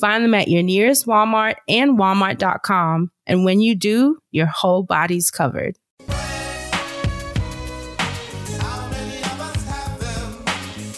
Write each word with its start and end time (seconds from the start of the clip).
Find 0.00 0.22
them 0.24 0.34
at 0.34 0.48
your 0.48 0.62
nearest 0.62 1.06
Walmart 1.06 1.54
and 1.68 1.98
walmart.com. 1.98 3.10
And 3.26 3.44
when 3.44 3.60
you 3.60 3.74
do, 3.74 4.18
your 4.30 4.46
whole 4.46 4.82
body's 4.82 5.30
covered. 5.30 5.76
How 6.08 6.14
many 8.90 9.18
of 9.18 9.40
us 9.40 9.64
have 9.64 9.98
them? 9.98 10.34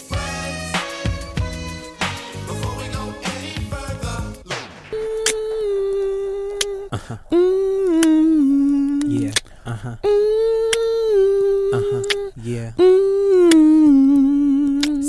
Friends. 0.09 0.73
Before 2.45 2.75
we 2.77 2.87
go 2.93 3.03
any 3.23 3.53
further, 3.69 4.17
Yeah. 9.07 9.33
Uh 9.65 9.75
huh. 9.75 9.95
Uh 11.73 11.81
huh. 11.89 12.03
Yeah. 12.43 12.71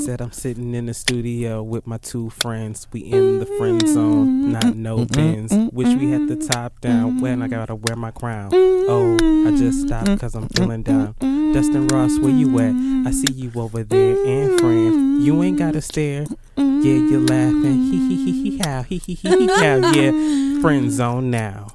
Said 0.05 0.23
I'm 0.23 0.33
sitting 0.33 0.75
in 0.75 0.87
the 0.87 0.95
studio 0.95 1.63
with 1.63 1.87
my 1.87 1.99
two 1.99 2.31
friends. 2.31 2.89
We 2.91 3.01
in 3.01 3.39
the 3.39 3.45
friend 3.45 3.87
zone, 3.87 4.51
not 4.51 4.75
no 4.75 5.05
pins. 5.05 5.53
Wish 5.73 5.95
we 5.95 6.11
had 6.11 6.27
the 6.27 6.37
top 6.37 6.81
down 6.81 7.21
when 7.21 7.43
I 7.43 7.49
gotta 7.49 7.75
wear 7.75 7.97
my 7.97 8.11
crown. 8.11 8.49
Oh, 8.55 9.19
I 9.47 9.55
just 9.59 9.87
stopped 9.87 10.19
cause 10.19 10.35
I'm 10.35 10.49
feeling 10.49 10.83
down. 10.83 11.15
Dustin 11.53 11.87
Ross, 11.89 12.19
where 12.19 12.33
you 12.33 12.59
at? 12.61 12.75
I 13.07 13.11
see 13.11 13.33
you 13.35 13.53
over 13.57 13.85
there. 13.85 14.17
And 14.27 14.59
friend, 14.59 15.23
you 15.23 15.43
ain't 15.43 15.59
gotta 15.59 15.83
stare. 15.83 16.25
Yeah, 16.57 16.83
you're 16.83 17.21
laughing. 17.21 17.83
Hee 17.83 18.09
hee 18.09 18.25
hee 18.25 18.43
hee 18.51 18.61
how. 18.65 18.83
Hee 18.85 18.99
hee 18.99 19.15
hee 19.15 19.29
hee 19.29 19.47
how. 19.49 19.93
Yeah, 19.93 20.61
friend 20.63 20.91
zone 20.91 21.31
now. 21.31 21.69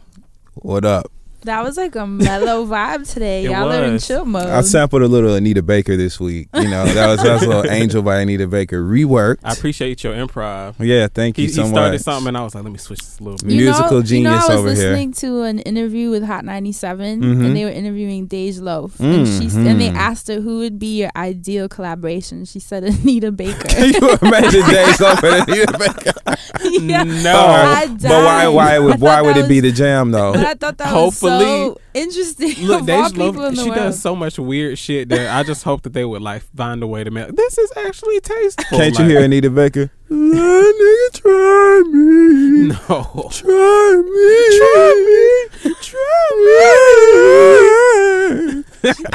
What 0.56 0.84
up? 0.84 1.12
That 1.46 1.64
was 1.64 1.78
like 1.78 1.96
a 1.96 2.06
mellow 2.08 2.66
vibe 2.68 3.12
today. 3.12 3.46
It 3.46 3.52
Y'all 3.52 3.72
are 3.72 3.84
in 3.84 4.00
chill 4.00 4.26
mode. 4.26 4.48
I 4.48 4.62
sampled 4.62 5.02
a 5.04 5.08
little 5.08 5.34
Anita 5.36 5.62
Baker 5.62 5.96
this 5.96 6.20
week. 6.20 6.50
You 6.54 6.68
know, 6.68 6.86
that 6.86 7.08
was 7.08 7.22
that 7.24 7.34
was 7.34 7.44
a 7.44 7.48
little 7.48 7.72
Angel 7.72 8.02
by 8.02 8.20
Anita 8.20 8.48
Baker 8.48 8.84
reworked. 8.84 9.38
I 9.44 9.54
appreciate 9.54 10.04
your 10.04 10.14
improv. 10.16 10.76
yeah, 10.80 11.08
thank 11.08 11.38
He, 11.38 11.44
you 11.44 11.48
he 11.50 11.54
so 11.54 11.68
started 11.68 11.94
much. 11.94 12.02
something, 12.02 12.30
and 12.30 12.38
I 12.38 12.44
was 12.44 12.56
like, 12.56 12.64
let 12.64 12.72
me 12.74 12.80
switch 12.80 13.00
this 13.00 13.20
a 13.20 13.24
little 13.24 13.38
bit. 13.38 13.52
You 13.56 13.64
musical 13.66 13.98
know, 13.98 14.04
genius 14.04 14.32
you 14.34 14.38
know, 14.40 14.46
I 14.46 14.50
was 14.50 14.50
over 14.60 14.74
here. 14.74 14.90
listening 14.92 15.14
to 15.14 15.42
an 15.44 15.60
interview 15.60 16.10
with 16.10 16.24
Hot 16.24 16.44
97 16.46 17.22
Mhm. 17.22 17.46
and 17.46 17.56
they 17.56 17.64
were 17.66 17.72
interviewing 17.72 18.28
Dej 18.28 18.62
Loaf. 18.62 19.00
And, 19.00 19.28
she, 19.28 19.46
and 19.58 19.80
they 19.80 19.90
asked 19.90 20.28
her 20.28 20.42
who 20.42 20.58
would 20.60 20.80
be 20.80 21.00
your 21.02 21.12
ideal 21.16 21.70
collaboration. 21.70 22.46
She 22.46 22.60
said 22.60 22.84
Anita 22.84 23.32
Baker. 23.32 23.68
Can 23.68 23.94
you 23.94 24.18
imagine 24.22 24.62
Dej 24.74 25.00
Loaf 25.00 25.24
and 25.24 25.50
Anita 25.50 25.78
Baker? 25.78 26.82
yeah. 26.86 27.04
No. 27.04 27.36
I 27.38 27.88
but 27.88 28.02
why 28.04 28.44
died. 28.44 28.48
why 28.50 28.80
would 28.80 29.02
why 29.02 29.22
would 29.22 29.36
that 29.36 29.46
it 29.46 29.50
be 29.50 29.60
the 29.60 29.72
jam 29.72 30.12
though? 30.12 30.34
I 30.34 30.54
thought 30.56 30.78
that 30.78 30.88
Hopefully- 30.88 31.35
was 31.38 31.76
so 31.76 31.80
interesting. 31.94 32.54
Look, 32.68 32.82
of 32.82 32.90
all 32.90 33.10
Dej 33.10 33.18
Loaf, 33.18 33.36
in 33.36 33.42
the 33.42 33.56
she 33.56 33.64
world. 33.70 33.76
does 33.76 34.02
so 34.02 34.16
much 34.16 34.38
weird 34.40 34.78
shit 34.78 35.10
that 35.10 35.34
I 35.36 35.44
just 35.44 35.64
hope 35.64 35.82
that 35.84 35.94
they 35.94 36.06
would 36.06 36.22
like 36.22 36.44
find 36.56 36.82
a 36.84 36.88
way 36.88 37.04
to 37.04 37.12
make 37.12 37.36
this 37.36 37.58
is 37.58 37.72
actually 37.78 38.20
tasteful. 38.22 38.78
Can't 38.78 38.98
you 39.00 39.06
hear 39.06 39.22
Anita 39.22 39.50
Baker? 39.50 39.92
Nigga, 40.10 41.12
try 41.14 41.82
me. 41.92 42.68
No. 42.68 43.30
Try 43.32 44.02
me. 44.06 45.74
Try 45.82 46.26
me. 46.46 46.62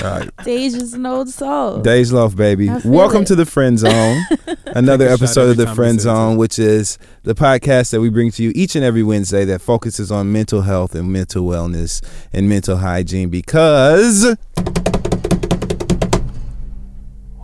All 0.03 0.10
right. 0.19 0.30
Dej 0.38 0.75
is 0.75 0.94
an 0.94 1.06
old 1.06 1.28
soul. 1.28 1.80
Dej 1.82 2.10
Loaf, 2.12 2.34
baby. 2.34 2.69
Welcome 2.84 3.22
it. 3.22 3.26
to 3.26 3.36
the 3.36 3.47
Friend 3.47 3.78
Zone. 3.78 4.20
Another 4.75 5.06
Take 5.08 5.14
a 5.14 5.19
shot 5.19 5.25
episode 5.25 5.50
of 5.50 5.56
the 5.56 5.75
Friend 5.75 6.00
Zone, 6.00 6.36
which 6.36 6.58
is 6.58 6.98
the 7.22 7.34
podcast 7.34 7.91
that 7.91 8.00
we 8.00 8.08
bring 8.08 8.31
to 8.32 8.42
you 8.42 8.53
each 8.54 8.76
and 8.76 8.84
every 8.84 9.03
Wednesday 9.03 9.44
that 9.47 9.60
focuses 9.60 10.10
on 10.12 10.32
mental 10.32 10.62
health 10.62 10.94
and 10.94 11.12
mental 11.12 11.44
wellness 11.44 12.03
and 12.32 12.48
mental 12.48 12.76
hygiene 12.76 13.28
because 13.30 14.36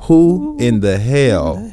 who 0.03 0.57
in 0.61 0.81
the 0.81 0.99
hell 0.99 1.73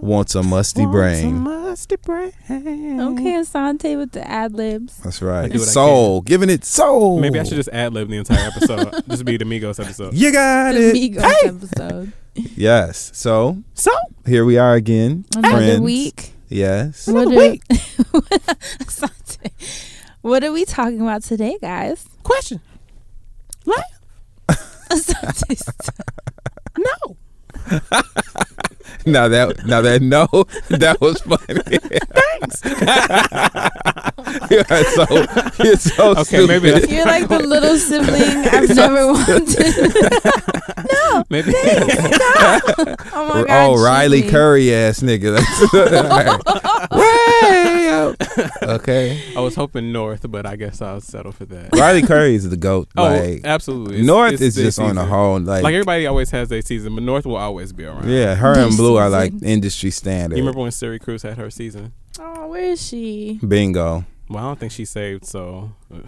wants 0.00 0.34
a 0.34 0.42
musty 0.42 0.86
brain? 0.86 1.36
Musty 1.40 1.96
brain. 1.96 2.32
Okay, 2.48 3.32
Assante 3.34 3.98
with 3.98 4.12
the 4.12 4.26
ad 4.26 4.52
libs. 4.54 4.96
That's 4.98 5.20
right. 5.20 5.52
do 5.52 5.58
what 5.58 5.68
I 5.68 5.72
Soul, 5.72 6.20
giving 6.22 6.48
it 6.48 6.64
soul. 6.64 7.20
Maybe 7.20 7.38
I 7.38 7.44
should 7.44 7.56
just 7.56 7.68
ad 7.70 7.92
lib 7.92 8.08
the 8.08 8.16
entire 8.16 8.48
episode. 8.48 8.92
this 9.06 9.18
would 9.18 9.26
be 9.26 9.36
the 9.36 9.44
Migos 9.44 9.78
episode. 9.78 10.14
You 10.14 10.32
got 10.32 10.72
The 10.72 10.88
it. 10.90 10.94
Migos 11.12 11.44
episode. 11.44 12.12
Yes. 12.56 13.10
So 13.14 13.62
So 13.74 13.90
here 14.26 14.44
we 14.44 14.58
are 14.58 14.74
again. 14.74 15.24
Another 15.36 15.56
friends. 15.56 15.80
week. 15.80 16.32
Yes. 16.48 17.06
What 17.06 17.28
Another 17.28 17.36
are, 17.36 17.50
week. 17.50 17.62
Assante. 17.68 19.50
what 20.22 20.44
are 20.44 20.52
we 20.52 20.64
talking 20.64 21.00
about 21.00 21.22
today, 21.22 21.56
guys? 21.60 22.06
question. 22.22 22.60
What? 23.64 23.84
No. 26.78 27.16
Now 29.04 29.28
that 29.28 29.64
now 29.66 29.80
that 29.82 30.02
no, 30.02 30.26
that 30.68 31.00
was 31.00 31.20
funny. 31.22 31.78
Thanks. 32.16 32.62
you're 34.50 34.64
so 34.84 35.04
you're 35.64 35.76
so 35.76 36.14
Okay, 36.20 36.46
maybe 36.46 36.70
stupid. 36.70 36.90
You're 36.90 37.04
like 37.06 37.28
the 37.28 37.38
little 37.40 37.76
sibling 37.76 38.22
I've 38.52 38.74
never 38.74 39.06
wanted. 39.12 40.42
No, 40.92 41.24
maybe 41.30 41.52
Oh 41.56 43.28
my 43.28 43.44
god. 43.44 43.46
oh, 43.48 43.82
Riley 43.82 44.18
cheating. 44.18 44.30
Curry 44.30 44.74
ass 44.74 45.00
nigga. 45.00 45.36
That's- 45.36 46.42
Way 46.90 47.88
out. 47.90 48.62
Okay. 48.62 49.20
I 49.36 49.40
was 49.40 49.54
hoping 49.54 49.90
North, 49.92 50.30
but 50.30 50.46
I 50.46 50.56
guess 50.56 50.80
I'll 50.82 51.00
settle 51.00 51.32
for 51.32 51.44
that. 51.46 51.70
Riley 51.74 52.02
Curry 52.02 52.34
is 52.36 52.48
the 52.48 52.56
goat. 52.56 52.88
Oh, 52.96 53.04
like 53.04 53.40
absolutely. 53.44 53.94
It's- 53.96 54.06
North 54.06 54.32
it's 54.34 54.42
is 54.42 54.54
their 54.54 54.64
just 54.66 54.78
on 54.78 54.96
a 54.98 55.06
whole 55.06 55.40
like, 55.40 55.62
Like 55.64 55.74
everybody 55.74 56.06
always 56.06 56.30
has 56.30 56.48
their 56.48 56.62
season, 56.62 56.94
but 56.94 57.02
North 57.04 57.26
will 57.26 57.36
always 57.36 57.72
be 57.72 57.84
around. 57.84 58.08
yeah, 58.08 58.34
her 58.34 58.56
and 58.58 58.75
This 58.76 58.80
Blue 58.80 58.96
are 58.96 59.08
like 59.08 59.32
industry 59.42 59.90
standard. 59.90 60.36
You 60.36 60.42
remember 60.42 60.60
when 60.60 60.70
Suri 60.70 61.00
Cruise 61.00 61.22
had 61.22 61.36
her 61.38 61.50
season? 61.50 61.92
Oh, 62.20 62.48
where 62.48 62.62
is 62.62 62.86
she? 62.86 63.38
Bingo. 63.46 64.04
Well, 64.28 64.44
I 64.44 64.46
don't 64.48 64.58
think 64.58 64.72
she 64.72 64.84
saved, 64.84 65.24
so 65.24 65.70
uh, 65.94 65.98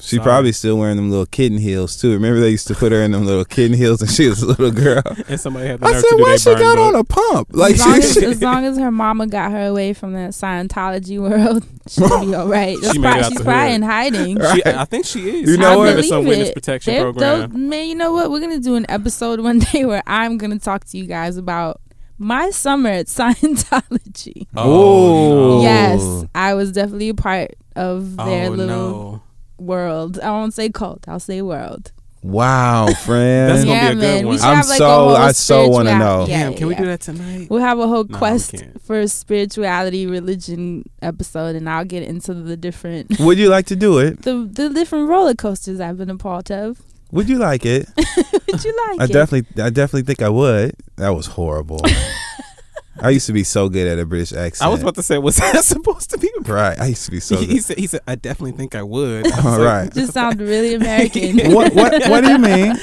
She 0.00 0.16
Sorry. 0.16 0.24
probably 0.24 0.52
still 0.52 0.76
wearing 0.76 0.96
them 0.96 1.08
little 1.10 1.24
kitten 1.26 1.58
heels 1.58 1.96
too. 1.98 2.12
Remember 2.12 2.40
they 2.40 2.50
used 2.50 2.66
to 2.66 2.74
put 2.74 2.90
her 2.92 3.00
in 3.02 3.12
them 3.12 3.24
little 3.24 3.44
kitten 3.44 3.76
heels 3.76 4.02
and 4.02 4.10
she 4.10 4.28
was 4.28 4.42
a 4.42 4.46
little 4.46 4.70
girl. 4.72 5.02
and 5.28 5.40
somebody 5.40 5.68
had 5.68 5.80
the 5.80 5.86
I 5.86 5.92
nerve 5.92 6.00
said, 6.02 6.10
to 6.10 6.16
do 6.16 6.22
why 6.24 6.36
she 6.36 6.54
got 6.56 6.76
book. 6.76 6.78
on 6.86 6.94
a 6.96 7.04
pump? 7.04 7.48
Like 7.52 7.74
as, 7.74 7.80
long 7.86 7.94
she, 8.02 8.06
as, 8.08 8.16
as 8.24 8.42
long 8.42 8.64
as 8.66 8.76
her 8.78 8.90
mama 8.90 9.26
got 9.28 9.52
her 9.52 9.66
away 9.66 9.92
from 9.94 10.12
that 10.14 10.32
Scientology 10.32 11.18
world, 11.20 11.64
she'll 11.88 12.20
be 12.20 12.34
all 12.34 12.48
right. 12.48 12.76
That's 12.82 12.92
She 12.94 12.98
probably, 13.00 13.22
she's 13.24 13.38
the 13.38 13.44
probably 13.44 13.66
hood. 13.68 13.74
in 13.76 13.82
hiding. 13.82 14.36
She, 14.54 14.62
I 14.66 14.84
think 14.84 15.06
she 15.06 15.30
is. 15.42 15.50
You 15.52 15.56
know 15.58 15.72
I 15.72 15.76
what? 15.76 15.82
remember 15.84 15.96
believe 16.02 16.08
some 16.10 16.24
witness 16.26 16.50
protection 16.52 16.94
They're- 16.94 17.02
program. 17.04 17.50
they'll- 17.52 17.58
man, 17.60 17.86
you 17.88 17.94
know 17.94 18.12
what? 18.12 18.30
We're 18.30 18.40
gonna 18.40 18.58
do 18.58 18.74
an 18.74 18.84
episode 18.90 19.40
one 19.40 19.60
day 19.60 19.84
where 19.86 20.02
I'm 20.06 20.36
gonna 20.38 20.58
talk 20.58 20.84
to 20.86 20.98
you 20.98 21.06
guys 21.06 21.36
about 21.38 21.80
my 22.18 22.50
summer 22.50 22.90
at 22.90 23.06
Scientology. 23.08 24.46
Oh. 24.56 25.60
oh 25.60 25.62
yes, 25.62 26.24
I 26.34 26.54
was 26.54 26.72
definitely 26.72 27.08
a 27.08 27.14
part 27.14 27.52
of 27.76 28.16
their 28.16 28.46
oh 28.46 28.50
little 28.50 28.66
no, 28.66 29.22
world. 29.58 30.18
I 30.20 30.30
won't 30.30 30.54
say 30.54 30.68
cult. 30.70 31.04
I'll 31.08 31.20
say 31.20 31.42
world. 31.42 31.90
wow, 32.22 32.86
friend. 33.04 33.50
That's 33.50 33.64
gonna 33.64 33.74
yeah, 33.76 33.92
be 33.92 33.98
a 33.98 34.00
good 34.00 34.00
man. 34.00 34.28
We 34.28 34.36
one. 34.36 34.40
I'm 34.44 34.56
have 34.56 34.68
like 34.68 34.78
so- 34.78 35.08
a 35.10 35.14
I 35.14 35.32
so 35.32 35.68
wanna 35.68 35.98
know. 35.98 36.26
Yeah, 36.28 36.44
damn! 36.44 36.54
Can 36.54 36.68
we 36.68 36.74
do 36.74 36.86
that 36.86 37.00
tonight? 37.02 37.48
We'll 37.50 37.60
have 37.60 37.78
a 37.78 37.86
whole 37.88 38.04
No, 38.04 38.16
quest 38.16 38.52
can't. 38.52 38.80
for 38.82 39.06
spirituality, 39.08 40.06
religion 40.06 40.88
episode, 41.02 41.56
and 41.56 41.68
I'll 41.68 41.84
get 41.84 42.02
into 42.02 42.32
the 42.34 42.56
different 42.56 43.18
Would 43.18 43.38
you 43.38 43.48
like 43.48 43.66
to 43.66 43.76
do 43.76 43.98
it? 43.98 44.22
the 44.26 44.48
the 44.50 44.70
different 44.70 45.08
roller 45.08 45.34
coasters 45.34 45.80
I've 45.80 45.98
been 45.98 46.10
a 46.10 46.16
part 46.16 46.50
of. 46.50 46.80
Would 47.14 47.28
you 47.28 47.38
like 47.38 47.64
it? 47.64 47.88
Would 47.96 48.64
you 48.64 48.76
like 48.88 49.00
I 49.00 49.04
it? 49.04 49.12
definitely, 49.12 49.62
I 49.62 49.70
definitely 49.70 50.02
think 50.02 50.20
I 50.20 50.28
would. 50.28 50.74
That 50.96 51.10
was 51.10 51.26
horrible. 51.26 51.80
I 53.00 53.10
used 53.10 53.26
to 53.26 53.32
be 53.32 53.44
so 53.44 53.68
good 53.68 53.86
at 53.86 53.98
a 53.98 54.06
British 54.06 54.32
accent. 54.32 54.66
I 54.66 54.70
was 54.70 54.82
about 54.82 54.94
to 54.96 55.02
say, 55.02 55.18
was 55.18 55.36
that 55.36 55.56
supposed 55.64 56.10
to 56.10 56.18
be? 56.18 56.30
right. 56.46 56.78
I 56.78 56.86
used 56.86 57.04
to 57.06 57.10
be 57.10 57.20
so 57.20 57.36
he, 57.36 57.46
he 57.46 57.60
said, 57.60 57.78
he 57.78 57.86
said, 57.86 58.00
I 58.06 58.14
definitely 58.14 58.52
think 58.56 58.74
I 58.74 58.82
would. 58.82 59.26
I 59.26 59.36
was 59.36 59.44
All 59.46 59.58
like, 59.58 59.60
right. 59.60 59.94
Just 59.94 60.12
sound 60.12 60.40
really 60.40 60.74
American. 60.74 61.52
what 61.52 61.74
what 61.74 61.92
what 62.08 62.24
do 62.24 62.30
you 62.30 62.38
mean? 62.38 62.76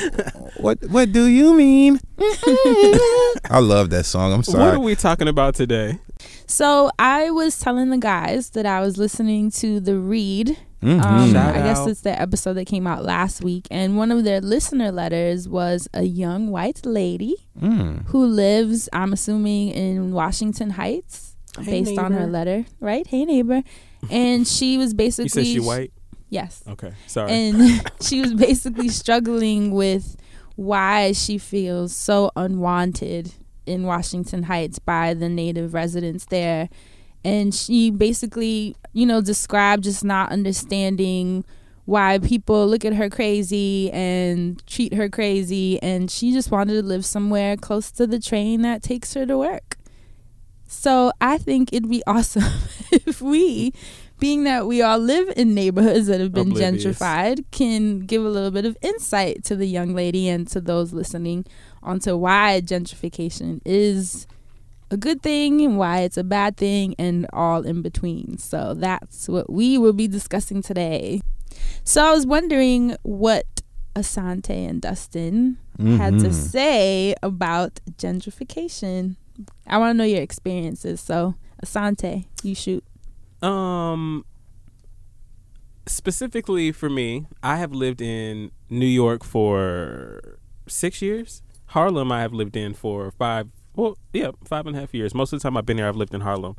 What 0.58 0.78
what 0.90 1.12
do 1.12 1.28
you 1.28 1.54
mean? 1.54 2.00
I 3.50 3.60
love 3.60 3.90
that 3.92 4.06
song. 4.06 4.32
I'm 4.34 4.44
sorry. 4.44 4.64
What 4.64 4.74
are 4.76 4.80
we 4.80 4.96
talking 4.96 5.28
about 5.28 5.56
today? 5.56 6.00
So 6.46 6.92
I 7.00 7.32
was 7.32 7.58
telling 7.60 7.90
the 7.90 7.98
guys 7.98 8.52
that 8.52 8.66
I 8.66 8.82
was 8.82 8.98
listening 8.98 9.50
to 9.52 9.80
the 9.80 9.98
Read. 9.98 10.58
Mhm. 10.82 11.04
Um, 11.06 11.32
Shout 11.32 11.56
I 11.56 11.62
guess 11.62 11.86
it's 11.88 12.02
the 12.02 12.20
episode 12.20 12.54
that 12.56 12.66
came 12.66 12.88
out 12.88 13.04
last 13.04 13.44
week, 13.44 13.68
and 13.70 13.98
one 13.98 14.12
of 14.12 14.24
their 14.24 14.42
listener 14.42 14.92
letters 14.92 15.48
was 15.48 15.88
a 15.94 16.04
young 16.04 16.50
white 16.50 16.86
lady 16.86 17.36
Mm. 17.62 18.06
who 18.08 18.26
lives, 18.26 18.90
I'm 18.92 19.14
assuming, 19.14 19.70
in 19.70 20.12
Washington 20.12 20.72
Heights, 20.72 21.36
Hey, 21.60 21.84
based 21.84 22.00
on 22.00 22.14
her 22.14 22.26
letter, 22.28 22.66
right? 22.80 23.06
Hey 23.06 23.26
neighbor, 23.26 23.62
and 24.10 24.48
she 24.48 24.78
was 24.78 24.94
basically 24.94 25.24
You 25.26 25.30
said 25.30 25.46
she 25.46 25.60
white? 25.60 25.92
Yes, 26.30 26.64
Okay, 26.68 26.94
sorry. 27.08 27.32
and 27.32 27.92
she 28.02 28.22
was 28.22 28.34
basically 28.34 28.88
struggling 28.90 29.72
with 29.72 30.16
why 30.56 31.12
she 31.12 31.38
feels 31.38 31.94
so 31.96 32.32
unwanted 32.36 33.34
in 33.68 33.84
Washington 33.84 34.44
Heights 34.44 34.80
by 34.80 35.14
the 35.14 35.30
native 35.30 35.74
residents 35.74 36.26
there. 36.26 36.70
And 37.24 37.54
she 37.54 37.92
basically, 37.92 38.76
you 38.94 39.06
know, 39.06 39.22
described 39.22 39.84
just 39.84 40.04
not 40.04 40.32
understanding 40.32 41.46
why 41.86 42.20
people 42.20 42.68
look 42.68 42.86
at 42.86 42.94
her 42.94 43.10
crazy 43.10 43.92
and 43.92 44.66
treat 44.66 44.94
her 44.94 45.10
crazy. 45.10 45.82
And 45.82 46.10
she 46.10 46.32
just 46.32 46.52
wanted 46.52 46.74
to 46.74 46.84
live 46.84 47.06
somewhere 47.06 47.58
close 47.58 47.92
to 47.92 48.08
the 48.08 48.20
train 48.20 48.62
that 48.62 48.82
takes 48.82 49.14
her 49.14 49.26
to 49.26 49.38
work. 49.38 49.78
So 50.68 51.12
I 51.20 51.38
think 51.38 51.74
it'd 51.74 51.90
be 51.90 52.02
awesome 52.08 52.44
if 52.92 53.22
we, 53.22 53.74
being 54.20 54.46
that 54.46 54.68
we 54.68 54.82
all 54.82 55.00
live 55.00 55.34
in 55.36 55.54
neighborhoods 55.54 56.08
that 56.08 56.22
have 56.22 56.32
been 56.32 56.52
Oblivious. 56.52 56.86
gentrified, 56.86 57.44
can 57.52 58.00
give 58.00 58.24
a 58.24 58.30
little 58.30 58.52
bit 58.52 58.66
of 58.66 58.78
insight 58.82 59.44
to 59.46 59.56
the 59.56 59.68
young 59.68 59.94
lady 59.94 60.30
and 60.30 60.48
to 60.48 60.62
those 60.62 60.94
listening 60.94 61.46
onto 61.84 62.16
why 62.16 62.62
gentrification 62.64 63.60
is 63.66 64.28
a 64.92 64.98
good 64.98 65.22
thing 65.24 65.62
and 65.62 65.78
why 65.78 66.02
it's 66.02 66.18
a 66.18 66.24
bad 66.24 66.58
thing 66.58 66.94
and 67.00 67.26
all 67.34 67.64
in 67.66 67.82
between. 67.82 68.38
So 68.38 68.74
that's 68.76 69.28
what 69.28 69.50
we 69.50 69.78
will 69.78 69.94
be 69.94 70.08
discussing 70.08 70.62
today. 70.62 71.22
So 71.84 72.04
I 72.06 72.12
was 72.12 72.26
wondering 72.28 72.96
what 73.04 73.46
Assante 73.96 74.50
and 74.70 74.82
Dustin 74.82 75.58
had 75.80 76.20
to 76.20 76.28
Mhm. 76.30 76.34
say 76.34 77.16
about 77.24 77.80
gentrification. 77.98 79.16
I 79.66 79.78
want 79.80 79.96
to 79.96 79.98
know 79.98 80.04
your 80.04 80.22
experiences. 80.22 81.02
So, 81.02 81.36
Assante, 81.66 82.26
you 82.44 82.54
shoot. 82.54 82.84
Um, 83.42 84.24
specifically 85.88 86.72
for 86.72 86.90
me, 86.90 87.26
I 87.42 87.58
have 87.58 87.72
lived 87.74 88.02
in 88.02 88.52
New 88.70 88.86
York 88.86 89.24
for 89.24 90.38
six 90.68 91.02
years. 91.02 91.42
Harlem, 91.68 92.12
I 92.12 92.22
have 92.22 92.34
lived 92.34 92.56
in 92.56 92.74
for 92.74 93.12
five. 93.12 93.50
Well, 93.76 93.98
yeah, 94.14 94.32
five 94.46 94.68
and 94.68 94.76
a 94.76 94.80
half 94.80 94.94
years. 94.94 95.14
Most 95.14 95.34
of 95.34 95.40
the 95.40 95.44
time 95.44 95.56
I've 95.58 95.66
been 95.66 95.78
here, 95.78 95.88
I've 95.88 95.96
lived 95.96 96.14
in 96.14 96.22
Harlem. 96.22 96.56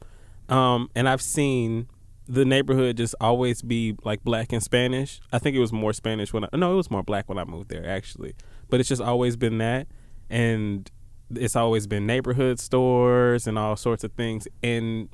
Um, 0.48 0.90
and 0.94 1.08
I've 1.08 1.22
seen 1.22 1.88
the 2.28 2.44
neighborhood 2.44 2.96
just 2.96 3.14
always 3.20 3.62
be 3.62 3.96
like 4.04 4.22
black 4.24 4.52
and 4.52 4.62
Spanish. 4.62 5.20
I 5.32 5.38
think 5.38 5.56
it 5.56 5.60
was 5.60 5.72
more 5.72 5.92
Spanish 5.92 6.32
when 6.32 6.44
I 6.44 6.48
no, 6.54 6.72
it 6.72 6.76
was 6.76 6.90
more 6.90 7.02
black 7.02 7.28
when 7.28 7.38
I 7.38 7.44
moved 7.44 7.68
there 7.68 7.86
actually. 7.88 8.34
But 8.70 8.80
it's 8.80 8.88
just 8.88 9.02
always 9.02 9.36
been 9.36 9.58
that, 9.58 9.86
and 10.30 10.90
it's 11.34 11.56
always 11.56 11.86
been 11.86 12.06
neighborhood 12.06 12.58
stores 12.58 13.46
and 13.46 13.58
all 13.58 13.76
sorts 13.76 14.04
of 14.04 14.12
things. 14.12 14.46
And 14.62 15.08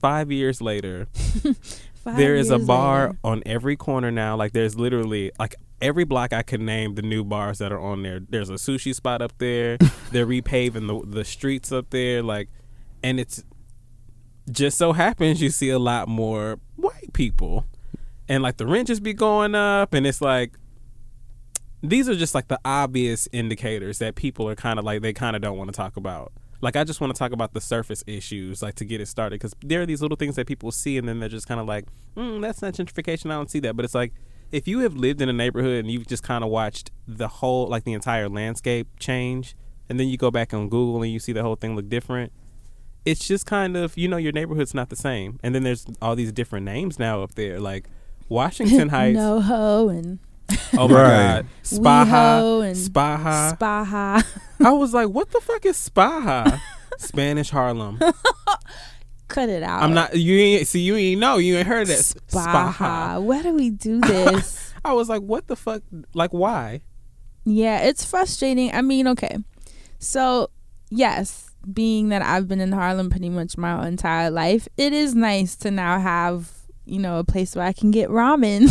five 0.00 0.32
years 0.32 0.60
later, 0.60 1.06
Five 1.94 2.16
there 2.16 2.36
is 2.36 2.50
a 2.50 2.58
bar 2.58 3.08
later. 3.08 3.18
on 3.24 3.42
every 3.46 3.76
corner 3.76 4.10
now. 4.10 4.36
Like 4.36 4.52
there's 4.52 4.76
literally 4.78 5.32
like 5.38 5.56
every 5.80 6.04
block 6.04 6.32
I 6.32 6.42
can 6.42 6.64
name 6.64 6.94
the 6.94 7.02
new 7.02 7.24
bars 7.24 7.58
that 7.58 7.72
are 7.72 7.80
on 7.80 8.02
there. 8.02 8.20
There's 8.28 8.50
a 8.50 8.54
sushi 8.54 8.94
spot 8.94 9.22
up 9.22 9.36
there. 9.38 9.78
They're 10.10 10.26
repaving 10.26 10.86
the 10.86 11.08
the 11.08 11.24
streets 11.24 11.72
up 11.72 11.90
there. 11.90 12.22
Like, 12.22 12.48
and 13.02 13.20
it's 13.20 13.44
just 14.50 14.78
so 14.78 14.92
happens 14.92 15.42
you 15.42 15.50
see 15.50 15.70
a 15.70 15.78
lot 15.78 16.08
more 16.08 16.60
white 16.76 17.12
people, 17.12 17.66
and 18.28 18.42
like 18.42 18.56
the 18.56 18.66
rent 18.66 18.88
just 18.88 19.02
be 19.02 19.14
going 19.14 19.54
up, 19.54 19.94
and 19.94 20.06
it's 20.06 20.20
like. 20.20 20.52
These 21.82 22.08
are 22.08 22.16
just 22.16 22.34
like 22.34 22.48
the 22.48 22.58
obvious 22.64 23.28
indicators 23.32 23.98
that 23.98 24.16
people 24.16 24.48
are 24.48 24.56
kind 24.56 24.78
of 24.78 24.84
like 24.84 25.02
they 25.02 25.12
kind 25.12 25.36
of 25.36 25.42
don't 25.42 25.58
want 25.58 25.68
to 25.68 25.76
talk 25.76 25.96
about. 25.96 26.32
Like 26.60 26.74
I 26.74 26.82
just 26.84 27.00
want 27.00 27.14
to 27.14 27.18
talk 27.18 27.32
about 27.32 27.52
the 27.52 27.60
surface 27.60 28.02
issues, 28.06 28.62
like 28.62 28.74
to 28.76 28.84
get 28.84 29.00
it 29.00 29.06
started, 29.06 29.38
because 29.38 29.54
there 29.62 29.82
are 29.82 29.86
these 29.86 30.00
little 30.02 30.16
things 30.16 30.34
that 30.36 30.46
people 30.46 30.72
see, 30.72 30.96
and 30.96 31.06
then 31.06 31.20
they're 31.20 31.28
just 31.28 31.46
kind 31.46 31.60
of 31.60 31.66
like, 31.66 31.84
mm, 32.16 32.40
"That's 32.40 32.62
not 32.62 32.72
gentrification. 32.74 33.26
I 33.26 33.34
don't 33.34 33.50
see 33.50 33.60
that." 33.60 33.76
But 33.76 33.84
it's 33.84 33.94
like, 33.94 34.14
if 34.52 34.66
you 34.68 34.80
have 34.80 34.94
lived 34.94 35.20
in 35.20 35.28
a 35.28 35.32
neighborhood 35.32 35.80
and 35.84 35.90
you've 35.90 36.06
just 36.06 36.22
kind 36.22 36.42
of 36.44 36.50
watched 36.50 36.90
the 37.06 37.28
whole, 37.28 37.68
like 37.68 37.84
the 37.84 37.92
entire 37.92 38.28
landscape 38.28 38.88
change, 38.98 39.54
and 39.88 39.98
then 40.00 40.08
you 40.08 40.16
go 40.16 40.30
back 40.30 40.52
on 40.54 40.68
Google 40.68 41.02
and 41.02 41.12
you 41.12 41.18
see 41.18 41.32
the 41.32 41.42
whole 41.42 41.56
thing 41.56 41.76
look 41.76 41.88
different, 41.88 42.32
it's 43.04 43.26
just 43.26 43.46
kind 43.46 43.76
of 43.76 43.96
you 43.96 44.08
know 44.08 44.16
your 44.16 44.32
neighborhood's 44.32 44.74
not 44.74 44.88
the 44.88 44.96
same. 44.96 45.38
And 45.42 45.54
then 45.54 45.62
there's 45.62 45.86
all 46.02 46.16
these 46.16 46.32
different 46.32 46.64
names 46.64 46.98
now 46.98 47.22
up 47.22 47.34
there, 47.34 47.60
like 47.60 47.86
Washington 48.28 48.88
Heights. 48.90 49.16
no 49.16 49.40
ho 49.40 49.88
and 49.88 50.18
Oh 50.76 50.86
my 50.88 50.94
Right. 51.02 51.36
God, 51.42 51.46
Spaha, 51.64 52.06
WeHo 52.06 52.66
and 52.66 52.76
Spaha. 52.76 53.56
Spaha. 53.58 54.26
I 54.64 54.70
was 54.72 54.94
like, 54.94 55.08
what 55.08 55.30
the 55.32 55.40
fuck 55.40 55.64
is 55.66 55.76
Spaha? 55.76 56.60
Spanish 56.98 57.50
Harlem. 57.50 57.98
Cut 59.28 59.48
it 59.48 59.62
out. 59.62 59.82
I'm 59.82 59.94
not. 59.94 60.16
You 60.16 60.38
ain't 60.38 60.68
see. 60.68 60.80
You 60.80 60.96
ain't 60.96 61.20
know. 61.20 61.38
You 61.38 61.56
ain't 61.56 61.66
heard 61.66 61.88
that. 61.88 61.98
Spaha. 61.98 63.20
Why 63.20 63.42
do 63.42 63.54
we 63.54 63.70
do 63.70 64.00
this? 64.00 64.72
I 64.84 64.92
was 64.92 65.08
like, 65.08 65.22
what 65.22 65.48
the 65.48 65.56
fuck? 65.56 65.82
Like, 66.14 66.32
why? 66.32 66.82
Yeah, 67.44 67.80
it's 67.80 68.04
frustrating. 68.04 68.72
I 68.72 68.82
mean, 68.82 69.08
okay. 69.08 69.38
So, 69.98 70.50
yes, 70.90 71.50
being 71.72 72.10
that 72.10 72.22
I've 72.22 72.46
been 72.46 72.60
in 72.60 72.72
Harlem 72.72 73.10
pretty 73.10 73.30
much 73.30 73.58
my 73.58 73.86
entire 73.86 74.30
life, 74.30 74.68
it 74.76 74.92
is 74.92 75.14
nice 75.14 75.56
to 75.56 75.70
now 75.70 75.98
have, 75.98 76.52
you 76.84 77.00
know, 77.00 77.18
a 77.18 77.24
place 77.24 77.56
where 77.56 77.64
I 77.64 77.72
can 77.72 77.90
get 77.90 78.08
ramen. 78.10 78.66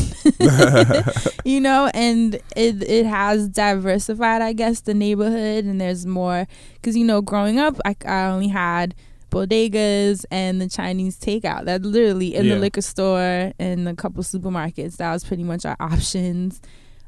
you 1.45 1.59
know, 1.59 1.89
and 1.93 2.35
it 2.55 2.81
it 2.83 3.05
has 3.05 3.49
diversified, 3.49 4.41
I 4.41 4.53
guess, 4.53 4.81
the 4.81 4.93
neighborhood 4.93 5.65
and 5.65 5.81
there's 5.81 6.05
more 6.05 6.47
cuz 6.81 6.95
you 6.95 7.05
know, 7.05 7.21
growing 7.21 7.59
up, 7.59 7.77
I, 7.83 7.95
I 8.05 8.25
only 8.27 8.47
had 8.49 8.95
bodegas 9.35 10.25
and 10.31 10.61
the 10.61 10.69
Chinese 10.69 11.19
takeout. 11.19 11.65
That 11.65 11.83
literally 11.83 12.35
in 12.35 12.45
Yeah. 12.45 12.55
the 12.55 12.59
liquor 12.61 12.81
store 12.81 13.51
and 13.59 13.87
a 13.87 13.95
couple 13.95 14.23
supermarkets. 14.23 14.97
That 14.97 15.11
was 15.11 15.23
pretty 15.23 15.43
much 15.43 15.65
our 15.65 15.75
options. 15.79 16.61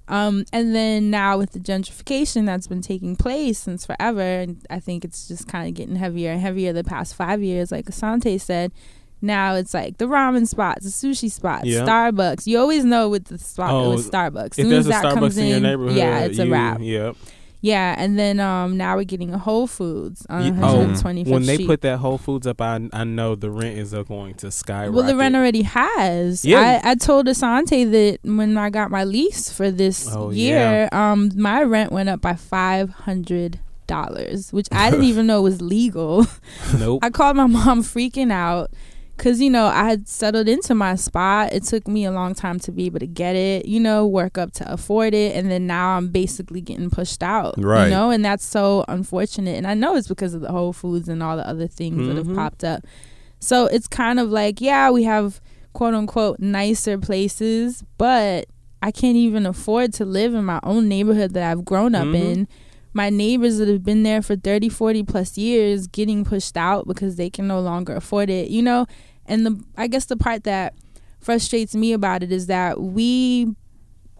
Um, 0.09 0.45
and 0.53 0.73
then 0.73 1.09
now 1.09 1.37
with 1.37 1.51
the 1.51 1.59
gentrification 1.59 2.45
that's 2.45 2.67
been 2.67 2.81
taking 2.81 3.15
place 3.17 3.59
since 3.59 3.85
forever, 3.85 4.21
and 4.21 4.57
I 4.69 4.79
think 4.79 5.03
it's 5.03 5.27
just 5.27 5.47
kind 5.49 5.67
of 5.67 5.73
getting 5.73 5.97
heavier 5.97 6.31
and 6.31 6.39
heavier 6.39 6.71
the 6.71 6.83
past 6.83 7.13
five 7.15 7.43
years, 7.43 7.71
like 7.71 7.85
Assante 7.87 8.39
said. 8.39 8.71
Now 9.21 9.55
it's 9.55 9.73
like 9.73 9.97
the 9.97 10.05
ramen 10.05 10.47
spots, 10.47 10.83
the 10.85 10.91
sushi 10.91 11.29
spots, 11.31 11.65
Yeah. 11.65 11.81
Starbucks. 11.81 12.45
You 12.47 12.59
always 12.59 12.85
know 12.85 13.09
with 13.09 13.25
the 13.25 13.37
spot 13.39 13.71
Oh, 13.73 13.95
with 13.95 14.09
Starbucks. 14.09 14.49
If 14.49 14.53
Soon 14.57 14.69
there's 14.69 14.87
as 14.87 14.87
a 14.87 14.89
that 15.01 15.13
comes 15.15 15.35
Starbucks 15.35 15.41
in 15.41 15.47
your 15.47 15.59
neighborhood, 15.59 15.97
yeah, 15.97 16.19
it's 16.19 16.39
a 16.39 16.47
wrap. 16.47 16.79
Yep. 16.79 16.85
Yeah, 16.85 17.11
and 17.63 18.17
then 18.17 18.39
um 18.39 18.77
now 18.77 18.95
we're 18.95 19.03
getting 19.03 19.33
a 19.33 19.37
Whole 19.37 19.67
Foods 19.67 20.25
on 20.29 20.43
125th 20.57 21.27
oh, 21.27 21.31
when 21.31 21.45
they 21.45 21.55
Street. 21.55 21.67
put 21.67 21.81
that 21.81 21.97
Whole 21.97 22.17
Foods 22.17 22.47
up, 22.47 22.61
I 22.61 22.87
I 22.93 23.03
know 23.03 23.35
the 23.35 23.49
rent 23.49 23.77
is 23.77 23.93
uh, 23.93 24.03
going 24.03 24.35
to 24.35 24.51
skyrocket. 24.51 24.93
Well, 24.93 25.05
the 25.05 25.15
rent 25.15 25.35
already 25.35 25.63
has. 25.63 26.45
Yeah. 26.45 26.81
I, 26.83 26.91
I 26.91 26.95
told 26.95 27.27
Assante 27.27 27.89
that 27.91 28.19
when 28.23 28.57
I 28.57 28.69
got 28.69 28.91
my 28.91 29.03
lease 29.03 29.51
for 29.51 29.71
this 29.71 30.07
Oh, 30.13 30.29
year, 30.31 30.89
um, 30.91 31.31
my 31.35 31.63
rent 31.63 31.91
went 31.91 32.09
up 32.09 32.21
by 32.21 32.33
five 32.35 32.89
hundred 32.89 33.59
dollars, 33.87 34.51
which 34.53 34.67
I 34.71 34.89
didn't 34.91 35.05
even 35.13 35.27
know 35.27 35.41
was 35.41 35.61
legal. 35.61 36.25
Nope. 36.77 36.99
I 37.03 37.09
called 37.09 37.37
my 37.37 37.47
mom 37.47 37.81
freaking 37.83 38.31
out 38.31 38.71
because 39.17 39.41
you 39.41 39.49
know 39.49 39.65
I 39.65 39.89
had 39.89 40.07
settled 40.07 40.47
into 40.47 40.75
my 40.75 40.95
spot. 40.95 41.51
It 41.53 41.63
took 41.63 41.87
me 41.87 42.05
a 42.05 42.11
long 42.11 42.35
time 42.35 42.59
to 42.61 42.71
be 42.71 42.85
able 42.85 42.99
to 42.99 43.07
get 43.07 43.35
it, 43.35 43.65
you 43.65 43.79
know, 43.79 44.05
work 44.07 44.37
up 44.37 44.51
to 44.53 44.71
afford 44.71 45.13
it, 45.13 45.35
and 45.35 45.49
then 45.51 45.65
now 45.67 45.97
I'm 45.97 46.09
basically 46.09 46.61
getting 46.61 46.89
pushed 46.89 47.23
out, 47.23 47.55
Right. 47.57 47.85
You 47.85 47.89
know, 47.91 48.11
and 48.11 48.23
that's 48.23 48.45
so 48.45 48.85
unfortunate. 48.87 49.57
And 49.57 49.65
I 49.67 49.73
know 49.73 49.95
it's 49.95 50.07
because 50.07 50.33
of 50.33 50.41
the 50.41 50.51
Whole 50.51 50.73
Foods 50.73 51.09
and 51.09 51.21
all 51.23 51.35
the 51.35 51.47
other 51.47 51.67
things 51.67 52.07
that 52.07 52.15
have 52.15 52.27
Mhm. 52.27 52.35
popped 52.35 52.63
up. 52.63 52.85
So 53.39 53.65
it's 53.65 53.87
kind 53.87 54.19
of 54.19 54.29
like, 54.29 54.61
yeah, 54.61 54.89
we 54.91 55.03
have 55.03 55.41
quote 55.73 55.93
unquote 55.93 56.39
nicer 56.39 56.97
places, 56.97 57.83
but 57.97 58.45
I 58.81 58.91
can't 58.91 59.15
even 59.17 59.45
afford 59.45 59.93
to 59.93 60.05
live 60.05 60.33
in 60.35 60.45
my 60.45 60.59
own 60.63 60.87
neighborhood 60.87 61.33
that 61.33 61.51
I've 61.51 61.65
grown 61.65 61.95
up 61.95 62.07
Mhm. 62.07 62.15
in. 62.15 62.47
My 62.97 63.11
neighbors 63.11 63.59
that 63.59 63.67
have 63.67 63.83
been 63.83 64.01
there 64.01 64.23
for 64.23 64.35
30, 64.35 64.69
40 64.69 65.03
plus 65.03 65.37
years 65.37 65.85
getting 65.85 66.25
pushed 66.25 66.57
out 66.57 66.87
because 66.87 67.15
they 67.15 67.29
can 67.29 67.47
no 67.47 67.59
longer 67.59 67.95
afford 67.95 68.29
it, 68.31 68.49
you 68.49 68.63
know? 68.63 68.87
And 69.27 69.45
the 69.45 69.63
I 69.77 69.85
guess 69.85 70.05
the 70.05 70.17
part 70.17 70.43
that 70.45 70.73
frustrates 71.19 71.75
me 71.75 71.93
about 71.93 72.23
it 72.23 72.31
is 72.31 72.47
that 72.47 72.81
we 72.81 73.53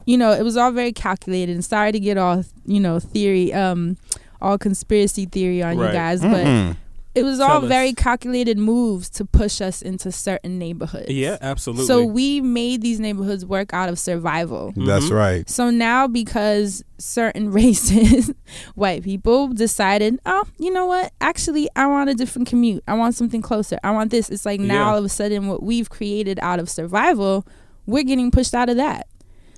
you 0.06 0.18
know, 0.18 0.32
it 0.32 0.44
was 0.44 0.56
all 0.56 0.72
very 0.72 0.94
calculated 0.94 1.54
and 1.54 1.66
sorry 1.66 1.92
to 1.92 2.00
get 2.00 2.18
all, 2.18 2.44
you 2.66 2.80
know, 2.80 3.00
theory 3.00 3.52
um 3.52 3.98
all 4.42 4.58
conspiracy 4.60 5.26
theory 5.26 5.64
on 5.64 5.78
Right. 5.78 5.88
you 5.88 5.94
guys, 5.94 6.22
but 6.22 6.46
Mm-mm. 6.46 6.78
It 7.18 7.24
was 7.24 7.40
Tell 7.40 7.50
all 7.52 7.62
us. 7.64 7.68
very 7.68 7.94
calculated 7.94 8.58
moves 8.58 9.10
to 9.12 9.26
push 9.26 9.60
us 9.62 9.82
into 9.82 10.12
certain 10.12 10.58
neighborhoods. 10.60 11.10
Yeah, 11.10 11.38
absolutely. 11.42 11.86
So 11.86 12.04
we 12.06 12.42
made 12.42 12.82
these 12.82 13.00
neighborhoods 13.00 13.46
work 13.46 13.74
out 13.74 13.90
of 13.90 13.98
survival. 14.00 14.74
That's 14.76 15.06
Mhm. 15.06 15.12
right. 15.16 15.50
So 15.50 15.70
now, 15.70 16.08
because 16.08 16.84
certain 16.98 17.52
races, 17.62 18.32
white 18.76 19.04
people 19.04 19.48
decided, 19.50 20.20
oh, 20.26 20.46
you 20.58 20.72
know 20.72 20.86
what? 20.86 21.12
Actually, 21.22 21.68
I 21.76 21.88
want 21.88 22.10
a 22.10 22.14
different 22.14 22.48
commute. 22.48 22.84
I 22.88 22.94
want 22.94 23.16
something 23.16 23.42
closer. 23.42 23.78
I 23.84 23.92
want 23.92 24.12
this. 24.12 24.30
It's 24.30 24.46
like 24.46 24.60
now 24.60 24.74
Yeah. 24.76 24.90
all 24.92 24.98
of 24.98 25.06
a 25.06 25.10
sudden, 25.10 25.48
what 25.48 25.64
we've 25.64 25.90
created 25.90 26.40
out 26.42 26.60
of 26.60 26.70
survival, 26.70 27.46
we're 27.86 28.04
getting 28.04 28.32
pushed 28.32 28.54
out 28.54 28.70
of 28.70 28.78
that. 28.78 29.08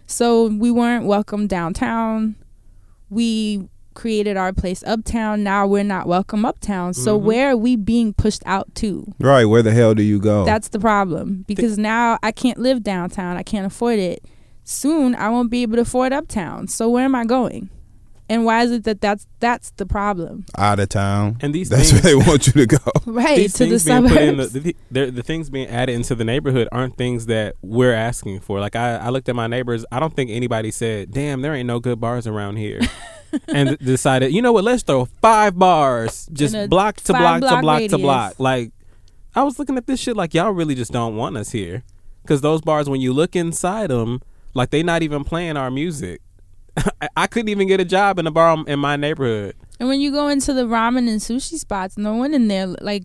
So 0.08 0.48
we 0.48 0.72
weren't 0.72 1.06
welcome 1.06 1.46
downtown. 1.48 2.36
We 3.10 3.68
created 4.00 4.38
our 4.38 4.54
place 4.54 4.82
uptown. 4.88 5.44
Now 5.44 5.68
we're 5.68 5.84
not 5.84 6.08
welcome 6.08 6.46
uptown. 6.46 6.94
So 6.94 7.20
Mhm. 7.20 7.24
where 7.24 7.50
are 7.52 7.58
we 7.58 7.76
being 7.76 8.14
pushed 8.14 8.42
out 8.46 8.74
to? 8.76 9.12
Right. 9.20 9.44
Where 9.46 9.62
the 9.62 9.72
hell 9.74 9.94
do 9.94 10.02
you 10.04 10.20
go? 10.20 10.46
That's 10.46 10.70
the 10.70 10.80
problem 10.80 11.44
because 11.48 11.78
now 11.78 12.18
I 12.24 12.32
can't 12.32 12.58
live 12.58 12.82
downtown. 12.82 13.36
I 13.36 13.44
can't 13.44 13.66
afford 13.68 14.00
it. 14.00 14.24
Soon 14.64 15.16
I 15.16 15.30
won't 15.30 15.52
be 15.52 15.64
able 15.64 15.76
to 15.76 15.82
afford 15.82 16.14
uptown. 16.14 16.68
So 16.70 16.90
where 16.90 17.04
am 17.04 17.14
I 17.16 17.26
going? 17.26 17.70
And 18.32 18.46
why 18.46 18.62
is 18.62 18.72
it 18.72 18.84
that 18.84 19.02
that's 19.02 19.26
that's 19.40 19.72
the 19.72 19.88
problem? 19.88 20.46
out 20.56 20.80
of 20.80 20.88
town. 20.90 21.38
And 21.42 21.54
these 21.54 21.68
That's 21.70 21.90
things, 21.92 22.04
where 22.04 22.14
they 22.14 22.28
want 22.30 22.46
you 22.48 22.54
to 22.54 22.68
go. 22.68 22.78
Right 23.08 23.36
these 23.38 23.54
to 23.54 23.66
the 23.66 23.80
things 23.80 23.86
being 24.14 24.28
in 24.30 24.38
the, 24.38 24.44
suburbs. 24.46 24.66
the, 24.66 24.76
the, 25.06 25.12
the 25.12 25.24
things 25.24 25.50
being 25.50 25.68
added 25.68 25.96
into 25.96 26.14
the 26.14 26.24
neighborhood 26.24 26.68
aren't 26.72 26.96
things 26.96 27.26
that 27.26 27.56
we're 27.64 27.94
asking 27.94 28.42
for. 28.42 28.60
Like 28.60 28.76
I, 28.76 28.98
I 28.98 29.10
looked 29.10 29.28
at 29.30 29.36
my 29.36 29.48
neighbors. 29.48 29.84
I 29.92 30.00
don't 30.00 30.14
think 30.16 30.30
anybody 30.30 30.70
said, 30.70 31.12
"Damn, 31.12 31.42
there 31.42 31.56
ain't 31.56 31.66
no 31.68 31.80
good 31.80 32.00
bars 32.00 32.28
around 32.28 32.58
here," 32.58 32.80
and 33.48 33.78
decided, 33.80 34.34
you 34.34 34.42
know 34.42 34.52
what? 34.52 34.64
Let's 34.64 34.84
throw 34.84 35.06
five 35.06 35.58
bars, 35.58 36.28
just 36.34 36.70
block 36.70 36.98
to 36.98 37.14
block 37.14 37.22
five 37.22 37.42
to 37.42 37.48
block 37.48 37.62
block 37.62 37.82
to 37.90 37.98
block. 37.98 38.40
Like 38.40 38.72
I 39.36 39.44
was 39.44 39.60
looking 39.60 39.78
at 39.78 39.88
this 39.88 40.00
shit 40.00 40.16
like 40.16 40.34
y'all 40.34 40.52
really 40.52 40.76
just 40.76 40.92
don't 40.92 41.16
want 41.16 41.38
us 41.38 41.52
here, 41.52 41.84
because 42.24 42.42
those 42.42 42.62
bars, 42.62 42.90
when 42.90 43.02
you 43.02 43.14
look 43.14 43.36
inside 43.36 43.90
them, 43.90 44.22
like 44.54 44.70
they 44.72 44.84
not 44.84 45.04
even 45.04 45.24
playing 45.24 45.58
our 45.58 45.70
music. 45.72 46.22
I, 47.02 47.10
I 47.18 47.28
couldn't 47.28 47.50
even 47.50 47.68
get 47.68 47.80
a 47.80 47.86
job 47.86 48.20
in 48.20 48.28
a 48.28 48.32
bar 48.32 48.58
in 48.68 48.80
my 48.80 48.96
neighborhood. 48.96 49.56
and 49.80 49.88
when 49.90 50.00
you 50.00 50.12
go 50.12 50.28
into 50.28 50.54
the 50.54 50.64
ramen 50.64 51.08
and 51.10 51.20
sushi 51.22 51.58
spots, 51.58 51.98
no 51.98 52.16
one 52.16 52.34
in 52.34 52.48
there. 52.48 52.68
Like 52.68 53.04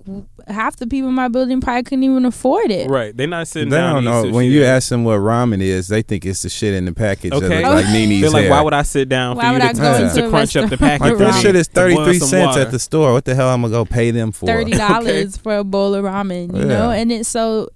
half 0.48 0.76
the 0.76 0.86
people 0.86 1.08
in 1.08 1.14
my 1.14 1.28
building 1.28 1.60
probably 1.60 1.82
couldn't 1.84 2.02
even 2.04 2.24
afford 2.26 2.70
it. 2.70 2.88
Right? 2.90 3.16
they're 3.16 3.26
not 3.26 3.48
sitting 3.48 3.68
They 3.70 3.76
down. 3.76 4.04
don't 4.04 4.22
to 4.22 4.28
eat 4.28 4.30
know. 4.30 4.36
When 4.36 4.46
sushi. 4.46 4.50
you 4.52 4.64
ask 4.64 4.88
them 4.88 5.04
what 5.04 5.18
ramen 5.20 5.60
is, 5.60 5.88
they 5.88 6.02
think 6.02 6.24
it's 6.26 6.42
the 6.42 6.48
shit 6.48 6.74
in 6.74 6.84
the 6.84 6.92
package. 6.92 7.32
Okay. 7.32 7.62
look 7.62 7.74
like 7.74 7.86
Nini's 7.92 8.20
They're 8.22 8.30
like, 8.30 8.42
hair. 8.42 8.50
why 8.50 8.60
would 8.62 8.74
I 8.74 8.82
sit 8.82 9.08
down 9.08 9.36
for 9.36 9.42
Why 9.42 9.48
you 9.48 9.52
would 9.54 9.60
to, 9.62 9.68
I 9.68 9.72
go 9.72 9.98
to, 9.98 10.08
into 10.08 10.26
a 10.26 10.30
crunch 10.30 10.56
up 10.56 10.70
the 10.70 10.78
package? 10.78 11.08
like 11.10 11.18
that 11.18 11.42
shit 11.42 11.56
is 11.56 11.68
thirty 11.68 11.94
three 11.96 12.18
cents 12.18 12.48
water. 12.48 12.60
at 12.60 12.70
the 12.70 12.78
store. 12.78 13.12
What 13.12 13.24
the 13.24 13.34
hell 13.34 13.48
I'm 13.48 13.62
gonna 13.62 13.72
go 13.72 13.84
pay 13.84 14.10
them 14.10 14.32
for? 14.32 14.46
Thirty 14.46 14.72
dollars 14.76 15.36
for 15.36 15.56
a 15.56 15.64
bowl 15.64 15.94
of 15.94 16.04
ramen, 16.04 16.52
you 16.54 16.60
Yeah. 16.60 16.64
know, 16.66 16.90
and 16.90 17.10
it's 17.12 17.28
so. 17.28 17.68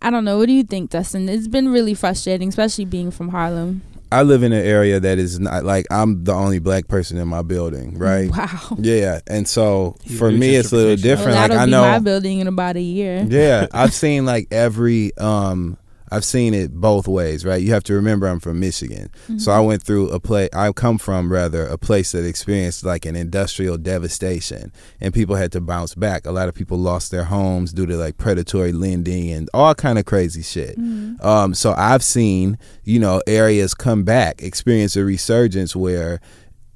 I 0.00 0.10
don't 0.10 0.24
know. 0.24 0.38
What 0.38 0.46
do 0.46 0.52
you 0.52 0.62
think, 0.62 0.90
Dustin? 0.90 1.28
It's 1.28 1.48
been 1.48 1.70
really 1.70 1.92
frustrating, 1.92 2.48
especially 2.50 2.84
being 2.84 3.10
from 3.10 3.30
Harlem. 3.30 3.82
I 4.10 4.22
live 4.22 4.42
in 4.42 4.52
an 4.52 4.64
area 4.64 4.98
that 5.00 5.18
is 5.18 5.38
not 5.38 5.64
like 5.64 5.86
I'm 5.90 6.24
the 6.24 6.32
only 6.32 6.58
black 6.60 6.88
person 6.88 7.18
in 7.18 7.28
my 7.28 7.42
building, 7.42 7.98
right? 7.98 8.30
Wow. 8.30 8.76
Yeah, 8.78 9.20
and 9.26 9.46
so 9.46 9.96
You 10.04 10.16
for 10.16 10.30
me, 10.30 10.56
it's 10.56 10.72
a 10.72 10.76
little 10.76 10.96
different. 10.96 11.32
Well, 11.32 11.40
like 11.42 11.50
that'll 11.50 11.62
I 11.62 11.66
know, 11.70 11.82
my 11.82 11.98
building 11.98 12.38
in 12.40 12.46
about 12.46 12.76
a 12.76 12.80
year. 12.80 13.24
yeah, 13.28 13.66
I've 13.72 13.92
seen 13.92 14.24
like 14.24 14.48
every 14.50 15.16
um 15.18 15.76
I've 16.10 16.24
seen 16.24 16.54
it 16.54 16.74
both 16.74 17.06
ways, 17.08 17.44
right? 17.44 17.60
You 17.60 17.72
have 17.72 17.84
to 17.84 17.94
remember 17.94 18.26
I'm 18.26 18.40
from 18.40 18.60
Michigan. 18.60 19.10
So 19.38 19.52
I 19.52 19.60
went 19.60 19.82
through 19.82 20.10
a 20.10 20.20
place 20.20 20.48
I 20.52 20.72
come 20.72 20.98
from 20.98 21.30
rather 21.32 21.66
a 21.66 21.78
place 21.78 22.12
that 22.12 22.24
experienced 22.24 22.84
like 22.84 23.04
an 23.04 23.16
industrial 23.16 23.76
devastation 23.78 24.72
and 25.00 25.12
people 25.14 25.36
had 25.36 25.52
to 25.52 25.60
bounce 25.60 25.94
back. 25.94 26.26
A 26.26 26.30
lot 26.32 26.48
of 26.48 26.54
people 26.54 26.78
lost 26.78 27.10
their 27.10 27.24
homes 27.24 27.72
due 27.72 27.86
to 27.86 27.96
like 27.96 28.16
predatory 28.16 28.72
lending 28.72 29.30
and 29.30 29.48
all 29.52 29.74
kind 29.74 29.98
of 29.98 30.04
crazy 30.04 30.42
shit. 30.42 30.76
Um 31.22 31.54
so 31.54 31.74
I've 31.76 32.02
seen, 32.02 32.58
you 32.84 32.98
know, 32.98 33.22
areas 33.26 33.74
come 33.74 34.04
back, 34.04 34.42
experience 34.42 34.96
a 34.96 35.04
resurgence 35.04 35.76
where 35.76 36.20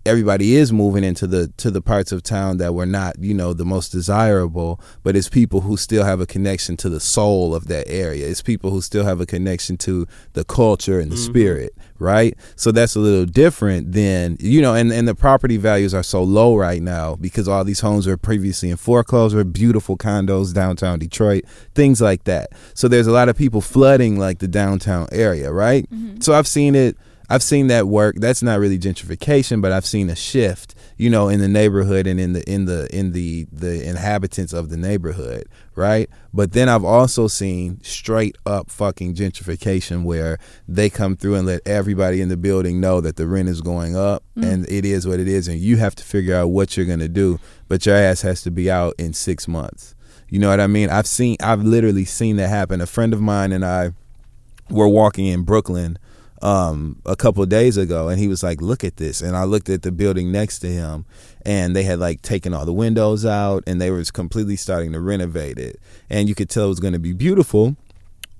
everybody 0.04 0.56
is 0.56 0.72
moving 0.72 1.04
into 1.04 1.26
the 1.26 1.48
to 1.56 1.70
the 1.70 1.80
parts 1.80 2.12
of 2.12 2.22
town 2.22 2.56
that 2.58 2.74
were 2.74 2.86
not 2.86 3.16
you 3.20 3.34
know 3.34 3.52
the 3.52 3.64
most 3.64 3.90
desirable 3.90 4.80
but 5.02 5.14
it's 5.16 5.28
people 5.28 5.60
who 5.60 5.76
still 5.76 6.04
have 6.04 6.20
a 6.20 6.26
connection 6.26 6.76
to 6.76 6.88
the 6.88 7.00
soul 7.00 7.54
of 7.54 7.68
that 7.68 7.88
area. 7.88 8.26
It's 8.26 8.42
people 8.42 8.70
who 8.70 8.80
still 8.80 9.04
have 9.04 9.20
a 9.20 9.26
connection 9.26 9.76
to 9.78 10.06
the 10.32 10.44
culture 10.44 10.98
and 10.98 11.10
the 11.10 11.16
mm-hmm. 11.16 11.30
spirit 11.30 11.74
right? 11.98 12.36
So 12.56 12.72
that's 12.72 12.96
a 12.96 12.98
little 12.98 13.26
different 13.26 13.92
than 13.92 14.36
you 14.40 14.60
know 14.60 14.74
and 14.74 14.92
and 14.92 15.06
the 15.06 15.14
property 15.14 15.56
values 15.56 15.94
are 15.94 16.02
so 16.02 16.22
low 16.22 16.56
right 16.56 16.82
now 16.82 17.14
because 17.16 17.46
all 17.46 17.64
these 17.64 17.80
homes 17.80 18.06
were 18.06 18.16
previously 18.16 18.70
in 18.70 18.76
foreclosure 18.76 19.44
beautiful 19.44 19.96
condos 19.96 20.52
downtown 20.52 20.98
detroit 20.98 21.44
things 21.74 22.00
like 22.00 22.24
that. 22.24 22.50
So 22.74 22.88
there's 22.88 23.06
a 23.06 23.12
lot 23.12 23.28
of 23.28 23.36
people 23.36 23.60
flooding 23.60 24.18
like 24.18 24.40
the 24.40 24.48
downtown 24.48 25.08
area 25.12 25.52
right? 25.52 25.88
Mm-hmm. 25.90 26.20
So 26.20 26.32
i've 26.34 26.46
seen 26.46 26.74
it 26.74 26.96
I've 27.32 27.42
seen 27.42 27.68
that 27.68 27.88
work. 27.88 28.16
That's 28.18 28.42
not 28.42 28.60
really 28.60 28.78
gentrification, 28.78 29.62
but 29.62 29.72
I've 29.72 29.86
seen 29.86 30.10
a 30.10 30.14
shift, 30.14 30.74
you 30.98 31.08
know, 31.08 31.30
in 31.30 31.40
the 31.40 31.48
neighborhood 31.48 32.06
and 32.06 32.20
in 32.20 32.34
the 32.34 32.42
in 32.46 32.66
the 32.66 32.94
in 32.94 33.12
the 33.12 33.46
the 33.50 33.88
inhabitants 33.88 34.52
of 34.52 34.68
the 34.68 34.76
neighborhood, 34.76 35.46
right? 35.74 36.10
But 36.34 36.52
then 36.52 36.68
I've 36.68 36.84
also 36.84 37.28
seen 37.28 37.82
straight 37.82 38.36
up 38.44 38.70
fucking 38.70 39.14
gentrification 39.14 40.02
where 40.02 40.38
they 40.68 40.90
come 40.90 41.16
through 41.16 41.36
and 41.36 41.46
let 41.46 41.66
everybody 41.66 42.20
in 42.20 42.28
the 42.28 42.36
building 42.36 42.80
know 42.80 43.00
that 43.00 43.16
the 43.16 43.26
rent 43.26 43.48
is 43.48 43.62
going 43.62 43.96
up 43.96 44.22
mm. 44.36 44.46
and 44.46 44.68
it 44.68 44.84
is 44.84 45.08
what 45.08 45.18
it 45.18 45.26
is 45.26 45.48
and 45.48 45.58
you 45.58 45.78
have 45.78 45.94
to 45.94 46.04
figure 46.04 46.36
out 46.36 46.48
what 46.48 46.76
you're 46.76 46.84
going 46.84 46.98
to 46.98 47.08
do, 47.08 47.40
but 47.66 47.86
your 47.86 47.96
ass 47.96 48.20
has 48.20 48.42
to 48.42 48.50
be 48.50 48.70
out 48.70 48.92
in 48.98 49.14
6 49.14 49.48
months. 49.48 49.94
You 50.28 50.38
know 50.38 50.50
what 50.50 50.60
I 50.60 50.66
mean? 50.66 50.90
I've 50.90 51.06
seen 51.06 51.38
I've 51.40 51.62
literally 51.62 52.04
seen 52.04 52.36
that 52.36 52.48
happen. 52.48 52.82
A 52.82 52.86
friend 52.86 53.14
of 53.14 53.22
mine 53.22 53.52
and 53.52 53.64
I 53.64 53.92
were 54.68 54.88
walking 54.88 55.24
in 55.24 55.44
Brooklyn 55.44 55.98
um, 56.42 57.00
a 57.06 57.14
couple 57.16 57.42
of 57.42 57.48
days 57.48 57.76
ago, 57.76 58.08
and 58.08 58.18
he 58.18 58.28
was 58.28 58.42
like, 58.42 58.60
"Look 58.60 58.84
at 58.84 58.96
this." 58.96 59.22
And 59.22 59.36
I 59.36 59.44
looked 59.44 59.68
at 59.68 59.82
the 59.82 59.92
building 59.92 60.32
next 60.32 60.58
to 60.60 60.66
him, 60.66 61.06
and 61.46 61.74
they 61.74 61.84
had 61.84 61.98
like 61.98 62.20
taken 62.22 62.52
all 62.52 62.66
the 62.66 62.72
windows 62.72 63.24
out, 63.24 63.62
and 63.66 63.80
they 63.80 63.90
was 63.90 64.10
completely 64.10 64.56
starting 64.56 64.92
to 64.92 65.00
renovate 65.00 65.58
it, 65.58 65.80
and 66.10 66.28
you 66.28 66.34
could 66.34 66.50
tell 66.50 66.66
it 66.66 66.68
was 66.68 66.80
going 66.80 66.94
to 66.94 66.98
be 66.98 67.12
beautiful. 67.12 67.76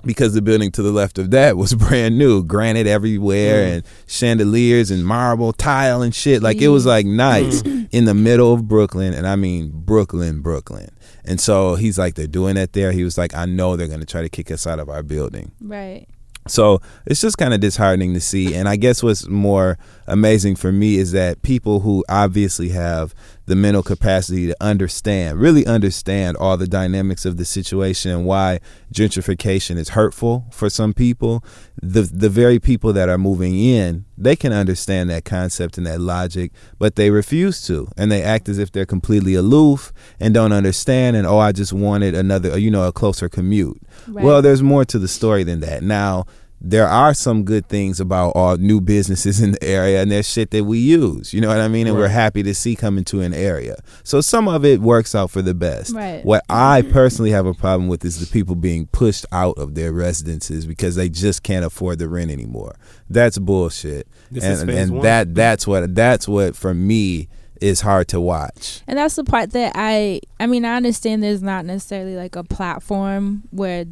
Because 0.04 0.34
the 0.34 0.42
building 0.42 0.72
to 0.72 0.82
the 0.82 0.90
left 0.90 1.16
of 1.16 1.30
that 1.30 1.56
was 1.56 1.74
brand 1.76 2.18
new, 2.18 2.42
granite 2.42 2.88
everywhere, 2.88 3.72
and 3.72 3.84
chandeliers 4.08 4.90
and 4.90 5.06
marble 5.06 5.52
tile 5.52 6.02
and 6.02 6.12
shit. 6.12 6.42
Like 6.42 6.60
it 6.60 6.68
was 6.68 6.84
like 6.84 7.06
nice 7.06 7.62
in 7.92 8.04
the 8.06 8.14
middle 8.14 8.52
of 8.52 8.66
Brooklyn, 8.66 9.14
and 9.14 9.28
I 9.28 9.36
mean 9.36 9.70
Brooklyn, 9.72 10.40
Brooklyn. 10.40 10.88
And 11.24 11.40
so 11.40 11.76
he's 11.76 11.98
like, 11.98 12.16
they're 12.16 12.26
doing 12.26 12.56
that 12.56 12.72
there. 12.72 12.90
He 12.90 13.04
was 13.04 13.16
like, 13.16 13.32
I 13.32 13.46
know 13.46 13.76
they're 13.76 13.86
going 13.86 14.00
to 14.00 14.06
try 14.06 14.22
to 14.22 14.28
kick 14.28 14.50
us 14.50 14.66
out 14.66 14.80
of 14.80 14.88
our 14.88 15.04
building. 15.04 15.52
Right. 15.60 16.08
So 16.48 16.80
it's 17.06 17.20
just 17.20 17.38
kind 17.38 17.54
of 17.54 17.60
disheartening 17.60 18.14
to 18.14 18.20
see. 18.20 18.54
And 18.54 18.68
I 18.68 18.76
guess 18.76 19.02
what's 19.02 19.28
more 19.28 19.78
amazing 20.12 20.56
for 20.56 20.70
me 20.70 20.96
is 20.96 21.12
that 21.12 21.42
people 21.42 21.80
who 21.80 22.04
obviously 22.08 22.68
have 22.68 23.14
the 23.46 23.56
mental 23.56 23.82
capacity 23.82 24.46
to 24.46 24.56
understand, 24.60 25.40
really 25.40 25.66
understand 25.66 26.36
all 26.36 26.56
the 26.56 26.68
dynamics 26.68 27.24
of 27.24 27.38
the 27.38 27.44
situation 27.44 28.10
and 28.12 28.24
why 28.24 28.60
gentrification 28.94 29.76
is 29.76 29.90
hurtful 29.90 30.46
for 30.52 30.70
some 30.70 30.92
people, 30.92 31.42
the 31.82 32.02
the 32.02 32.28
very 32.28 32.60
people 32.60 32.92
that 32.92 33.08
are 33.08 33.18
moving 33.18 33.58
in, 33.58 34.04
they 34.16 34.36
can 34.36 34.52
understand 34.52 35.10
that 35.10 35.24
concept 35.24 35.76
and 35.76 35.86
that 35.86 36.00
logic, 36.00 36.52
but 36.78 36.94
they 36.94 37.10
refuse 37.10 37.66
to. 37.66 37.88
And 37.96 38.12
they 38.12 38.22
act 38.22 38.48
as 38.48 38.58
if 38.58 38.70
they're 38.70 38.86
completely 38.86 39.34
aloof 39.34 39.92
and 40.20 40.32
don't 40.32 40.52
understand 40.52 41.16
and 41.16 41.26
oh 41.26 41.38
I 41.38 41.52
just 41.52 41.72
wanted 41.72 42.14
another 42.14 42.58
you 42.58 42.70
know 42.70 42.86
a 42.86 42.92
closer 42.92 43.28
commute. 43.28 43.80
Right. 44.06 44.24
Well, 44.24 44.42
there's 44.42 44.62
more 44.62 44.84
to 44.84 44.98
the 44.98 45.08
story 45.08 45.42
than 45.42 45.60
that. 45.60 45.82
Now, 45.82 46.26
there 46.64 46.86
are 46.86 47.12
some 47.12 47.42
good 47.42 47.66
things 47.66 47.98
about 47.98 48.30
all 48.36 48.56
new 48.56 48.80
businesses 48.80 49.40
in 49.40 49.52
the 49.52 49.64
area, 49.64 50.00
and 50.00 50.12
there's 50.12 50.28
shit 50.28 50.52
that 50.52 50.64
we 50.64 50.78
use. 50.78 51.34
You 51.34 51.40
know 51.40 51.48
what 51.48 51.60
I 51.60 51.66
mean? 51.66 51.88
And 51.88 51.96
we're 51.96 52.06
happy 52.06 52.44
to 52.44 52.54
see 52.54 52.76
come 52.76 52.98
into 52.98 53.20
an 53.20 53.34
area. 53.34 53.76
So 54.04 54.20
some 54.20 54.46
of 54.46 54.64
it 54.64 54.80
works 54.80 55.14
out 55.14 55.30
for 55.30 55.42
the 55.42 55.54
best. 55.54 55.92
Right. 55.92 56.24
What 56.24 56.42
mm-hmm. 56.48 56.88
I 56.88 56.92
personally 56.92 57.32
have 57.32 57.46
a 57.46 57.54
problem 57.54 57.88
with 57.88 58.04
is 58.04 58.20
the 58.20 58.32
people 58.32 58.54
being 58.54 58.86
pushed 58.86 59.26
out 59.32 59.58
of 59.58 59.74
their 59.74 59.92
residences 59.92 60.64
because 60.64 60.94
they 60.94 61.08
just 61.08 61.42
can't 61.42 61.64
afford 61.64 61.98
the 61.98 62.08
rent 62.08 62.30
anymore. 62.30 62.76
That's 63.10 63.38
bullshit. 63.38 64.06
This 64.30 64.44
and 64.44 64.70
and 64.70 64.92
one. 64.92 65.02
that 65.02 65.34
that's 65.34 65.66
what 65.66 65.94
that's 65.94 66.28
what 66.28 66.54
for 66.54 66.74
me 66.74 67.28
is 67.60 67.80
hard 67.80 68.08
to 68.08 68.20
watch. 68.20 68.82
And 68.86 68.98
that's 68.98 69.16
the 69.16 69.24
part 69.24 69.50
that 69.50 69.72
I 69.74 70.20
I 70.38 70.46
mean, 70.46 70.64
I 70.64 70.76
understand 70.76 71.22
there's 71.22 71.42
not 71.42 71.64
necessarily 71.64 72.16
like 72.16 72.36
a 72.36 72.44
platform 72.44 73.42
where 73.50 73.86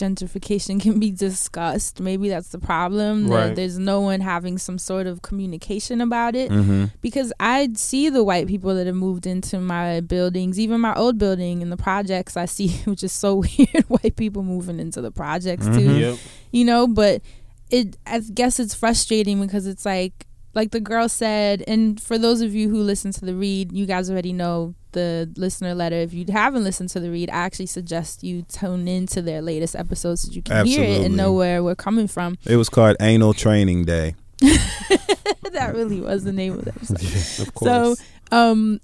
gentrification 0.00 0.80
can 0.80 0.98
be 0.98 1.10
discussed. 1.10 2.00
Maybe 2.00 2.28
that's 2.28 2.48
the 2.48 2.58
problem. 2.58 3.28
that 3.28 3.54
there's 3.56 3.78
no 3.78 4.00
one 4.00 4.20
having 4.20 4.58
some 4.58 4.78
sort 4.78 5.06
of 5.06 5.22
communication 5.22 6.00
about 6.00 6.34
it. 6.34 6.50
Mm-hmm. 6.50 6.86
Because 7.00 7.32
I 7.38 7.68
see 7.74 8.08
the 8.08 8.24
white 8.24 8.46
people 8.48 8.74
that 8.74 8.86
have 8.86 8.96
moved 8.96 9.26
into 9.26 9.60
my 9.60 10.00
buildings, 10.00 10.58
even 10.58 10.80
my 10.80 10.94
old 10.94 11.18
building 11.18 11.62
and 11.62 11.70
the 11.70 11.76
projects 11.76 12.36
I 12.36 12.46
see, 12.46 12.68
which 12.84 13.04
is 13.04 13.12
so 13.12 13.36
weird, 13.58 13.84
white 13.88 14.16
people 14.16 14.42
moving 14.42 14.80
into 14.80 15.00
the 15.00 15.10
projects 15.12 15.66
too 15.66 15.72
Mhm. 15.90 16.00
Yep. 16.00 16.18
you 16.52 16.64
know 16.64 16.86
but 16.88 17.22
it 17.70 17.96
i 18.06 18.18
guess 18.20 18.58
it's 18.58 18.74
frustrating 18.74 19.40
because 19.40 19.66
it's 19.66 19.84
like 19.84 20.26
like 20.54 20.70
the 20.72 20.80
girl 20.80 21.08
said 21.08 21.62
and 21.68 22.00
for 22.00 22.18
those 22.18 22.40
of 22.40 22.54
you 22.54 22.68
who 22.68 22.80
listen 22.82 23.12
to 23.12 23.24
the 23.24 23.34
read 23.34 23.70
you 23.72 23.86
guys 23.86 24.10
already 24.10 24.32
know 24.32 24.74
the 24.92 25.30
listener 25.36 25.74
letter. 25.74 25.96
If 25.96 26.12
you 26.12 26.24
haven't 26.30 26.64
listened 26.64 26.90
to 26.90 27.00
the 27.00 27.10
read, 27.10 27.30
I 27.30 27.34
actually 27.34 27.66
suggest 27.66 28.22
you 28.22 28.42
tune 28.42 28.88
into 28.88 29.22
their 29.22 29.42
latest 29.42 29.76
episodes 29.76 30.22
so 30.22 30.32
you 30.32 30.42
can 30.42 30.66
hear 30.66 30.84
it 30.84 31.04
and 31.04 31.16
know 31.16 31.32
where 31.32 31.62
we're 31.62 31.74
coming 31.74 32.08
from. 32.08 32.36
It 32.46 32.56
was 32.56 32.68
called 32.68 32.96
Anal 33.00 33.34
Training 33.34 33.84
Day. 33.84 34.14
that 34.40 35.72
really 35.74 36.00
was 36.00 36.24
the 36.24 36.32
name 36.32 36.54
of 36.54 36.64
the 36.64 36.70
episode. 36.70 37.46
Of 37.46 37.54
course. 37.54 37.98
So, 37.98 38.36
um, 38.36 38.80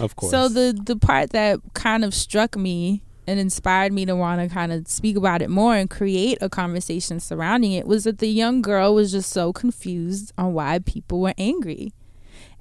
of 0.00 0.16
course. 0.16 0.30
so 0.30 0.48
the 0.48 0.78
the 0.84 0.96
part 0.96 1.30
that 1.30 1.60
kind 1.74 2.04
of 2.04 2.14
struck 2.14 2.56
me 2.56 3.02
and 3.26 3.38
inspired 3.38 3.92
me 3.92 4.04
to 4.04 4.16
want 4.16 4.40
to 4.40 4.52
kind 4.52 4.72
of 4.72 4.88
speak 4.88 5.16
about 5.16 5.42
it 5.42 5.48
more 5.50 5.74
and 5.74 5.88
create 5.88 6.38
a 6.40 6.48
conversation 6.48 7.20
surrounding 7.20 7.72
it 7.72 7.86
was 7.86 8.04
that 8.04 8.18
the 8.18 8.28
young 8.28 8.60
girl 8.62 8.94
was 8.94 9.12
just 9.12 9.30
so 9.30 9.52
confused 9.52 10.32
on 10.36 10.52
why 10.52 10.78
people 10.80 11.20
were 11.20 11.34
angry. 11.38 11.92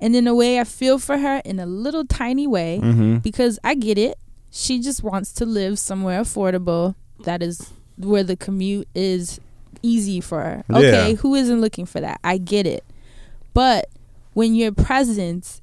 And 0.01 0.15
in 0.15 0.27
a 0.27 0.34
way, 0.34 0.60
I 0.60 0.63
feel 0.63 0.98
for 1.00 1.17
her 1.20 1.41
in 1.46 1.60
a 1.60 1.65
little 1.65 2.03
tiny 2.05 2.48
way 2.48 2.79
Mm-hmm. 2.81 3.17
because 3.20 3.60
I 3.63 3.75
get 3.75 3.98
it. 3.98 4.17
She 4.51 4.79
just 4.81 5.03
wants 5.03 5.31
to 5.34 5.46
live 5.46 5.77
somewhere 5.79 6.20
affordable 6.22 6.96
that 7.24 7.41
is 7.43 7.72
where 7.98 8.24
the 8.24 8.36
commute 8.36 8.88
is 8.96 9.39
easy 9.84 10.20
for 10.20 10.41
her. 10.41 10.63
Yeah. 10.70 10.77
Okay, 10.77 11.13
who 11.15 11.36
isn't 11.36 11.62
looking 11.62 11.86
for 11.86 12.01
that? 12.01 12.20
I 12.24 12.38
get 12.39 12.65
it. 12.65 12.84
But 13.53 13.89
when 14.34 14.55
your 14.55 14.72
presence 14.72 15.62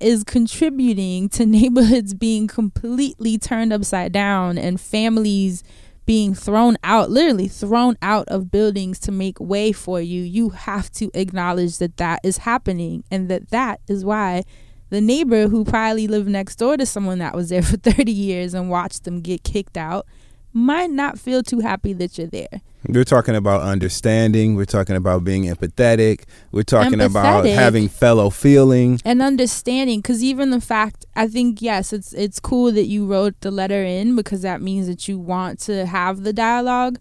is 0.00 0.24
contributing 0.24 1.28
to 1.30 1.46
neighborhoods 1.46 2.12
being 2.12 2.46
completely 2.46 3.38
turned 3.38 3.72
upside 3.72 4.12
down 4.12 4.58
and 4.58 4.80
families 4.80 5.62
being 6.06 6.34
thrown 6.34 6.76
out, 6.84 7.10
literally 7.10 7.48
thrown 7.48 7.98
out 8.00 8.26
of 8.28 8.50
buildings 8.50 8.98
to 9.00 9.12
make 9.12 9.38
way 9.40 9.72
for 9.72 10.00
you, 10.00 10.22
you 10.22 10.50
have 10.50 10.90
to 10.92 11.10
acknowledge 11.14 11.78
that 11.78 11.96
that 11.96 12.20
is 12.22 12.38
happening 12.38 13.04
and 13.10 13.28
that 13.28 13.50
that 13.50 13.80
is 13.88 14.04
why 14.04 14.44
the 14.88 15.00
neighbor 15.00 15.48
who 15.48 15.64
probably 15.64 16.06
lived 16.06 16.28
next 16.28 16.56
door 16.56 16.76
to 16.76 16.86
someone 16.86 17.18
that 17.18 17.34
was 17.34 17.48
there 17.48 17.62
for 17.62 17.76
30 17.76 18.10
years 18.10 18.54
and 18.54 18.70
watched 18.70 19.04
them 19.04 19.20
get 19.20 19.42
kicked 19.42 19.76
out 19.76 20.06
might 20.52 20.90
not 20.90 21.18
feel 21.18 21.42
too 21.42 21.60
happy 21.60 21.92
that 21.92 22.16
you're 22.16 22.26
there. 22.28 22.62
We're 22.88 23.04
talking 23.04 23.34
about 23.34 23.62
understanding. 23.62 24.54
We're 24.54 24.64
talking 24.64 24.96
about 24.96 25.24
being 25.24 25.44
empathetic. 25.44 26.24
We're 26.52 26.62
talking 26.62 27.00
about 27.00 27.44
having 27.46 27.88
fellow 27.88 28.30
feeling. 28.30 29.00
and 29.04 29.20
understanding 29.22 30.00
because 30.00 30.22
even 30.22 30.50
the 30.50 30.60
fact 30.60 31.04
i 31.14 31.26
think 31.26 31.60
yes 31.60 31.92
it's 31.92 32.12
it's 32.12 32.38
cool 32.40 32.70
that 32.72 32.86
you 32.86 33.06
wrote 33.06 33.38
the 33.40 33.50
letter 33.50 33.82
in 33.82 34.14
because 34.16 34.42
that 34.42 34.60
means 34.60 34.86
that 34.86 35.08
you 35.08 35.18
want 35.18 35.58
to 35.58 35.86
have 35.86 36.22
the 36.22 36.32
dialogue 36.32 36.98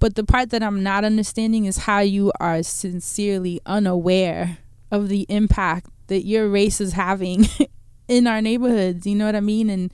but 0.00 0.14
the 0.14 0.24
part 0.24 0.50
that 0.50 0.62
i'm 0.62 0.82
not 0.82 1.04
understanding 1.04 1.64
is 1.64 1.78
how 1.78 2.00
you 2.00 2.32
are 2.40 2.62
sincerely 2.62 3.60
unaware 3.66 4.58
of 4.90 5.08
the 5.08 5.26
impact 5.28 5.88
that 6.08 6.24
your 6.24 6.48
race 6.48 6.80
is 6.80 6.92
having 6.92 7.46
in 8.08 8.26
our 8.26 8.40
neighborhoods 8.40 9.06
you 9.06 9.14
know 9.14 9.26
what 9.26 9.36
i 9.36 9.40
mean 9.40 9.70
and 9.70 9.92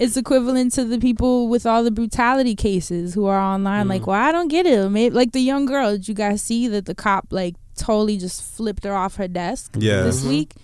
it's 0.00 0.16
equivalent 0.16 0.72
to 0.72 0.84
the 0.84 0.98
people 0.98 1.48
with 1.48 1.66
all 1.66 1.82
the 1.84 1.90
brutality 1.90 2.54
cases 2.54 3.14
who 3.14 3.26
are 3.26 3.38
online 3.38 3.88
like 3.88 4.06
well 4.06 4.20
i 4.20 4.32
don't 4.32 4.48
get 4.48 4.66
it 4.66 4.88
Maybe, 4.90 5.14
like 5.14 5.32
the 5.32 5.40
young 5.40 5.66
girl 5.66 5.92
did 5.92 6.08
you 6.08 6.14
guys 6.14 6.42
see 6.42 6.68
that 6.68 6.86
the 6.86 6.94
cop 6.94 7.26
like 7.30 7.54
totally 7.76 8.16
just 8.16 8.42
flipped 8.42 8.84
her 8.84 8.94
off 8.94 9.16
her 9.16 9.28
desk 9.28 9.76
Yeah. 9.78 10.02
this 10.02 10.22
Mhm. 10.24 10.28
week 10.28 10.54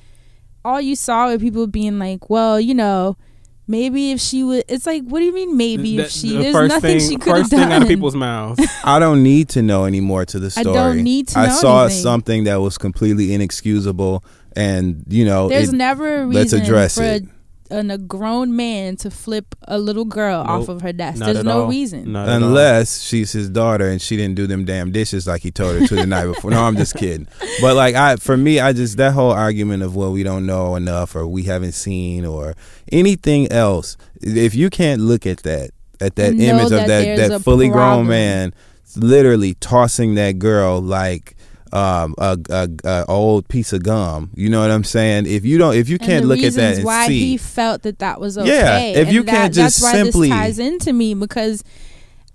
all 0.64 0.80
you 0.80 0.96
saw 0.96 1.28
were 1.28 1.38
people 1.38 1.66
being 1.66 1.98
like 1.98 2.30
well 2.30 2.58
you 2.60 2.74
know 2.74 3.16
maybe 3.68 4.10
if 4.10 4.20
she 4.20 4.42
would 4.42 4.64
it's 4.68 4.86
like 4.86 5.02
what 5.04 5.20
do 5.20 5.24
you 5.26 5.32
mean 5.34 5.56
maybe 5.56 5.96
The- 5.96 6.02
if 6.04 6.10
she 6.10 6.30
the 6.36 6.38
there's 6.52 6.68
nothing 6.68 6.98
thing, 6.98 7.08
she 7.10 7.16
could 7.16 7.28
have 7.32 7.36
First 7.42 7.50
thing 7.50 7.60
done 7.60 7.72
out 7.72 7.82
of 7.82 7.88
people's 7.88 8.14
mouths. 8.16 8.60
I 8.84 8.98
don't 8.98 9.22
need 9.22 9.48
to 9.50 9.62
know 9.62 9.84
anymore 9.84 10.24
to 10.26 10.38
the 10.40 10.50
story. 10.50 10.66
I 10.66 10.72
story. 10.72 10.94
don't 10.96 11.02
need 11.04 11.28
to 11.28 11.38
I 11.38 11.46
know 11.46 11.52
saw 11.54 11.84
anything. 11.84 12.02
something 12.02 12.44
that 12.44 12.56
was 12.56 12.76
completely 12.76 13.32
inexcusable, 13.32 14.24
and 14.56 15.04
you 15.08 15.24
know, 15.24 15.48
there's 15.48 15.68
it- 15.68 15.76
never 15.76 16.22
a 16.22 16.26
reason 16.26 16.32
let's 16.40 16.52
address 16.52 16.96
for 16.96 17.04
it. 17.04 17.22
a, 17.22 17.26
an, 17.72 17.90
a 17.90 17.98
grown 17.98 18.54
man 18.54 18.96
to 18.96 19.10
flip 19.10 19.54
a 19.66 19.78
little 19.78 20.04
girl 20.04 20.40
off 20.40 20.68
of 20.68 20.82
her 20.82 20.92
desk 20.92 21.18
Not 21.18 21.32
there's 21.32 21.44
no 21.44 21.62
all. 21.62 21.68
reason 21.68 22.12
Not 22.12 22.28
unless 22.28 23.02
she's 23.02 23.32
his 23.32 23.48
daughter 23.48 23.88
and 23.88 24.00
she 24.00 24.16
didn't 24.16 24.36
do 24.36 24.46
them 24.46 24.64
damn 24.64 24.92
dishes 24.92 25.26
like 25.26 25.42
he 25.42 25.50
told 25.50 25.80
her 25.80 25.86
to 25.86 25.94
the 25.96 26.06
night 26.06 26.26
before. 26.26 26.50
No, 26.50 26.62
I'm 26.62 26.76
just 26.76 26.94
kidding. 26.94 27.26
But 27.60 27.74
like 27.76 27.94
I, 27.94 28.16
for 28.16 28.36
me, 28.36 28.60
I 28.60 28.72
just 28.72 28.96
that 28.98 29.12
whole 29.12 29.32
argument 29.32 29.82
of 29.82 29.96
well, 29.96 30.12
we 30.12 30.22
don't 30.22 30.46
know 30.46 30.76
enough 30.76 31.16
or 31.16 31.26
we 31.26 31.44
haven't 31.44 31.72
seen 31.72 32.24
or 32.24 32.54
anything 32.90 33.50
else. 33.50 33.96
If 34.20 34.54
you 34.54 34.70
can't 34.70 35.00
look 35.00 35.26
at 35.26 35.38
that, 35.44 35.70
at 36.00 36.16
that 36.16 36.34
know 36.34 36.44
image 36.44 36.68
that 36.70 36.82
of 36.82 36.86
that 36.88 37.16
that 37.16 37.30
a 37.32 37.40
fully 37.40 37.68
grown 37.68 38.06
man, 38.06 38.54
literally 38.96 39.54
tossing 39.54 40.14
that 40.16 40.38
girl 40.38 40.80
like 40.80 41.36
um 41.72 42.14
a, 42.18 42.38
a, 42.50 42.68
a 42.84 43.04
old 43.08 43.48
piece 43.48 43.72
of 43.72 43.82
gum. 43.82 44.30
You 44.34 44.48
know 44.50 44.60
what 44.60 44.70
I'm 44.70 44.84
saying? 44.84 45.26
If 45.26 45.44
you 45.44 45.56
don't, 45.58 45.74
if 45.74 45.88
you 45.88 45.98
can't 45.98 46.26
look 46.26 46.40
at 46.40 46.52
that 46.54 46.76
and 46.76 46.84
why 46.84 47.06
see, 47.06 47.18
he 47.30 47.36
felt 47.36 47.82
that 47.82 47.98
that 48.00 48.20
was 48.20 48.36
okay. 48.36 48.48
Yeah, 48.48 48.76
okay. 48.76 48.92
if 48.94 49.06
And 49.06 49.14
you 49.14 49.22
that- 49.22 49.30
can't 49.30 49.54
just 49.54 49.80
that's 49.80 49.94
why 49.94 50.02
simply- 50.02 50.28
this 50.28 50.36
ties 50.36 50.58
into 50.58 50.92
me 50.92 51.14
because 51.14 51.64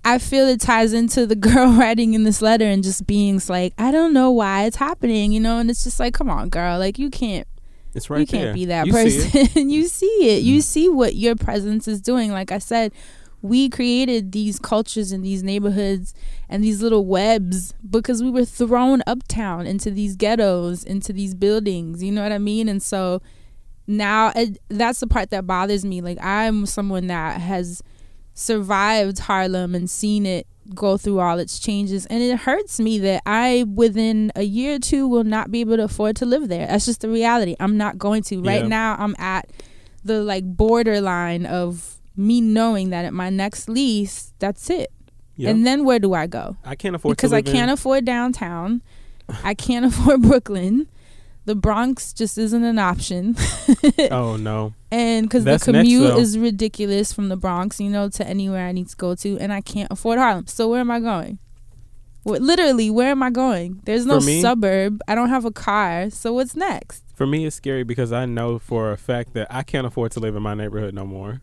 I 0.04 0.18
feel 0.18 0.46
it 0.48 0.60
ties 0.60 0.92
into 0.92 1.26
the 1.26 1.36
girl 1.48 1.72
writing 1.72 2.14
in 2.14 2.22
this 2.24 2.40
letter 2.40 2.64
and 2.64 2.82
just 2.82 3.06
being 3.06 3.40
like, 3.48 3.74
I 3.78 3.90
don't 3.90 4.12
know 4.12 4.30
why 4.30 4.64
it's 4.64 4.76
happening, 4.76 5.32
you 5.32 5.40
know, 5.40 5.58
and 5.58 5.70
it's 5.70 5.84
just 5.84 6.00
like, 6.00 6.14
come 6.14 6.30
on, 6.30 6.48
girl, 6.48 6.78
like 6.78 6.98
you 6.98 7.10
can't 7.10 7.46
It's 7.94 8.08
right 8.08 8.20
you 8.20 8.26
can't 8.26 8.42
there. 8.44 8.54
be 8.54 8.64
that 8.66 8.86
You 8.86 8.92
see 9.10 9.30
person. 9.44 9.68
you 9.70 9.84
see 9.88 10.36
it. 10.36 10.42
You 10.42 10.60
see 10.62 10.88
what 10.88 11.14
your 11.14 11.36
presence 11.36 11.86
is 11.88 12.00
doing. 12.00 12.30
Like 12.32 12.52
I 12.52 12.58
said, 12.58 12.92
we 13.40 13.68
created 13.68 14.32
these 14.32 14.58
cultures 14.58 15.12
in 15.12 15.22
these 15.22 15.42
neighborhoods 15.42 16.12
and 16.48 16.62
these 16.64 16.82
little 16.82 17.06
webs 17.06 17.72
because 17.88 18.22
we 18.22 18.30
were 18.30 18.44
thrown 18.44 19.02
uptown 19.06 19.66
into 19.66 19.90
these 19.90 20.16
ghettos, 20.16 20.82
into 20.82 21.12
these 21.12 21.34
buildings. 21.34 22.02
You 22.02 22.10
know 22.12 22.22
what 22.22 22.32
I 22.32 22.38
mean? 22.38 22.68
And 22.68 22.82
so 22.82 23.22
now 23.86 24.32
it, 24.34 24.58
that's 24.68 25.00
the 25.00 25.06
part 25.06 25.30
that 25.30 25.46
bothers 25.46 25.84
me. 25.84 26.00
Like 26.00 26.18
I'm 26.20 26.66
someone 26.66 27.06
that 27.06 27.40
has 27.40 27.82
survived 28.34 29.18
Harlem 29.20 29.74
and 29.74 29.88
seen 29.90 30.24
it 30.26 30.46
go 30.74 30.96
through 30.98 31.18
all 31.18 31.38
its 31.38 31.58
changes 31.58 32.04
and 32.06 32.22
it 32.22 32.36
hurts 32.40 32.78
me 32.78 32.98
that 32.98 33.22
I 33.24 33.64
within 33.74 34.30
a 34.36 34.42
year 34.42 34.74
or 34.74 34.78
two 34.78 35.08
will 35.08 35.24
not 35.24 35.50
be 35.50 35.60
able 35.60 35.76
to 35.78 35.84
afford 35.84 36.16
to 36.16 36.26
live 36.26 36.48
there. 36.48 36.66
That's 36.66 36.84
just 36.86 37.00
the 37.00 37.08
reality. 37.08 37.56
I'm 37.58 37.76
not 37.76 37.98
going 37.98 38.22
to. 38.24 38.42
Right 38.42 38.62
Yeah. 38.62 38.68
now 38.68 38.96
I'm 38.98 39.16
at 39.18 39.48
the 40.04 40.22
like 40.22 40.44
borderline 40.44 41.46
of 41.46 41.97
me 42.18 42.40
knowing 42.40 42.90
that 42.90 43.04
at 43.04 43.14
my 43.14 43.30
next 43.30 43.68
lease 43.68 44.32
that's 44.38 44.68
it. 44.70 44.92
Yep. 45.36 45.50
And 45.50 45.66
then 45.66 45.84
where 45.84 46.00
do 46.00 46.14
I 46.14 46.26
go? 46.26 46.56
I 46.64 46.74
can't 46.74 46.96
afford 46.96 47.16
because 47.16 47.32
I 47.32 47.42
can't 47.42 47.70
in, 47.70 47.74
afford 47.74 48.04
downtown. 48.04 48.82
I 49.44 49.54
can't 49.54 49.84
afford 49.90 50.22
Brooklyn. 50.22 50.88
The 51.44 51.54
Bronx 51.54 52.12
just 52.12 52.36
isn't 52.36 52.64
an 52.64 52.78
option. 52.78 53.36
Oh 54.10 54.36
no. 54.36 54.74
and 54.90 55.26
because 55.26 55.44
the 55.44 55.52
That's 55.52 55.66
next, 55.66 55.86
commute 55.88 56.18
is 56.18 56.38
ridiculous 56.38 57.12
from 57.12 57.28
the 57.28 57.36
Bronx, 57.36 57.80
you 57.80 57.90
know, 57.90 58.08
to 58.10 58.26
anywhere 58.26 58.66
I 58.66 58.72
need 58.72 58.88
to 58.88 58.96
go 58.96 59.14
to, 59.14 59.38
and 59.38 59.52
I 59.52 59.60
can't 59.60 59.90
afford 59.90 60.18
Harlem. 60.18 60.46
So 60.46 60.68
where 60.68 60.80
am 60.80 60.90
I 60.90 61.00
going? 61.00 61.38
Literally, 62.24 62.90
where 62.90 63.10
am 63.10 63.22
I 63.22 63.30
going? 63.30 63.80
There's 63.84 64.04
no 64.06 64.20
me- 64.20 64.40
suburb. 64.40 65.00
I 65.08 65.14
don't 65.14 65.28
have 65.28 65.44
a 65.44 65.50
car. 65.50 66.10
So 66.10 66.32
what's 66.32 66.54
next? 66.56 67.04
For 67.14 67.26
me, 67.26 67.46
it's 67.46 67.56
scary 67.56 67.82
because 67.82 68.12
I 68.12 68.26
know 68.26 68.58
for 68.58 68.92
a 68.92 68.96
fact 68.96 69.32
that 69.34 69.46
I 69.50 69.62
can't 69.62 69.86
afford 69.86 70.12
to 70.12 70.20
live 70.20 70.36
in 70.36 70.42
my 70.42 70.54
neighborhood 70.54 70.94
no 70.94 71.04
more. 71.06 71.40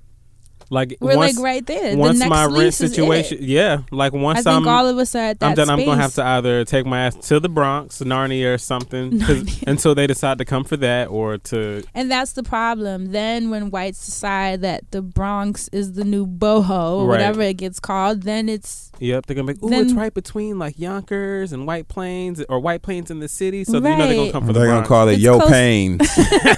Like 0.69 0.97
We're 0.99 1.15
once, 1.15 1.36
like 1.38 1.43
right 1.43 1.65
there. 1.65 1.95
once 1.95 2.17
the 2.19 2.25
next 2.25 2.30
my 2.30 2.43
rent 2.45 2.54
lease 2.56 2.82
is 2.82 2.91
it. 2.91 2.95
situation, 2.95 3.38
yeah, 3.41 3.80
like 3.91 4.13
I 4.13 4.17
once 4.17 4.43
think 4.43 4.47
am 4.47 4.67
all 4.67 4.88
of 4.88 4.97
us 4.97 5.13
are 5.15 5.19
at 5.19 5.39
that 5.39 5.45
I'm 5.49 5.54
done. 5.56 5.69
I'm 5.69 5.86
gonna 5.86 6.01
have 6.01 6.15
to 6.15 6.23
either 6.25 6.65
take 6.65 6.86
my 6.86 7.01
ass 7.06 7.15
to 7.28 7.39
the 7.39 7.49
Bronx, 7.49 7.99
Narnia, 7.99 8.56
or 8.56 8.58
something 8.58 9.12
Narnia. 9.19 9.63
until 9.67 9.93
they 9.93 10.08
decide 10.08 10.39
to 10.39 10.45
come 10.45 10.63
for 10.63 10.78
that, 10.78 11.10
or 11.10 11.38
to 11.38 11.84
And 11.93 12.10
that's 12.10 12.34
the 12.34 12.43
problem. 12.43 13.12
Then 13.12 13.49
when 13.51 13.69
whites 13.69 14.04
decide 14.06 14.62
that 14.62 14.89
the 14.91 15.01
Bronx 15.04 15.67
is 15.71 15.93
the 15.93 16.04
new 16.04 16.25
boho, 16.25 16.69
or 16.97 17.06
Right. 17.06 17.10
whatever 17.19 17.41
it 17.43 17.58
gets 17.58 17.80
called, 17.80 18.23
then 18.23 18.49
it's 18.49 18.91
yep, 18.99 19.25
they're 19.28 19.36
gonna 19.36 19.54
be. 19.54 19.60
Ooh, 19.63 19.71
it's 19.82 19.93
right 19.93 20.13
between 20.13 20.58
like 20.58 20.80
Yonkers 20.80 21.54
and 21.54 21.67
White 21.67 21.88
Plains, 21.88 22.43
or 22.49 22.60
White 22.60 22.82
Plains 22.82 23.12
in 23.12 23.19
the 23.19 23.28
city, 23.28 23.63
so 23.65 23.73
you 23.75 23.82
know 23.82 23.97
they're 23.97 24.15
gonna 24.15 24.32
come 24.32 24.47
for 24.47 24.54
they're 24.54 24.65
the 24.65 24.71
gonna 24.73 24.88
call 24.88 25.08
it 25.10 25.13
It's 25.13 25.21
Yo 25.21 25.38
close- 25.39 25.51
Pain, 25.51 25.99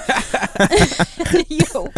yo. 1.50 1.92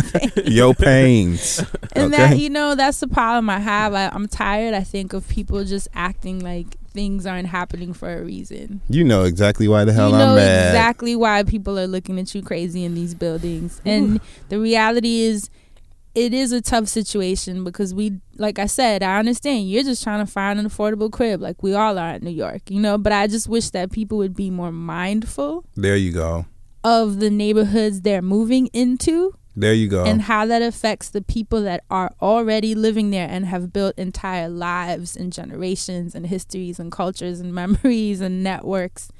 Yo 0.46 0.74
Pains. 0.74 1.60
And 1.96 2.14
Okay. 2.14 2.18
that 2.18 2.38
you 2.40 2.50
know, 2.50 2.76
that's 2.76 3.00
the 3.00 3.08
problem 3.08 3.50
I 3.50 3.60
have. 3.60 3.94
I, 3.94 4.10
I'm 4.10 4.28
tired. 4.28 4.74
I 4.74 4.82
think 4.84 5.14
of 5.14 5.28
people 5.28 5.64
just 5.66 5.88
acting 5.94 6.40
like 6.40 6.68
things 6.92 7.26
aren't 7.26 7.48
happening 7.48 7.94
for 7.94 8.12
a 8.18 8.24
reason. 8.24 8.82
You 8.90 9.04
know 9.04 9.24
exactly 9.24 9.68
why 9.68 9.86
the 9.86 9.94
hell 9.94 10.10
you 10.12 10.18
know 10.18 10.30
I'm 10.32 10.36
mad. 10.36 10.68
exactly 10.70 11.16
why 11.16 11.44
people 11.44 11.78
are 11.80 11.88
looking 11.88 12.20
at 12.20 12.34
you 12.34 12.42
crazy 12.42 12.84
in 12.84 12.96
these 12.96 13.14
buildings. 13.14 13.80
And 13.86 14.20
the 14.50 14.60
reality 14.60 15.22
is, 15.22 15.50
it 16.16 16.34
is 16.34 16.52
a 16.52 16.60
tough 16.60 16.88
situation 16.88 17.64
because 17.64 17.94
we, 17.94 18.20
like 18.38 18.58
I 18.58 18.66
said, 18.66 19.04
I 19.04 19.20
understand 19.20 19.70
you're 19.70 19.84
just 19.84 20.04
trying 20.04 20.26
to 20.26 20.30
find 20.30 20.60
an 20.60 20.68
affordable 20.68 21.12
crib, 21.12 21.40
like 21.40 21.62
we 21.62 21.76
all 21.76 22.00
are 22.00 22.16
in 22.16 22.24
New 22.24 22.32
York, 22.32 22.64
you 22.70 22.80
know. 22.82 22.98
But 22.98 23.14
I 23.14 23.28
just 23.28 23.48
wish 23.48 23.70
that 23.70 23.92
people 23.92 24.18
would 24.18 24.36
be 24.36 24.50
more 24.50 24.72
mindful 24.72 25.64
There 25.76 25.96
you 25.96 26.12
go. 26.12 26.46
Of 26.84 27.20
the 27.20 27.30
neighborhoods 27.30 28.02
they're 28.02 28.22
moving 28.22 28.68
into 28.68 29.34
There 29.56 29.74
you 29.74 29.88
go. 29.88 30.06
and 30.06 30.22
how 30.24 30.46
that 30.46 30.62
affects 30.62 31.10
the 31.10 31.22
people 31.22 31.62
that 31.64 31.84
are 31.90 32.12
already 32.22 32.74
living 32.76 33.10
there 33.10 33.28
and 33.30 33.46
have 33.46 33.74
built 33.74 33.98
entire 33.98 34.50
lives 34.50 35.16
and 35.16 35.34
generations 35.34 36.16
and 36.16 36.28
histories 36.28 36.80
and 36.80 36.92
cultures 36.92 37.40
and 37.40 37.54
memories 37.62 38.22
and 38.22 38.44
networks. 38.44 39.12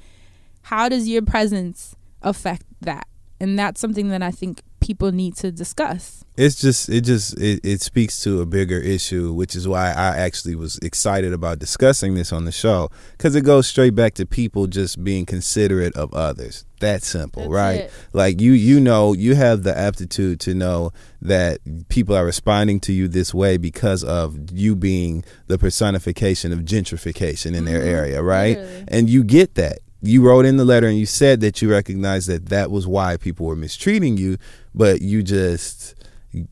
How 0.62 0.88
does 0.88 1.08
your 1.08 1.22
presence 1.22 1.94
affect 2.22 2.64
that? 2.80 3.06
And 3.40 3.58
that's 3.58 3.80
something 3.80 4.08
that 4.10 4.22
I 4.22 4.30
think 4.30 4.62
people 4.80 5.12
need 5.12 5.36
to 5.36 5.52
discuss. 5.52 6.24
it's 6.36 6.54
just 6.60 6.88
it 6.88 7.02
just 7.02 7.38
it, 7.38 7.60
it 7.62 7.80
speaks 7.82 8.22
to 8.22 8.40
a 8.40 8.46
bigger 8.46 8.78
issue 8.78 9.32
which 9.32 9.54
is 9.54 9.66
why 9.68 9.88
i 9.90 10.16
actually 10.16 10.54
was 10.54 10.78
excited 10.78 11.32
about 11.32 11.58
discussing 11.58 12.14
this 12.14 12.32
on 12.32 12.44
the 12.44 12.52
show 12.52 12.88
because 13.12 13.34
it 13.36 13.42
goes 13.42 13.66
straight 13.66 13.94
back 13.94 14.14
to 14.14 14.24
people 14.24 14.66
just 14.66 15.02
being 15.04 15.26
considerate 15.26 15.94
of 15.96 16.12
others 16.14 16.64
that 16.80 17.02
simple 17.02 17.42
That's 17.42 17.52
right 17.52 17.80
it. 17.80 17.92
like 18.14 18.40
you 18.40 18.52
you 18.52 18.80
know 18.80 19.12
you 19.12 19.34
have 19.34 19.64
the 19.64 19.76
aptitude 19.76 20.40
to 20.40 20.54
know 20.54 20.92
that 21.20 21.58
people 21.90 22.14
are 22.16 22.24
responding 22.24 22.80
to 22.80 22.92
you 22.92 23.06
this 23.08 23.34
way 23.34 23.58
because 23.58 24.02
of 24.02 24.50
you 24.52 24.74
being 24.74 25.22
the 25.48 25.58
personification 25.58 26.52
of 26.52 26.60
gentrification 26.60 27.54
in 27.54 27.64
their 27.66 27.82
area 27.82 28.22
right 28.22 28.56
Mm-hmm. 28.56 28.84
And 28.88 29.08
you 29.08 29.22
get 29.24 29.54
that 29.54 29.78
you 30.02 30.22
wrote 30.22 30.46
in 30.46 30.56
the 30.56 30.64
letter 30.64 30.86
and 30.86 30.98
you 30.98 31.06
said 31.06 31.40
that 31.40 31.60
you 31.60 31.70
recognized 31.70 32.28
that 32.28 32.46
that 32.46 32.70
was 32.70 32.86
why 32.86 33.16
people 33.16 33.46
were 33.46 33.56
mistreating 33.56 34.16
you 34.16 34.36
but 34.74 35.02
you 35.02 35.22
just 35.22 35.94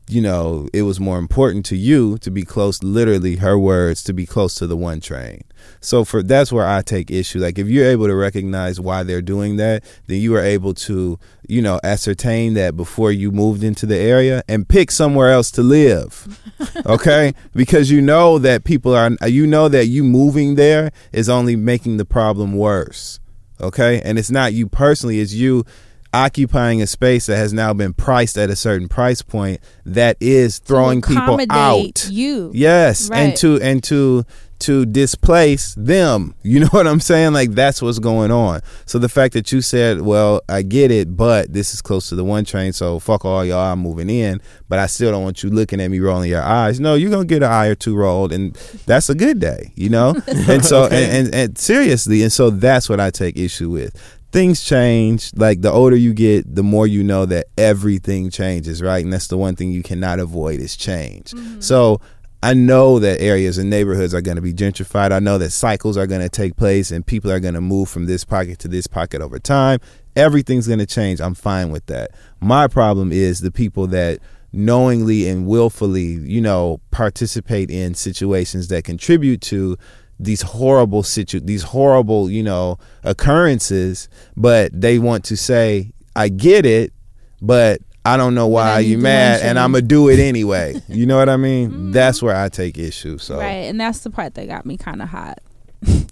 you 0.07 0.21
know 0.21 0.67
it 0.73 0.81
was 0.81 0.99
more 0.99 1.17
important 1.17 1.65
to 1.65 1.75
you 1.75 2.17
to 2.17 2.29
be 2.29 2.43
close 2.43 2.83
literally 2.83 3.37
her 3.37 3.57
words 3.57 4.03
to 4.03 4.11
be 4.11 4.25
close 4.25 4.55
to 4.55 4.67
the 4.67 4.75
one 4.75 4.99
train. 4.99 5.41
So 5.79 6.03
for 6.03 6.21
that's 6.21 6.51
where 6.51 6.67
i 6.67 6.81
take 6.81 7.09
issue. 7.09 7.39
Like 7.39 7.57
if 7.57 7.67
you're 7.67 7.87
able 7.87 8.07
to 8.07 8.15
recognize 8.15 8.79
why 8.79 9.03
they're 9.03 9.21
doing 9.21 9.55
that 9.55 9.85
then 10.07 10.19
you 10.19 10.35
are 10.35 10.43
able 10.43 10.73
to 10.73 11.17
you 11.47 11.61
know 11.61 11.79
ascertain 11.81 12.55
that 12.55 12.75
before 12.75 13.11
you 13.11 13.31
moved 13.31 13.63
into 13.63 13.85
the 13.85 13.97
area 13.97 14.43
and 14.49 14.67
pick 14.67 14.91
somewhere 14.91 15.31
else 15.31 15.49
to 15.51 15.63
live 15.63 16.37
okay? 16.85 17.33
Because 17.53 17.89
you 17.89 18.01
know 18.01 18.37
that 18.37 18.65
people 18.65 18.93
are 18.93 19.11
you 19.27 19.47
know 19.47 19.69
that 19.69 19.85
you 19.85 20.03
moving 20.03 20.55
there 20.55 20.91
is 21.13 21.29
only 21.29 21.55
making 21.55 21.95
the 21.95 22.05
problem 22.05 22.53
worse 22.53 23.19
okay 23.61 24.01
and 24.03 24.17
it's 24.19 24.31
not 24.31 24.53
you 24.53 24.67
personally 24.67 25.19
it's 25.19 25.33
you 25.33 25.65
occupying 26.13 26.81
a 26.81 26.87
space 26.87 27.27
that 27.27 27.37
has 27.37 27.53
now 27.53 27.71
been 27.73 27.93
priced 27.93 28.37
at 28.37 28.49
a 28.49 28.55
certain 28.55 28.87
price 28.87 29.21
point 29.21 29.59
that 29.85 30.17
is 30.19 30.57
throwing 30.59 31.01
people 31.01 31.37
out 31.51 32.07
You. 32.09 32.51
yes 32.53 33.09
and 33.11 33.29
Right. 33.29 33.35
to 33.37 33.61
and 33.61 33.83
to 33.83 34.25
to 34.59 34.85
displace 34.85 35.73
them. 35.75 36.35
You 36.43 36.61
know 36.61 36.67
what 36.71 36.87
i'm 36.87 36.99
saying? 36.99 37.33
Like 37.33 37.51
that's 37.51 37.81
what's 37.81 37.99
going 37.99 38.31
on. 38.31 38.61
So 38.85 38.99
the 38.99 39.09
fact 39.09 39.33
that 39.33 39.51
you 39.51 39.61
said 39.61 40.01
well 40.01 40.41
i 40.49 40.61
get 40.61 40.91
it 40.91 41.15
but 41.15 41.51
this 41.53 41.73
is 41.73 41.81
close 41.81 42.09
to 42.09 42.15
the 42.15 42.23
one 42.23 42.45
train 42.45 42.73
so 42.73 42.99
fuck 42.99 43.25
all 43.25 43.43
y'all 43.45 43.71
i'm 43.71 43.79
moving 43.79 44.09
in 44.09 44.41
but 44.67 44.79
i 44.79 44.85
still 44.85 45.11
don't 45.11 45.23
want 45.23 45.43
you 45.43 45.49
looking 45.49 45.79
at 45.81 45.89
me 45.89 45.99
rolling 45.99 46.29
your 46.29 46.41
eyes. 46.41 46.79
No 46.79 46.95
you're 46.95 47.11
gonna 47.11 47.25
get 47.25 47.43
an 47.43 47.51
eye 47.51 47.67
or 47.67 47.75
two 47.75 47.95
rolled 47.95 48.31
and 48.31 48.53
that's 48.85 49.09
a 49.09 49.15
good 49.15 49.39
day 49.39 49.71
you 49.75 49.89
know? 49.89 50.15
And 50.49 50.65
so 50.65 50.85
and, 50.85 50.93
and, 51.27 51.35
and 51.35 51.57
seriously 51.57 52.23
and 52.23 52.31
so 52.31 52.49
that's 52.49 52.89
what 52.89 52.99
i 52.99 53.09
take 53.09 53.37
issue 53.37 53.69
with. 53.69 53.95
Things 54.31 54.63
change. 54.63 55.31
Like 55.35 55.61
the 55.61 55.71
older 55.71 55.95
you 55.95 56.13
get 56.13 56.53
the 56.53 56.63
more 56.63 56.85
you 56.85 57.03
know 57.03 57.25
that 57.25 57.47
everything 57.57 58.29
changes 58.29 58.81
right? 58.81 59.03
And 59.03 59.11
that's 59.11 59.27
the 59.27 59.37
one 59.37 59.55
thing 59.55 59.71
you 59.71 59.83
cannot 59.83 60.19
avoid 60.19 60.59
is 60.59 60.75
change. 60.75 61.31
Mm-hmm. 61.31 61.61
So 61.61 61.99
I 62.41 62.53
know 62.53 62.99
that 62.99 63.19
areas 63.19 63.57
and 63.57 63.69
neighborhoods 63.69 64.13
are 64.13 64.21
going 64.21 64.37
to 64.37 64.41
be 64.41 64.53
gentrified. 64.53 65.11
I 65.11 65.19
know 65.19 65.37
that 65.37 65.51
cycles 65.51 65.97
are 65.97 66.07
going 66.07 66.21
to 66.21 66.29
take 66.29 66.55
place 66.55 66.89
and 66.89 67.05
people 67.05 67.31
are 67.31 67.39
going 67.39 67.53
to 67.53 67.61
move 67.61 67.89
from 67.89 68.05
this 68.05 68.23
pocket 68.23 68.59
to 68.59 68.69
this 68.69 68.87
pocket 68.87 69.21
over 69.21 69.39
time. 69.39 69.79
Everything's 70.15 70.65
going 70.65 70.79
to 70.79 70.85
change. 70.85 71.19
I'm 71.19 71.33
fine 71.33 71.69
with 71.69 71.85
that. 71.87 72.11
My 72.39 72.67
problem 72.67 73.11
is 73.11 73.41
the 73.41 73.51
people 73.51 73.87
that 73.87 74.19
knowingly 74.53 75.27
and 75.27 75.47
willfully, 75.47 76.05
you 76.05 76.39
know, 76.39 76.79
participate 76.91 77.69
in 77.69 77.93
situations 77.93 78.69
that 78.69 78.85
contribute 78.85 79.41
to 79.41 79.77
these 80.19 80.41
horrible 80.41 81.03
situ 81.03 81.39
these 81.39 81.63
horrible, 81.63 82.29
you 82.29 82.43
know, 82.43 82.77
occurrences, 83.03 84.09
but 84.35 84.69
they 84.79 84.99
want 84.99 85.23
to 85.25 85.37
say, 85.37 85.91
I 86.15 86.29
get 86.29 86.65
it, 86.65 86.93
but 87.41 87.81
I 88.05 88.17
don't 88.17 88.33
know 88.33 88.47
why 88.47 88.79
you 88.79 88.97
mad 88.97 89.41
and. 89.41 89.59
I'm 89.59 89.73
gonna 89.73 89.81
do 89.81 90.09
it 90.09 90.19
anyway. 90.19 90.81
You 90.89 91.05
know 91.05 91.17
what 91.17 91.29
I 91.29 91.37
mean? 91.37 91.69
Mm-hmm. 91.69 91.91
That's 91.91 92.21
where 92.21 92.35
I 92.35 92.49
take 92.49 92.77
issue. 92.77 93.19
So 93.19 93.37
Right. 93.37 93.67
And 93.67 93.79
that's 93.79 93.99
the 93.99 94.09
part 94.09 94.33
that 94.35 94.47
got 94.47 94.65
me 94.65 94.75
kind 94.75 95.01
of 95.01 95.09
hot. 95.09 95.39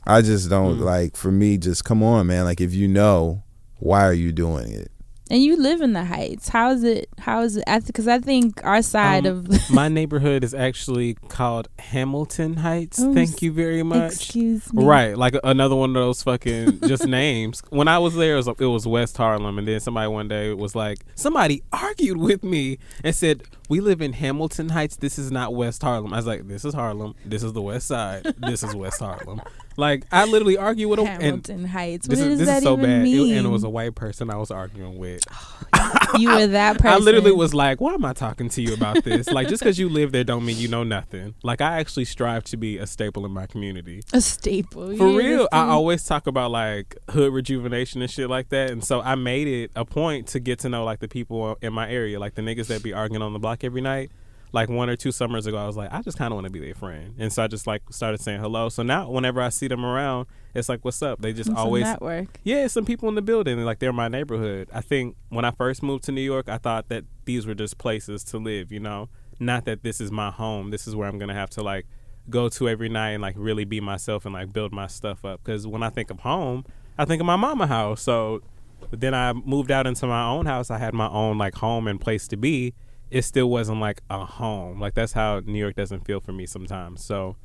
I 0.06 0.22
just 0.22 0.50
don't 0.50 0.78
mm. 0.78 0.82
like 0.82 1.18
for 1.18 1.32
me 1.32 1.58
just 1.58 1.84
come 1.84 2.02
on 2.02 2.28
man 2.28 2.46
like 2.46 2.62
if 2.62 2.74
you 2.74 2.88
know 2.88 3.44
why 3.80 4.04
are 4.04 4.14
you 4.14 4.32
doing 4.32 4.72
it? 4.72 4.92
And 5.30 5.42
you 5.44 5.58
live 5.58 5.82
in 5.82 5.94
the 5.94 6.06
Heights. 6.06 6.50
How 6.50 6.72
is 6.72 6.84
it? 6.84 7.10
How 7.20 7.42
is 7.42 7.58
it? 7.58 7.66
Because 7.86 8.08
I 8.08 8.20
think 8.20 8.64
our 8.64 8.82
side 8.82 9.26
Um, 9.28 9.46
of. 9.52 9.70
My 9.72 9.90
neighborhood 9.90 10.44
is 10.44 10.54
actually 10.54 11.16
called 11.28 11.68
Hamilton 11.80 12.56
Heights. 12.58 13.00
Oh, 13.02 13.14
Thank 13.14 13.42
you 13.42 13.52
very 13.52 13.84
much. 13.84 14.14
Excuse 14.14 14.72
me. 14.74 14.86
Right, 14.86 15.18
like 15.18 15.36
another 15.44 15.76
one 15.76 15.90
of 15.90 15.96
those 15.96 16.24
fucking 16.24 16.80
just 16.88 17.06
names. 17.22 17.62
When 17.70 17.88
I 17.90 17.98
was 18.00 18.16
there, 18.16 18.34
it 18.34 18.38
was, 18.38 18.48
it 18.48 18.66
was 18.66 18.88
West 18.88 19.18
Harlem, 19.18 19.58
and 19.58 19.68
then 19.68 19.80
somebody 19.82 20.08
one 20.08 20.28
day 20.30 20.54
was 20.54 20.76
like, 20.76 21.00
somebody 21.16 21.62
argued 21.74 22.18
with 22.18 22.44
me 22.44 22.78
and 23.04 23.14
said, 23.14 23.44
"We 23.68 23.82
live 23.82 24.02
in 24.02 24.14
Hamilton 24.14 24.70
Heights. 24.70 24.96
This 24.96 25.20
is 25.20 25.32
not 25.32 25.54
West 25.54 25.82
Harlem." 25.82 26.14
I 26.14 26.18
was 26.18 26.26
like, 26.28 26.48
"This 26.48 26.64
is 26.64 26.74
Harlem. 26.74 27.16
This 27.26 27.44
is 27.44 27.52
the 27.54 27.62
West 27.62 27.88
Side. 27.88 28.24
This 28.38 28.64
is 28.64 28.74
West 28.76 29.00
Harlem." 29.02 29.42
Like 29.80 30.06
I 30.12 30.26
literally 30.26 30.58
argue 30.58 30.88
with 30.88 30.98
and 31.00 31.08
Hamilton 31.08 31.66
Heights. 31.66 32.08
What 32.08 32.18
this 32.18 32.26
does 32.26 32.34
is 32.34 32.40
this 32.40 32.48
that 32.48 32.58
is 32.58 32.64
so 32.64 32.74
even 32.74 32.86
bad. 32.86 33.00
It- 33.02 33.04
mean? 33.04 33.38
and 33.38 33.46
it 33.46 33.50
was 33.50 33.64
a 33.64 33.70
white 33.70 33.94
person 33.94 34.32
I 34.32 34.38
was 34.38 34.50
arguing 34.50 34.98
with. 34.98 35.17
you 36.18 36.30
were 36.30 36.48
that 36.48 36.78
person. 36.78 36.88
I 36.88 36.98
literally 36.98 37.32
was 37.32 37.54
like, 37.54 37.82
"Why 37.82 37.94
am 37.94 38.06
I 38.06 38.14
talking 38.14 38.50
to 38.50 38.62
you 38.62 38.74
about 38.74 39.04
this? 39.04 39.30
like, 39.30 39.48
just 39.48 39.62
because 39.62 39.78
you 39.80 39.90
live 39.90 40.12
there, 40.12 40.24
don't 40.24 40.46
mean 40.46 40.58
you 40.58 40.68
know 40.68 40.84
nothing." 40.84 41.36
Like, 41.44 41.62
I 41.62 41.80
actually 41.80 42.06
strive 42.06 42.44
to 42.46 42.58
be 42.58 42.78
a 42.78 42.88
staple 42.88 43.26
in 43.26 43.32
my 43.32 43.46
community. 43.46 44.02
a 44.14 44.22
staple. 44.22 44.96
For 44.96 45.10
Yeah, 45.10 45.18
real, 45.18 45.48
I 45.52 45.68
always 45.68 46.04
talk 46.06 46.28
about 46.28 46.52
like 46.52 46.96
hood 47.10 47.34
rejuvenation 47.34 48.02
and 48.02 48.10
shit 48.10 48.30
like 48.30 48.50
that, 48.50 48.72
and 48.72 48.84
so 48.84 49.02
I 49.02 49.16
made 49.16 49.48
it 49.48 49.72
a 49.76 49.86
point 49.86 50.28
to 50.28 50.40
get 50.40 50.60
to 50.60 50.70
know 50.70 50.84
like 50.84 51.00
the 51.00 51.08
people 51.08 51.58
in 51.62 51.74
my 51.74 51.90
area, 51.90 52.20
like 52.20 52.36
the 52.36 52.42
niggas 52.42 52.68
that 52.68 52.84
be 52.84 52.94
arguing 52.94 53.22
on 53.22 53.34
the 53.34 53.40
block 53.40 53.64
every 53.64 53.82
night. 53.82 54.12
Like 54.54 54.70
one 54.70 54.90
or 54.90 54.96
two 54.96 55.12
summers 55.12 55.46
ago, 55.46 55.58
I 55.58 55.68
was 55.68 55.76
like, 55.76 55.92
I 55.92 56.02
just 56.02 56.18
kind 56.18 56.32
of 56.32 56.36
want 56.36 56.46
to 56.46 56.52
be 56.52 56.62
their 56.62 56.74
friend, 56.74 57.16
and 57.20 57.34
so 57.34 57.44
I 57.44 57.48
just 57.48 57.68
like 57.68 57.82
started 57.92 58.22
saying 58.22 58.40
hello. 58.40 58.70
So 58.70 58.82
now, 58.82 59.10
whenever 59.10 59.42
I 59.42 59.50
see 59.50 59.68
them 59.68 59.84
around, 59.86 60.26
it's 60.58 60.70
like, 60.70 60.84
"What's 60.84 61.02
up?" 61.02 61.22
They 61.22 61.34
just 61.34 61.50
It's 61.50 61.60
always 61.60 61.84
network. 61.84 62.40
yeah, 62.44 62.68
some 62.68 62.86
people 62.86 63.08
in 63.10 63.16
the 63.16 63.22
building, 63.22 63.64
like 63.64 63.80
they're 63.80 63.94
my 63.94 64.08
neighborhood. 64.08 64.70
I 64.74 64.82
think 64.82 65.16
when 65.30 65.46
I 65.46 65.52
first 65.52 65.82
moved 65.84 66.04
to 66.06 66.12
New 66.12 66.22
York, 66.22 66.50
I 66.50 66.58
thought 66.58 66.90
that 66.90 67.06
these 67.26 67.46
were 67.46 67.56
just 67.56 67.78
places 67.78 68.24
to 68.26 68.38
live, 68.38 68.72
you 68.72 68.80
know, 68.80 69.10
not 69.40 69.66
that 69.66 69.84
this 69.84 70.02
is 70.02 70.12
my 70.12 70.32
home. 70.32 70.72
This 70.72 70.88
is 70.88 70.96
where 70.96 71.08
I'm 71.08 71.18
gonna 71.20 71.34
have 71.34 71.50
to 71.52 71.64
like 71.64 71.86
go 72.30 72.50
to 72.50 72.68
every 72.68 72.90
night 72.90 73.12
and 73.12 73.22
like 73.22 73.36
really 73.38 73.64
be 73.64 73.80
myself 73.80 74.26
and 74.26 74.34
like 74.34 74.52
build 74.52 74.74
my 74.74 74.88
stuff 74.88 75.24
up. 75.24 75.42
Because 75.44 75.66
when 75.66 75.84
I 75.84 75.90
think 75.90 76.10
of 76.12 76.20
home, 76.22 76.66
I 76.98 77.06
think 77.06 77.22
of 77.22 77.26
my 77.26 77.38
mama 77.38 77.68
house. 77.68 78.02
So 78.02 78.42
but 78.90 79.00
then 79.00 79.14
I 79.14 79.34
moved 79.34 79.72
out 79.72 79.88
into 79.88 80.08
my 80.08 80.26
own 80.26 80.46
house. 80.46 80.70
I 80.70 80.78
had 80.78 80.94
my 80.94 81.08
own 81.08 81.38
like 81.38 81.56
home 81.56 81.88
and 81.88 82.00
place 82.00 82.28
to 82.30 82.38
be. 82.38 82.74
It 83.10 83.22
still 83.24 83.50
wasn't 83.50 83.80
like 83.80 84.02
a 84.10 84.26
home. 84.26 84.80
Like 84.80 84.94
that's 84.94 85.14
how 85.14 85.40
New 85.40 85.58
York 85.60 85.76
doesn't 85.76 86.06
feel 86.06 86.20
for 86.20 86.34
me 86.34 86.46
sometimes. 86.46 87.04
So 87.04 87.38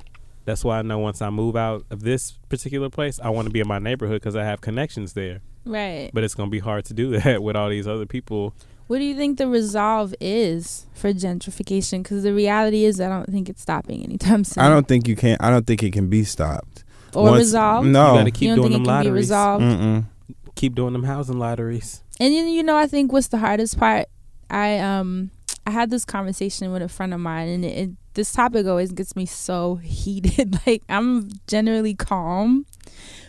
that's 0.45 0.63
why 0.63 0.79
I 0.79 0.81
know 0.81 0.99
once 0.99 1.21
I 1.21 1.29
move 1.29 1.55
out 1.55 1.85
of 1.89 2.01
this 2.01 2.33
particular 2.49 2.89
place, 2.89 3.19
I 3.23 3.29
want 3.29 3.47
to 3.47 3.51
be 3.51 3.59
in 3.59 3.67
my 3.67 3.79
neighborhood 3.79 4.21
because 4.21 4.35
I 4.35 4.43
have 4.43 4.61
connections 4.61 5.13
there. 5.13 5.39
Right. 5.65 6.09
But 6.13 6.23
it's 6.23 6.35
gonna 6.35 6.49
be 6.49 6.59
hard 6.59 6.85
to 6.85 6.93
do 6.93 7.09
that 7.19 7.41
with 7.43 7.55
all 7.55 7.69
these 7.69 7.87
other 7.87 8.05
people. 8.05 8.53
What 8.87 8.97
do 8.99 9.05
you 9.05 9.15
think 9.15 9.37
the 9.37 9.47
resolve 9.47 10.13
is 10.19 10.85
for 10.93 11.13
gentrification? 11.13 12.03
Because 12.03 12.23
the 12.23 12.33
reality 12.33 12.83
is, 12.83 12.99
I 12.99 13.07
don't 13.07 13.29
think 13.31 13.47
it's 13.49 13.61
stopping 13.61 14.03
anytime 14.03 14.43
soon. 14.43 14.63
I 14.63 14.67
don't 14.69 14.87
think 14.87 15.07
you 15.07 15.15
can 15.15 15.37
I 15.39 15.49
don't 15.49 15.65
think 15.65 15.81
it 15.83 15.93
can 15.93 16.09
be 16.09 16.23
stopped. 16.25 16.83
or 17.15 17.23
Once- 17.23 17.39
resolved. 17.39 17.87
No. 17.87 18.11
You 18.13 18.19
gotta 18.19 18.31
keep 18.31 18.41
you 18.41 18.47
don't 18.49 18.57
doing 18.57 18.71
think 18.73 18.85
them 18.85 18.93
it 18.95 18.97
can 18.97 19.03
be 19.03 19.07
lotteries. 19.09 19.21
resolved? 19.23 19.63
Mm-mm. 19.63 20.05
Keep 20.55 20.75
doing 20.75 20.93
them 20.93 21.03
housing 21.03 21.39
lotteries. 21.39 22.03
And 22.19 22.33
then 22.33 22.49
you 22.49 22.61
know, 22.63 22.75
I 22.77 22.87
think 22.87 23.11
what's 23.13 23.27
the 23.29 23.37
hardest 23.37 23.77
part? 23.79 24.07
I 24.49 24.79
um 24.79 25.31
I 25.65 25.71
had 25.71 25.89
this 25.89 26.05
conversation 26.05 26.71
with 26.71 26.81
a 26.81 26.89
friend 26.89 27.13
of 27.13 27.19
mine, 27.19 27.47
and 27.47 27.65
it, 27.65 27.77
it, 27.77 27.89
this 28.15 28.31
topic 28.31 28.65
always 28.67 28.91
gets 28.91 29.15
me 29.15 29.25
so 29.25 29.75
heated. 29.83 30.57
like 30.67 30.83
I'm 30.89 31.29
generally 31.47 31.93
calm, 31.95 32.65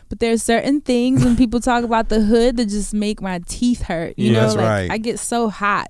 but 0.08 0.18
there's 0.20 0.42
certain 0.42 0.80
things 0.80 1.24
when 1.24 1.36
people 1.36 1.60
talk 1.60 1.84
about 1.90 2.08
the 2.08 2.20
hood 2.20 2.56
that 2.56 2.66
just 2.66 2.92
make 2.94 3.20
my 3.22 3.40
teeth 3.46 3.82
hurt. 3.82 4.18
You 4.18 4.32
Yeah, 4.32 4.46
know, 4.46 4.54
like 4.54 4.68
right. 4.68 4.90
I 4.90 4.98
get 4.98 5.18
so 5.18 5.48
hot. 5.48 5.88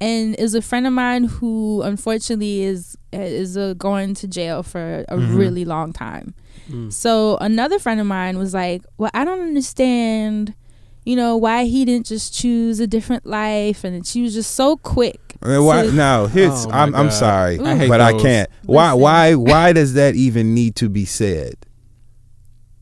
And 0.00 0.34
is 0.36 0.54
a 0.54 0.60
friend 0.60 0.86
of 0.86 0.92
mine 0.92 1.24
who 1.24 1.80
unfortunately 1.82 2.62
is 2.62 2.98
is 3.12 3.56
uh, 3.56 3.74
going 3.78 4.12
to 4.14 4.26
jail 4.26 4.62
for 4.62 5.04
a 5.08 5.16
Mhm. 5.16 5.36
really 5.38 5.64
long 5.64 5.92
time. 5.92 6.34
Mm. 6.68 6.92
So 6.92 7.36
another 7.40 7.78
friend 7.78 8.00
of 8.00 8.06
mine 8.06 8.36
was 8.36 8.52
like, 8.52 8.82
"Well, 8.98 9.10
I 9.14 9.24
don't 9.24 9.40
understand, 9.40 10.54
you 11.04 11.16
know, 11.16 11.36
why 11.36 11.64
he 11.64 11.84
didn't 11.84 12.06
just 12.06 12.34
choose 12.34 12.80
a 12.80 12.86
different 12.86 13.26
life." 13.26 13.84
And 13.84 14.06
she 14.06 14.22
was 14.22 14.34
just 14.34 14.54
so 14.54 14.76
quick. 14.76 15.20
Why, 15.40 15.86
no, 15.86 16.26
here's 16.26 16.64
Oh 16.66 16.70
I'm 16.70 16.94
I'm 16.94 17.10
sorry, 17.10 17.60
I 17.60 17.76
hate 17.76 17.88
but 17.88 18.00
I 18.00 18.12
can't. 18.18 18.48
Why 18.64 18.92
Listen. 18.92 19.00
why 19.00 19.34
why 19.34 19.72
does 19.72 19.94
that 19.94 20.14
even 20.14 20.54
need 20.54 20.74
to 20.76 20.88
be 20.88 21.04
said? 21.04 21.54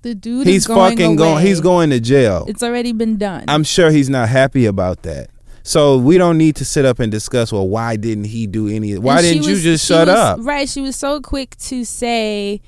The 0.03 0.15
dude 0.15 0.47
He's 0.47 0.63
is 0.63 0.67
going 0.67 0.93
fucking 0.93 1.17
going. 1.17 1.45
He's 1.45 1.61
going 1.61 1.91
to 1.91 2.01
jail. 2.01 2.45
It's 2.49 2.63
already 2.63 2.93
been 2.93 3.19
done. 3.19 3.45
I'm 3.49 3.65
sure 3.65 3.91
he's 3.91 4.11
not 4.11 4.29
happy 4.29 4.67
about 4.67 5.03
that. 5.03 5.31
So 5.65 5.97
we 5.97 6.19
don't 6.19 6.39
need 6.39 6.57
to 6.57 6.65
sit 6.65 6.85
up 6.85 6.99
and 6.99 7.11
discuss. 7.13 7.53
Well, 7.53 7.69
why 7.69 7.97
didn't 7.97 8.25
he 8.25 8.47
do 8.49 8.69
any? 8.69 8.99
Why 8.99 9.23
didn't 9.23 9.45
you 9.45 9.61
just 9.61 9.87
shut 9.87 10.09
was- 10.09 10.17
up? 10.17 10.39
Right. 10.43 10.69
She 10.69 10.81
was 10.81 10.97
so 10.97 11.21
quick 11.21 11.57
to 11.59 11.85
say, 11.85 12.61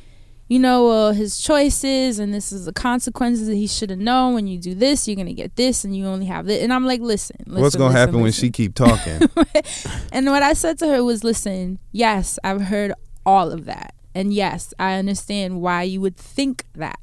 you 0.49 0.59
know, 0.59 0.87
well, 0.87 1.13
his 1.13 1.39
choices 1.39 2.19
and 2.19 2.35
this 2.35 2.53
is 2.53 2.67
the 2.67 2.73
consequences 2.73 3.47
that 3.49 3.55
he 3.55 3.67
should 3.67 3.91
have 3.91 3.99
known. 3.99 4.35
When 4.35 4.47
you 4.47 4.59
do 4.59 4.75
this, 4.75 5.09
you're 5.09 5.17
gonna 5.17 5.33
get 5.33 5.57
this, 5.57 5.85
and 5.85 5.97
you 5.97 6.07
only 6.07 6.27
have 6.27 6.47
this. 6.47 6.63
And 6.63 6.73
I'm 6.73 6.85
like, 6.85 7.01
listen, 7.01 7.37
listen 7.47 7.63
What's 7.63 7.77
gonna 7.77 7.89
listen, 7.91 8.09
happen 8.09 8.21
when 8.21 8.33
she 8.33 8.51
keep 8.51 8.75
talking? 8.75 9.21
And 10.13 10.27
what 10.27 10.43
I 10.43 10.53
said 10.53 10.79
to 10.79 10.87
her 10.89 11.03
was, 11.03 11.25
listen, 11.25 11.79
yes, 11.91 12.39
I've 12.45 12.63
heard 12.63 12.93
all 13.27 13.51
of 13.51 13.65
that. 13.65 13.95
And 14.15 14.33
yes, 14.33 14.73
I 14.79 14.95
understand 14.95 15.61
why 15.61 15.83
you 15.83 16.01
would 16.01 16.17
think 16.17 16.65
that. 16.75 17.01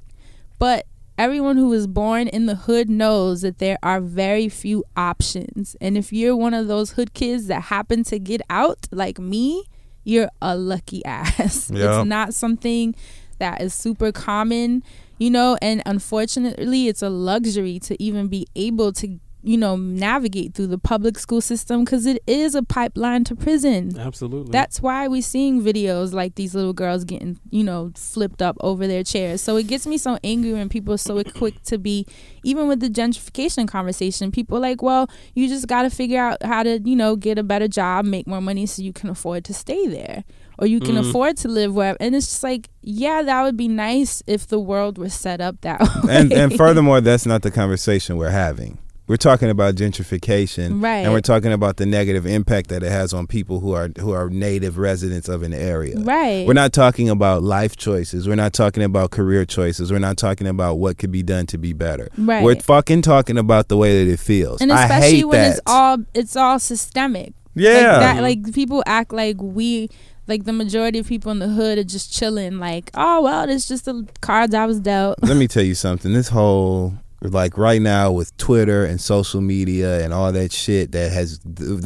But 0.60 0.86
everyone 1.18 1.58
who 1.58 1.68
was 1.68 1.88
born 1.88 2.28
in 2.28 2.46
the 2.46 2.56
hood 2.56 2.90
knows 2.90 3.42
that 3.42 3.58
there 3.58 3.78
are 3.84 4.00
very 4.00 4.48
few 4.48 4.84
options. 4.96 5.76
And 5.82 5.98
if 5.98 6.14
you're 6.14 6.38
one 6.38 6.54
of 6.54 6.68
those 6.68 6.92
hood 6.92 7.14
kids 7.14 7.48
that 7.48 7.64
happen 7.64 8.04
to 8.06 8.18
get 8.18 8.42
out, 8.50 8.88
like 8.92 9.20
me, 9.20 9.66
you're 10.04 10.30
a 10.42 10.56
lucky 10.56 11.04
ass. 11.06 11.70
Yeah. 11.70 12.00
It's 12.00 12.08
not 12.08 12.34
something 12.34 12.96
that 13.42 13.60
is 13.60 13.74
super 13.74 14.12
common, 14.12 14.84
you 15.18 15.30
know, 15.30 15.58
and 15.62 15.82
unfortunately, 15.86 16.88
it's 16.88 17.02
a 17.02 17.10
luxury 17.10 17.80
to 17.80 18.02
even 18.02 18.28
be 18.28 18.48
able 18.56 18.94
to, 18.94 19.20
you 19.42 19.58
know, 19.58 19.76
navigate 19.76 20.54
through 20.54 20.68
the 20.68 20.78
public 20.78 21.18
school 21.18 21.42
system 21.42 21.84
because 21.84 22.06
it 22.06 22.22
is 22.28 22.54
a 22.54 22.62
pipeline 22.62 23.24
to 23.24 23.36
prison. 23.36 23.98
Absolutely. 23.98 24.52
That's 24.52 24.80
why 24.80 25.08
we're 25.08 25.24
seeing 25.24 25.60
videos 25.64 26.14
like 26.14 26.36
these 26.36 26.54
little 26.54 26.74
girls 26.74 27.04
getting, 27.04 27.40
you 27.50 27.64
know, 27.64 27.92
flipped 27.96 28.44
up 28.44 28.58
over 28.60 28.86
their 28.86 29.04
chairs. 29.04 29.42
So 29.42 29.58
it 29.58 29.66
gets 29.66 29.88
me 29.88 29.98
so 29.98 30.20
angry 30.24 30.54
when 30.54 30.70
people 30.70 30.94
are 30.94 30.98
so 30.98 31.24
quick 31.24 31.64
to 31.64 31.80
be, 31.80 32.06
even 32.44 32.68
with 32.68 32.80
the 32.80 32.90
gentrification 32.90 33.68
conversation, 33.68 34.32
people 34.32 34.58
are 34.58 34.62
like, 34.62 34.84
well, 34.84 35.10
you 35.34 35.48
just 35.48 35.68
got 35.68 35.82
to 35.82 35.90
figure 35.90 36.20
out 36.20 36.44
how 36.44 36.62
to, 36.62 36.80
you 36.80 36.96
know, 36.96 37.16
get 37.16 37.40
a 37.40 37.44
better 37.44 37.68
job, 37.68 38.06
make 38.06 38.28
more 38.28 38.42
money 38.42 38.68
so 38.68 38.84
you 38.84 38.94
can 38.94 39.10
afford 39.10 39.44
to 39.46 39.54
stay 39.56 39.88
there 39.88 40.24
or 40.62 40.68
you 40.68 40.80
can 40.80 40.96
Mhm. 40.96 41.10
afford 41.10 41.36
to 41.38 41.48
live 41.50 41.74
where. 41.76 41.98
And 42.00 42.16
it's 42.16 42.28
just 42.28 42.44
like, 42.44 42.70
yeah, 42.84 43.22
that 43.24 43.44
would 43.44 43.58
be 43.58 43.68
nice 43.68 44.24
if 44.28 44.48
the 44.48 44.60
world 44.60 44.98
was 44.98 45.14
set 45.14 45.42
up 45.42 45.60
that 45.62 45.82
way. 45.82 45.88
and 46.10 46.32
and 46.32 46.56
furthermore, 46.56 47.02
that's 47.02 47.26
not 47.26 47.42
the 47.42 47.52
conversation 47.52 48.16
we're 48.16 48.30
having. 48.30 48.78
We're 49.08 49.18
talking 49.18 49.50
about 49.50 49.76
gentrification, 49.76 50.82
Right. 50.82 50.98
And 51.04 51.12
we're 51.12 51.20
talking 51.22 51.52
about 51.52 51.76
the 51.78 51.86
negative 51.86 52.26
impact 52.26 52.70
that 52.70 52.82
it 52.82 52.92
has 52.92 53.14
on 53.14 53.28
people 53.28 53.60
who 53.60 53.74
are 53.74 53.90
who 54.00 54.12
are 54.12 54.30
native 54.30 54.78
residents 54.78 55.28
of 55.28 55.44
an 55.44 55.54
area. 55.54 56.00
right. 56.00 56.48
We're 56.48 56.54
not 56.54 56.72
talking 56.72 57.10
about 57.10 57.44
life 57.44 57.76
choices. 57.76 58.28
We're 58.28 58.36
not 58.36 58.54
talking 58.54 58.84
about 58.84 59.12
career 59.12 59.44
choices. 59.46 59.92
We're 59.92 60.00
not 60.00 60.16
talking 60.18 60.48
about 60.48 60.76
what 60.80 60.98
could 60.98 61.12
be 61.12 61.24
done 61.24 61.46
to 61.48 61.58
be 61.58 61.74
better. 61.74 62.08
Right. 62.18 62.44
We're 62.44 62.56
fucking 62.56 63.02
talking 63.02 63.38
about 63.38 63.68
the 63.68 63.76
way 63.78 64.06
that 64.06 64.12
it 64.12 64.20
feels. 64.20 64.62
and 64.62 64.72
I 64.72 64.84
especially 64.84 65.16
hate 65.18 65.26
when 65.28 65.42
that. 65.42 65.52
it's 65.52 65.62
all 65.66 65.98
it's 66.14 66.36
all 66.38 66.60
systemic. 66.60 67.34
yeah. 67.54 67.72
like 67.74 67.84
that 68.00 68.22
like 68.22 68.54
people 68.54 68.82
act 68.86 69.12
like 69.12 69.36
we 69.42 69.90
like 70.32 70.46
the 70.46 70.54
majority 70.54 70.98
of 71.00 71.06
people 71.08 71.32
in 71.32 71.40
the 71.40 71.48
hood 71.50 71.78
are 71.78 71.84
just 71.84 72.12
chilling 72.18 72.58
like 72.60 72.90
oh 72.96 73.22
well 73.22 73.50
it's 73.50 73.68
just 73.68 73.84
the 73.86 74.08
cards 74.22 74.54
i 74.56 74.66
was 74.66 74.80
dealt 74.80 75.16
Let 75.22 75.38
me 75.38 75.48
tell 75.48 75.64
you 75.64 75.76
something. 75.76 76.14
This 76.14 76.30
whole 76.30 76.94
like 77.24 77.56
right 77.58 77.82
now 77.82 78.12
with 78.12 78.36
Twitter 78.38 78.84
and 78.84 79.00
social 79.00 79.42
media 79.42 80.04
and 80.04 80.12
all 80.12 80.32
that 80.32 80.52
shit 80.52 80.92
that 80.94 81.12
has 81.12 81.40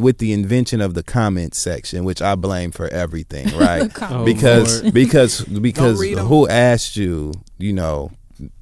with 0.08 0.18
the 0.20 0.32
invention 0.32 0.80
of 0.80 0.94
the 0.94 1.04
comment 1.04 1.54
section, 1.56 2.06
which 2.06 2.22
I 2.22 2.36
blame 2.36 2.72
for 2.72 2.88
everything, 2.88 3.48
right? 3.66 3.92
Oh, 4.02 4.24
because 4.24 4.82
Lord. 4.82 4.94
because 4.94 5.42
because 5.44 6.00
read 6.00 6.18
'em. 6.20 6.28
who 6.28 6.48
asked 6.48 6.96
you, 6.96 7.34
you 7.58 7.74
know, 7.74 8.12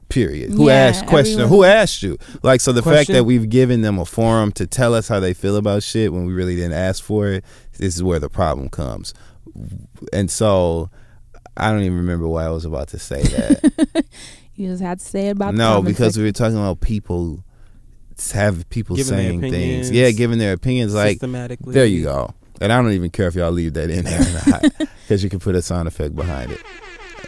period. 0.10 0.52
Who 0.52 0.68
Yeah, 0.68 0.74
asked 0.88 1.06
question? 1.06 1.42
everyone- 1.42 1.50
Who 1.50 1.64
asked 1.64 2.02
you? 2.02 2.18
Like 2.42 2.60
so 2.62 2.72
the 2.72 2.82
fact 2.82 3.10
that 3.10 3.24
we've 3.26 3.50
given 3.50 3.82
them 3.82 4.00
a 4.00 4.06
forum 4.06 4.52
to 4.54 4.66
tell 4.66 4.96
us 4.96 5.08
how 5.08 5.20
they 5.20 5.34
feel 5.36 5.58
about 5.58 5.84
shit 5.84 6.12
when 6.14 6.26
we 6.26 6.34
really 6.34 6.56
didn't 6.56 6.74
ask 6.90 7.04
for 7.04 7.28
it, 7.28 7.46
this 7.78 7.96
is 7.96 8.02
where 8.04 8.20
the 8.20 8.30
problem 8.30 8.70
comes. 8.70 9.14
And 10.12 10.30
so 10.30 10.90
I 11.56 11.72
don't 11.72 11.82
even 11.82 11.98
remember 11.98 12.28
why 12.28 12.46
I 12.46 12.50
was 12.50 12.66
about 12.66 12.90
to 12.90 13.00
say 13.00 13.22
that. 13.22 14.06
you 14.56 14.70
just 14.70 14.82
had 14.82 15.00
to 15.00 15.06
say 15.06 15.28
it 15.28 15.32
about 15.32 15.56
no, 15.56 15.76
comment 15.76 15.88
because 15.88 16.18
we 16.18 16.24
were 16.24 16.32
talking 16.32 16.58
about 16.58 16.82
people 16.82 17.44
have 18.34 18.70
people 18.70 18.96
Giving 18.96 19.18
their 19.18 19.30
saying 19.30 19.42
things. 19.42 19.92
Yeah, 19.92 20.12
giving 20.12 20.40
their 20.40 20.54
opinions 20.54 20.94
like 20.94 21.16
systematically. 21.16 21.74
there 21.74 21.86
you 21.86 22.04
go. 22.04 22.34
And 22.62 22.72
I 22.72 22.82
don't 22.82 22.92
even 22.92 23.10
care 23.10 23.28
if 23.28 23.36
y'all 23.36 23.52
leave 23.52 23.74
that 23.74 23.90
in 23.90 24.06
there 24.06 24.22
or 24.22 24.50
not, 24.50 24.62
because 24.78 25.24
you 25.24 25.30
can 25.30 25.40
put 25.40 25.56
a 25.56 25.62
sound 25.62 25.88
effect 25.88 26.16
behind 26.16 26.52
it. 26.52 26.62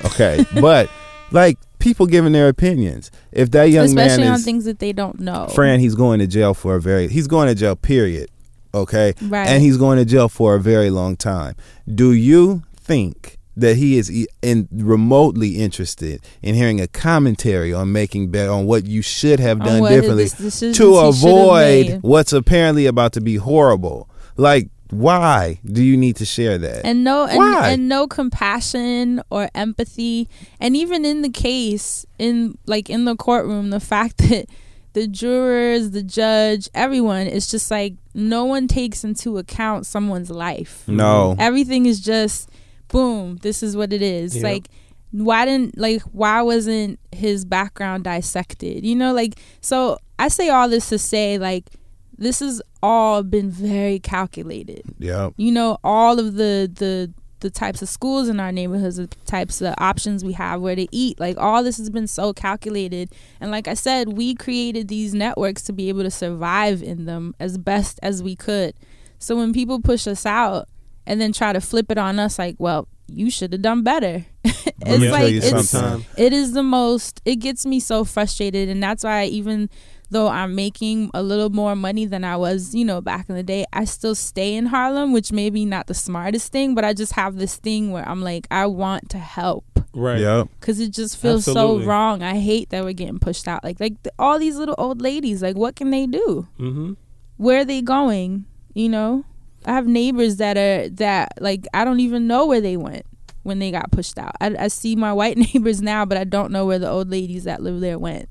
Okay, 0.06 0.46
but 0.62 0.90
like 1.32 1.58
people 1.80 2.06
giving 2.06 2.32
their 2.32 2.48
opinions. 2.48 3.12
If 3.32 3.52
that 3.52 3.66
young 3.66 3.86
especially 3.86 4.24
man 4.24 4.32
on 4.32 4.40
is 4.40 4.46
things 4.46 4.66
that 4.66 4.80
they 4.80 4.94
don't 4.94 5.20
know 5.20 5.48
Fran, 5.48 5.80
he's 5.80 5.96
going 5.96 6.20
to 6.20 6.28
jail 6.28 6.54
for 6.54 6.76
a 6.76 6.82
very. 6.82 7.08
He's 7.08 7.28
going 7.28 7.48
to 7.48 7.56
jail. 7.56 7.76
Period. 7.76 8.30
Okay, 8.76 9.14
right 9.24 9.48
and 9.48 9.64
he's 9.64 9.78
going 9.78 9.98
to 9.98 10.06
jail 10.06 10.30
for 10.30 10.56
a 10.56 10.60
very 10.60 10.90
long 10.90 11.16
time. 11.16 11.56
Do 11.94 12.12
you 12.12 12.64
think 12.76 13.38
that 13.58 13.78
he 13.78 13.98
is 13.98 14.28
in 14.42 14.68
remotely 14.72 15.58
interested 15.58 16.22
in 16.42 16.56
hearing 16.56 16.82
a 16.82 16.88
commentary 16.88 17.74
on 17.74 17.92
making 17.92 18.30
better 18.30 18.52
on 18.52 18.66
what 18.66 18.86
you 18.86 19.02
should 19.02 19.40
have 19.40 19.60
done 19.60 19.82
differently 19.84 20.28
to 20.28 20.44
he 20.44 20.50
should 20.50 20.76
have 20.76 21.16
avoid 21.16 22.00
what's 22.02 22.34
apparently 22.34 22.86
about 22.86 23.14
to 23.14 23.22
be 23.22 23.38
horrible? 23.38 24.10
Like, 24.36 24.70
why 24.90 25.60
do 25.66 25.82
you 25.82 25.96
need 25.98 26.18
to 26.18 26.26
share 26.26 26.58
that? 26.58 26.86
and 26.86 27.04
no 27.04 27.26
and, 27.26 27.42
and 27.42 27.90
no 27.90 28.08
compassion 28.08 29.22
or 29.30 29.50
empathy 29.56 30.30
and 30.60 30.76
even 30.76 31.06
in 31.06 31.22
the 31.22 31.30
case 31.30 32.06
in 32.20 32.58
like 32.66 32.90
in 32.90 33.06
the 33.06 33.16
courtroom 33.16 33.70
the 33.72 33.80
fact 33.80 34.18
that 34.30 34.48
the 34.96 35.08
jurors 35.08 35.92
the 35.92 36.02
judge 36.02 36.70
everyone 36.74 37.28
it's 37.28 37.52
just 37.52 37.70
like 37.70 37.96
no 38.14 38.46
one 38.46 38.66
takes 38.66 39.04
into 39.04 39.38
account 39.38 39.86
someone's 39.86 40.32
life. 40.32 40.88
No, 40.88 41.36
everything 41.38 41.86
is 41.86 42.00
just 42.00 42.50
boom 42.88 43.36
this 43.42 43.62
is 43.62 43.76
what 43.76 43.92
it 43.92 44.02
is. 44.02 44.36
Yep. 44.36 44.44
like 44.44 44.68
why 45.12 45.46
didn't 45.46 45.78
like 45.78 46.02
why 46.14 46.42
wasn't 46.42 46.98
his 47.12 47.44
background 47.44 48.06
dissected? 48.06 48.86
You 48.86 48.96
know 48.96 49.14
like 49.14 49.36
so 49.62 49.98
i 50.18 50.30
say 50.30 50.48
all 50.48 50.70
this 50.70 50.88
to 50.90 50.98
say 50.98 51.38
like 51.38 51.70
this 52.18 52.40
has 52.40 52.62
all 52.82 53.22
been 53.22 53.52
very 53.52 54.00
calculated. 54.00 54.84
Yeah, 54.98 55.32
you 55.36 55.52
know 55.52 55.78
all 55.84 56.20
of 56.20 56.36
the 56.36 56.72
the 56.74 57.12
the 57.46 57.52
types 57.52 57.84
of 57.84 57.88
schools 57.88 58.28
in 58.28 58.40
our 58.40 58.52
neighborhoods 58.52 58.96
the 58.96 59.06
types 59.26 59.62
of 59.62 59.76
options 59.78 60.26
we 60.26 60.34
have 60.34 60.60
where 60.62 60.76
to 60.76 60.88
eat. 60.92 61.20
Like 61.20 61.38
all 61.38 61.64
this 61.64 61.78
has 61.78 61.92
been 61.92 62.08
so 62.08 62.34
calculated. 62.34 63.12
And 63.40 63.52
like 63.52 63.68
i 63.68 63.76
said 63.76 64.18
we 64.18 64.34
created 64.34 64.88
these 64.88 65.14
networks 65.14 65.62
to 65.64 65.74
be 65.74 65.88
able 65.90 66.02
to 66.02 66.10
survive 66.12 66.82
in 66.82 67.06
them 67.06 67.36
as 67.40 67.60
best 67.60 68.00
as 68.02 68.24
we 68.24 68.36
could. 68.36 68.74
So 69.20 69.36
when 69.36 69.54
people 69.54 69.80
push 69.80 70.08
us 70.08 70.26
out 70.26 70.68
and 71.06 71.22
then 71.22 71.32
try 71.32 71.54
to 71.54 71.62
flip 71.62 71.92
it 71.92 72.00
on 72.00 72.18
us 72.18 72.40
like 72.40 72.56
well 72.58 72.88
you 73.08 73.30
should 73.30 73.54
have 73.54 73.62
done 73.62 73.84
better. 73.84 74.26
It's 74.88 75.12
like 75.12 75.34
it's 75.34 75.74
it 76.20 76.34
is 76.34 76.52
the 76.52 76.62
most 76.62 77.22
it 77.26 77.38
gets 77.38 77.66
me 77.66 77.80
so 77.80 78.04
frustrated. 78.04 78.70
And 78.70 78.84
that's 78.84 79.04
why 79.04 79.22
I 79.22 79.26
even 79.26 79.70
though 80.12 80.28
i'm 80.28 80.56
making 80.56 81.10
a 81.14 81.22
little 81.24 81.50
more 81.50 81.76
money 81.76 82.06
than 82.06 82.24
i 82.24 82.36
was 82.36 82.74
you 82.76 82.84
know 82.86 83.02
back 83.02 83.30
in 83.30 83.36
the 83.36 83.44
day 83.44 83.66
i 83.74 83.84
still 83.86 84.16
stay 84.16 84.56
in 84.56 84.68
harlem 84.68 85.12
which 85.14 85.32
may 85.32 85.50
be 85.50 85.66
not 85.66 85.88
the 85.88 85.94
smartest 85.94 86.52
thing 86.52 86.76
but 86.76 86.84
i 86.86 86.94
just 86.94 87.14
have 87.14 87.36
this 87.38 87.56
thing 87.58 87.92
where 87.92 88.08
i'm 88.08 88.22
like 88.22 88.48
i 88.52 88.66
want 88.66 89.10
to 89.10 89.18
help 89.18 89.64
Right. 89.98 90.20
yeah. 90.20 90.44
because 90.60 90.82
it 90.82 90.90
just 90.92 91.16
feels 91.18 91.48
Absolutely. 91.48 91.84
so 91.86 91.90
wrong 91.90 92.22
i 92.22 92.38
hate 92.38 92.70
that 92.72 92.84
we're 92.84 92.92
getting 92.94 93.20
pushed 93.20 93.48
out 93.48 93.64
like 93.64 93.80
like 93.80 94.02
the, 94.04 94.12
all 94.20 94.38
these 94.40 94.58
little 94.58 94.76
old 94.78 95.02
ladies 95.02 95.42
like 95.42 95.56
what 95.56 95.76
can 95.76 95.90
they 95.90 96.06
do 96.06 96.48
Mm-hmm. 96.60 96.94
where 97.38 97.62
are 97.62 97.66
they 97.66 97.82
going 97.82 98.44
you 98.74 98.90
know 98.90 99.24
i 99.66 99.72
have 99.72 99.88
neighbors 99.88 100.36
that 100.38 100.58
are 100.58 100.90
that 100.90 101.32
like 101.40 101.66
i 101.74 101.86
don't 101.86 102.02
even 102.02 102.28
know 102.28 102.46
where 102.46 102.60
they 102.62 102.76
went 102.76 103.06
when 103.44 103.60
they 103.60 103.72
got 103.72 103.92
pushed 103.92 104.18
out 104.18 104.36
I, 104.42 104.56
I 104.60 104.68
see 104.68 104.96
my 104.98 105.14
white 105.14 105.38
neighbors 105.54 105.82
now 105.82 106.04
but 106.04 106.18
i 106.18 106.26
don't 106.26 106.52
know 106.52 106.66
where 106.66 106.80
the 106.80 106.90
old 106.90 107.10
ladies 107.10 107.46
that 107.46 107.62
live 107.64 107.80
there 107.80 107.98
went 107.98 108.28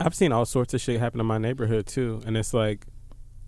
I've 0.00 0.14
seen 0.14 0.32
all 0.32 0.46
sorts 0.46 0.74
of 0.74 0.80
shit 0.80 0.98
happen 0.98 1.20
in 1.20 1.26
my 1.26 1.38
neighborhood 1.38 1.86
too, 1.86 2.22
and 2.26 2.36
it's 2.36 2.54
like, 2.54 2.86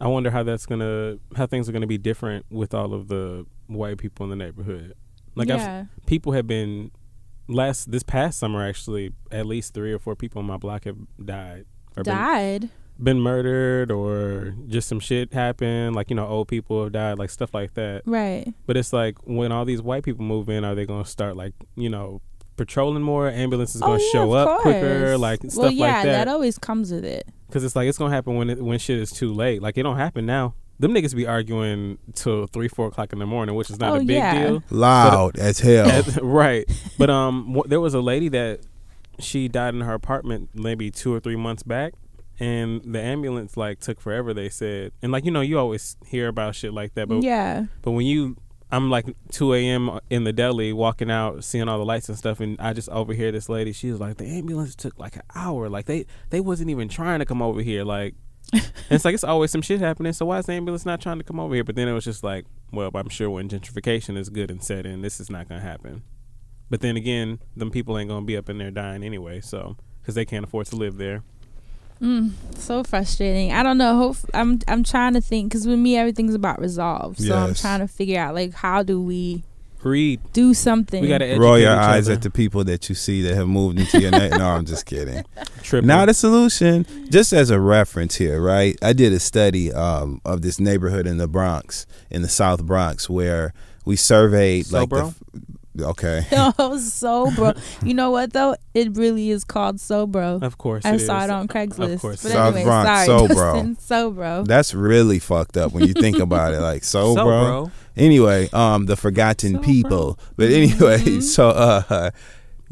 I 0.01 0.07
wonder 0.09 0.31
how 0.31 0.43
that's 0.43 0.67
gonna, 0.67 1.19
how 1.37 1.47
things 1.47 1.69
are 1.69 1.73
gonna 1.73 1.87
be 1.87 1.99
different 1.99 2.47
with 2.51 2.75
all 2.75 2.93
of 2.93 3.09
the 3.09 3.47
white 3.67 3.99
people 3.99 4.25
in 4.25 4.31
the 4.31 4.37
neighborhood. 4.37 4.95
Like, 5.35 5.49
yeah 5.49 5.85
I've, 5.85 6.07
people 6.07 6.33
have 6.33 6.47
been 6.47 6.91
last 7.49 7.91
this 7.91 8.03
past 8.03 8.39
summer 8.39 8.67
actually, 8.67 9.13
at 9.31 9.47
least 9.47 9.75
three 9.75 9.93
or 9.93 9.99
four 9.99 10.15
people 10.15 10.41
on 10.41 10.47
my 10.47 10.57
block 10.59 10.85
have 10.85 10.97
died 11.25 11.65
or 11.97 12.03
been, 12.03 12.15
died 12.15 12.71
been 13.03 13.21
murdered 13.21 13.91
or 13.91 14.55
just 14.69 14.89
some 14.89 15.01
shit 15.01 15.33
happened. 15.33 15.97
Like 15.97 16.11
you 16.11 16.17
know, 16.17 16.27
old 16.27 16.49
people 16.49 16.85
have 16.85 16.93
died, 16.93 17.19
like 17.19 17.31
stuff 17.31 17.55
like 17.55 17.75
that. 17.75 18.03
right 18.05 18.53
But 18.67 18.77
it's 18.77 18.93
like 18.93 19.17
when 19.25 19.53
all 19.53 19.65
these 19.65 19.83
white 19.83 20.05
people 20.05 20.25
move 20.25 20.49
in, 20.49 20.65
are 20.65 20.75
they 20.75 20.87
gonna 20.87 21.05
start 21.05 21.37
like 21.37 21.55
you 21.75 21.89
know? 21.89 22.21
Patrolling 22.57 23.03
more, 23.03 23.29
ambulances 23.29 23.81
oh, 23.83 23.87
gonna 23.87 24.03
yeah, 24.03 24.11
show 24.13 24.33
of 24.35 24.49
up 24.49 24.61
quicker, 24.61 25.09
course. 25.11 25.19
like 25.21 25.41
stuff 25.41 25.57
well 25.57 25.71
yeah 25.73 25.85
like 25.87 26.05
that. 26.05 26.13
that 26.13 26.29
always 26.29 26.59
comes 26.59 26.93
with 26.93 27.05
it 27.05 27.27
Cause 27.51 27.65
it's 27.65 27.75
like 27.77 27.89
it's 27.89 27.99
gonna 27.99 28.15
happen 28.15 28.37
when 28.37 28.49
it, 28.51 28.63
when 28.63 28.79
shit 28.79 28.99
is 28.99 29.11
too 29.11 29.33
late. 29.33 29.61
Like 29.61 29.77
it 29.77 29.83
don't 29.83 29.99
happen 29.99 30.25
now. 30.25 30.55
Them 30.79 30.95
niggas 30.95 31.15
be 31.15 31.27
arguing 31.27 31.99
till 32.15 32.47
three, 32.47 32.67
four 32.67 32.87
o'clock 32.89 33.13
in 33.13 33.19
the 33.19 33.27
morning, 33.27 33.55
which 33.55 33.69
is 33.71 33.79
not 33.79 33.93
Oh, 33.93 33.97
a 33.97 33.99
big 34.01 34.17
yeah. 34.17 34.47
deal. 34.49 34.63
Loud 34.71 35.39
as 35.39 35.61
hell. 35.61 36.03
right. 36.23 36.65
But 36.99 37.11
um, 37.11 37.55
wh- 37.55 37.69
there 37.69 37.79
was 37.81 37.93
a 37.93 38.01
lady 38.01 38.29
that 38.31 38.61
she 39.19 39.49
died 39.49 39.75
in 39.75 39.83
her 39.83 39.93
apartment 39.93 40.49
maybe 40.55 40.91
two 40.91 41.13
or 41.15 41.21
three 41.21 41.37
months 41.37 41.63
back, 41.63 41.93
and 42.41 42.81
the 42.85 43.01
ambulance 43.01 43.57
like 43.59 43.81
took 43.81 44.01
forever. 44.01 44.33
They 44.33 44.49
said, 44.49 44.93
and 45.03 45.13
like 45.13 45.27
you 45.27 45.31
know, 45.31 45.43
you 45.43 45.59
always 45.59 45.99
hear 46.07 46.29
about 46.29 46.55
shit 46.55 46.73
like 46.73 46.95
that, 46.95 47.07
but 47.07 47.23
yeah 47.23 47.67
but 47.83 47.91
when 47.93 48.07
you 48.07 48.37
I'm 48.73 48.89
like 48.89 49.05
2 49.33 49.53
a.m. 49.53 50.01
in 50.09 50.25
the 50.25 50.33
deli, 50.33 50.73
walking 50.73 51.11
out, 51.11 51.45
seeing 51.45 51.69
all 51.69 51.79
the 51.79 51.85
lights 51.85 52.09
and 52.09 52.17
stuff, 52.17 52.41
and 52.41 52.59
I 52.59 52.73
just 52.73 52.89
overhear 52.89 53.31
this 53.31 53.51
lady. 53.51 53.73
She 53.73 53.91
was 53.91 54.01
like, 54.01 54.17
"The 54.17 54.25
ambulance 54.25 54.75
took 54.75 54.99
like 54.99 55.17
an 55.17 55.23
hour. 55.35 55.69
Like 55.69 55.85
they 55.85 56.07
they 56.31 56.41
wasn't 56.41 56.71
even 56.71 56.89
trying 56.89 57.19
to 57.19 57.27
come 57.27 57.43
over 57.43 57.61
here. 57.61 57.85
Like, 57.85 58.15
and 58.55 58.63
it's 58.91 59.05
like 59.05 59.13
it's 59.13 59.25
always 59.25 59.51
some 59.51 59.61
shit 59.61 59.81
happening. 59.81 60.15
So 60.15 60.25
why 60.25 60.39
is 60.39 60.47
the 60.47 60.55
ambulance 60.55 60.87
not 60.87 61.03
trying 61.03 61.19
to 61.19 61.25
come 61.25 61.39
over 61.39 61.55
here? 61.55 61.65
But 61.65 61.77
then 61.77 61.87
it 61.87 61.93
was 61.93 62.05
just 62.05 62.25
like, 62.25 62.47
well, 62.73 62.91
I'm 62.95 63.11
sure 63.11 63.29
when 63.29 63.51
gentrification 63.51 64.17
is 64.17 64.31
good 64.31 64.51
and 64.51 64.65
set 64.65 64.87
in, 64.87 65.03
this 65.03 65.21
is 65.21 65.29
not 65.29 65.51
gonna 65.51 65.61
happen. 65.61 66.03
But 66.71 66.81
then 66.81 66.97
again, 66.97 67.41
them 67.55 67.71
people 67.71 67.99
ain't 67.99 68.09
gonna 68.09 68.25
be 68.25 68.39
up 68.39 68.49
in 68.49 68.57
there 68.57 68.71
dying 68.71 69.05
anyway, 69.05 69.43
so 69.43 69.77
because 70.01 70.15
they 70.15 70.25
can't 70.25 70.47
afford 70.47 70.67
to 70.69 70.77
live 70.77 70.97
there. 70.97 71.23
Mm, 72.03 72.33
so 72.57 72.83
frustrating. 72.83 73.53
I 73.53 73.63
don't 73.63 73.79
know. 73.79 73.97
Hope 73.97 74.17
I'm 74.35 74.59
I'm 74.67 74.83
trying 74.83 75.15
to 75.15 75.21
think 75.21 75.51
because 75.51 75.67
with 75.67 75.79
me 75.79 75.97
everything's 75.97 76.35
about 76.35 76.61
resolve. 76.61 77.19
So 77.19 77.37
I'm 77.37 77.55
trying 77.55 77.81
to 77.81 77.89
figure 77.89 78.21
out 78.21 78.35
like 78.35 78.55
how 78.55 78.83
do 78.83 79.01
we 79.01 79.45
Read. 79.85 80.21
do 80.33 80.53
something. 80.55 81.01
We 81.03 81.09
gotta 81.09 81.37
Roll 81.39 81.59
your 81.59 81.73
each 81.73 81.79
eyes 81.79 82.07
other. 82.09 82.15
at 82.15 82.23
the 82.23 82.31
people 82.31 82.63
that 82.65 82.89
you 82.89 82.95
see 82.95 83.23
that 83.23 83.35
have 83.35 83.49
moved 83.49 83.79
into 83.81 84.01
your 84.01 84.11
net. 84.13 84.33
No, 84.33 84.49
I'm 84.51 84.65
just 84.65 84.87
kidding. 84.87 85.25
Triple. 85.63 85.87
Now 85.87 86.05
the 86.07 86.15
solution, 86.15 86.87
just 87.11 87.33
as 87.33 87.51
a 87.51 87.61
reference 87.61 88.17
here, 88.17 88.41
right? 88.41 88.77
I 88.83 88.93
did 88.93 89.13
a 89.13 89.21
study 89.21 89.73
um, 89.73 90.21
of 90.25 90.43
this 90.43 90.59
neighborhood 90.61 91.07
in 91.07 91.19
the 91.19 91.27
Bronx, 91.29 91.87
in 92.11 92.23
the 92.23 92.29
South 92.29 92.65
Bronx, 92.65 93.09
where 93.11 93.55
we 93.85 93.97
surveyed 93.97 94.67
So, 94.67 94.81
like 94.81 94.89
bro? 94.89 95.15
the. 95.33 95.43
Okay. 95.81 96.27
oh, 96.33 96.77
so 96.79 97.31
bro. 97.35 97.53
You 97.83 97.95
know 97.95 98.11
what 98.11 98.33
though? 98.33 98.57
It 98.75 98.97
really 98.97 99.31
is 99.31 99.43
called 99.45 99.81
so 99.81 100.07
bro. 100.07 100.39
Of 100.43 100.59
course, 100.59 100.85
I 100.85 100.95
it 100.95 100.99
saw 101.01 101.19
is. 101.21 101.25
it 101.25 101.31
on 101.31 101.49
Craigslist. 101.49 101.95
Of 101.95 102.01
course, 102.01 102.23
But 102.23 102.33
South 102.33 102.55
anyway, 102.55 102.65
Bronx, 102.65 103.07
sorry, 103.07 103.07
so 103.07 103.35
bro. 103.35 103.75
So 103.79 104.11
bro. 104.11 104.45
That's 104.45 104.75
really 104.75 105.19
fucked 105.19 105.57
up 105.57 105.73
when 105.73 105.87
you 105.87 105.95
think 105.95 106.19
about 106.21 106.53
it. 106.55 106.61
Like, 106.61 106.85
so, 106.85 107.15
So, 107.15 107.25
bro. 107.25 107.45
bro. 107.45 107.71
Anyway, 107.97 108.49
um, 108.53 108.87
the 108.87 108.97
forgotten 108.97 109.53
So, 109.53 109.59
bro. 109.59 109.65
people. 109.67 110.19
But 110.37 110.51
anyway, 110.51 111.21
so 111.21 111.49
uh, 111.49 112.11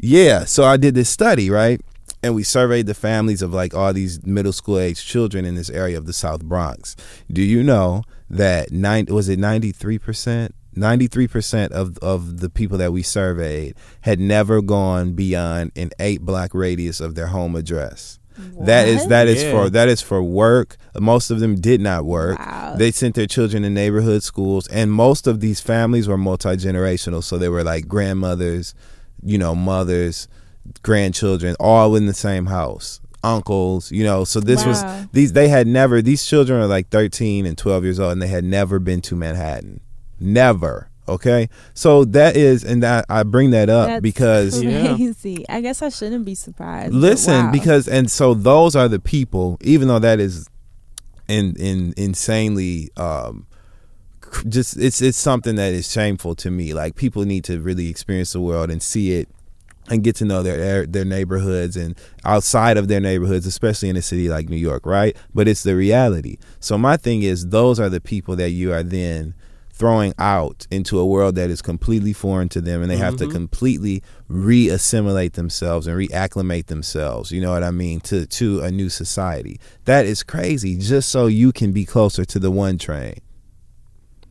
yeah. 0.02 0.44
So 0.44 0.64
I 0.64 0.76
did 0.76 0.94
this 0.94 1.08
study, 1.08 1.48
right? 1.50 1.80
And 2.22 2.34
we 2.34 2.42
surveyed 2.42 2.84
the 2.86 2.92
families 2.94 3.40
of 3.40 3.54
like 3.54 3.72
all 3.72 3.94
these 3.94 4.24
middle 4.26 4.52
school 4.52 4.78
age 4.78 5.06
children 5.06 5.46
in 5.46 5.54
this 5.54 5.70
area 5.70 5.96
of 5.96 6.04
the 6.04 6.12
South 6.12 6.44
Bronx. 6.44 6.94
Do 7.32 7.40
you 7.40 7.62
know 7.62 8.02
that 8.28 8.72
nine 8.72 9.06
was 9.06 9.30
it 9.30 9.38
ninety 9.38 9.72
three 9.72 9.98
percent? 9.98 10.54
Ninety 10.74 11.08
three 11.08 11.26
percent 11.28 11.72
of 11.72 11.98
of 11.98 12.40
the 12.40 12.48
people 12.48 12.78
that 12.78 12.92
we 12.92 13.02
surveyed 13.02 13.74
had 14.02 14.20
never 14.20 14.62
gone 14.62 15.12
beyond 15.12 15.72
an 15.76 15.90
eight 15.98 16.20
block 16.22 16.54
radius 16.54 17.00
of 17.00 17.14
their 17.16 17.26
home 17.28 17.56
address. 17.56 18.18
That 18.60 18.88
is 18.88 19.06
that 19.08 19.26
is 19.28 19.42
Yeah. 19.42 19.50
for 19.50 19.68
that 19.70 19.88
is 19.88 20.00
for 20.00 20.22
work. 20.22 20.76
Most 20.98 21.30
of 21.30 21.40
them 21.40 21.56
did 21.56 21.80
not 21.80 22.04
work. 22.06 22.38
Wow. 22.38 22.74
They 22.78 22.90
sent 22.92 23.14
their 23.16 23.26
children 23.26 23.64
to 23.64 23.70
neighborhood 23.70 24.22
schools, 24.22 24.66
and 24.68 24.90
most 24.92 25.26
of 25.26 25.40
these 25.40 25.60
families 25.60 26.08
were 26.08 26.16
multi 26.16 26.50
generational. 26.56 27.22
So 27.22 27.36
they 27.36 27.48
were 27.50 27.64
like 27.64 27.86
grandmothers, 27.88 28.72
you 29.22 29.36
know, 29.36 29.54
mothers, 29.54 30.26
grandchildren, 30.82 31.56
all 31.60 31.96
in 31.96 32.06
the 32.06 32.14
same 32.14 32.46
house, 32.46 33.00
uncles, 33.22 33.90
you 33.92 34.04
know. 34.04 34.24
So 34.24 34.40
this 34.40 34.62
Wow. 34.62 34.68
was 34.68 34.84
these. 35.12 35.32
They 35.32 35.48
had 35.48 35.66
never. 35.66 36.00
These 36.00 36.24
children 36.24 36.60
are 36.62 36.66
like 36.66 36.88
thirteen 36.90 37.44
and 37.44 37.58
twelve 37.58 37.84
years 37.84 38.00
old, 38.00 38.12
and 38.12 38.22
they 38.22 38.28
had 38.28 38.44
never 38.44 38.78
been 38.78 39.00
to 39.02 39.16
Manhattan. 39.16 39.80
Never. 40.20 40.88
Okay, 41.08 41.48
so 41.74 42.04
that 42.04 42.36
is, 42.36 42.62
and 42.62 42.84
that 42.84 43.04
I 43.08 43.24
bring 43.24 43.50
that 43.50 43.68
up 43.68 43.88
That's 43.88 44.02
because 44.02 44.62
Yeah. 44.62 44.94
crazy. 44.94 45.44
I 45.48 45.60
guess 45.60 45.82
I 45.82 45.88
shouldn't 45.88 46.24
be 46.24 46.36
surprised. 46.36 46.94
Listen, 46.94 47.46
wow. 47.46 47.50
because 47.52 47.88
and 47.88 48.08
so 48.08 48.32
those 48.32 48.76
are 48.76 48.86
the 48.86 49.00
people. 49.00 49.58
Even 49.62 49.88
though 49.88 49.98
that 49.98 50.20
is, 50.20 50.46
in 51.26 51.56
in 51.56 51.94
insanely, 51.96 52.90
um, 52.96 53.46
just 54.48 54.76
it's 54.76 55.02
it's 55.02 55.18
something 55.18 55.56
that 55.56 55.72
is 55.72 55.90
shameful 55.90 56.36
to 56.36 56.50
me. 56.50 56.74
Like 56.74 56.94
people 56.94 57.24
need 57.24 57.42
to 57.44 57.60
really 57.60 57.88
experience 57.88 58.32
the 58.32 58.40
world 58.40 58.70
and 58.70 58.80
see 58.82 59.12
it. 59.14 59.28
And 59.88 60.04
get 60.04 60.14
to 60.16 60.24
know 60.24 60.44
their 60.44 60.86
their 60.86 61.04
neighborhoods 61.04 61.76
and 61.76 61.96
outside 62.24 62.76
of 62.76 62.86
their 62.86 63.00
neighborhoods, 63.00 63.44
especially 63.44 63.88
in 63.88 63.96
a 63.96 64.02
city 64.02 64.28
like 64.28 64.48
New 64.48 64.56
York, 64.56 64.86
right? 64.86 65.16
But 65.34 65.48
it's 65.48 65.64
the 65.64 65.74
reality. 65.74 66.36
So 66.60 66.78
my 66.78 66.96
thing 66.96 67.22
is, 67.22 67.48
those 67.48 67.80
are 67.80 67.88
the 67.88 68.00
people 68.00 68.36
that 68.36 68.50
you 68.50 68.72
are 68.72 68.84
then 68.84 69.34
throwing 69.80 70.12
out 70.18 70.66
into 70.70 70.98
a 70.98 71.06
world 71.06 71.34
that 71.34 71.50
is 71.50 71.62
completely 71.62 72.12
foreign 72.12 72.48
to 72.50 72.60
them 72.60 72.82
and 72.82 72.90
they 72.90 72.98
have 72.98 73.16
to 73.16 73.24
mm-hmm. 73.24 73.32
completely 73.32 74.02
re-assimilate 74.28 75.32
themselves 75.32 75.86
and 75.86 75.96
reacclimate 75.96 76.66
themselves 76.66 77.32
you 77.32 77.40
know 77.40 77.50
what 77.50 77.64
i 77.64 77.70
mean 77.70 77.98
to 77.98 78.26
to 78.26 78.60
a 78.60 78.70
new 78.70 78.88
society. 78.88 79.60
That 79.84 80.06
is 80.06 80.22
crazy 80.22 80.76
just 80.76 81.10
so 81.10 81.26
you 81.26 81.52
can 81.52 81.72
be 81.72 81.84
closer 81.84 82.24
to 82.24 82.38
the 82.38 82.50
one 82.50 82.78
train. 82.78 83.18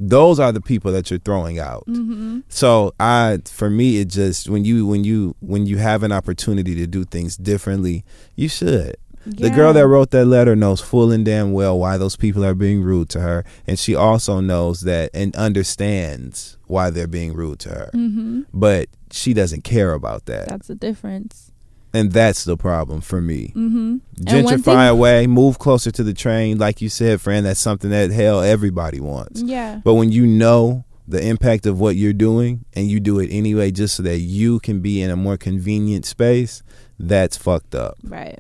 Those 0.02 0.40
are 0.40 0.54
the 0.54 0.62
people 0.62 0.94
that 0.94 1.12
you're 1.12 1.20
throwing 1.20 1.60
out. 1.60 1.86
Mm-hmm. 1.88 2.42
So 2.48 2.94
i 3.00 3.40
for 3.46 3.70
me 3.70 3.98
it 3.98 4.08
just 4.08 4.50
when 4.50 4.64
you 4.66 4.86
when 4.86 5.04
you 5.04 5.36
when 5.42 5.66
you 5.66 5.78
have 5.78 6.04
an 6.04 6.12
opportunity 6.12 6.76
to 6.76 6.88
do 6.88 7.04
things 7.06 7.38
differently 7.38 8.04
you 8.36 8.48
should 8.48 8.96
the 9.26 9.50
girl 9.50 9.74
that 9.74 9.88
wrote 9.88 10.12
that 10.12 10.26
letter 10.26 10.56
knows 10.56 10.82
full 10.82 11.12
and 11.12 11.26
damn 11.26 11.52
well 11.52 11.78
why 11.80 11.98
those 11.98 12.16
people 12.16 12.44
are 12.46 12.56
being 12.56 12.82
rude 12.82 13.10
to 13.10 13.20
her, 13.20 13.44
and 13.68 13.78
she 13.78 13.94
also 13.96 14.40
knows 14.40 14.82
that 14.82 15.10
and 15.14 15.36
understands 15.36 16.58
why 16.68 16.90
they're 16.90 17.08
being 17.08 17.34
rude 17.34 17.60
to 17.60 17.70
her. 17.70 17.90
Mhm. 17.94 18.46
But 18.54 18.88
she 19.12 19.34
doesn't 19.34 19.64
care 19.64 19.94
about 19.94 20.26
that, 20.26 20.48
that's 20.50 20.68
the 20.68 20.76
difference. 20.76 21.52
and 21.94 22.12
that's 22.12 22.44
the 22.44 22.56
problem 22.56 23.02
for 23.02 23.20
me. 23.22 23.52
Mm-hmm. 23.56 23.98
Gentrify 24.24 24.64
thing- 24.64 24.78
away, 24.90 25.26
move 25.28 25.58
closer 25.60 25.90
to 25.92 26.04
the 26.04 26.14
train, 26.14 26.58
like 26.60 26.82
you 26.82 26.90
said, 26.90 27.20
friend. 27.20 27.46
That's 27.46 27.60
something 27.60 27.90
that 27.90 28.12
hell 28.12 28.42
everybody 28.42 29.00
wants. 29.00 29.42
Yeah. 29.42 29.82
But 29.84 29.96
when 29.96 30.12
you 30.12 30.28
know 30.28 30.86
the 31.08 31.26
impact 31.28 31.66
of 31.66 31.80
what 31.80 31.96
you're 31.96 32.14
doing 32.14 32.64
and 32.76 32.88
you 32.88 33.00
do 33.00 33.18
it 33.20 33.30
anyway, 33.32 33.72
just 33.72 33.96
so 33.96 34.04
that 34.04 34.20
you 34.20 34.60
can 34.60 34.80
be 34.82 35.02
in 35.02 35.10
a 35.10 35.16
more 35.16 35.38
convenient 35.38 36.06
space, 36.06 36.62
that's 37.00 37.36
fucked 37.36 37.74
up. 37.74 37.98
Right. 38.04 38.38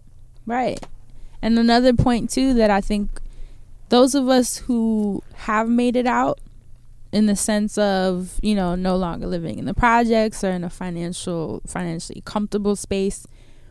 Right. 0.49 0.83
And 1.43 1.57
another 1.59 1.93
point 1.93 2.31
too 2.31 2.55
that 2.55 2.71
I 2.71 2.81
think 2.81 3.21
those 3.89 4.15
of 4.15 4.27
us 4.27 4.57
who 4.57 5.23
have 5.35 5.69
made 5.69 5.95
it 5.95 6.07
out 6.07 6.39
in 7.11 7.27
the 7.27 7.35
sense 7.35 7.77
of, 7.77 8.39
you 8.41 8.55
know, 8.55 8.73
no 8.75 8.95
longer 8.95 9.27
living 9.27 9.59
in 9.59 9.65
the 9.65 9.73
projects 9.75 10.43
or 10.43 10.49
in 10.49 10.63
a 10.63 10.69
financial 10.69 11.61
financially 11.67 12.21
comfortable 12.25 12.75
space, 12.75 13.27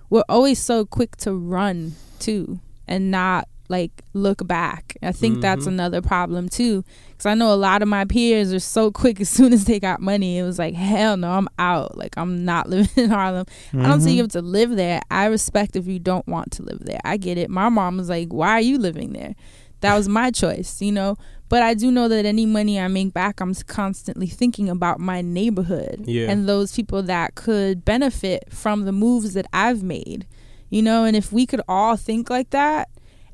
we're 0.09 0.25
always 0.29 0.59
so 0.61 0.85
quick 0.87 1.17
to 1.17 1.33
run 1.35 1.95
too 2.21 2.61
and 2.87 3.11
not 3.11 3.49
like 3.69 4.03
look 4.13 4.47
back. 4.47 4.97
I 5.03 5.11
think 5.13 5.41
that's 5.41 5.65
Mhm. 5.65 5.75
another 5.75 6.01
problem 6.01 6.49
too 6.49 6.85
cuz 7.19 7.27
I 7.27 7.35
know 7.35 7.53
a 7.53 7.57
lot 7.57 7.83
of 7.83 7.89
my 7.89 8.05
peers 8.05 8.53
are 8.53 8.61
so 8.61 8.91
quick 8.91 9.21
as 9.21 9.29
soon 9.29 9.53
as 9.53 9.65
they 9.65 9.79
got 9.81 10.01
money 10.01 10.39
it 10.39 10.45
was 10.45 10.59
like 10.59 10.75
hell 10.75 11.17
no 11.17 11.31
I'm 11.31 11.49
out 11.59 11.99
like 11.99 12.17
I'm 12.17 12.45
not 12.45 12.69
living 12.75 13.05
in 13.05 13.11
Harlem 13.11 13.47
I 13.75 13.83
don't 13.83 14.01
say 14.01 14.11
mm-hmm. 14.11 14.17
you 14.17 14.23
have 14.23 14.33
to 14.33 14.43
live 14.43 14.77
there. 14.77 15.01
I 15.11 15.27
respect 15.27 15.77
if 15.77 15.87
you 15.87 15.99
don't 15.99 16.27
want 16.27 16.53
to 16.53 16.63
live 16.63 16.81
there. 16.81 17.01
I 17.05 17.17
get 17.17 17.39
it. 17.39 17.51
My 17.51 17.69
mom 17.69 17.97
was 17.99 18.09
like, 18.09 18.33
"Why 18.33 18.53
are 18.53 18.61
you 18.61 18.79
living 18.79 19.13
there?" 19.13 19.35
That 19.81 19.97
was 19.97 20.09
my 20.09 20.31
choice, 20.31 20.81
you 20.81 20.93
know. 20.93 21.17
But 21.49 21.63
I 21.63 21.75
do 21.75 21.91
know 21.91 22.09
that 22.09 22.27
any 22.27 22.45
money 22.47 22.79
I 22.79 22.89
make 22.89 23.13
back, 23.15 23.41
I'm 23.41 23.55
constantly 23.55 24.27
thinking 24.27 24.69
about 24.69 25.01
my 25.01 25.23
neighborhood 25.23 26.05
Yeah. 26.07 26.31
and 26.31 26.47
those 26.49 26.73
people 26.75 27.03
that 27.05 27.37
could 27.37 27.85
benefit 27.85 28.53
from 28.53 28.85
the 28.85 28.93
moves 28.93 29.33
that 29.35 29.47
I've 29.53 29.83
made, 29.83 30.27
you 30.69 30.83
know. 30.83 31.05
And 31.05 31.17
if 31.17 31.33
we 31.33 31.47
could 31.47 31.63
all 31.69 31.97
think 31.97 32.29
like 32.29 32.51
that, 32.51 32.89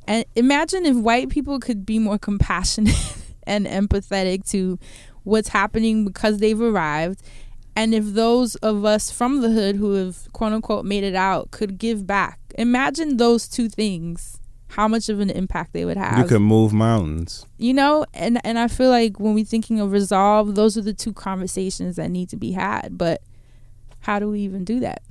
and 0.06 0.24
imagine 0.36 0.84
if 0.86 0.96
white 0.96 1.28
people 1.28 1.58
could 1.58 1.84
be 1.86 1.98
more 1.98 2.18
compassionate 2.18 2.94
and 3.46 3.66
empathetic 3.66 4.48
to 4.50 4.78
what's 5.22 5.48
happening 5.48 6.04
because 6.04 6.38
they've 6.38 6.60
arrived 6.60 7.22
and 7.76 7.94
if 7.94 8.04
those 8.14 8.54
of 8.56 8.84
us 8.84 9.10
from 9.10 9.40
the 9.40 9.50
hood 9.50 9.76
who 9.76 9.94
have 9.94 10.32
quote 10.32 10.52
unquote 10.52 10.84
made 10.84 11.04
it 11.04 11.14
out 11.14 11.50
could 11.50 11.78
give 11.78 12.06
back, 12.06 12.38
imagine 12.56 13.16
those 13.16 13.48
two 13.48 13.68
things, 13.68 14.40
how 14.68 14.86
much 14.86 15.08
of 15.08 15.20
an 15.20 15.30
impact 15.30 15.72
they 15.72 15.84
would 15.84 15.96
have. 15.96 16.18
You 16.18 16.24
can 16.24 16.42
move 16.42 16.72
mountains. 16.72 17.46
You 17.58 17.74
know, 17.74 18.06
and 18.14 18.40
and 18.44 18.58
I 18.58 18.68
feel 18.68 18.90
like 18.90 19.18
when 19.18 19.34
we're 19.34 19.44
thinking 19.44 19.80
of 19.80 19.90
resolve, 19.90 20.54
those 20.54 20.78
are 20.78 20.82
the 20.82 20.94
two 20.94 21.12
conversations 21.12 21.96
that 21.96 22.10
need 22.10 22.28
to 22.28 22.36
be 22.36 22.52
had. 22.52 22.96
But 22.96 23.22
how 24.00 24.18
do 24.20 24.30
we 24.30 24.40
even 24.40 24.64
do 24.64 24.78
that? 24.80 25.02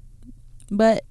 But 0.71 1.03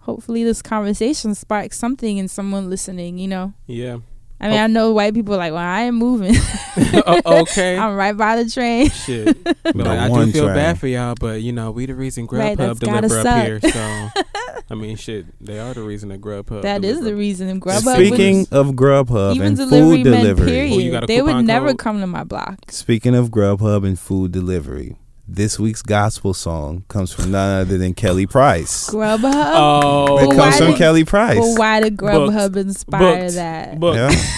hopefully 0.00 0.42
this 0.42 0.60
conversation 0.60 1.34
sparks 1.36 1.78
something 1.78 2.18
in 2.18 2.26
someone 2.26 2.68
listening, 2.68 3.18
you 3.18 3.28
know. 3.28 3.52
Yeah. 3.66 3.98
I 4.38 4.48
mean, 4.48 4.58
I 4.58 4.64
oh. 4.64 4.66
know 4.66 4.92
white 4.92 5.14
people 5.14 5.34
are 5.34 5.38
like, 5.38 5.52
well, 5.52 5.62
I 5.62 5.82
ain't 5.84 5.96
moving. 5.96 6.34
Uh, 6.76 7.02
o- 7.06 7.20
oh, 7.24 7.40
okay. 7.40 7.76
I'm 7.78 7.96
right 7.96 8.14
by 8.14 8.42
the 8.42 8.50
train. 8.50 8.90
Shit. 8.90 9.38
But 9.62 9.76
like, 9.76 9.98
I 9.98 10.08
do 10.08 10.30
feel 10.30 10.44
train. 10.44 10.54
bad 10.54 10.78
for 10.78 10.86
y'all, 10.86 11.14
but 11.18 11.40
you 11.40 11.52
know, 11.52 11.70
we 11.70 11.86
the 11.86 11.94
reason 11.94 12.26
Grubhub 12.26 12.56
that's 12.56 12.78
gotta 12.80 13.08
deliver 13.08 13.18
up 13.20 13.26
suck. 13.26 13.46
here. 13.46 13.60
So, 13.60 14.22
I 14.70 14.74
mean, 14.74 14.96
shit, 14.96 15.26
they 15.44 15.58
are 15.58 15.72
the 15.72 15.82
reason 15.82 16.10
that 16.10 16.20
Grubhub. 16.20 16.62
That 16.62 16.84
is 16.84 16.98
deliver. 16.98 17.04
the 17.10 17.16
reason. 17.16 17.60
Grubhub 17.60 17.84
was- 17.86 17.94
Speaking 17.94 18.46
of 18.52 18.68
Grubhub 18.72 19.34
even 19.36 19.46
and 19.48 19.56
delivery 19.56 19.96
food 19.96 20.04
delivery. 20.04 20.46
period 20.46 20.72
Oh, 20.74 20.78
you 20.78 20.90
got 20.90 21.04
a 21.04 21.06
they 21.06 21.22
would 21.22 21.28
coupon 21.30 21.46
never 21.46 21.68
code? 21.68 21.78
come 21.78 22.00
to 22.00 22.06
my 22.06 22.24
block 22.24 22.58
Speaking 22.70 23.14
of 23.14 23.30
Grubhub 23.30 23.86
and 23.86 23.98
food 23.98 24.32
delivery, 24.32 24.96
this 25.28 25.58
week's 25.58 25.82
gospel 25.82 26.32
song 26.34 26.84
comes 26.88 27.12
from 27.12 27.30
none 27.32 27.60
other 27.62 27.78
than 27.78 27.94
Kelly 27.94 28.26
Price. 28.26 28.88
grubhub 28.90 29.20
Oh, 29.34 30.18
it 30.18 30.34
comes 30.36 30.56
from 30.58 30.68
did- 30.68 30.78
Kelly 30.78 31.04
Price. 31.04 31.38
well 31.38 31.56
why 31.56 31.80
did 31.80 31.96
grubhub 31.96 32.56
inspire 32.56 33.22
Booked. 33.24 33.34
that 33.34 33.80
Booked. 33.80 33.96
Yeah. 34.14 34.22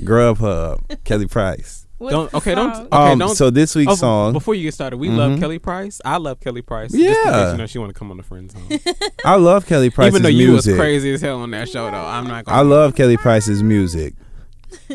Grubhub, 0.00 1.02
Kelly 1.02 1.26
Price. 1.26 1.84
What's 1.98 2.12
Don't 2.12 2.32
okay, 2.34 2.54
don't 2.54 2.70
okay, 2.72 2.88
um, 2.92 3.18
don't. 3.18 3.34
so 3.34 3.50
this 3.50 3.74
week's 3.74 3.94
oh, 3.94 3.96
song, 3.96 4.32
Before 4.32 4.54
you 4.54 4.62
get 4.62 4.74
started, 4.74 4.98
we 4.98 5.08
love 5.08 5.32
Mhm. 5.32 5.40
Kelly 5.40 5.58
Price. 5.58 6.00
I 6.04 6.18
love 6.18 6.38
Kelly 6.38 6.62
Price. 6.62 6.92
just 6.92 7.02
Yeah. 7.02 7.50
you 7.50 7.58
know 7.58 7.66
she 7.66 7.80
want 7.80 7.92
to 7.92 7.98
come 7.98 8.12
on 8.12 8.16
the 8.16 8.22
friend 8.22 8.48
zone. 8.48 8.68
I 9.24 9.34
love 9.34 9.66
Kelly 9.66 9.90
Price's 9.90 10.12
Even 10.14 10.22
though 10.22 10.28
you 10.28 10.50
music. 10.52 10.72
was 10.74 10.78
crazy 10.80 11.12
as 11.12 11.20
hell 11.20 11.40
on 11.40 11.50
that 11.50 11.68
show, 11.68 11.90
though, 11.90 11.96
I'm 11.96 12.28
not. 12.28 12.44
gonna 12.44 12.58
I 12.58 12.60
love 12.62 12.94
Kelly 12.94 13.16
Price's 13.16 13.64
music. 13.64 14.14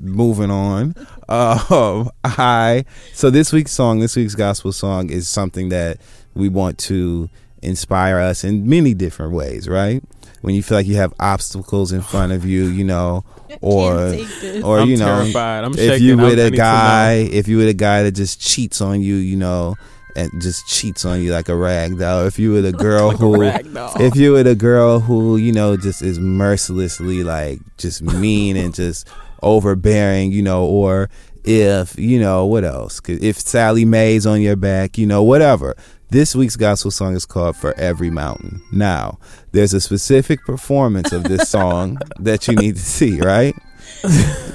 Moving 0.00 0.50
on. 0.50 0.94
Um, 1.30 2.10
I 2.24 2.84
so 3.14 3.30
this 3.30 3.52
week's 3.52 3.70
song, 3.70 4.00
this 4.00 4.16
week's 4.16 4.34
gospel 4.34 4.72
song 4.72 5.10
is 5.10 5.28
something 5.28 5.68
that 5.68 5.98
we 6.34 6.48
want 6.48 6.76
to 6.78 7.30
inspire 7.62 8.18
us 8.18 8.42
in 8.42 8.68
many 8.68 8.94
different 8.94 9.32
ways, 9.32 9.68
right? 9.68 10.02
When 10.40 10.56
you 10.56 10.62
feel 10.64 10.78
like 10.78 10.88
you 10.88 10.96
have 10.96 11.14
obstacles 11.20 11.92
in 11.92 12.00
front 12.02 12.32
of 12.32 12.44
you, 12.44 12.64
you 12.64 12.82
know, 12.82 13.24
or 13.60 14.10
Can't 14.12 14.64
or 14.64 14.80
I'm 14.80 14.88
you 14.88 14.96
know, 14.96 15.04
terrified. 15.22 15.62
I'm 15.62 15.78
if 15.78 16.00
you 16.00 16.18
I- 16.18 16.24
with 16.24 16.40
I 16.40 16.42
a 16.42 16.44
need 16.46 16.50
to 16.50 16.56
guy, 16.56 17.12
if 17.30 17.46
you 17.46 17.58
with 17.58 17.68
a 17.68 17.74
guy 17.74 18.02
that 18.02 18.12
just 18.12 18.40
cheats 18.40 18.80
on 18.80 19.00
you, 19.00 19.14
you 19.14 19.36
know, 19.36 19.76
and 20.16 20.32
just 20.42 20.66
cheats 20.66 21.04
on 21.04 21.22
you 21.22 21.30
like 21.30 21.48
a 21.48 21.54
rag 21.54 21.96
doll. 21.96 22.26
If 22.26 22.40
you 22.40 22.50
with 22.50 22.66
a 22.66 22.72
girl 22.88 23.08
Like 23.10 23.18
who 23.18 23.40
rag 23.40 23.66
if 24.00 24.16
you're 24.16 24.32
with 24.32 24.48
a 24.48 24.56
girl 24.56 24.98
who 24.98 25.36
you 25.36 25.52
know 25.52 25.76
just 25.76 26.02
is 26.02 26.18
mercilessly 26.18 27.22
like 27.22 27.60
just 27.76 28.02
mean 28.02 28.56
and 28.56 28.74
just 28.74 29.06
overbearing 29.42 30.32
you 30.32 30.42
know 30.42 30.64
or 30.64 31.08
if 31.42 31.98
you 31.98 32.20
know 32.20 32.44
what 32.44 32.64
else? 32.64 33.00
if 33.06 33.38
Sallie 33.38 33.84
Mae's 33.84 34.26
on 34.26 34.40
your 34.40 34.56
back 34.56 34.98
you 34.98 35.06
know 35.06 35.22
whatever 35.22 35.76
this 36.10 36.34
week's 36.34 36.56
gospel 36.56 36.90
song 36.90 37.14
is 37.14 37.24
called 37.24 37.56
for 37.56 37.72
every 37.78 38.10
mountain 38.10 38.62
now 38.72 39.18
there's 39.52 39.74
a 39.74 39.80
specific 39.80 40.40
performance 40.44 41.12
of 41.12 41.24
this 41.24 41.48
song 41.48 41.98
that 42.18 42.48
you 42.48 42.54
need 42.56 42.76
to 42.76 42.82
see 42.82 43.20
right 43.20 43.54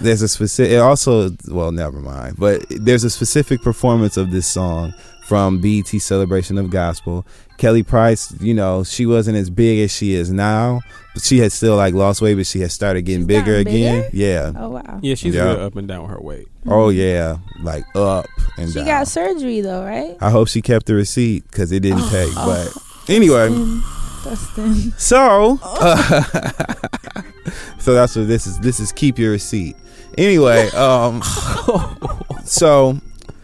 there's 0.01 0.21
a 0.21 0.27
specific 0.27 0.73
it 0.73 0.77
also 0.77 1.29
well 1.49 1.71
never 1.71 1.99
mind 1.99 2.36
but 2.38 2.65
there's 2.69 3.03
a 3.03 3.09
specific 3.09 3.61
performance 3.61 4.17
of 4.17 4.31
this 4.31 4.47
song 4.47 4.93
from 5.25 5.59
BET 5.59 5.88
Celebration 5.88 6.57
of 6.57 6.69
Gospel. 6.69 7.25
Kelly 7.58 7.84
Price, 7.84 8.34
you 8.41 8.53
know, 8.53 8.84
she 8.84 9.06
wasn't 9.06 9.38
as 9.38 9.49
big 9.49 9.80
as 9.80 9.91
she 9.91 10.14
is 10.14 10.30
now, 10.32 10.82
but 11.14 11.24
she 11.24 11.39
had 11.39 11.51
still 11.51 11.76
like 11.78 11.93
lost 11.93 12.22
weight, 12.22 12.36
but 12.36 12.45
she 12.45 12.60
had 12.60 12.72
started 12.72 13.03
getting 13.03 13.22
She's 13.22 13.28
bigger 13.28 13.56
again. 13.56 14.01
bigger? 14.01 14.10
Yeah. 14.14 14.51
Oh 14.58 14.70
wow. 14.70 14.99
Yeah, 15.01 15.16
she's 15.16 15.34
Yeah. 15.36 15.53
real 15.53 15.62
up 15.62 15.76
and 15.76 15.88
down 15.88 16.01
with 16.03 16.12
her 16.12 16.20
weight. 16.22 16.47
Oh 16.68 16.89
yeah, 16.89 17.38
like 17.62 17.86
up 17.95 18.26
and 18.58 18.70
She 18.70 18.76
down. 18.76 18.86
got 18.86 19.08
surgery 19.08 19.62
though, 19.62 19.84
right? 19.86 20.18
I 20.20 20.30
hope 20.32 20.47
she 20.49 20.62
kept 20.62 20.86
the 20.88 20.95
receipt 20.95 21.43
because 21.49 21.72
it 21.72 21.80
didn't 21.82 22.10
take. 22.10 22.34
But 22.36 22.74
anyway, 23.08 23.49
Dustin. 23.49 23.82
Dustin. 24.24 24.93
so 24.97 25.60
uh, 25.64 26.22
so 27.80 27.93
that's 27.93 28.16
what 28.16 28.28
this 28.28 28.47
is. 28.47 28.60
This 28.60 28.80
is 28.80 28.91
keep 28.91 29.18
your 29.20 29.32
receipt. 29.32 29.76
Anyway, 30.18 30.68
um, 30.72 31.22
so 32.45 32.97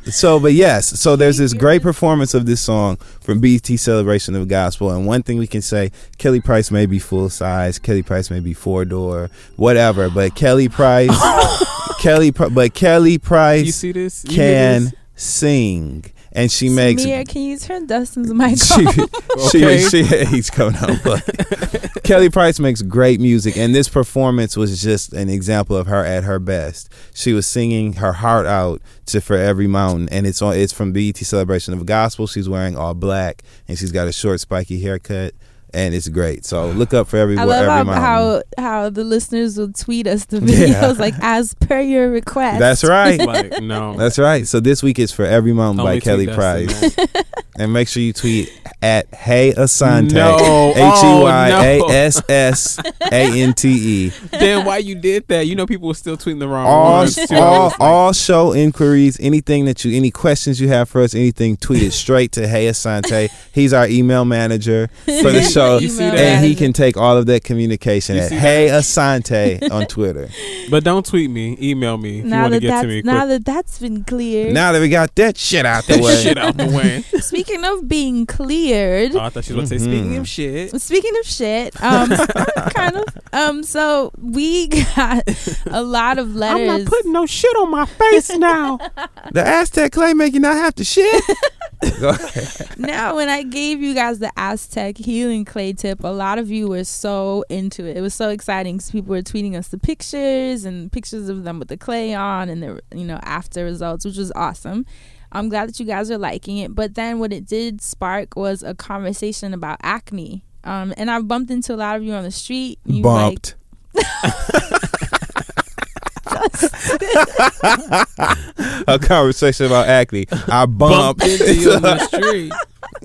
so 0.06 0.40
but 0.40 0.54
yes, 0.54 1.00
so 1.00 1.16
there's 1.16 1.38
this 1.38 1.54
great 1.54 1.82
performance 1.82 2.34
of 2.34 2.46
this 2.46 2.62
song 2.62 2.98
from 3.22 3.40
BET 3.40 3.66
Celebration 3.68 4.36
of 4.36 4.48
Gospel, 4.48 4.92
and 4.92 5.06
one 5.06 5.24
thing 5.24 5.38
we 5.38 5.48
can 5.48 5.62
say, 5.62 5.92
Kelly 6.18 6.42
Price 6.42 6.72
may 6.72 6.86
be 6.86 7.00
full 7.00 7.30
size, 7.30 7.80
Kelly 7.80 8.04
Price 8.04 8.30
may 8.32 8.40
be 8.40 8.54
four 8.54 8.86
door, 8.86 9.30
whatever, 9.56 10.10
but 10.10 10.36
Kelly 10.36 10.70
Price, 10.70 11.10
Kelly, 12.00 12.32
but 12.32 12.74
Kelly 12.74 13.18
price 13.18 13.66
You 13.66 13.72
see 13.72 13.92
this? 13.92 14.24
You 14.24 14.36
can 14.36 14.84
this? 14.86 14.94
sing, 15.16 16.06
and 16.34 16.52
she 16.52 16.70
makes 16.70 17.04
Samir, 17.04 17.28
can 17.28 17.42
you 17.42 17.58
turn 17.58 17.88
Dustin's 17.88 18.34
mic 18.34 18.58
she, 18.58 18.86
off? 18.86 18.96
she, 19.52 19.66
Okay. 19.66 19.90
she, 19.90 20.04
he's 20.26 20.50
coming 20.50 20.76
out. 20.76 20.98
But 21.04 22.04
Kelly 22.04 22.30
Price 22.30 22.60
makes 22.60 22.82
great 22.82 23.20
music, 23.20 23.58
and 23.58 23.74
this 23.76 23.90
performance 23.90 24.56
was 24.58 24.82
just 24.82 25.14
an 25.14 25.30
example 25.30 25.76
of 25.76 25.88
her 25.88 26.06
at 26.06 26.24
her 26.24 26.40
best. 26.40 26.92
She 27.14 27.34
was 27.34 27.46
singing 27.46 27.94
her 27.94 28.14
heart 28.14 28.46
out 28.46 28.82
to 29.08 29.22
"For 29.22 29.36
Every 29.36 29.68
Mountain," 29.68 30.10
and 30.10 30.26
it's 30.26 30.42
on. 30.42 30.56
It's 30.56 30.74
from 30.74 30.94
BET 30.94 31.18
Celebration 31.18 31.74
of 31.74 31.86
Gospel. 31.86 32.28
She's 32.28 32.48
wearing 32.50 32.78
all 32.78 32.94
black, 32.94 33.44
and 33.68 33.78
she's 33.78 33.92
got 33.92 34.08
a 34.08 34.12
short, 34.12 34.40
spiky 34.40 34.80
haircut, 34.82 35.34
and 35.74 35.94
it's 35.94 36.08
great. 36.08 36.46
So 36.46 36.70
look 36.72 36.94
up 36.94 37.08
for 37.08 37.18
every 37.18 37.38
I 37.38 37.44
love 37.44 37.66
mountain. 37.68 37.94
how, 37.96 38.42
how 38.58 38.64
how 38.82 38.90
the 38.90 39.04
listeners 39.04 39.58
will 39.58 39.72
tweet 39.72 40.08
us 40.08 40.26
the 40.26 40.38
Yeah. 40.44 40.82
videos 40.82 41.00
like 41.06 41.14
as 41.22 41.54
per 41.56 41.80
your 41.80 42.10
request. 42.10 42.60
That's 42.60 42.84
right. 42.84 43.20
Like 43.20 43.62
no. 43.62 43.96
That's 43.96 44.18
right. 44.20 44.48
So 44.48 44.60
this 44.60 44.82
week 44.84 45.00
is 45.00 45.12
for 45.12 45.26
every 45.26 45.54
mountain 45.54 45.84
by 45.84 46.00
Kelly 46.00 46.28
Price, 46.28 46.96
and 47.58 47.72
make 47.74 47.88
sure 47.88 48.02
you 48.04 48.14
tweet 48.14 48.52
at 48.82 49.14
Hey 49.14 49.54
Assante. 49.54 50.14
No. 50.14 50.38
Oh, 50.40 50.70
H 50.72 51.04
e 51.04 51.24
y 51.24 51.50
a 51.50 51.80
Oh, 51.82 51.88
no. 51.88 51.94
s 51.94 52.22
s 52.30 52.78
a 53.12 53.42
n 53.42 53.54
t 53.54 53.70
e. 53.70 54.10
Then 54.32 54.66
why 54.66 54.78
you 54.80 54.96
did 54.96 55.28
that? 55.28 55.46
You 55.48 55.56
know 55.56 55.66
people 55.68 55.88
were 55.88 55.94
still 55.94 56.18
tweeting 56.18 56.40
the 56.40 56.48
wrong 56.48 56.66
All 56.66 56.92
ones. 57.00 57.18
all 57.32 57.68
like, 57.68 57.80
all 57.80 58.14
show 58.14 58.54
inquiries, 58.54 59.20
anything 59.20 59.66
that 59.66 59.86
you, 59.86 59.96
any 59.96 60.10
questions 60.12 60.60
you 60.60 60.68
have 60.70 60.90
for 60.90 61.02
us, 61.02 61.14
anything, 61.14 61.58
tweet 61.58 61.84
it 61.84 61.92
straight 61.92 62.32
to 62.34 62.48
Hey 62.48 62.66
Assante. 62.68 63.30
He's 63.54 63.74
our 63.74 63.88
email 63.88 64.26
manager 64.26 64.90
for 65.06 65.32
the 65.32 65.42
show, 65.44 65.78
You 65.82 65.90
see 65.90 66.04
Email 66.04 66.16
that? 66.16 66.20
and 66.38 66.46
he 66.46 66.56
can 66.56 66.74
take 66.74 66.98
all 66.98 67.18
of 67.18 67.26
that 67.28 67.44
communication 67.44 68.16
You 68.16 68.22
at 68.24 68.30
see 68.30 68.36
Hey 68.36 68.68
Assante 68.70 69.72
on 69.72 69.86
Twitter. 69.86 70.30
But 70.70 70.84
don't 70.84 71.06
tweet 71.06 71.30
me. 71.30 71.58
Email 71.62 71.98
me 71.98 72.20
if 72.20 72.26
you 72.26 72.30
Now 72.32 72.44
want 72.44 72.54
to 72.56 72.60
that 72.60 72.62
get 72.62 72.70
that's 72.70 72.82
to 72.82 72.88
me. 72.88 73.02
now 73.04 73.26
that 73.26 73.46
that's 73.46 73.80
been 73.80 74.04
cleared. 74.04 74.54
now 74.54 74.72
that 74.72 74.80
we 74.82 74.90
got 74.90 75.14
that 75.16 75.38
shit 75.38 75.66
out 75.66 75.86
the 75.86 76.00
way, 76.02 76.16
shit 76.24 76.38
out 76.38 76.58
the 76.58 76.66
way. 76.68 77.02
Speaking 77.22 77.64
of 77.64 77.88
being 77.88 78.26
cleared, 78.72 79.16
Oh, 79.16 79.20
I 79.20 79.30
thought 79.30 79.44
she 79.46 79.54
was 79.54 79.70
going 79.70 79.80
to 79.80 79.86
say, 79.86 79.92
speaking 79.92 80.14
Mhm. 80.14 80.20
of 80.20 80.28
shit. 80.28 80.82
Speaking 80.82 81.14
of 81.20 81.26
shit, 81.26 81.84
um, 81.84 82.10
kind 82.76 82.96
of, 82.98 83.06
um, 83.34 83.64
so 83.64 84.12
we 84.22 84.68
got 84.68 85.24
a 85.68 85.82
lot 85.84 86.18
of 86.20 86.36
letters. 86.36 86.70
I'm 86.70 86.84
not 86.84 86.88
putting 86.88 87.12
no 87.12 87.26
shit 87.26 87.56
on 87.58 87.70
my 87.72 87.86
face 87.86 88.30
now. 88.38 88.78
the 89.32 89.46
Aztec 89.46 89.92
clay 89.92 90.14
make 90.14 90.34
you 90.34 90.40
not 90.40 90.56
have 90.56 90.76
to 90.76 90.84
shit. 90.84 91.24
Go 92.00 92.10
ahead. 92.10 92.68
now, 92.78 93.16
when 93.16 93.28
I 93.28 93.42
gave 93.42 93.82
you 93.82 93.96
guys 93.96 94.20
the 94.20 94.32
Aztec 94.38 94.98
healing 94.98 95.46
clay 95.46 95.74
tip, 95.74 96.04
a 96.04 96.08
lot 96.10 96.38
of 96.38 96.52
you 96.52 96.68
were 96.68 96.84
so 96.84 97.44
into 97.50 97.86
it. 97.86 97.98
It 97.98 98.02
was 98.02 98.14
so 98.14 98.30
exciting 98.30 98.78
because 98.78 98.92
people 98.92 99.10
were 99.16 99.24
tweeting 99.24 99.56
us 99.56 99.70
the 99.70 99.80
pictures 99.80 100.64
and 100.64 100.92
pictures 100.92 101.28
of 101.28 101.44
them 101.44 101.58
with 101.58 101.70
the 101.70 101.78
clay 101.78 102.14
on 102.14 102.50
and 102.50 102.62
the 102.62 102.80
you 102.96 103.04
know 103.06 103.20
after 103.24 103.64
results, 103.64 104.06
which 104.06 104.18
was 104.18 104.32
awesome. 104.36 104.86
I'm 105.32 105.50
glad 105.50 105.70
that 105.70 105.80
you 105.80 105.86
guys 105.86 106.12
are 106.12 106.18
liking 106.18 106.58
it. 106.58 106.76
But 106.76 106.96
then 106.96 107.20
what 107.20 107.32
it 107.34 107.46
did 107.46 107.82
spark 107.82 108.36
was 108.36 108.64
a 108.64 108.74
conversation 108.76 109.54
about 109.54 109.78
acne. 109.82 110.44
Um, 110.64 110.94
and 110.98 111.10
I 111.10 111.20
bumped 111.22 111.50
into 111.52 111.74
a 111.74 111.78
lot 111.78 111.96
of 111.98 112.04
you 112.04 112.14
on 112.14 112.24
the 112.24 112.32
street. 112.32 112.80
You 112.86 113.04
were 113.04 113.12
like, 113.12 113.54
Bumped. 113.94 113.94
a 118.88 119.00
conversation 119.02 119.66
about 119.66 119.88
acne. 119.88 120.28
I 120.48 120.66
bumped. 120.66 121.20
Bumped 121.20 121.24
into 121.24 121.56
you 121.56 121.72
on 121.74 121.82
the 121.82 122.00
street. 122.08 122.54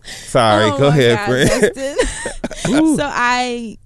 Sorry, 0.05 0.65
Oh 0.71 0.79
go 0.79 0.87
ahead, 0.89 1.17
God, 1.17 1.75
friend. 1.75 1.99
So 2.97 3.09
I 3.09 3.79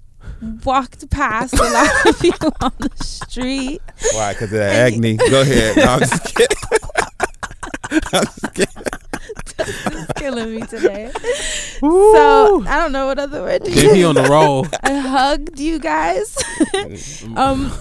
walked 0.65 1.09
past 1.11 1.53
a 1.53 1.63
lot 1.63 2.07
of 2.07 2.25
you 2.25 2.33
on 2.63 2.73
the 2.79 2.91
street. 3.05 3.83
Why? 4.15 4.33
Because 4.33 4.53
of 4.53 4.59
that 4.59 4.93
acne. 4.93 5.17
Go 5.17 5.43
ahead. 5.43 5.77
No, 5.77 5.83
I'm 5.85 6.01
just 6.01 6.35
kidding. 6.35 6.57
I'm 6.63 6.69
just 6.71 6.95
kidding. 6.95 7.09
It's 7.53 7.60
killing 10.17 10.55
me 10.55 10.63
today. 10.63 11.11
So 11.81 12.63
I 12.67 12.79
don't 12.79 12.93
know 12.93 13.07
what 13.07 13.19
other 13.19 13.43
word 13.43 13.65
to 13.65 13.71
Then 13.71 13.95
he 13.95 14.01
use. 14.01 14.09
on 14.09 14.15
the 14.15 14.25
roll. 14.25 14.67
I 14.83 14.95
hugged 14.97 15.59
you 15.59 15.79
guys. 15.79 16.37
um 17.37 17.73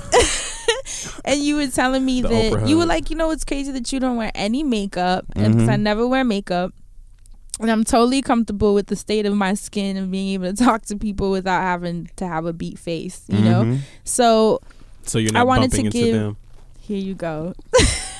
and 1.25 1.39
you 1.41 1.55
were 1.55 1.67
telling 1.67 2.05
me 2.05 2.21
The 2.21 2.27
that 2.29 2.53
Oprah 2.53 2.67
you 2.69 2.77
were 2.77 2.85
like, 2.85 3.09
you 3.09 3.15
know, 3.15 3.31
it's 3.31 3.45
crazy 3.45 3.71
that 3.71 3.91
you 3.91 3.99
don't 3.99 4.15
wear 4.17 4.31
any 4.35 4.63
makeup, 4.63 5.25
and 5.35 5.53
because 5.55 5.69
Mhm. 5.69 5.73
I 5.73 5.75
never 5.77 6.07
wear 6.07 6.23
makeup, 6.23 6.73
and 7.59 7.71
I'm 7.71 7.83
totally 7.83 8.21
comfortable 8.21 8.73
with 8.73 8.87
the 8.87 8.95
state 8.95 9.25
of 9.25 9.33
my 9.35 9.53
skin 9.53 9.97
and 9.97 10.11
being 10.11 10.29
able 10.33 10.53
to 10.53 10.63
talk 10.63 10.85
to 10.87 10.95
people 10.97 11.31
without 11.31 11.61
having 11.61 12.09
to 12.17 12.27
have 12.27 12.45
a 12.45 12.53
beat 12.53 12.79
face, 12.79 13.23
you 13.27 13.39
know. 13.39 13.63
Mhm. 13.63 13.79
So 14.03 14.59
So 15.03 15.17
you're 15.19 15.31
not 15.33 15.39
I 15.39 15.41
not 15.43 15.47
wanted 15.47 15.71
bumping 15.71 15.91
to 15.91 15.97
into 15.97 16.11
give- 16.11 16.15
them. 16.19 16.37
here 16.81 16.99
you 16.99 17.15
go. 17.15 17.53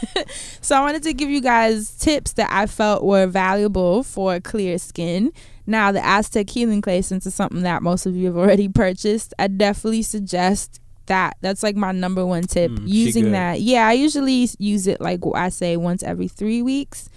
so 0.62 0.76
I 0.76 0.82
wanted 0.82 1.04
to 1.04 1.14
give 1.14 1.30
you 1.30 1.42
guys 1.42 1.92
tips 1.98 2.34
that 2.34 2.50
I 2.52 2.66
felt 2.66 3.04
were 3.04 3.28
valuable 3.28 4.04
for 4.04 4.40
clear 4.40 4.78
skin. 4.78 5.32
Now 5.68 5.92
the 5.92 6.06
Aztec 6.06 6.50
healing 6.50 6.82
clay, 6.82 7.02
since 7.02 7.26
it's 7.26 7.36
something 7.36 7.62
that 7.64 7.84
most 7.84 8.06
of 8.06 8.16
you 8.16 8.26
have 8.28 8.38
already 8.38 8.68
purchased, 8.70 9.34
I 9.38 9.48
definitely 9.48 10.02
suggest 10.02 10.80
that. 11.06 11.38
That's 11.42 11.64
like 11.64 11.76
my 11.76 11.92
number 11.92 12.26
one 12.26 12.44
tip. 12.44 12.72
Mm, 12.72 12.88
Using 12.88 13.32
that, 13.32 13.62
yeah, 13.62 13.88
I 13.88 13.94
usually 13.94 14.48
use 14.58 14.88
it 14.88 15.00
like 15.02 15.20
I 15.36 15.50
say 15.50 15.78
once 15.78 16.02
every 16.04 16.28
three 16.28 16.62
weeks. 16.62 17.10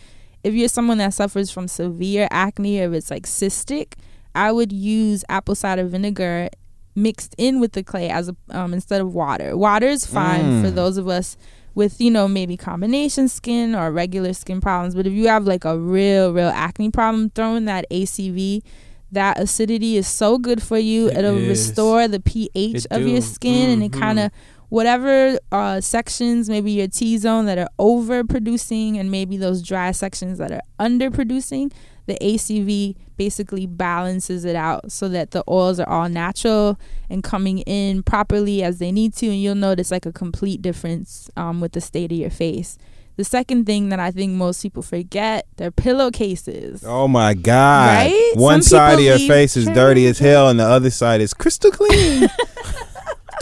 If 0.44 0.54
you're 0.54 0.68
someone 0.68 0.98
that 0.98 1.14
suffers 1.14 1.50
from 1.50 1.68
severe 1.68 2.26
acne 2.30 2.80
or 2.80 2.88
if 2.88 2.92
it's 2.94 3.10
like 3.10 3.24
cystic, 3.26 3.92
I 4.34 4.50
would 4.50 4.72
use 4.72 5.24
apple 5.28 5.54
cider 5.54 5.84
vinegar 5.84 6.48
mixed 6.94 7.34
in 7.38 7.60
with 7.60 7.72
the 7.72 7.82
clay 7.82 8.10
as 8.10 8.28
a, 8.28 8.36
um, 8.50 8.74
instead 8.74 9.00
of 9.00 9.14
water. 9.14 9.56
Water 9.56 9.86
is 9.86 10.04
fine 10.04 10.62
for 10.62 10.70
Mm. 10.70 10.74
those 10.74 10.96
of 10.98 11.08
us 11.08 11.36
with 11.74 12.00
you 12.00 12.10
know 12.10 12.28
maybe 12.28 12.56
combination 12.56 13.28
skin 13.28 13.74
or 13.74 13.90
regular 13.92 14.32
skin 14.32 14.60
problems. 14.60 14.94
But 14.94 15.06
if 15.06 15.12
you 15.12 15.28
have 15.28 15.44
like 15.46 15.64
a 15.64 15.78
real 15.78 16.32
real 16.32 16.48
acne 16.48 16.90
problem, 16.90 17.30
throwing 17.30 17.64
that 17.66 17.86
ACV. 17.90 18.62
That 19.14 19.38
acidity 19.38 19.98
is 19.98 20.06
so 20.08 20.38
good 20.38 20.62
for 20.62 20.78
you. 20.78 21.08
It 21.08 21.18
It'll 21.18 21.36
is. 21.36 21.46
restore 21.46 22.08
the 22.08 22.18
pH 22.18 22.76
It 22.76 22.86
of 22.90 23.02
your 23.02 23.20
do. 23.20 23.26
skin 23.26 23.68
and 23.68 23.82
it 23.82 23.92
Mhm. 23.92 24.00
kind 24.00 24.18
of 24.18 24.30
whatever 24.70 25.38
uh, 25.52 25.82
sections, 25.82 26.48
maybe 26.48 26.70
your 26.70 26.88
T 26.88 27.18
zone 27.18 27.44
that 27.44 27.58
are 27.58 27.68
overproducing, 27.78 28.98
and 28.98 29.10
maybe 29.10 29.36
those 29.36 29.62
dry 29.62 29.90
sections 29.92 30.38
that 30.38 30.50
are 30.50 30.62
underproducing, 30.80 31.70
the 32.06 32.16
ACV 32.22 32.96
basically 33.22 33.66
balances 33.66 34.44
it 34.44 34.56
out 34.56 34.90
so 34.90 35.08
that 35.08 35.30
the 35.30 35.44
oils 35.48 35.78
are 35.78 35.88
all 35.88 36.08
natural 36.08 36.76
and 37.08 37.22
coming 37.22 37.58
in 37.60 38.02
properly 38.02 38.64
as 38.64 38.80
they 38.80 38.90
need 38.90 39.14
to. 39.14 39.26
And 39.28 39.40
you'll 39.40 39.54
notice 39.54 39.92
like 39.92 40.06
a 40.06 40.12
complete 40.12 40.60
difference 40.60 41.30
um, 41.36 41.60
with 41.60 41.70
the 41.70 41.80
state 41.80 42.10
of 42.10 42.18
your 42.18 42.30
face. 42.30 42.78
The 43.14 43.22
second 43.22 43.66
thing 43.66 43.90
that 43.90 44.00
I 44.00 44.10
think 44.10 44.32
most 44.32 44.60
people 44.60 44.82
forget, 44.82 45.46
their 45.56 45.70
pillowcases. 45.70 46.82
Oh 46.84 47.06
my 47.06 47.34
God! 47.34 48.06
Right? 48.06 48.32
One 48.34 48.62
Some 48.62 48.78
side 48.78 48.94
of 48.94 49.04
your 49.04 49.18
face 49.18 49.56
is 49.56 49.66
dirty 49.66 50.06
as 50.06 50.18
hell, 50.18 50.48
and 50.48 50.58
the 50.58 50.64
other 50.64 50.90
side 50.90 51.20
is 51.20 51.32
crystal 51.34 51.70
clean. 51.70 52.28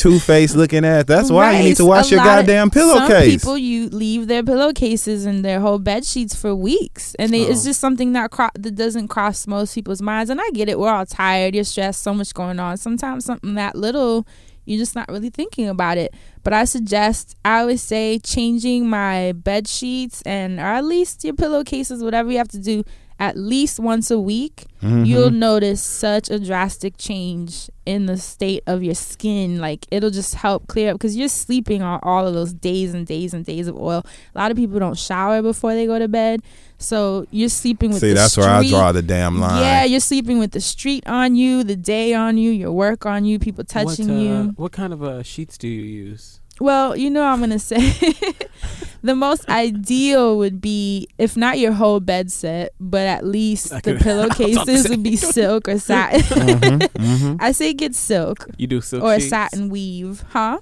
Two 0.01 0.19
face 0.19 0.55
looking 0.55 0.85
at. 0.85 1.07
That's 1.07 1.31
why 1.31 1.59
you 1.59 1.69
need 1.69 1.77
to 1.77 1.85
wash 1.85 2.07
A 2.11 2.15
your 2.15 2.21
of- 2.21 2.25
goddamn 2.25 2.71
Some 2.71 2.71
pillowcase. 2.71 3.33
people 3.35 3.59
you 3.59 3.89
leave 3.91 4.29
their 4.29 4.43
pillowcases 4.43 5.27
and 5.27 5.45
their 5.45 5.61
whole 5.61 5.79
bed 5.79 6.07
sheets 6.07 6.35
for 6.35 6.55
weeks, 6.55 7.15
and 7.19 7.33
they, 7.35 7.43
it's 7.43 7.61
Oh. 7.63 7.65
just 7.69 7.81
something 7.81 8.13
that 8.15 8.31
cro- 8.31 8.49
that 8.59 8.75
doesn't 8.77 9.09
cross 9.09 9.47
most 9.47 9.75
people's 9.75 10.01
minds. 10.01 10.31
And 10.31 10.41
I 10.41 10.49
get 10.55 10.69
it; 10.71 10.79
we're 10.79 10.89
all 10.91 11.05
tired, 11.05 11.55
you're 11.55 11.65
stressed, 11.65 12.03
so 12.03 12.15
much 12.15 12.33
going 12.33 12.59
on. 12.59 12.79
Sometimes 12.79 13.27
something 13.27 13.55
that 13.55 13.77
little, 13.77 14.27
you're 14.65 14.79
just 14.79 14.95
not 14.95 15.09
really 15.11 15.29
thinking 15.31 15.69
about 15.69 15.99
it. 15.99 16.15
But 16.43 16.55
I 16.55 16.65
suggest, 16.65 17.37
I 17.45 17.61
always 17.61 17.83
say, 17.83 18.19
changing 18.21 18.89
my 18.89 19.33
bed 19.33 19.69
sheets 19.69 20.23
and 20.23 20.59
or 20.59 20.63
at 20.81 20.85
least 20.85 21.25
your 21.25 21.35
pillowcases, 21.35 22.03
whatever 22.03 22.31
you 22.33 22.39
have 22.39 22.49
to 22.49 22.59
do, 22.59 22.85
at 23.21 23.37
least 23.37 23.79
once 23.79 24.11
a 24.11 24.19
week. 24.19 24.65
Mm-hmm. 24.83 25.05
You'll 25.05 25.31
notice 25.31 25.83
such 25.83 26.31
a 26.31 26.41
drastic 26.41 26.97
change 26.97 27.71
in 27.85 28.07
the 28.07 28.17
state 28.17 28.63
of 28.67 28.83
your 28.83 28.95
skin. 28.95 29.59
Like 29.59 29.87
it'll 29.91 30.11
just 30.11 30.37
help 30.37 30.67
clear 30.67 30.91
up 30.91 30.95
because 30.95 31.17
you're 31.17 31.29
sleeping 31.29 31.83
on 31.83 32.01
all 32.03 32.27
of 32.27 32.33
those 32.33 32.55
days 32.55 32.95
and 32.95 33.07
days 33.07 33.35
and 33.35 33.45
days 33.45 33.69
of 33.69 33.77
oil. 33.77 34.05
A 34.35 34.39
lot 34.39 34.51
of 34.51 34.57
people 34.57 34.79
don't 34.79 34.99
shower 34.99 35.43
before 35.43 35.75
they 35.75 35.85
go 35.85 35.99
to 35.99 36.09
bed, 36.09 36.41
so 36.79 37.27
you're 37.31 37.51
sleeping 37.51 37.91
with. 37.91 38.01
See, 38.01 38.09
the 38.09 38.15
that's 38.15 38.39
where 38.39 38.49
I 38.49 38.67
draw 38.67 38.91
the 38.91 39.03
damn 39.03 39.39
line. 39.39 39.61
Yeah, 39.61 39.85
you're 39.85 40.01
sleeping 40.01 40.39
with 40.39 40.53
the 40.53 40.61
street 40.63 41.07
on 41.07 41.37
you, 41.37 41.63
the 41.63 41.77
day 41.77 42.15
on 42.15 42.39
you, 42.39 42.51
your 42.51 42.73
work 42.73 43.05
on 43.05 43.27
you, 43.27 43.39
people 43.39 43.65
touching 43.65 44.09
what, 44.09 44.15
uh, 44.15 44.19
you. 44.19 44.53
What 44.57 44.73
kind 44.73 44.95
of 44.95 45.03
uh, 45.03 45.23
sheets 45.23 45.59
do 45.59 45.69
you 45.69 45.83
use? 45.83 46.40
Well, 46.61 46.97
you 46.97 47.11
know, 47.11 47.25
I'm 47.25 47.41
gonna 47.41 47.59
say 47.59 47.79
the 49.03 49.15
most 49.17 49.49
ideal 49.49 50.37
would 50.39 50.61
be 50.61 51.09
if 51.19 51.37
not 51.37 51.59
your 51.59 51.73
whole 51.73 52.01
bed 52.01 52.31
set, 52.31 52.73
but 52.79 53.07
at 53.07 53.25
least 53.25 53.73
I 53.73 53.81
the 53.81 53.95
could- 53.97 54.03
I 54.07 54.17
was 54.17 54.25
about 54.27 54.37
to 54.37 54.45
pillowcases 54.45 54.89
would 54.91 55.03
be 55.03 55.17
silk 55.17 55.69
or 55.69 55.79
satin. 55.79 56.21
Mhm. 57.01 57.37
I 57.41 57.53
say 57.53 57.73
get 57.73 57.95
silk 57.95 58.47
You 58.59 58.67
do 58.67 58.81
silk 58.81 59.03
or 59.03 59.15
a 59.15 59.19
sheets? 59.19 59.31
satin 59.31 59.69
weave, 59.71 60.23
huh? 60.31 60.61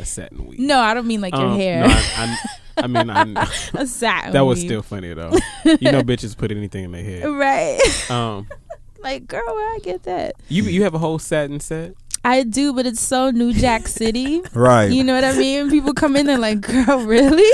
A 0.00 0.04
satin 0.04 0.46
weave. 0.46 0.58
No, 0.58 0.80
I 0.80 0.94
don't 0.94 1.06
mean 1.06 1.20
like 1.20 1.34
your 1.34 1.46
Um, 1.46 1.56
hair. 1.56 1.86
No, 1.86 1.94
I, 1.94 2.36
I, 2.76 2.82
I 2.82 2.86
mean, 2.88 3.10
I, 3.10 3.48
a 3.74 3.86
satin. 3.86 4.32
that 4.32 4.40
was 4.40 4.58
weave. 4.58 4.66
still 4.66 4.82
funny 4.82 5.12
though. 5.14 5.32
You 5.64 5.92
know, 5.92 6.02
bitches 6.02 6.36
put 6.36 6.50
anything 6.50 6.84
in 6.84 6.92
their 6.92 7.04
head. 7.04 7.24
right. 7.28 8.10
Um, 8.10 8.48
like, 9.02 9.26
girl, 9.28 9.42
where 9.44 9.74
I 9.74 9.78
get 9.82 10.02
that? 10.04 10.34
you 10.48 10.64
you 10.64 10.82
have 10.84 10.94
a 10.94 10.98
whole 10.98 11.18
satin 11.18 11.60
set. 11.60 11.94
I 12.24 12.42
do, 12.42 12.72
but 12.72 12.86
it's 12.86 13.00
so 13.00 13.30
New 13.30 13.52
Jack 13.52 13.86
City. 14.00 14.40
Right. 14.54 14.86
You 14.90 15.04
know 15.04 15.14
what 15.14 15.24
I 15.24 15.36
mean? 15.36 15.70
People 15.70 15.92
come 15.92 16.16
in, 16.16 16.26
they're 16.26 16.38
like, 16.38 16.60
"Girl, 16.62 16.98
really?" 17.04 17.44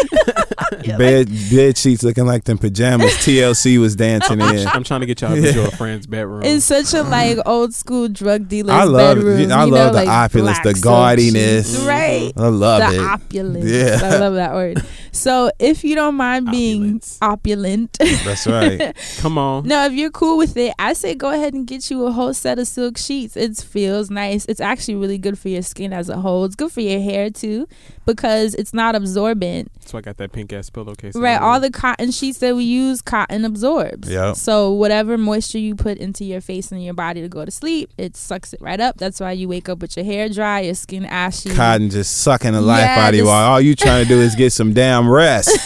bed 0.99 1.29
bed 1.51 1.77
sheets 1.77 2.03
looking 2.03 2.27
like 2.27 2.45
them 2.45 2.59
pajamas 2.59 3.13
TLC 3.17 3.79
was 3.81 3.97
dancing 3.97 4.41
in. 4.41 4.67
I'm 4.69 4.85
trying 4.85 5.01
to 5.01 5.07
get 5.07 5.21
y'all 5.21 5.35
to 5.35 5.67
a 5.69 5.71
friend's 5.73 6.07
bedroom. 6.07 6.43
It's 6.45 6.65
such 6.65 6.95
a 6.95 7.03
like 7.03 7.39
old 7.47 7.75
school 7.75 8.09
drug 8.09 8.49
dealer's 8.49 8.75
I 8.75 8.85
love 8.85 9.17
bedroom. 9.17 9.53
I 9.53 9.65
you 9.65 9.71
love 9.71 9.71
know, 9.71 9.87
the 9.89 9.93
like 9.93 10.09
opulence, 10.09 10.59
the 10.61 10.73
gaudiness. 10.75 11.87
right? 11.87 12.33
I 12.37 12.49
love 12.49 12.93
the 12.93 12.99
it. 12.99 13.05
opulence. 13.05 13.65
Yeah. 13.71 14.01
I 14.03 14.19
love 14.19 14.35
that 14.35 14.53
word. 14.55 14.85
So 15.13 15.51
if 15.59 15.85
you 15.85 15.95
don't 15.95 16.15
mind 16.15 16.51
being 16.51 16.83
Opulence. 16.83 17.19
opulent, 17.23 17.99
That's 18.25 18.47
right. 18.47 18.97
Come 19.19 19.39
on. 19.39 19.67
no, 19.67 19.85
if 19.87 19.93
you're 19.93 20.11
cool 20.11 20.39
with 20.39 20.57
it, 20.57 20.75
I 20.79 20.93
say 20.93 21.15
go 21.15 21.31
ahead 21.31 21.55
and 21.55 21.67
get 21.67 21.91
you 21.91 22.07
a 22.07 22.13
whole 22.13 22.35
set 22.35 22.59
of 22.59 22.67
silk 22.67 22.97
sheets. 22.99 23.37
It 23.37 23.57
feels 23.59 24.11
nice. 24.11 24.45
It's 24.47 24.61
actually 24.61 24.97
really 24.97 25.19
good 25.19 25.39
for 25.39 25.49
your 25.49 25.63
skin 25.63 25.93
as 25.93 26.09
a 26.09 26.17
whole. 26.19 26.45
It's 26.45 26.55
good 26.57 26.73
for 26.73 26.81
your 26.81 27.01
hair 27.01 27.31
too 27.31 27.67
because 28.07 28.55
it's 28.55 28.75
not 28.75 28.95
absorbent. 28.95 29.71
So 29.85 29.99
I 29.99 30.01
got 30.01 30.17
that 30.19 30.33
pink 30.33 30.53
ass 30.53 30.71
pillowcase. 30.71 31.15
Right, 31.17 31.41
all 31.41 31.61
the 31.61 31.71
cotton 31.71 32.11
sheets 32.11 32.39
that 32.39 32.55
we 32.57 32.65
use, 32.65 33.03
cotton 33.03 33.45
absorbs. 33.45 34.09
Yep. 34.11 34.37
So 34.37 34.73
whatever 34.73 35.17
moisture 35.19 35.59
you 35.59 35.75
put 35.75 35.99
into 35.99 36.25
your 36.25 36.41
face 36.41 36.73
and 36.73 36.83
your 36.83 36.95
body 36.95 37.21
to 37.21 37.29
go 37.29 37.45
to 37.45 37.51
sleep, 37.51 37.93
it 37.99 38.17
sucks 38.17 38.53
it 38.53 38.61
right 38.61 38.81
up. 38.81 38.97
That's 38.99 39.21
why 39.21 39.33
you 39.33 39.49
wake 39.49 39.69
up 39.69 39.81
with 39.81 39.97
your 39.97 40.05
hair 40.05 40.29
dry, 40.29 40.61
your 40.61 40.75
skin 40.75 41.05
ashy. 41.05 41.51
Cotton 41.55 41.91
just 41.91 42.19
sucking 42.19 42.53
the 42.53 42.61
life 42.61 42.81
Yeah, 42.81 43.07
out 43.07 43.15
of 43.15 43.17
you 43.17 43.29
all 43.29 43.61
you 43.61 43.75
trying 43.75 44.03
to 44.05 44.09
do 44.09 44.21
is 44.21 44.35
get 44.35 44.53
some 44.53 44.73
damn 45.01 45.11
rest. 45.11 45.59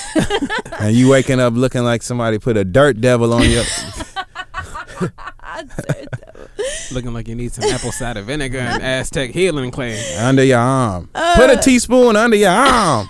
and 0.81 0.95
you 0.95 1.09
waking 1.09 1.41
up 1.41 1.55
looking 1.55 1.83
like 1.83 2.03
somebody 2.03 2.39
put 2.39 2.57
a 2.57 2.65
dirt 2.65 3.01
devil 3.01 3.33
on 3.33 3.43
you. 3.43 3.63
looking 6.93 7.13
like 7.13 7.27
you 7.29 7.35
need 7.35 7.53
some 7.53 7.65
apple 7.65 7.93
cider 7.93 8.23
vinegar 8.23 8.59
and 8.59 8.83
Aztec 8.83 9.31
healing 9.31 9.71
clay. 9.71 10.17
under 10.17 10.45
your 10.45 10.59
arm. 10.59 11.09
Put 11.13 11.51
a 11.51 11.59
uh. 11.59 11.61
teaspoon 11.61 12.17
under 12.17 12.37
your 12.37 12.51
arm. 12.51 13.09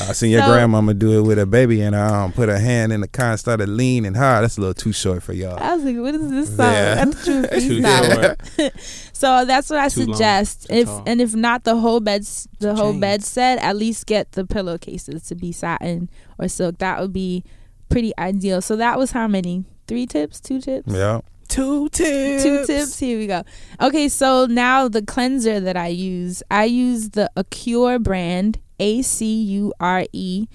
I 0.00 0.12
seen 0.12 0.30
your. 0.30 0.40
So- 0.42 0.48
grandmama 0.52 0.94
do 0.94 1.18
it 1.18 1.22
with 1.22 1.38
a 1.38 1.46
baby 1.46 1.80
in 1.82 1.92
her 1.92 1.98
arm. 2.00 2.24
Um, 2.24 2.32
put 2.32 2.48
her 2.48 2.58
hand 2.58 2.92
in 2.92 3.00
the 3.00 3.08
car 3.08 3.30
and 3.32 3.40
started 3.40 3.68
leaning 3.68 4.14
hard. 4.14 4.44
That's 4.44 4.56
a 4.58 4.60
little 4.60 4.74
too 4.74 4.92
short 4.92 5.22
for 5.22 5.32
y'all. 5.32 5.58
I 5.62 5.74
was 5.74 5.84
like, 5.84 5.96
what 5.96 6.14
is 6.14 6.30
this 6.30 6.56
song? 6.56 6.72
Yeah. 6.72 6.94
I 6.98 7.04
thought 7.10 7.26
you 7.26 7.40
were 7.40 7.48
Too 7.48 7.80
freestyling. 7.82 8.56
short. 8.56 8.72
So 9.12 9.44
that's 9.44 9.70
what 9.70 9.78
I 9.78 9.88
Too 9.88 10.02
suggest. 10.02 10.66
too 10.68 10.74
if 10.74 10.86
tall. 10.86 11.04
and 11.06 11.20
if 11.20 11.32
not 11.34 11.62
the 11.62 11.76
whole 11.76 12.00
bed, 12.00 12.22
s- 12.22 12.48
the 12.58 12.74
whole 12.74 12.92
bed 12.98 13.22
set, 13.22 13.58
at 13.60 13.76
least 13.76 14.06
get 14.06 14.32
the 14.32 14.44
pillowcases 14.44 15.22
to 15.28 15.36
be 15.36 15.52
satin 15.52 16.10
or 16.38 16.48
silk. 16.48 16.78
That 16.78 17.00
would 17.00 17.12
be 17.12 17.44
pretty 17.88 18.12
ideal. 18.18 18.60
So 18.60 18.74
that 18.76 18.98
was 18.98 19.12
how 19.12 19.28
many? 19.28 19.64
Three 19.86 20.06
tips? 20.06 20.40
Two 20.40 20.60
tips? 20.60 20.92
Yeah. 20.92 21.20
Two 21.46 21.88
tips. 21.90 22.42
Two 22.42 22.66
tips. 22.66 22.98
Here 22.98 23.16
we 23.16 23.28
go. 23.28 23.44
Okay, 23.80 24.08
so 24.08 24.46
now 24.46 24.88
the 24.88 25.02
cleanser 25.02 25.60
that 25.60 25.76
I 25.76 25.88
use, 25.88 26.42
I 26.50 26.64
use 26.64 27.10
the 27.10 27.30
Acure 27.36 27.98
brand, 28.00 28.58
A 28.82 29.00
C 29.02 29.40
U 29.60 29.72
R 29.78 30.04
E 30.12 30.48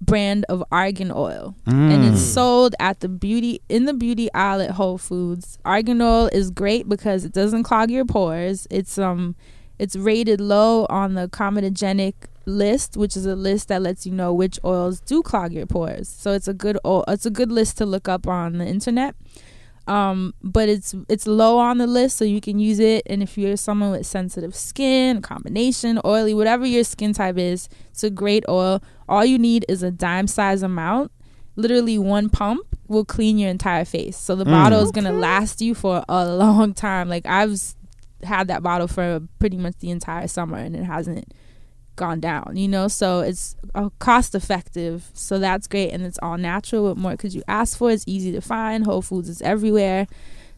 brand 0.00 0.44
of 0.48 0.64
argan 0.72 1.12
oil. 1.14 1.54
And 1.66 2.04
it's 2.06 2.22
sold 2.22 2.74
at 2.80 3.00
the 3.00 3.08
beauty 3.08 3.60
in 3.68 3.84
the 3.84 3.92
beauty 3.92 4.32
aisle 4.32 4.62
at 4.62 4.72
Whole 4.72 4.98
Foods. 4.98 5.58
Argan 5.64 6.00
oil 6.00 6.28
is 6.32 6.50
great 6.50 6.88
because 6.88 7.24
it 7.24 7.32
doesn't 7.32 7.64
clog 7.64 7.90
your 7.90 8.06
pores. 8.06 8.66
It's 8.70 8.96
um 8.98 9.36
it's 9.78 9.94
rated 9.94 10.40
low 10.40 10.86
on 10.88 11.14
the 11.14 11.28
comedogenic 11.28 12.14
list, 12.46 12.96
which 12.96 13.14
is 13.14 13.26
a 13.26 13.36
list 13.36 13.68
that 13.68 13.82
lets 13.82 14.06
you 14.06 14.12
know 14.12 14.32
which 14.32 14.58
oils 14.64 15.00
do 15.00 15.22
clog 15.22 15.52
your 15.52 15.66
pores. 15.66 16.08
So 16.08 16.32
it's 16.32 16.48
a 16.48 16.54
good 16.54 16.78
oil, 16.84 17.04
it's 17.08 17.26
a 17.26 17.30
good 17.30 17.52
list 17.52 17.76
to 17.78 17.86
look 17.86 18.08
up 18.08 18.26
on 18.26 18.56
the 18.56 18.66
internet 18.66 19.14
um 19.86 20.34
but 20.42 20.68
it's 20.68 20.94
it's 21.08 21.26
low 21.26 21.58
on 21.58 21.78
the 21.78 21.86
list 21.86 22.16
so 22.16 22.24
you 22.24 22.40
can 22.40 22.58
use 22.58 22.78
it. 22.78 23.02
And 23.06 23.22
if 23.22 23.38
you're 23.38 23.56
someone 23.56 23.90
with 23.90 24.06
sensitive 24.06 24.54
skin 24.54 25.22
combination 25.22 26.00
oily 26.04 26.34
whatever 26.34 26.66
your 26.66 26.84
skin 26.84 27.12
type 27.12 27.38
is 27.38 27.68
it's 27.90 28.04
a 28.04 28.10
great 28.10 28.44
oil. 28.48 28.82
All 29.08 29.24
you 29.24 29.38
need 29.38 29.64
is 29.68 29.82
a 29.82 29.90
dime 29.90 30.26
size 30.26 30.62
amount. 30.62 31.12
Literally 31.54 31.98
one 31.98 32.28
pump 32.28 32.66
will 32.88 33.04
clean 33.04 33.38
your 33.38 33.50
entire 33.50 33.84
face. 33.84 34.16
So 34.16 34.36
the 34.36 34.44
bottle 34.44 34.80
is 34.80 34.90
gonna 34.90 35.12
last 35.12 35.60
you 35.60 35.74
for 35.74 36.04
a 36.08 36.26
long 36.26 36.74
time. 36.74 37.08
Like 37.08 37.26
i've 37.26 37.58
had 38.22 38.48
that 38.48 38.62
bottle 38.62 38.88
for 38.88 39.20
pretty 39.38 39.56
much 39.56 39.74
the 39.80 39.90
entire 39.90 40.26
summer 40.26 40.56
and 40.56 40.74
it 40.74 40.84
hasn't 40.84 41.32
gone 41.96 42.20
down 42.20 42.52
you 42.56 42.68
know? 42.68 42.88
So 42.88 43.20
it's 43.20 43.56
uh, 43.74 43.88
cost 43.98 44.34
effective 44.34 45.10
so 45.14 45.38
that's 45.38 45.66
great 45.66 45.90
and 45.90 46.02
it's 46.04 46.18
all 46.22 46.36
natural. 46.38 46.84
What 46.84 46.96
more 46.96 47.16
could 47.16 47.34
you 47.34 47.42
ask 47.48 47.76
for? 47.76 47.90
It's 47.90 48.04
easy 48.06 48.30
to 48.32 48.40
find. 48.40 48.84
Whole 48.84 49.02
foods 49.02 49.28
is 49.28 49.42
everywhere. 49.42 50.06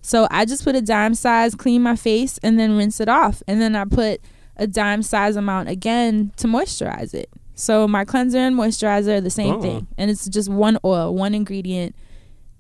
So 0.03 0.29
i 0.31 0.45
just 0.45 0.63
put 0.65 0.77
a 0.77 0.81
dime 0.83 1.15
size 1.15 1.55
clean 1.55 1.83
my 1.83 1.97
face 1.97 2.39
and 2.43 2.59
then 2.59 2.77
rinse 2.77 3.01
it 3.01 3.09
off. 3.09 3.43
And 3.49 3.61
then 3.61 3.75
i 3.77 3.85
put 3.85 4.21
a 4.57 4.67
dime 4.67 5.03
size 5.03 5.37
amount 5.37 5.69
again 5.69 6.33
to 6.37 6.47
moisturize 6.49 7.15
it. 7.15 7.31
So 7.55 7.89
my 7.89 8.05
cleanser 8.05 8.39
and 8.39 8.57
moisturizer 8.57 9.19
are 9.19 9.21
the 9.21 9.31
same 9.31 9.55
Oh. 9.55 9.63
thing 9.63 9.87
and 9.97 10.11
it's 10.11 10.29
just 10.29 10.49
one 10.49 10.79
oil 10.85 11.15
one 11.15 11.35
ingredient. 11.35 11.95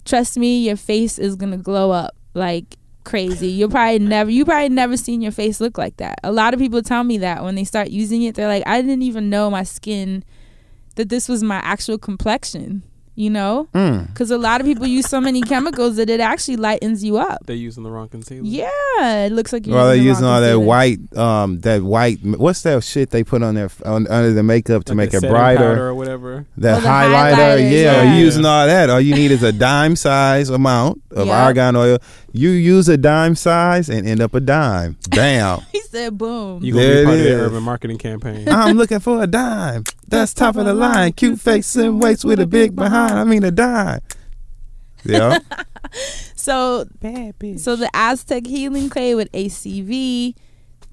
Trust 0.04 0.38
me 0.38 0.60
your 0.66 0.76
face 0.76 1.18
is 1.18 1.36
gonna 1.36 1.58
glow 1.58 1.90
up. 1.90 2.16
Like 2.34 2.76
crazy 3.08 3.48
you'll 3.48 3.70
probably 3.70 3.98
never 3.98 4.30
you 4.30 4.44
probably 4.44 4.68
never 4.68 4.96
seen 4.96 5.20
your 5.20 5.32
face 5.32 5.60
look 5.60 5.78
like 5.78 5.96
that 5.96 6.18
a 6.22 6.30
lot 6.30 6.52
of 6.54 6.60
people 6.60 6.82
tell 6.82 7.02
me 7.04 7.16
that 7.18 7.42
when 7.42 7.54
they 7.54 7.64
start 7.64 7.88
using 7.88 8.22
it 8.22 8.34
they're 8.34 8.48
like 8.48 8.62
i 8.66 8.80
didn't 8.82 9.02
even 9.02 9.30
know 9.30 9.50
my 9.50 9.62
skin 9.62 10.22
that 10.96 11.08
this 11.08 11.28
was 11.28 11.42
my 11.42 11.56
actual 11.64 11.96
complexion 11.98 12.82
you 13.14 13.28
know 13.30 13.66
Mm. 13.74 14.06
because 14.08 14.30
a 14.30 14.38
lot 14.38 14.60
of 14.60 14.66
people 14.66 14.86
use 14.86 15.06
so 15.08 15.20
many 15.20 15.40
chemicals 15.40 15.96
that 15.96 16.08
it 16.08 16.20
actually 16.20 16.56
lightens 16.56 17.02
you 17.02 17.18
up 17.18 17.38
They're 17.46 17.56
using 17.56 17.82
the 17.82 17.90
wrong 17.90 18.08
concealer. 18.08 18.42
yeah 18.44 19.24
it 19.26 19.32
looks 19.32 19.52
like 19.52 19.66
you're 19.66 19.74
Well, 19.74 19.88
they're 19.88 19.96
the 19.96 20.02
using 20.04 20.24
wrong 20.24 20.34
all 20.34 20.40
that 20.40 20.60
white, 20.60 21.00
um, 21.16 21.58
that 21.60 21.82
white. 21.82 22.18
What's 22.22 22.62
that 22.62 22.82
shit 22.84 23.10
they 23.10 23.24
put 23.24 23.42
on 23.42 23.54
their 23.56 23.70
on, 23.84 24.06
under 24.06 24.32
the 24.32 24.42
makeup 24.44 24.84
to 24.84 24.92
Like 24.94 25.12
make 25.12 25.14
it 25.14 25.28
brighter? 25.28 25.88
or 25.88 25.94
whatever. 25.96 26.46
That 26.58 26.78
Oh, 26.78 26.80
the 26.80 26.86
highlighter, 26.88 27.34
highlighters, 27.34 27.70
yeah, 27.72 28.02
yeah. 28.02 28.14
you 28.18 28.24
using 28.24 28.44
all 28.44 28.66
that. 28.66 28.88
All 28.90 29.00
you 29.00 29.14
need 29.16 29.30
is 29.32 29.42
a 29.42 29.52
dime 29.52 29.96
size 29.96 30.48
amount 30.50 31.02
of 31.10 31.26
Yeah. 31.26 31.44
argan 31.44 31.74
oil. 31.74 31.98
You 32.32 32.50
use 32.50 32.88
a 32.88 32.96
dime 32.96 33.34
size 33.34 33.88
and 33.88 34.06
end 34.06 34.20
up 34.20 34.34
a 34.34 34.40
dime. 34.40 34.96
Bam. 35.10 35.60
He 35.72 35.80
said, 35.80 36.18
"Boom." 36.18 36.62
You 36.62 36.74
gonna 36.74 36.84
There 36.84 36.94
be 36.94 37.00
it 37.00 37.04
part 37.06 37.18
of 37.18 37.24
the 37.24 37.30
is. 37.30 37.40
urban 37.40 37.62
marketing 37.62 37.98
campaign. 37.98 38.48
I'm 38.50 38.76
looking 38.76 39.00
for 39.00 39.22
a 39.22 39.26
dime. 39.26 39.84
That's 40.08 40.34
top 40.34 40.56
of 40.56 40.66
the 40.66 40.74
line. 40.74 41.12
Cute 41.14 41.40
face 41.40 41.74
and 41.76 42.00
waist 42.02 42.24
with 42.26 42.38
a 42.40 42.46
big 42.46 42.76
behind. 42.76 43.14
I 43.14 43.24
mean 43.24 43.42
a 43.44 43.50
dime. 43.50 44.00
Yeah. 45.04 45.38
So 46.34 46.86
Bad 47.00 47.38
bitch. 47.38 47.60
So 47.60 47.76
the 47.76 47.88
Aztec 47.94 48.46
healing 48.46 48.88
clay 48.90 49.14
with 49.14 49.30
ACV, 49.32 50.34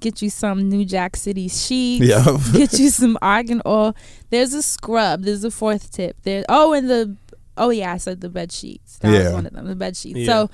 get 0.00 0.22
you 0.22 0.30
some 0.30 0.68
New 0.68 0.84
Jack 0.84 1.16
City 1.16 1.48
sheets. 1.48 2.04
Yeah. 2.06 2.38
get 2.52 2.78
you 2.78 2.90
some 2.90 3.18
argan 3.20 3.60
oil. 3.66 3.94
There's 4.30 4.54
a 4.54 4.62
scrub. 4.62 5.22
There's 5.22 5.44
a 5.44 5.50
fourth 5.50 5.90
tip. 5.92 6.16
There. 6.22 6.44
Oh, 6.48 6.72
and 6.72 6.88
the 6.88 7.16
oh 7.58 7.70
yeah, 7.70 7.92
I 7.92 7.96
said 7.98 8.20
the 8.22 8.28
bed 8.30 8.52
sheets. 8.52 8.98
That 8.98 9.10
was 9.10 9.20
Yeah. 9.20 9.32
one 9.32 9.46
of 9.46 9.52
them. 9.52 9.66
The 9.66 9.76
bed 9.76 9.96
sheets. 9.96 10.20
Yeah. 10.20 10.26
So, 10.26 10.50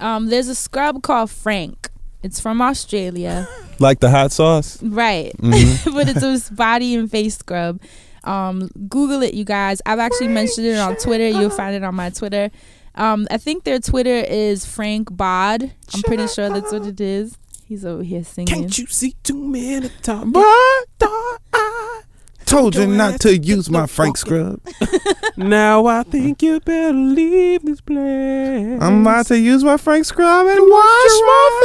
um, 0.00 0.26
there's 0.28 0.48
a 0.48 0.54
scrub 0.54 1.02
called 1.02 1.30
Frank. 1.30 1.88
It's 2.22 2.40
from 2.40 2.60
Australia, 2.60 3.48
like 3.78 4.00
the 4.00 4.10
hot 4.10 4.32
sauce. 4.32 4.82
right? 4.82 5.32
Mhm. 5.38 5.92
but 5.94 6.08
it's 6.08 6.50
a 6.50 6.54
body 6.54 6.94
and 6.94 7.10
face 7.10 7.38
scrub. 7.38 7.80
Um, 8.24 8.68
Google 8.88 9.22
it, 9.22 9.32
you 9.34 9.44
guys. 9.44 9.80
I've 9.86 9.98
actually 9.98 10.28
mentioned 10.28 10.66
it 10.66 10.76
on 10.78 10.96
Twitter. 10.96 11.28
You'll 11.28 11.48
find 11.50 11.74
it 11.74 11.82
on 11.82 11.94
my 11.94 12.10
Twitter. 12.10 12.50
Um, 12.94 13.26
I 13.30 13.38
think 13.38 13.64
their 13.64 13.78
Twitter 13.78 14.10
is 14.28 14.66
Frank 14.66 15.16
Bod. 15.16 15.72
I'm 15.94 16.02
pretty 16.02 16.26
sure 16.26 16.50
that's 16.50 16.72
what 16.72 16.86
it 16.86 17.00
is. 17.00 17.38
He's 17.64 17.86
over 17.86 18.02
here 18.02 18.24
singing. 18.24 18.54
Can't 18.54 18.76
you 18.78 18.86
see 18.88 19.14
two 19.22 19.42
men 19.42 19.84
at 19.84 19.92
a 19.92 20.02
time? 20.02 20.32
But 20.32 20.42
I 20.42 22.02
told 22.50 22.74
you 22.76 22.86
not 22.86 23.20
to 23.20 23.38
use 23.38 23.70
my 23.70 23.86
Frank 23.86 24.16
scrub. 24.16 24.60
now 25.36 25.86
I 25.86 26.02
think 26.02 26.42
you 26.42 26.60
better 26.60 26.92
leave 26.92 27.62
this 27.62 27.80
place. 27.80 28.78
I'm 28.82 29.02
about 29.02 29.26
to 29.26 29.38
use 29.38 29.62
my 29.64 29.76
Frank 29.76 30.04
scrub 30.04 30.46
and 30.46 30.60
wash 30.60 31.20
my 31.30 31.60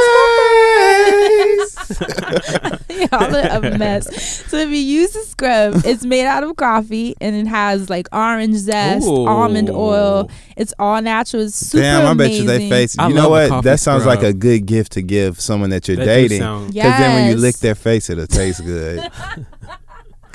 face. 0.88 2.00
Y'all 3.12 3.34
are 3.36 3.58
a 3.64 3.78
mess. 3.78 4.44
So 4.48 4.56
if 4.58 4.68
you 4.70 4.76
use 4.76 5.12
the 5.12 5.20
scrub, 5.20 5.82
it's 5.84 6.04
made 6.04 6.24
out 6.26 6.44
of 6.44 6.56
coffee 6.56 7.14
and 7.20 7.36
it 7.36 7.46
has 7.46 7.90
like 7.90 8.08
orange 8.12 8.56
zest, 8.56 9.06
Ooh. 9.06 9.26
almond 9.26 9.68
oil. 9.70 10.30
It's 10.56 10.72
all 10.78 11.02
natural. 11.02 11.42
It's 11.42 11.56
super 11.56 11.82
Damn, 11.82 12.06
I 12.06 12.14
bet 12.14 12.30
you 12.32 12.42
amazing. 12.44 12.46
they 12.46 12.68
face. 12.70 12.98
I 12.98 13.08
You 13.08 13.14
know 13.14 13.28
what? 13.28 13.62
That 13.64 13.80
sounds 13.80 14.04
scrub. 14.04 14.16
like 14.18 14.24
a 14.24 14.32
good 14.32 14.64
gift 14.66 14.92
to 14.92 15.02
give 15.02 15.40
someone 15.40 15.70
that 15.70 15.86
you're 15.88 15.96
That 15.98 16.04
do 16.04 16.10
dating. 16.10 16.40
sound- 16.40 16.72
Because 16.72 16.98
then 16.98 17.14
when 17.14 17.30
you 17.30 17.36
lick 17.36 17.56
their 17.58 17.74
face, 17.74 18.08
it'll 18.08 18.26
taste 18.26 18.64
good. 18.64 19.10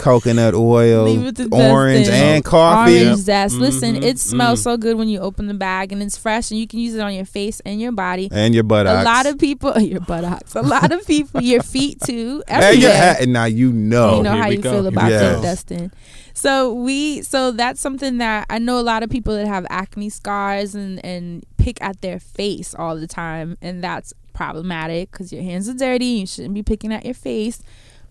Coconut 0.01 0.53
oil, 0.55 1.03
Leave 1.03 1.27
it 1.27 1.35
to 1.35 1.47
orange, 1.51 2.07
Dustin. 2.07 2.23
and 2.23 2.43
coffee. 2.43 3.05
Orange 3.05 3.19
zest. 3.19 3.55
Listen, 3.55 3.95
Mhm, 3.97 4.03
it 4.03 4.19
smells 4.19 4.59
mm. 4.59 4.63
so 4.63 4.77
good 4.77 4.97
when 4.97 5.07
you 5.09 5.19
open 5.19 5.47
the 5.47 5.53
bag 5.53 5.91
and 5.91 6.01
it's 6.01 6.17
fresh 6.17 6.49
and 6.51 6.59
you 6.59 6.67
can 6.67 6.79
use 6.79 6.95
it 6.95 7.01
on 7.01 7.13
your 7.13 7.25
face 7.25 7.61
and 7.65 7.79
your 7.79 7.91
body. 7.91 8.27
And 8.31 8.53
your 8.55 8.63
buttocks. 8.63 9.01
A 9.01 9.05
lot 9.05 9.25
of 9.27 9.37
people, 9.37 9.79
your 9.79 9.99
buttocks. 10.01 10.55
A 10.55 10.61
lot 10.61 10.91
of 10.91 11.05
people, 11.05 11.41
your 11.41 11.61
feet 11.63 12.01
too. 12.01 12.43
Hey, 12.49 12.75
your 12.75 12.91
hat, 12.91 13.21
and 13.21 13.31
now 13.33 13.45
you 13.45 13.71
know. 13.71 14.17
you 14.17 14.23
know 14.23 14.33
here 14.33 14.41
how 14.43 14.49
you 14.49 14.57
go. 14.57 14.71
feel 14.71 14.87
about 14.87 15.09
Yes. 15.09 15.21
that, 15.21 15.41
Dustin. 15.43 15.91
So 16.33 16.73
we, 16.73 17.21
so 17.21 17.51
that's 17.51 17.79
something 17.81 18.17
that 18.19 18.45
I 18.49 18.57
know 18.57 18.79
a 18.79 18.81
lot 18.81 19.03
of 19.03 19.09
people 19.09 19.35
that 19.35 19.47
have 19.47 19.65
acne 19.69 20.09
scars 20.09 20.73
and 20.75 21.03
and 21.05 21.45
pick 21.57 21.81
at 21.81 22.01
their 22.01 22.19
face 22.19 22.73
all 22.73 22.95
the 22.95 23.05
time, 23.07 23.57
and 23.61 23.83
that's 23.83 24.13
problematic 24.33 25.11
because 25.11 25.31
your 25.31 25.43
hands 25.43 25.69
are 25.69 25.73
dirty. 25.73 26.05
You 26.05 26.25
shouldn't 26.27 26.53
be 26.55 26.63
picking 26.63 26.91
at 26.93 27.05
your 27.05 27.13
face. 27.13 27.61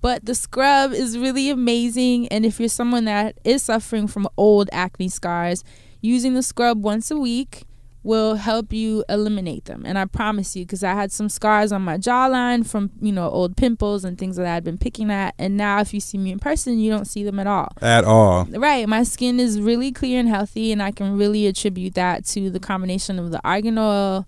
But 0.01 0.25
the 0.25 0.35
scrub 0.35 0.93
is 0.93 1.19
really 1.19 1.51
amazing, 1.51 2.29
and 2.29 2.47
if 2.47 2.59
you're 2.59 2.69
someone 2.69 3.05
that 3.05 3.39
is 3.45 3.63
suffering 3.63 4.07
from 4.07 4.29
old 4.37 4.71
acne 4.73 5.09
scars, 5.09 5.63
using 6.01 6.35
the 6.35 6.43
scrub 6.43 6.83
once 6.83 7.11
a 7.11 7.19
week 7.19 7.65
will 8.03 8.37
help 8.37 8.73
you 8.73 9.05
eliminate 9.09 9.67
them. 9.67 9.85
And 9.85 9.99
I 9.99 10.07
promise 10.07 10.57
you, 10.57 10.65
because 10.65 10.83
I 10.83 10.95
had 10.95 11.13
some 11.13 11.29
scars 11.29 11.71
on 11.71 11.83
my 11.83 11.99
jawline 11.99 12.67
from, 12.67 12.91
you 13.01 13.13
know, 13.13 13.29
old 13.29 13.57
pimples 13.57 14.05
and 14.05 14.17
things 14.17 14.37
that 14.37 14.47
I 14.47 14.55
had 14.55 14.65
been 14.65 14.79
picking 14.79 15.11
at. 15.11 15.35
And 15.39 15.57
now, 15.57 15.81
if 15.81 15.93
you 15.93 16.01
see 16.01 16.17
me 16.17 16.33
in 16.33 16.39
person, 16.39 16.79
you 16.79 16.91
don't 16.91 17.05
see 17.05 17.23
them 17.23 17.39
at 17.39 17.47
all. 17.47 17.69
At 17.83 18.05
all. 18.05 18.47
Right. 18.47 18.89
My 18.89 19.03
skin 19.03 19.39
is 19.39 19.61
really 19.61 19.93
clear 19.93 20.19
and 20.19 20.29
healthy. 20.29 20.73
And 20.73 20.83
I 20.83 20.93
can 20.93 21.19
really 21.19 21.47
attribute 21.47 21.95
that 21.95 22.25
to 22.27 22.49
the 22.49 22.61
combination 22.61 23.19
of 23.19 23.31
the 23.31 23.41
argan 23.45 23.77
oil, 23.77 24.27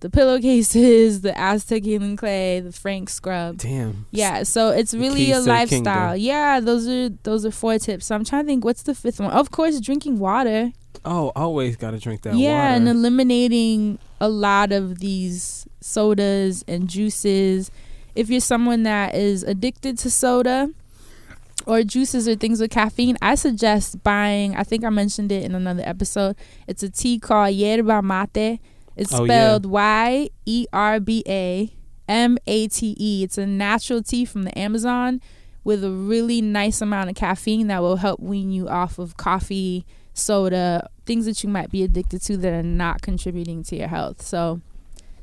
the 0.00 0.10
pillowcases, 0.10 1.20
the 1.20 1.38
Aztec 1.38 1.84
healing 1.84 2.16
clay, 2.16 2.60
the 2.60 2.72
Frank 2.72 3.08
scrub. 3.08 3.58
Damn. 3.58 4.06
Yeah, 4.10 4.42
so 4.42 4.70
it's 4.70 4.94
really 4.94 5.30
a 5.32 5.40
lifestyle. 5.40 5.66
kingdom. 5.66 6.16
Yeah, 6.18 6.60
those 6.60 6.88
are 6.88 7.10
those 7.22 7.44
are 7.44 7.50
four 7.50 7.78
tips. 7.78 8.06
So 8.06 8.14
I'm 8.14 8.24
trying 8.24 8.44
to 8.44 8.46
think 8.46 8.64
what's 8.64 8.82
the 8.82 8.94
fifth 8.94 9.20
one. 9.20 9.30
Of 9.30 9.50
course, 9.50 9.80
drinking 9.80 10.18
water 10.18 10.72
Oh, 11.04 11.32
always 11.34 11.76
got 11.76 11.92
to 11.92 11.98
drink 11.98 12.22
that 12.22 12.34
yeah, 12.36 12.72
water. 12.72 12.76
and 12.76 12.88
eliminating 12.88 13.98
a 14.20 14.28
lot 14.28 14.70
of 14.72 14.98
these 14.98 15.66
sodas 15.80 16.62
and 16.68 16.88
juices. 16.88 17.70
If 18.14 18.28
you're 18.28 18.40
someone 18.40 18.82
that 18.82 19.14
is 19.14 19.42
addicted 19.42 19.96
to 19.98 20.10
soda 20.10 20.70
or 21.66 21.82
juices 21.84 22.28
or 22.28 22.34
things 22.34 22.60
with 22.60 22.70
caffeine, 22.70 23.16
I 23.22 23.34
suggest 23.34 24.02
buying. 24.02 24.54
I 24.56 24.62
think 24.62 24.84
I 24.84 24.90
mentioned 24.90 25.32
it 25.32 25.42
in 25.44 25.54
another 25.54 25.82
episode. 25.86 26.36
It's 26.66 26.82
a 26.82 26.90
tea 26.90 27.18
called 27.18 27.54
yerba 27.54 28.02
mate. 28.02 28.60
It's 29.00 29.12
Oh, 29.14 29.24
yeah. 29.24 29.28
spelled 29.32 29.66
Y 29.66 30.28
E 30.46 30.66
R 30.72 31.00
B 31.00 31.22
A 31.26 31.72
M 32.08 32.36
A 32.46 32.68
T 32.68 32.94
E. 32.98 33.22
It's 33.24 33.38
a 33.38 33.46
natural 33.46 34.02
tea 34.02 34.24
from 34.24 34.42
the 34.42 34.56
Amazon 34.58 35.20
with 35.64 35.82
a 35.84 35.90
really 35.90 36.40
nice 36.42 36.80
amount 36.80 37.08
of 37.10 37.16
caffeine 37.16 37.66
that 37.68 37.80
will 37.82 37.96
help 37.96 38.20
wean 38.20 38.50
you 38.50 38.68
off 38.68 38.98
of 38.98 39.16
coffee, 39.16 39.86
soda, 40.14 40.88
things 41.06 41.24
that 41.26 41.42
you 41.42 41.48
might 41.48 41.70
be 41.70 41.82
addicted 41.82 42.20
to 42.22 42.36
that 42.38 42.52
are 42.52 42.62
not 42.62 43.00
contributing 43.02 43.62
to 43.64 43.76
your 43.76 43.88
health. 43.88 44.22
So 44.22 44.60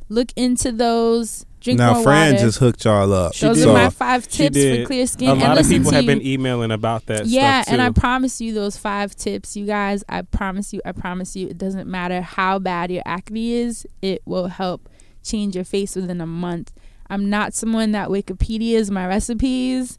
look 0.09 0.29
into 0.35 0.71
those. 0.71 1.45
Drink 1.67 1.77
now, 1.79 1.93
more 1.95 2.03
Fran 2.03 2.33
water. 2.33 2.45
just 2.45 2.57
hooked 2.59 2.83
y'all 2.85 3.11
up. 3.13 3.33
She 3.33 3.45
those 3.45 3.57
did. 3.57 3.67
are 3.67 3.73
my 3.73 3.89
five 3.89 4.27
tips 4.27 4.57
for 4.57 4.85
clear 4.85 5.05
skin. 5.07 5.29
a 5.29 5.31
and 5.33 5.41
lot 5.41 5.59
of 5.59 5.67
people 5.67 5.91
have 5.91 6.03
you. 6.03 6.07
been 6.07 6.25
emailing 6.25 6.71
about 6.71 7.05
that 7.07 7.25
Yeah, 7.27 7.61
stuff 7.61 7.65
too. 7.67 7.71
and 7.73 7.81
I 7.81 7.89
promise 7.91 8.41
you 8.41 8.53
those 8.53 8.77
five 8.77 9.15
tips, 9.15 9.55
you 9.55 9.65
guys. 9.65 10.03
I 10.09 10.21
promise 10.23 10.73
you, 10.73 10.81
I 10.85 10.91
promise 10.93 11.35
you, 11.35 11.47
it 11.47 11.57
doesn't 11.57 11.87
matter 11.87 12.21
how 12.21 12.59
bad 12.59 12.91
your 12.91 13.03
acne 13.05 13.51
is, 13.53 13.85
it 14.01 14.21
will 14.25 14.47
help 14.47 14.89
change 15.23 15.55
your 15.55 15.65
face 15.65 15.95
within 15.95 16.21
a 16.21 16.25
month. 16.27 16.71
I'm 17.09 17.29
not 17.29 17.53
someone 17.53 17.91
that 17.91 18.09
Wikipedia 18.09 18.73
is 18.73 18.89
my 18.91 19.05
recipes. 19.07 19.97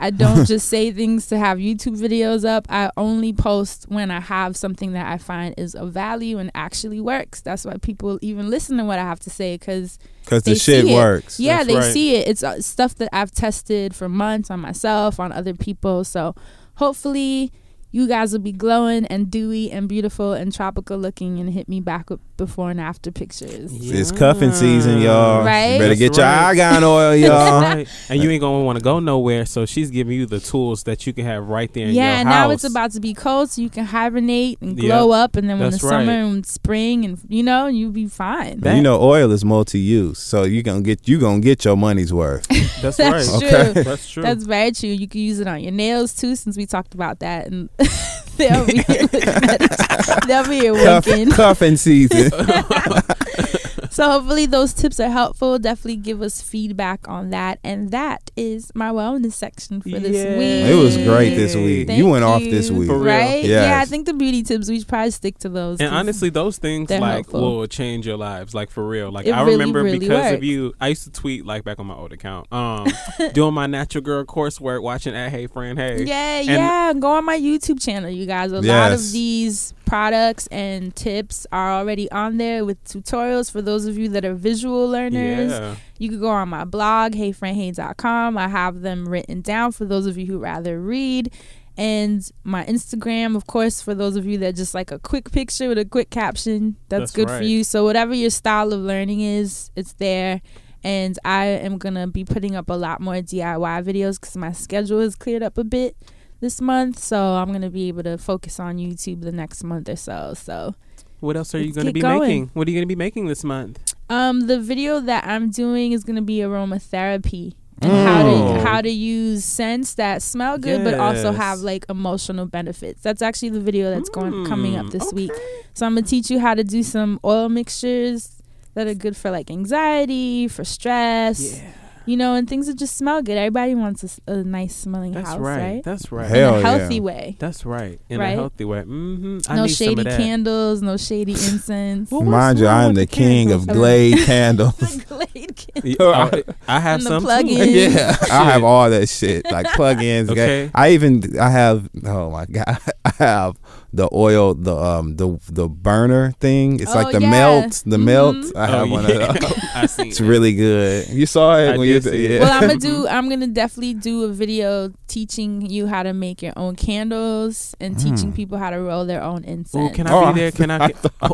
I 0.00 0.10
don't 0.10 0.44
just 0.52 0.68
say 0.68 0.90
things 0.90 1.26
to 1.28 1.38
have 1.38 1.58
YouTube 1.58 1.96
videos 2.00 2.44
up. 2.44 2.66
I 2.70 2.90
only 2.96 3.32
post 3.32 3.84
when 3.88 4.10
I 4.10 4.18
have 4.18 4.56
something 4.56 4.92
that 4.94 5.06
I 5.12 5.18
find 5.18 5.54
is 5.58 5.74
of 5.74 5.92
value 5.92 6.38
and 6.38 6.50
actually 6.54 7.00
works. 7.00 7.40
That's 7.42 7.64
why 7.64 7.76
people 7.76 8.18
even 8.22 8.48
listen 8.50 8.78
to 8.78 8.84
what 8.84 8.98
I 8.98 9.02
have 9.04 9.20
to 9.20 9.30
say 9.30 9.54
because 9.56 9.98
Because 10.24 10.42
the 10.44 10.54
shit 10.56 10.86
works. 10.86 11.38
yeah, 11.38 11.58
That's 11.58 11.66
they 11.68 11.74
right. 11.76 11.92
see 11.92 12.16
it. 12.16 12.26
It's 12.28 12.42
uh, 12.42 12.60
stuff 12.62 12.94
that 12.96 13.10
I've 13.12 13.30
tested 13.30 13.94
for 13.94 14.08
months 14.08 14.50
on 14.50 14.58
myself, 14.60 15.20
on 15.20 15.30
other 15.32 15.54
people. 15.54 16.02
So 16.04 16.34
hopefully 16.76 17.52
you 17.92 18.06
guys 18.06 18.32
will 18.32 18.38
be 18.40 18.52
glowing 18.52 19.04
and 19.06 19.30
dewy 19.30 19.70
and 19.70 19.88
beautiful 19.88 20.32
and 20.32 20.52
tropical 20.54 20.96
looking 20.96 21.38
and 21.40 21.50
hit 21.52 21.68
me 21.68 21.80
back 21.80 22.08
with 22.10 22.20
before 22.36 22.70
and 22.70 22.80
after 22.80 23.10
pictures. 23.10 23.70
It's 23.90 24.10
cuffing 24.12 24.52
season, 24.52 25.00
y'all. 25.02 25.44
Right? 25.44 25.72
You 25.74 25.78
better 25.78 25.94
get 25.94 26.14
That's 26.14 26.18
your 26.18 26.26
right. 26.26 26.60
argan 26.70 26.84
oil, 26.84 27.14
y'all. 27.16 27.60
Right. 27.60 27.88
and 28.08 28.22
you 28.22 28.30
ain't 28.30 28.40
gonna 28.40 28.64
want 28.64 28.78
to 28.78 28.82
go 28.82 28.98
nowhere. 28.98 29.44
So 29.44 29.66
she's 29.66 29.90
giving 29.90 30.16
you 30.16 30.24
the 30.24 30.40
tools 30.40 30.84
that 30.84 31.06
you 31.06 31.12
can 31.12 31.24
have 31.26 31.48
right 31.48 31.70
there 31.74 31.88
in 31.88 31.94
Yeah, 31.94 32.04
your 32.12 32.18
and 32.20 32.28
house. 32.28 32.34
now 32.48 32.50
it's 32.50 32.64
about 32.64 32.92
to 32.92 33.00
be 33.00 33.12
cold, 33.12 33.50
so 33.50 33.60
you 33.60 33.68
can 33.68 33.84
hibernate 33.84 34.58
and 34.62 34.78
glow 34.78 35.10
up, 35.10 35.36
and 35.36 35.48
then 35.50 35.58
when 35.58 35.70
That's 35.70 35.82
the 35.82 35.88
summer 35.88 36.06
right. 36.06 36.18
and 36.32 36.46
spring, 36.46 37.04
and 37.04 37.18
you 37.28 37.42
know, 37.42 37.66
you'll 37.66 37.90
be 37.92 38.06
fine. 38.06 38.60
That- 38.60 38.76
you 38.76 38.82
know, 38.82 39.00
oil 39.02 39.30
is 39.32 39.44
multi-use, 39.44 40.18
so 40.18 40.44
you 40.44 40.62
gonna 40.62 40.80
get 40.80 41.06
you 41.08 41.18
gonna 41.18 41.40
get 41.40 41.64
your 41.64 41.76
money's 41.76 42.12
worth. 42.12 42.46
That's, 42.80 42.96
That's 42.96 43.28
right. 43.42 43.72
true. 43.74 43.82
That's 43.82 44.10
true. 44.10 44.22
That's 44.22 44.44
very 44.44 44.72
true. 44.72 44.88
You 44.88 45.08
can 45.08 45.20
use 45.20 45.40
it 45.40 45.46
on 45.46 45.60
your 45.60 45.72
nails 45.72 46.14
too, 46.14 46.36
since 46.36 46.56
we 46.56 46.64
talked 46.64 46.94
about 46.94 47.18
that, 47.20 47.48
and 47.48 47.68
they'll 48.36 48.66
be 48.66 48.82
here 48.82 49.02
looking 49.02 49.28
at 49.28 49.60
it. 49.62 50.26
They'll 50.26 50.48
be 50.48 50.60
here 50.60 50.74
Cuff, 50.74 51.06
winking. 51.06 51.30
cuffing 51.30 51.76
season. 51.76 52.30
So 54.00 54.10
hopefully 54.10 54.46
those 54.46 54.72
tips 54.72 54.98
are 54.98 55.10
helpful. 55.10 55.58
Definitely 55.58 55.96
give 55.96 56.22
us 56.22 56.40
feedback 56.40 57.06
on 57.06 57.28
that. 57.30 57.58
And 57.62 57.90
that 57.90 58.30
is 58.34 58.72
my 58.74 58.88
wellness 58.88 59.32
section 59.32 59.82
for 59.82 59.90
this 59.90 60.38
week. 60.38 60.70
it 60.72 60.74
was 60.74 60.96
great 60.96 61.34
this 61.34 61.54
week. 61.54 61.86
Thank 61.86 61.98
you 61.98 62.08
went 62.08 62.24
off 62.24 62.40
this 62.40 62.70
week. 62.70 62.88
For 62.88 62.96
real. 62.96 63.04
Right? 63.04 63.44
Yes. 63.44 63.66
Yeah, 63.68 63.78
I 63.78 63.84
think 63.84 64.06
the 64.06 64.14
beauty 64.14 64.42
tips 64.42 64.70
we 64.70 64.78
should 64.78 64.88
probably 64.88 65.10
stick 65.10 65.36
to 65.40 65.50
those. 65.50 65.80
And 65.80 65.90
'cause- 65.90 65.98
honestly, 65.98 66.30
those 66.30 66.56
things 66.56 66.88
like 66.88 67.02
helpful. 67.02 67.58
will 67.58 67.66
change 67.66 68.06
your 68.06 68.16
lives, 68.16 68.54
like 68.54 68.70
for 68.70 68.88
real. 68.88 69.10
Like 69.12 69.26
It 69.26 69.32
I 69.32 69.40
really, 69.42 69.52
remember 69.58 69.82
really 69.82 69.98
because 69.98 70.24
works. 70.24 70.36
of 70.36 70.44
you, 70.44 70.72
I 70.80 70.88
used 70.88 71.04
to 71.04 71.10
tweet 71.10 71.44
like 71.44 71.64
back 71.64 71.78
on 71.78 71.84
my 71.84 71.94
old 71.94 72.14
account, 72.14 72.50
um, 72.50 72.86
doing 73.34 73.52
my 73.52 73.66
natural 73.66 74.00
girl 74.02 74.24
coursework, 74.24 74.80
watching 74.80 75.14
at 75.14 75.30
Hey 75.30 75.46
Friend 75.46 75.78
Hey. 75.78 76.04
Yeah, 76.04 76.40
yeah. 76.40 76.94
Go 76.94 77.12
on 77.12 77.26
my 77.26 77.38
YouTube 77.38 77.82
channel, 77.84 78.08
you 78.08 78.24
guys. 78.24 78.50
A 78.50 78.62
lot 78.62 78.92
of 78.92 79.12
these 79.12 79.74
products 79.90 80.46
and 80.52 80.94
tips 80.94 81.48
are 81.50 81.72
already 81.72 82.08
on 82.12 82.36
there 82.36 82.64
with 82.64 82.82
tutorials 82.84 83.50
for 83.50 83.60
those 83.60 83.86
of 83.86 83.98
you 83.98 84.08
that 84.08 84.24
are 84.24 84.34
visual 84.34 84.88
learners. 84.88 85.50
Yeah. 85.50 85.74
You 85.98 86.10
could 86.10 86.20
go 86.20 86.28
on 86.28 86.48
my 86.48 86.64
blog, 86.64 87.14
heyfriendhey.com. 87.14 88.38
I 88.38 88.46
have 88.46 88.82
them 88.82 89.08
written 89.08 89.40
down 89.40 89.72
for 89.72 89.84
those 89.84 90.06
of 90.06 90.16
you 90.16 90.26
who 90.26 90.38
rather 90.38 90.80
read. 90.80 91.34
And 91.76 92.22
my 92.44 92.64
Instagram, 92.66 93.34
of 93.34 93.48
course, 93.48 93.82
for 93.82 93.92
those 93.92 94.14
of 94.14 94.26
you 94.26 94.38
that 94.38 94.54
just 94.54 94.74
like 94.74 94.92
a 94.92 95.00
quick 95.00 95.32
picture 95.32 95.68
with 95.68 95.78
a 95.78 95.84
quick 95.84 96.10
caption, 96.10 96.76
that's, 96.88 97.00
That's 97.00 97.12
good 97.12 97.28
for 97.28 97.42
you. 97.42 97.64
So 97.64 97.82
whatever 97.82 98.14
your 98.14 98.30
style 98.30 98.72
of 98.72 98.78
learning 98.78 99.22
is, 99.22 99.72
it's 99.74 99.94
there. 99.94 100.40
And 100.84 101.18
I 101.24 101.46
am 101.46 101.78
gonna 101.78 102.06
be 102.06 102.24
putting 102.24 102.54
up 102.54 102.70
a 102.70 102.74
lot 102.74 103.00
more 103.00 103.14
DIY 103.14 103.84
videos 103.84 104.20
because 104.20 104.36
my 104.36 104.52
schedule 104.52 105.00
has 105.00 105.16
cleared 105.16 105.42
up 105.42 105.58
a 105.58 105.64
bit 105.64 105.96
this 106.40 106.60
month. 106.60 106.98
So 106.98 107.18
I'm 107.34 107.52
gonna 107.52 107.70
be 107.70 107.88
able 107.88 108.02
to 108.04 108.18
focus 108.18 108.58
on 108.60 108.76
YouTube 108.78 109.22
the 109.22 109.32
next 109.32 109.62
month 109.64 109.88
or 109.88 109.96
so. 109.96 110.34
So 110.36 110.74
What 111.20 111.36
else 111.36 111.54
are 111.54 111.58
you 111.60 111.72
going 111.72 111.86
to 111.86 111.92
be 111.92 112.00
going. 112.00 112.20
making? 112.20 112.50
What 112.54 112.66
are 112.66 112.70
you 112.70 112.76
going 112.78 112.88
to 112.88 112.94
be 112.94 112.96
making 112.96 113.26
this 113.26 113.44
month? 113.44 113.94
Um, 114.08 114.46
the 114.46 114.58
video 114.58 115.00
that 115.00 115.26
I'm 115.26 115.50
doing 115.50 115.92
is 115.92 116.02
gonna 116.02 116.22
be 116.22 116.38
aromatherapy 116.38 117.54
and 117.82 117.92
how 117.92 118.22
Mm. 118.24 118.54
to 118.56 118.60
how 118.68 118.80
to 118.82 118.90
use 118.90 119.44
scents 119.44 119.94
that 119.94 120.20
smell 120.22 120.58
good 120.58 120.82
but 120.84 120.94
also 120.94 121.32
have 121.32 121.60
like 121.60 121.84
emotional 121.88 122.46
benefits. 122.46 123.00
That's 123.02 123.22
actually 123.22 123.50
the 123.50 123.60
video 123.60 123.90
that's 123.90 124.08
going 124.10 124.44
coming 124.46 124.76
up 124.76 124.86
Mm, 124.86 124.90
this 124.92 125.12
week. 125.12 125.30
So 125.74 125.86
I'm 125.86 125.94
gonna 125.94 126.06
teach 126.06 126.30
you 126.30 126.40
how 126.40 126.54
to 126.54 126.64
do 126.64 126.82
some 126.82 127.18
oil 127.24 127.48
mixtures 127.48 128.42
that 128.74 128.86
are 128.86 128.94
good 128.94 129.16
for 129.16 129.30
like 129.30 129.50
anxiety, 129.50 130.48
for 130.48 130.64
stress, 130.64 131.58
Yeah. 131.62 131.70
You 132.10 132.16
know, 132.16 132.34
and 132.34 132.48
things 132.48 132.66
that 132.66 132.74
just 132.76 132.96
smell 132.96 133.22
good. 133.22 133.36
Everybody 133.38 133.74
wants 133.74 134.20
a 134.26 134.36
nice 134.42 134.74
smelling 134.74 135.12
That's 135.12 135.28
house, 135.30 135.38
right. 135.38 135.58
right? 135.74 135.84
That's 135.84 136.10
right. 136.10 136.28
Hell 136.28 136.58
In 136.58 136.64
a 136.64 136.68
healthy 136.68 136.94
yeah. 136.96 137.00
way. 137.00 137.36
That's 137.38 137.64
right. 137.64 138.00
In 138.08 138.18
Right? 138.20 138.30
a 138.32 138.36
healthy 138.36 138.64
way. 138.64 138.80
Mm-hmm. 138.80 139.38
I 139.48 139.56
no 139.56 139.62
need 139.62 139.68
some 139.68 139.86
shady 139.86 140.00
of 140.00 140.04
that. 140.06 140.18
candles, 140.20 140.82
no 140.82 140.96
shady 140.96 141.32
incense. 141.48 142.10
Well, 142.10 142.22
Mind 142.22 142.58
you, 142.58 142.66
I'm 142.66 142.88
with 142.88 142.96
the 142.96 143.06
king 143.06 143.52
of? 143.52 143.66
Glade 143.66 144.18
candles. 144.26 144.74
Glade 145.06 145.56
candles. 145.56 145.96
I, 146.00 146.42
I 146.76 146.80
have 146.80 146.94
And 147.00 147.02
some 147.04 147.22
too. 147.22 147.26
plug-ins. 147.26 147.94
yeah, 147.94 148.16
I 148.30 148.44
have 148.50 148.64
all 148.64 148.90
that 148.90 149.08
shit 149.08 149.44
like 149.50 149.66
plugins. 149.68 150.30
Okay. 150.30 150.70
I 150.74 150.90
even 150.90 151.38
I 151.38 151.50
have 151.50 151.88
oh 152.04 152.30
my 152.30 152.46
god, 152.46 152.78
I 153.04 153.10
have 153.18 153.56
the 153.92 154.08
oil 154.12 154.54
the 154.54 154.76
um 154.76 155.16
the 155.16 155.38
the 155.50 155.68
burner 155.68 156.32
thing. 156.40 156.80
It's 156.80 156.90
Oh, 156.92 156.94
like 157.02 157.12
the 157.12 157.20
yeah. 157.20 157.30
melt 157.30 157.82
the 157.86 157.98
melt. 157.98 158.36
Mhm. 158.36 158.56
I 158.56 158.66
have 158.66 158.86
Oh, 158.88 158.90
one 158.92 159.08
yeah. 159.08 159.14
of 159.30 159.40
those. 159.40 159.52
I 159.74 159.86
seen 159.86 160.08
It's 160.08 160.20
it. 160.20 160.24
really 160.26 160.54
good. 160.54 161.08
You 161.08 161.26
saw 161.26 161.56
it 161.58 161.74
I 161.74 161.76
when 161.78 161.88
you 161.88 162.00
see 162.00 162.24
it. 162.26 162.30
yeah. 162.32 162.40
Well, 162.40 162.52
I'm 162.52 162.68
gonna 162.68 162.78
do. 162.80 163.06
I'm 163.08 163.28
gonna 163.28 163.46
definitely 163.46 163.94
do 163.94 164.24
a 164.24 164.28
video 164.28 164.92
teaching 165.06 165.62
you 165.68 165.86
how 165.86 166.02
to 166.02 166.12
make 166.12 166.42
your 166.42 166.52
own 166.56 166.76
candles 166.76 167.74
and 167.80 167.98
teaching 167.98 168.32
mm. 168.32 168.36
people 168.36 168.58
how 168.58 168.70
to 168.70 168.80
roll 168.80 169.04
their 169.06 169.22
own 169.22 169.44
incense. 169.44 169.74
Ooh, 169.92 169.94
can 169.94 170.06
I 170.06 170.12
Oh, 170.12 170.32
be 170.32 170.40
there? 170.40 170.52
Can 170.52 170.70
I? 170.70 170.88
Get, 170.88 170.96
oh, 171.22 171.30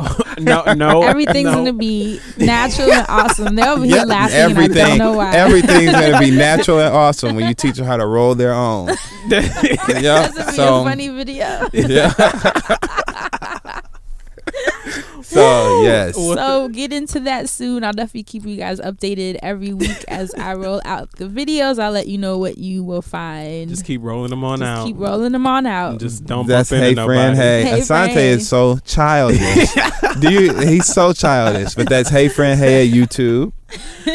oh. 0.00 0.20
no, 0.40 0.72
no. 0.74 1.02
Everything's 1.02 1.44
no. 1.46 1.54
gonna 1.54 1.72
be 1.72 2.18
natural 2.38 2.92
and 2.92 3.06
awesome. 3.08 3.54
They're 3.54 3.68
over 3.70 3.84
here 3.84 3.96
Yeah, 3.96 4.04
laughing, 4.04 4.36
and 4.36 4.46
I 4.46 4.50
everything, 4.62 4.74
don't 4.86 4.98
know 4.98 5.12
why. 5.14 5.34
everything's 5.34 5.92
gonna 5.92 6.18
be 6.18 6.30
natural 6.36 6.80
and 6.80 6.94
awesome 6.94 7.36
when 7.36 7.46
you 7.48 7.54
teach 7.54 7.76
them 7.76 7.86
how 7.86 7.96
to 7.96 8.06
roll 8.06 8.34
their 8.34 8.52
own. 8.54 8.88
yeah, 9.28 9.40
That's 9.40 10.34
gonna 10.36 10.50
be 10.50 10.56
so 10.56 10.80
a 10.80 10.84
funny 10.84 11.08
video. 11.08 11.68
yeah. 11.72 13.28
So 15.30 15.82
yes, 15.82 16.14
So 16.16 16.68
get 16.68 16.92
into 16.92 17.20
that 17.20 17.48
soon. 17.48 17.84
I'll 17.84 17.92
definitely 17.92 18.24
keep 18.24 18.44
you 18.44 18.56
guys 18.56 18.80
updated 18.80 19.38
every 19.42 19.72
week 19.72 20.04
as 20.08 20.34
I 20.34 20.54
roll 20.54 20.80
out 20.84 21.10
the 21.12 21.26
videos. 21.26 21.78
I'll 21.78 21.92
let 21.92 22.08
you 22.08 22.18
know 22.18 22.36
what 22.38 22.58
you 22.58 22.82
will 22.82 23.02
find. 23.02 23.68
Just 23.70 23.84
keep 23.84 24.02
rolling 24.02 24.30
them 24.30 24.42
on 24.44 24.58
Just 24.58 24.68
out. 24.68 24.86
keep 24.86 24.96
rolling 24.98 25.32
them 25.32 25.46
on 25.46 25.66
out. 25.66 25.92
And 25.92 26.00
Just 26.00 26.24
don't 26.24 26.46
That's 26.46 26.70
bump 26.70 26.80
hey 26.82 26.90
into 26.90 27.04
friend, 27.04 27.36
nobody. 27.36 27.64
hey. 27.64 27.70
Hey, 27.70 27.80
Assante 27.80 28.12
friend. 28.12 28.18
is 28.40 28.48
so 28.48 28.78
childish. 28.84 29.68
Do 30.20 30.32
you? 30.32 30.54
He's 30.58 30.86
so 30.86 31.12
childish. 31.12 31.74
But 31.74 31.88
that's 31.88 32.08
hey 32.10 32.28
friend, 32.28 32.58
hey 32.58 32.88
at 32.88 32.94
YouTube. 32.94 33.52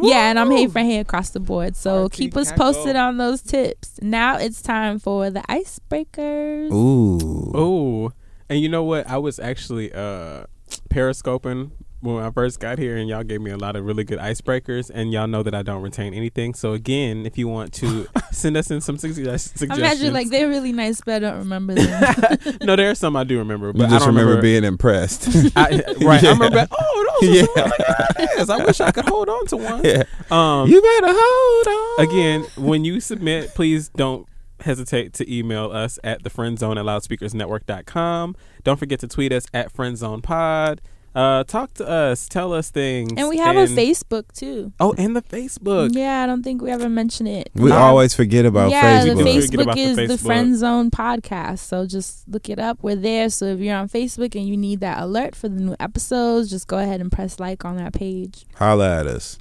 yeah, 0.00 0.30
and 0.30 0.38
I'm 0.38 0.50
hey 0.50 0.66
friend 0.68 0.88
hey 0.88 0.98
across 1.00 1.30
the 1.30 1.40
board. 1.40 1.74
So 1.76 2.04
RT 2.04 2.12
keep 2.12 2.36
us 2.36 2.50
Cackle. 2.50 2.72
posted 2.72 2.96
on 2.96 3.16
those 3.16 3.42
tips. 3.42 3.98
Now 4.00 4.38
it's 4.38 4.62
time 4.62 4.98
for 4.98 5.28
the 5.30 5.40
icebreakers. 5.40 6.70
Ooh. 6.72 7.52
Oh, 7.54 8.12
and 8.50 8.60
you 8.60 8.68
know 8.68 8.84
what? 8.84 9.08
I 9.08 9.16
was 9.16 9.38
actually 9.38 9.90
uh 9.94 10.44
periscoping 10.90 11.70
when 12.02 12.22
I 12.24 12.30
first 12.30 12.60
got 12.60 12.78
here, 12.78 12.96
and 12.96 13.08
y'all 13.10 13.22
gave 13.22 13.42
me 13.42 13.50
a 13.50 13.58
lot 13.58 13.76
of 13.76 13.84
really 13.84 14.04
good 14.04 14.18
icebreakers. 14.18 14.90
And 14.92 15.12
y'all 15.12 15.26
know 15.26 15.42
that 15.42 15.54
I 15.54 15.60
don't 15.62 15.82
retain 15.82 16.14
anything. 16.14 16.54
So 16.54 16.72
again, 16.72 17.26
if 17.26 17.36
you 17.36 17.46
want 17.46 17.74
to 17.74 18.06
send 18.32 18.56
us 18.56 18.70
in 18.70 18.80
some 18.80 18.96
sugges- 18.96 19.18
suggestions, 19.56 19.78
Imagine 19.78 20.12
like 20.14 20.30
they're 20.30 20.48
really 20.48 20.72
nice, 20.72 21.00
but 21.02 21.16
I 21.16 21.18
don't 21.18 21.38
remember 21.40 21.74
them. 21.74 22.38
no, 22.62 22.74
there 22.76 22.90
are 22.90 22.94
some 22.94 23.16
I 23.16 23.24
do 23.24 23.36
remember, 23.38 23.72
but 23.74 23.82
You 23.82 23.86
just 23.88 23.96
I 24.02 24.06
don't 24.06 24.14
remember, 24.16 24.40
being 24.40 24.64
impressed. 24.64 25.28
I, 25.56 25.82
right, 26.00 26.22
Yeah. 26.22 26.30
I 26.30 26.32
remember. 26.32 26.66
Oh, 26.70 27.18
those 27.20 27.36
Yeah. 27.36 27.42
are 27.42 27.46
some 27.46 27.54
really 27.64 27.70
good 27.78 28.16
ideas. 28.30 28.50
I 28.50 28.64
wish 28.64 28.80
I 28.80 28.90
could 28.92 29.08
hold 29.08 29.28
on 29.28 29.46
to 29.48 29.56
one. 29.58 29.84
yeah. 29.84 30.04
Um, 30.30 30.70
You 30.70 30.80
better 30.80 31.12
hold 31.14 31.98
on. 32.00 32.08
again, 32.08 32.46
when 32.56 32.84
you 32.84 33.00
submit, 33.00 33.54
please 33.54 33.90
don't 33.90 34.26
hesitate 34.62 35.12
to 35.14 35.32
email 35.34 35.70
us 35.70 35.98
at 36.04 36.22
the 36.22 36.30
friendzone 36.30 36.76
at 36.78 36.84
loudspeakersnetwork.com. 36.84 38.36
Don't 38.64 38.76
forget 38.78 39.00
to 39.00 39.08
tweet 39.08 39.32
us 39.32 39.46
at 39.54 39.72
friendzonepod. 39.72 40.78
Uh, 41.12 41.42
talk 41.42 41.74
to 41.74 41.84
us, 41.88 42.28
tell 42.28 42.52
us 42.52 42.70
things. 42.70 43.10
and 43.16 43.28
we 43.28 43.36
have 43.38 43.56
a 43.56 43.66
Facebook 43.66 44.32
too. 44.32 44.72
Oh, 44.78 44.94
and 44.96 45.16
the 45.16 45.22
Facebook. 45.22 45.90
Yeah, 45.92 46.22
I 46.22 46.26
don't 46.26 46.44
think 46.44 46.62
we 46.62 46.70
ever 46.70 46.88
mentioned 46.88 47.28
it. 47.28 47.50
We 47.56 47.72
Um, 47.72 47.78
always 47.82 48.14
forget 48.14 48.46
about 48.46 48.70
yeah, 48.70 49.02
Facebook. 49.04 49.16
the 49.16 49.24
Facebook 49.24 49.62
about 49.62 49.74
the 49.74 49.80
is 49.82 49.96
the 49.96 50.02
Facebook. 50.06 50.20
Friend 50.26 50.56
Zone 50.56 50.90
podcast. 50.92 51.58
So 51.58 51.84
just 51.84 52.28
look 52.28 52.48
it 52.48 52.60
up. 52.60 52.78
We're 52.82 52.94
there. 52.94 53.28
So 53.28 53.46
if 53.46 53.58
you're 53.58 53.74
on 53.74 53.88
Facebook 53.88 54.36
and 54.36 54.46
you 54.48 54.56
need 54.56 54.78
that 54.80 55.02
alert 55.02 55.34
for 55.34 55.48
the 55.48 55.60
new 55.60 55.74
episodes, 55.80 56.48
just 56.48 56.68
go 56.68 56.78
ahead 56.78 57.00
and 57.00 57.10
press 57.10 57.40
like 57.40 57.64
on 57.64 57.76
that 57.78 57.92
page. 57.92 58.46
Holla 58.54 59.00
at 59.00 59.08
us. 59.08 59.36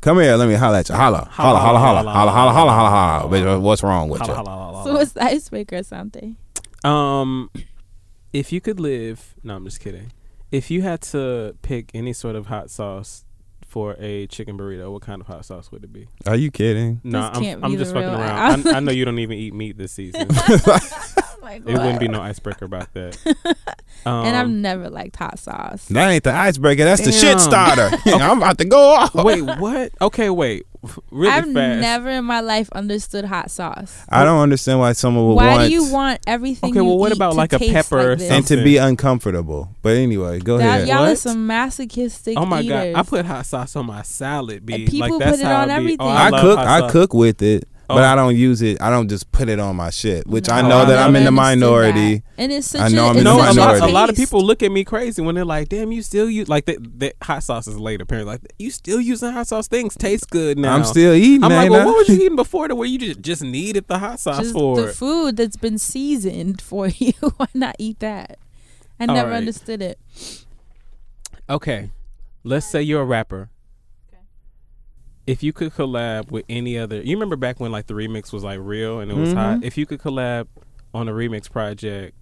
Come 0.00 0.20
here, 0.20 0.36
let 0.36 0.48
me 0.48 0.54
holla 0.54 0.80
at 0.80 0.88
you. 0.88 0.94
Holla, 0.94 1.26
holla, 1.30 1.58
holla, 1.58 1.78
holla, 1.80 2.10
holla, 2.12 2.30
holla, 2.32 2.52
holla, 2.52 2.72
holla, 2.72 2.90
holla. 2.90 3.28
Bitch, 3.34 3.60
What's 3.60 3.82
wrong 3.82 4.08
with 4.08 4.20
Holla, 4.20 4.32
you? 4.32 4.36
holla, 4.36 4.50
holla, 4.50 4.72
So 4.84 4.90
holla. 4.90 4.94
what's 4.94 5.12
the 5.12 5.22
icebreaker, 5.24 5.82
Sante? 5.82 6.36
Um, 6.84 7.50
if 8.32 8.52
you 8.52 8.60
could 8.60 8.78
live, 8.78 9.34
no, 9.42 9.56
I'm 9.56 9.64
just 9.64 9.80
kidding. 9.80 10.12
If 10.52 10.70
you 10.70 10.82
had 10.82 11.00
to 11.02 11.56
pick 11.62 11.90
any 11.94 12.12
sort 12.12 12.36
of 12.36 12.46
hot 12.46 12.70
sauce 12.70 13.24
for 13.66 13.96
a 13.98 14.26
chicken 14.28 14.56
burrito, 14.56 14.92
what 14.92 15.02
kind 15.02 15.20
of 15.20 15.26
hot 15.26 15.44
sauce 15.44 15.72
would 15.72 15.82
it 15.82 15.92
be? 15.92 16.06
Are 16.26 16.36
you 16.36 16.50
kidding? 16.52 17.00
No, 17.02 17.30
This 17.34 17.54
I'm, 17.54 17.64
I'm 17.64 17.76
just 17.76 17.92
fucking 17.92 18.08
around. 18.08 18.66
I, 18.68 18.76
I 18.76 18.80
know 18.80 18.92
you 18.92 19.04
don't 19.04 19.18
even 19.18 19.36
eat 19.38 19.54
meat 19.54 19.76
this 19.76 19.90
season. 19.92 20.28
Like, 21.46 21.62
It 21.62 21.74
wouldn't 21.74 22.00
be 22.00 22.08
no 22.08 22.20
icebreaker 22.20 22.64
about 22.64 22.92
that. 22.94 23.16
Um, 24.04 24.26
and 24.26 24.36
I've 24.36 24.48
never 24.50 24.90
liked 24.90 25.14
hot 25.14 25.38
sauce. 25.38 25.86
That 25.86 26.10
ain't 26.10 26.24
the 26.24 26.32
icebreaker. 26.34 26.84
That's 26.84 27.04
the 27.04 27.12
shit 27.12 27.38
Damn. 27.38 27.38
starter. 27.38 27.90
I'm 28.06 28.38
about 28.38 28.58
to 28.58 28.64
go 28.64 28.80
off. 28.94 29.14
wait, 29.14 29.42
what? 29.42 29.92
Okay, 30.00 30.28
wait. 30.30 30.66
Really 31.10 31.32
I've 31.32 31.44
fast. 31.52 31.80
never 31.80 32.08
in 32.10 32.24
my 32.24 32.40
life 32.40 32.68
understood 32.70 33.24
hot 33.24 33.50
sauce. 33.50 34.04
I 34.08 34.22
don't 34.24 34.38
understand 34.40 34.78
why 34.78 34.92
someone 34.92 35.26
would 35.28 35.34
Why 35.34 35.56
want 35.56 35.66
do 35.68 35.72
you 35.72 35.92
want 35.92 36.20
everything? 36.28 36.70
Okay, 36.70 36.80
well, 36.80 36.96
what 36.96 37.10
about 37.10 37.34
like 37.34 37.52
a 37.52 37.58
taste 37.58 37.72
pepper 37.90 38.12
or 38.12 38.16
like 38.16 38.30
and 38.30 38.46
to 38.46 38.62
be 38.62 38.76
uncomfortable. 38.76 39.68
But 39.82 39.96
anyway, 39.96 40.38
go 40.38 40.58
That- 40.58 40.82
ahead. 40.82 40.88
y'all 40.88 41.06
are 41.06 41.16
some 41.16 41.44
masochistic. 41.46 42.38
Oh 42.38 42.46
my 42.46 42.60
eaters. 42.60 42.94
god, 42.94 43.00
I 43.00 43.02
put 43.02 43.24
hot 43.26 43.46
sauce 43.46 43.74
on 43.74 43.86
my 43.86 44.02
salad. 44.02 44.64
B. 44.64 44.86
People 44.86 45.18
like, 45.18 45.18
that's 45.18 45.30
put 45.38 45.40
it 45.40 45.46
how 45.46 45.62
on 45.62 45.70
everything. 45.70 45.96
Oh, 46.00 46.08
I, 46.08 46.28
love 46.28 46.40
cook. 46.40 46.58
I 46.60 46.88
cook 46.90 47.14
with 47.14 47.42
it, 47.42 47.68
but 47.88 47.98
Oh. 47.98 48.02
I 48.02 48.14
don't 48.14 48.34
use 48.36 48.62
it. 48.62 48.80
I 48.82 48.90
don't 48.90 49.08
just 49.08 49.30
put 49.32 49.48
it 49.48 49.60
on 49.60 49.76
my 49.76 49.90
shit, 49.90 50.26
which 50.26 50.48
I 50.48 50.60
know 50.62 50.78
I 50.80 50.84
that 50.86 50.98
I'm 50.98 51.14
in 51.16 51.24
the 51.24 51.30
minority. 51.30 52.16
that. 52.16 52.22
and 52.38 52.52
it's 52.52 52.68
such 52.68 52.80
I 52.80 52.88
know 52.88 53.06
a, 53.06 53.10
I'm 53.10 53.16
it's 53.16 53.18
in 53.18 53.24
No, 53.24 53.36
the 53.36 53.42
a 53.42 53.46
such 53.46 53.56
lot, 53.56 53.64
minority. 53.66 53.90
a 53.90 53.94
lot 53.94 54.10
of 54.10 54.16
people 54.16 54.40
look 54.42 54.62
at 54.62 54.72
me 54.72 54.84
crazy 54.84 55.22
when 55.22 55.34
they're 55.34 55.44
like, 55.44 55.68
"Damn, 55.68 55.92
you 55.92 56.02
still 56.02 56.28
use 56.28 56.48
like 56.48 56.64
that." 56.66 56.78
that 57.00 57.14
hot 57.22 57.42
sauce 57.42 57.66
is 57.66 57.78
late 57.78 58.00
apparently. 58.00 58.32
Like 58.34 58.40
you 58.58 58.70
still 58.70 59.00
using 59.00 59.30
hot 59.32 59.46
sauce. 59.46 59.68
Things 59.68 59.94
taste 59.96 60.30
good 60.30 60.58
now. 60.58 60.74
I'm 60.74 60.84
still 60.84 61.14
eating. 61.14 61.44
I'm 61.44 61.50
like, 61.52 61.64
ain't 61.64 61.70
well, 61.72 61.82
I? 61.82 61.84
what 61.86 61.96
was 61.98 62.08
you 62.08 62.16
eating 62.16 62.36
before 62.36 62.68
to 62.68 62.74
where 62.74 62.88
you 62.88 62.98
just 62.98 63.20
just 63.20 63.42
needed 63.42 63.86
the 63.86 63.98
hot 63.98 64.18
sauce 64.20 64.38
just 64.40 64.52
for? 64.52 64.76
the 64.80 64.88
it? 64.88 64.94
food 64.94 65.36
that's 65.36 65.56
been 65.56 65.78
seasoned 65.78 66.60
for 66.60 66.88
you. 66.98 67.12
Why 67.36 67.46
not 67.54 67.76
eat 67.78 68.00
that? 68.00 68.38
I 68.98 69.04
All 69.06 69.14
never 69.14 69.30
right. 69.30 69.36
understood 69.36 69.82
it. 69.82 69.98
Okay, 71.48 71.90
let's 72.42 72.66
say 72.66 72.82
you're 72.82 73.02
a 73.02 73.04
rapper. 73.04 73.50
If 75.26 75.42
you 75.42 75.52
could 75.52 75.72
collab 75.72 76.30
with 76.30 76.44
any 76.48 76.78
other, 76.78 77.00
you 77.02 77.16
remember 77.16 77.36
back 77.36 77.58
when 77.58 77.72
like 77.72 77.86
the 77.86 77.94
remix 77.94 78.32
was 78.32 78.44
like 78.44 78.60
real 78.62 79.00
and 79.00 79.10
it 79.10 79.16
was 79.16 79.32
hot. 79.32 79.64
If 79.64 79.76
you 79.76 79.86
could 79.86 80.00
collab 80.00 80.46
on 80.94 81.08
a 81.08 81.12
remix 81.12 81.50
project, 81.50 82.16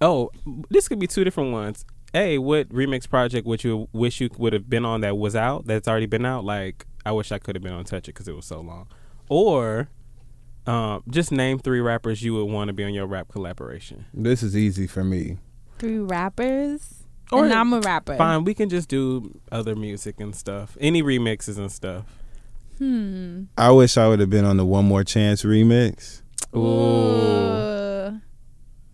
oh, 0.00 0.30
this 0.68 0.88
could 0.88 0.98
be 0.98 1.06
two 1.06 1.24
different 1.24 1.52
ones. 1.52 1.84
A, 2.14 2.38
what 2.38 2.68
remix 2.68 3.08
project 3.08 3.46
would 3.46 3.64
you 3.64 3.88
wish 3.92 4.20
you 4.20 4.28
would 4.36 4.52
have 4.52 4.68
been 4.68 4.84
on 4.84 5.00
that 5.00 5.16
was 5.16 5.34
out 5.34 5.66
that's 5.66 5.88
already 5.88 6.06
been 6.06 6.26
out? 6.26 6.44
Like 6.44 6.86
I 7.06 7.12
wish 7.12 7.32
I 7.32 7.38
could 7.38 7.56
have 7.56 7.62
been 7.62 7.72
on 7.72 7.84
Touch 7.84 8.08
It 8.08 8.14
because 8.14 8.28
it 8.28 8.36
was 8.36 8.46
so 8.46 8.60
long. 8.60 8.88
Or, 9.28 9.88
um, 10.66 11.02
just 11.08 11.32
name 11.32 11.58
three 11.58 11.80
rappers 11.80 12.22
you 12.22 12.34
would 12.34 12.44
want 12.52 12.68
to 12.68 12.74
be 12.74 12.84
on 12.84 12.92
your 12.92 13.06
rap 13.06 13.28
collaboration. 13.28 14.06
This 14.12 14.42
is 14.42 14.56
easy 14.56 14.86
for 14.86 15.04
me. 15.04 15.38
Three 15.78 15.98
rappers. 15.98 17.01
Or- 17.30 17.44
and 17.44 17.52
I'm 17.52 17.72
a 17.72 17.80
rapper. 17.80 18.16
Fine, 18.16 18.44
we 18.44 18.54
can 18.54 18.68
just 18.68 18.88
do 18.88 19.38
other 19.50 19.74
music 19.76 20.20
and 20.20 20.34
stuff, 20.34 20.76
any 20.80 21.02
remixes 21.02 21.58
and 21.58 21.70
stuff. 21.70 22.04
Hmm. 22.78 23.44
I 23.56 23.70
wish 23.70 23.96
I 23.96 24.08
would 24.08 24.20
have 24.20 24.30
been 24.30 24.44
on 24.44 24.56
the 24.56 24.64
One 24.66 24.84
More 24.86 25.04
Chance 25.04 25.44
remix. 25.44 26.22
Ooh. 26.56 28.20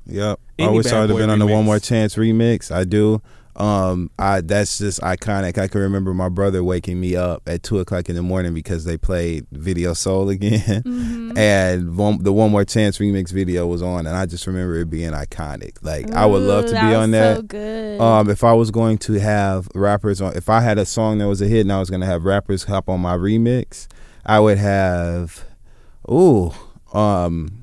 Yep. 0.07 0.41
I 0.59 0.69
wish 0.71 0.87
I 0.87 1.01
would 1.01 1.11
have 1.11 1.17
Boy 1.17 1.23
been 1.23 1.31
on 1.31 1.39
the 1.39 1.47
One. 1.47 1.65
More 1.65 1.79
Chance 1.79 2.17
remix. 2.17 2.71
I 2.75 2.85
do. 2.85 3.21
Um, 3.59 4.11
I 4.21 4.41
that's 4.41 4.79
just 4.79 5.01
iconic. 5.01 5.59
I 5.59 5.67
can 5.67 5.81
remember 5.81 6.15
my 6.15 6.29
brother 6.29 6.63
waking 6.63 7.01
me 7.01 7.17
up 7.17 7.43
at 7.49 7.65
two 7.65 7.81
o'clock 7.81 8.09
in 8.09 8.15
the 8.15 8.23
morning 8.23 8.55
because 8.55 8.85
they 8.85 8.97
played 8.97 9.47
Video 9.51 9.95
Soul 9.95 10.29
again, 10.31 10.83
Mm-hmm. 10.85 11.37
and 11.37 11.97
one, 11.97 12.23
the 12.23 12.33
One 12.33 12.53
More 12.53 12.65
Chance 12.65 12.99
remix 12.99 13.33
video 13.33 13.67
was 13.67 13.83
on, 13.83 14.07
and 14.07 14.17
I 14.17 14.27
just 14.27 14.47
remember 14.47 14.77
it 14.77 14.89
being 14.89 15.11
iconic. 15.11 15.77
Like 15.83 16.11
I 16.13 16.25
would 16.25 16.43
love 16.43 16.67
to 16.67 16.71
that 16.73 16.89
be 16.89 16.95
on 16.95 17.11
that. 17.11 17.37
So 17.37 17.43
good. 17.43 18.01
Um, 18.01 18.31
if 18.31 18.45
I 18.45 18.53
was 18.53 18.71
going 18.71 18.99
to 18.99 19.15
have 19.15 19.69
rappers 19.75 20.21
on, 20.21 20.37
if 20.37 20.49
I 20.49 20.61
had 20.61 20.79
a 20.79 20.87
song 20.87 21.19
that 21.19 21.27
was 21.27 21.43
a 21.43 21.47
hit 21.49 21.63
and 21.63 21.73
I 21.73 21.81
was 21.81 21.91
going 21.91 22.01
to 22.01 22.07
have 22.07 22.25
rappers 22.25 22.63
hop 22.65 22.89
on 22.89 23.01
my 23.01 23.17
remix, 23.17 23.89
I 24.25 24.39
would 24.39 24.59
have, 24.59 25.45
ooh, 26.09 26.53
um, 26.93 27.58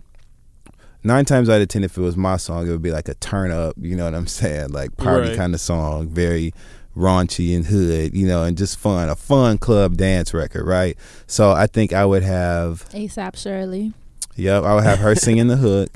nine 1.06 1.26
times 1.26 1.50
out 1.50 1.62
of 1.62 1.68
ten, 1.68 1.84
if 1.84 1.98
it 1.98 2.02
was 2.02 2.18
my 2.18 2.38
song, 2.38 2.68
it 2.68 2.72
would 2.72 2.82
be 2.82 2.92
like 2.92 3.08
a 3.08 3.14
turn 3.16 3.52
up. 3.52 3.76
You 3.80 3.96
know 3.96 4.06
what 4.06 4.16
I'm 4.16 4.28
saying? 4.28 4.70
Like 4.70 4.98
party 4.98 5.30
Right. 5.30 5.38
kind 5.38 5.54
of 5.54 5.62
song, 5.62 6.08
very 6.10 6.54
raunchy 6.98 7.56
and 7.56 7.66
hood, 7.66 8.16
you 8.16 8.26
know, 8.26 8.44
and 8.44 8.58
just 8.58 8.78
fun, 8.80 9.10
a 9.10 9.16
fun 9.16 9.58
club 9.58 9.98
dance 9.98 10.34
record, 10.34 10.66
right? 10.66 10.98
So 11.28 11.52
I 11.52 11.68
think 11.68 11.92
I 11.94 12.06
would 12.06 12.24
have 12.24 12.88
ASAP 12.92 13.36
Shirley. 13.38 13.94
Yep, 14.38 14.64
I 14.64 14.76
would 14.76 14.84
have 14.84 15.00
her 15.00 15.16
singing 15.16 15.48
the 15.48 15.56
hook. 15.58 15.90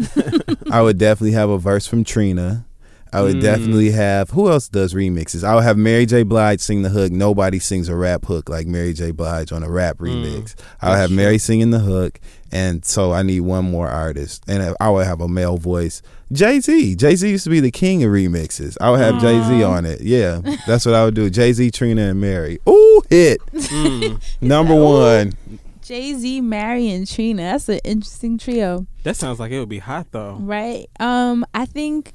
I 0.72 0.82
would 0.82 0.98
definitely 0.98 1.32
have 1.34 1.50
a 1.50 1.58
verse 1.58 1.86
from 1.88 2.04
Trina. 2.06 2.66
I 3.12 3.22
would 3.22 3.38
Mm. 3.38 3.42
definitely 3.42 3.92
have 3.92 4.30
who 4.32 4.50
else 4.50 4.68
does 4.68 4.94
remixes? 4.94 5.44
I 5.44 5.56
would 5.56 5.64
have 5.64 5.78
Mary 5.78 6.06
J. 6.06 6.24
Blige 6.24 6.60
sing 6.60 6.84
the 6.84 6.90
hook. 6.90 7.12
Nobody 7.12 7.60
sings 7.60 7.90
a 7.90 7.96
rap 7.96 8.26
hook 8.26 8.50
like 8.50 8.68
Mary 8.68 8.94
J. 8.94 9.12
Blige 9.12 9.52
on 9.52 9.64
a 9.64 9.70
rap 9.70 9.98
remix. 9.98 10.56
I 10.82 10.90
would 10.90 10.96
That's 10.96 11.02
have 11.02 11.12
Mary 11.12 11.38
singing 11.40 11.72
the 11.72 11.80
hook, 11.80 12.20
and 12.52 12.86
so 12.86 13.12
I 13.12 13.24
need 13.24 13.42
one 13.42 13.70
more 13.72 13.88
artist, 13.88 14.44
and 14.48 14.76
I 14.80 14.90
would 14.90 15.06
have 15.08 15.22
a 15.22 15.28
male 15.28 15.58
voice. 15.58 16.02
Jay 16.32 16.60
Z. 16.60 16.96
Jay 16.96 17.16
Z 17.16 17.28
used 17.28 17.46
to 17.46 17.50
be 17.50 17.60
the 17.60 17.72
king 17.72 18.04
of 18.04 18.12
remixes. 18.12 18.78
I 18.80 18.92
would 18.92 19.00
have 19.00 19.20
Jay 19.20 19.42
Z 19.48 19.64
on 19.64 19.86
it. 19.88 20.02
Yeah, 20.02 20.42
that's 20.68 20.86
what 20.86 20.94
I 20.94 21.04
would 21.06 21.16
do. 21.16 21.30
Jay 21.32 21.52
Z, 21.54 21.72
Trina, 21.72 22.04
and 22.10 22.22
Mary. 22.22 22.60
Ooh, 22.70 23.02
hit 23.10 23.40
Mm. 23.54 24.22
number 24.42 24.76
one. 24.76 25.34
Jay 25.82 26.14
Z, 26.14 26.42
Mary, 26.42 26.88
and 26.92 27.08
Trina. 27.08 27.42
That's 27.42 27.68
an 27.70 27.80
interesting 27.84 28.38
trio, 28.38 28.86
That 29.02 29.16
sounds 29.16 29.40
like 29.40 29.52
it 29.52 29.60
would 29.60 29.70
be 29.70 29.80
hot 29.80 30.06
though. 30.12 30.38
right? 30.40 30.88
Um, 31.00 31.44
I 31.56 31.66
think 31.66 32.12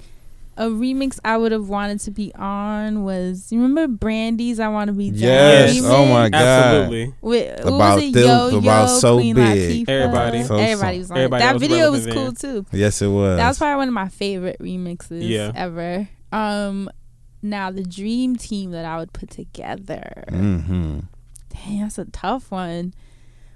a 0.56 0.66
remix 0.66 1.18
I 1.24 1.36
would 1.36 1.50
have 1.52 1.68
wanted 1.68 1.98
to 2.00 2.10
be 2.10 2.32
on 2.34 3.02
was 3.02 3.50
you 3.50 3.60
remember 3.60 3.88
Brandy's 3.88 4.60
"I 4.60 4.68
Want 4.68 4.88
to 4.88 4.92
Be 4.92 5.10
Down" 5.10 5.20
Yes. 5.20 5.74
remix? 5.76 5.90
Oh 5.90 6.06
my 6.06 6.28
God. 6.28 6.38
Absolutely. 6.40 7.14
With, 7.20 7.60
who 7.60 7.74
About 7.74 7.94
was 7.96 8.04
it? 8.04 8.12
this- 8.14 8.26
Yo, 8.26 8.58
about 8.58 8.88
Yo, 8.88 8.98
So 8.98 9.16
Queen 9.16 9.34
Big. 9.34 9.86
Latifah. 9.86 9.88
Everybody. 9.88 10.42
So- 10.44 10.56
Everybody 10.56 10.98
was 10.98 11.10
on 11.10 11.16
Everybody 11.18 11.42
it. 11.42 11.46
that 11.46 11.52
That 11.52 11.54
was 11.54 11.62
video 11.62 11.90
was 11.90 12.06
cool 12.06 12.24
then. 12.32 12.34
too. 12.34 12.66
Yes, 12.72 13.02
it 13.02 13.08
was. 13.08 13.36
That 13.36 13.48
was 13.48 13.58
probably 13.58 13.76
one 13.76 13.88
of 13.88 13.94
my 13.94 14.08
favorite 14.08 14.56
remixes 14.60 15.28
Yeah. 15.28 15.52
ever. 15.54 16.08
Um, 16.32 16.88
now 17.42 17.70
the 17.70 17.82
dream 17.82 18.36
team 18.36 18.70
that 18.70 18.84
I 18.84 18.98
would 18.98 19.12
put 19.12 19.30
together. 19.30 20.24
Mm-hmm. 20.28 21.00
Dang, 21.52 21.80
that's 21.80 21.98
a 21.98 22.04
tough 22.06 22.50
one. 22.50 22.94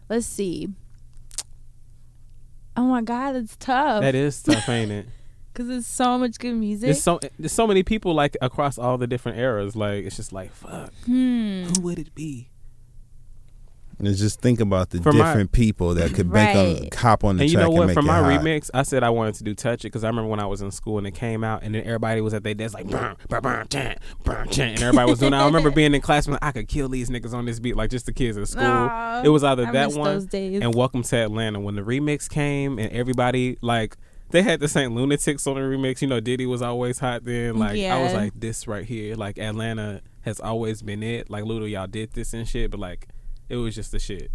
Let's 0.09 0.27
see. 0.27 0.69
Oh 2.77 2.85
my 2.85 3.03
god, 3.03 3.35
it's 3.37 3.57
tough. 3.57 4.03
That 4.03 4.15
is 4.15 4.41
tough, 4.43 4.69
ain't 4.69 4.91
it? 4.93 5.07
Because 5.59 5.69
there's 5.71 5.87
so 5.89 6.17
much 6.17 6.39
good 6.39 6.55
music. 6.55 6.83
There's 6.87 7.03
so 7.03 7.19
there's 7.37 7.51
so 7.51 7.67
many 7.67 7.83
people 7.83 8.15
like 8.15 8.37
across 8.41 8.79
all 8.79 8.97
the 8.97 9.09
different 9.09 9.39
eras. 9.39 9.75
Like 9.75 10.05
it's 10.05 10.15
just 10.15 10.33
like 10.33 10.53
fuck. 10.53 10.93
hmm. 11.05 11.65
Who 11.65 11.81
would 11.81 11.99
it 11.99 12.15
be? 12.15 12.49
And 13.99 14.07
just 14.15 14.41
think 14.41 14.61
about 14.61 14.91
the 14.91 15.03
For 15.03 15.11
my- 15.13 15.27
different 15.27 15.51
people 15.51 15.95
that 15.95 16.15
could 16.15 16.31
make 16.31 16.55
a 16.55 16.75
Right. 16.83 16.95
hop 16.95 17.25
on 17.25 17.39
the 17.39 17.43
And 17.43 17.51
you 17.51 17.57
track 17.57 17.65
know 17.67 17.71
and 17.73 17.79
what? 17.81 17.87
make 17.89 17.95
For 17.95 18.03
my 18.03 18.21
hot. 18.21 18.41
remix, 18.41 18.71
I 18.73 18.85
said 18.85 19.03
I 19.03 19.11
wanted 19.11 19.35
to 19.35 19.43
do 19.43 19.53
"Touch 19.57 19.81
It" 19.85 19.89
because 19.89 20.05
I 20.05 20.07
remember 20.07 20.31
when 20.31 20.39
I 20.39 20.47
was 20.47 20.63
in 20.63 20.71
school 20.71 20.99
and 20.99 21.07
it 21.09 21.15
came 21.17 21.43
out, 21.43 21.65
and 21.65 21.75
then 21.75 21.83
everybody 21.83 22.21
was 22.21 22.33
at 22.35 22.45
their 22.45 22.55
desk 22.55 22.75
like, 22.75 22.87
"Brr, 22.89 23.17
brr, 23.29 23.41
brr, 23.41 23.65
chant, 23.69 23.99
brr, 24.23 24.45
chant," 24.49 24.75
and 24.77 24.83
everybody 24.85 25.11
was 25.11 25.19
doing. 25.19 25.33
it. 25.33 25.37
I 25.39 25.45
remember 25.47 25.73
being 25.73 25.93
in 25.93 26.01
class 26.01 26.29
when 26.29 26.39
I 26.41 26.53
could 26.53 26.69
kill 26.69 26.89
these 26.89 27.11
niggas 27.11 27.35
on 27.35 27.45
this 27.47 27.59
beat, 27.59 27.75
like 27.75 27.91
just 27.91 28.07
the 28.07 28.13
kids 28.13 28.37
in 28.37 28.47
school. 28.47 28.63
Aw, 28.63 29.23
it 29.25 29.29
was 29.31 29.43
either 29.43 29.67
I 29.67 29.73
that 29.73 29.93
one 29.95 30.29
and 30.33 30.73
"Welcome 30.77 31.03
to 31.03 31.17
Atlanta" 31.17 31.59
when 31.59 31.75
the 31.75 31.83
remix 31.83 32.29
came, 32.29 32.79
and 32.79 32.93
everybody 32.93 33.59
like. 33.63 33.97
They 34.31 34.43
had 34.43 34.61
the 34.61 34.69
Saint 34.69 34.95
Lunatics 34.95 35.47
on 35.47 35.55
the 35.55 35.61
remix. 35.61 36.03
You 36.03 36.09
know, 36.09 36.21
Diddy 36.21 36.47
was 36.47 36.61
always 36.63 36.99
hot 36.99 37.25
then. 37.25 37.57
Like 37.57 37.79
I 37.81 38.03
was 38.03 38.13
like, 38.13 38.33
this 38.39 38.67
right 38.69 38.85
here, 38.85 39.15
like 39.17 39.39
Atlanta 39.39 40.03
has 40.23 40.39
always 40.41 40.83
been 40.83 41.03
it. 41.03 41.31
Like 41.31 41.45
Luda, 41.45 41.71
y'all 41.71 41.87
did 41.87 42.13
this 42.13 42.35
and 42.35 42.47
shit, 42.47 42.71
but 42.71 42.79
like 42.81 43.09
it 43.49 43.57
was 43.57 43.75
just 43.75 43.93
the 43.93 43.99
shit. 43.99 44.31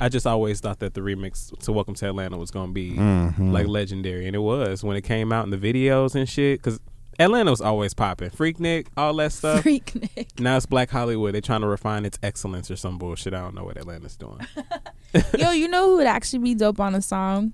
I 0.00 0.08
just 0.08 0.26
always 0.26 0.58
thought 0.60 0.80
that 0.80 0.94
the 0.94 1.00
remix 1.02 1.56
to 1.60 1.72
Welcome 1.72 1.94
to 1.94 2.08
Atlanta 2.08 2.36
was 2.36 2.50
gonna 2.50 2.72
be 2.72 2.94
Mhm. 2.94 3.52
like 3.52 3.68
legendary, 3.68 4.26
and 4.26 4.34
it 4.34 4.40
was 4.40 4.82
when 4.82 4.96
it 4.96 5.02
came 5.02 5.32
out 5.32 5.44
in 5.44 5.50
the 5.50 5.56
videos 5.58 6.16
and 6.16 6.28
shit. 6.28 6.58
Because 6.60 6.80
Atlanta 7.20 7.48
was 7.52 7.60
always 7.60 7.94
popping, 7.94 8.30
Freaknik, 8.30 8.88
all 8.96 9.14
that 9.14 9.30
stuff. 9.30 9.62
Freak 9.62 9.94
Nick. 10.16 10.40
now 10.40 10.56
it's 10.56 10.66
Black 10.66 10.90
Hollywood. 10.90 11.32
They're 11.34 11.40
trying 11.40 11.60
to 11.60 11.68
refine 11.68 12.04
its 12.04 12.18
excellence 12.24 12.68
or 12.72 12.74
some 12.76 12.98
bullshit. 12.98 13.34
I 13.34 13.40
don't 13.40 13.54
know 13.54 13.62
what 13.62 13.76
Atlanta's 13.76 14.16
doing. 14.16 14.40
Yo, 15.38 15.52
you 15.52 15.68
know 15.68 15.90
who 15.90 15.96
would 15.98 16.08
actually 16.08 16.40
be 16.40 16.56
dope 16.56 16.80
on 16.80 16.96
a 16.96 17.00
song? 17.00 17.52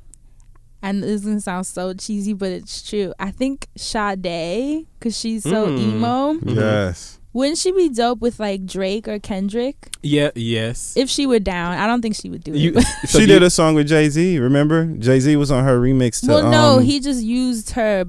And 0.82 1.02
this 1.02 1.20
is 1.20 1.24
gonna 1.26 1.40
sound 1.40 1.66
so 1.66 1.92
cheesy, 1.94 2.32
but 2.32 2.50
it's 2.50 2.82
true. 2.88 3.12
I 3.18 3.30
think 3.30 3.68
Sade, 3.76 4.86
cause 5.00 5.18
she's 5.18 5.42
so 5.42 5.66
Mm. 5.68 5.78
emo. 5.78 6.38
Yes. 6.54 7.18
Wouldn't 7.32 7.58
she 7.58 7.70
be 7.70 7.88
dope 7.88 8.20
with 8.20 8.40
like 8.40 8.66
Drake 8.66 9.06
or 9.06 9.18
Kendrick? 9.20 9.90
yeah. 10.02 10.30
Yes. 10.34 10.94
If 10.96 11.08
she 11.08 11.26
were 11.26 11.38
down, 11.38 11.74
I 11.74 11.86
don't 11.86 12.02
think 12.02 12.16
she 12.16 12.28
would 12.28 12.42
do 12.42 12.52
it. 12.52 12.58
you, 12.58 12.72
but- 12.74 12.84
so 13.06 13.18
she 13.18 13.20
you- 13.20 13.26
did 13.26 13.42
a 13.42 13.50
song 13.50 13.74
with 13.74 13.86
Jay 13.88 14.08
Z. 14.08 14.38
Remember, 14.38 14.86
Jay 14.98 15.20
Z 15.20 15.36
was 15.36 15.50
on 15.50 15.64
her 15.64 15.78
remix 15.80 16.20
to. 16.22 16.26
well, 16.28 16.50
no, 16.50 16.78
um, 16.78 16.82
he 16.82 16.98
just 16.98 17.22
used 17.22 17.70
her. 17.72 18.06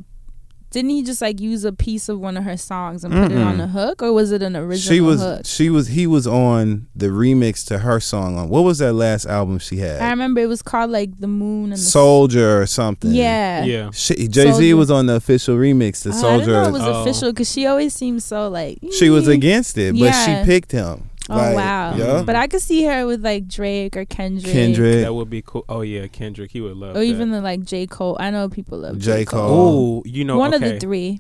Didn't 0.72 0.91
he 0.91 1.03
just 1.03 1.22
like 1.22 1.39
use 1.41 1.65
a 1.65 1.74
piece 1.74 2.07
of 2.07 2.19
one 2.19 2.38
of 2.38 2.45
her 2.45 2.55
songs 2.55 3.03
and 3.03 3.13
put 3.13 3.32
it 3.32 3.38
on 3.38 3.55
Mm-mm. 3.55 3.57
the 3.57 3.67
hook, 3.67 4.01
or 4.01 4.13
was 4.13 4.32
it 4.32 4.41
an 4.41 4.55
original 4.55 4.95
She 4.95 5.01
was. 5.01 5.22
hook? 5.22 5.41
She 5.45 5.69
was. 5.69 5.88
He 5.89 6.07
was 6.07 6.26
on 6.26 6.88
the 6.95 7.07
remix 7.07 7.65
to 7.67 7.80
her 7.80 7.99
song. 7.99 8.38
On 8.38 8.47
what 8.47 8.61
was 8.63 8.78
that 8.80 8.93
last 8.93 9.26
album 9.26 9.59
she 9.59 9.78
had? 9.80 10.01
I 10.01 10.09
remember 10.09 10.39
it 10.39 10.47
was 10.47 10.61
called 10.61 10.89
like 10.89 11.17
the 11.19 11.28
Moon 11.28 11.65
and 11.65 11.74
the 11.74 11.78
Soldier 11.78 12.61
or 12.61 12.65
something. 12.65 13.11
Yeah. 13.11 13.65
yeah. 13.65 13.89
Jay 13.91 14.15
Z 14.28 14.32
Soldier. 14.51 14.76
was 14.78 14.89
on 14.89 15.07
the 15.07 15.15
official 15.15 15.57
remix 15.57 16.03
to 16.03 16.09
Oh, 16.09 16.13
I 16.13 16.38
didn't 16.38 16.47
know 16.47 16.63
Soldier. 16.63 16.69
it 16.69 16.72
was 16.72 16.82
Oh. 16.84 17.01
official 17.01 17.32
because 17.34 17.51
she 17.51 17.65
always 17.65 17.93
seems 17.93 18.24
so 18.24 18.47
like. 18.49 18.80
she 18.97 19.09
was 19.09 19.28
"Eh." 19.28 19.34
against 19.34 19.78
it, 19.78 19.91
but 19.93 19.99
Yeah. 20.05 20.41
she 20.41 20.45
picked 20.45 20.72
him. 20.72 21.09
Oh 21.30 21.36
Like, 21.36 21.55
wow! 21.55 21.95
Yeah. 21.95 22.24
But 22.24 22.36
I 22.36 22.47
could 22.47 22.61
see 22.61 22.84
her 22.86 23.05
with 23.05 23.24
like 23.24 23.47
Drake 23.47 23.95
or 23.95 24.05
Kendrick, 24.05 24.51
Kendrick. 24.51 25.01
That 25.03 25.13
would 25.13 25.30
be 25.30 25.41
cool. 25.41 25.63
Oh 25.69 25.82
yeah, 25.82 26.07
Kendrick. 26.07 26.51
He 26.51 26.61
would 26.61 26.76
love. 26.76 26.95
or 26.95 27.01
even 27.03 27.32
the 27.32 27.41
like 27.41 27.63
J 27.63 27.86
Cole. 27.88 28.17
I 28.19 28.32
know 28.32 28.49
people 28.49 28.80
love 28.80 28.97
J. 28.97 29.19
J 29.19 29.26
Cole. 29.26 29.47
Cole. 29.47 30.03
Oh, 30.05 30.09
you 30.09 30.26
know, 30.26 30.38
One 30.39 30.53
okay. 30.53 30.65
of 30.67 30.74
the 30.74 30.80
three, 30.80 31.19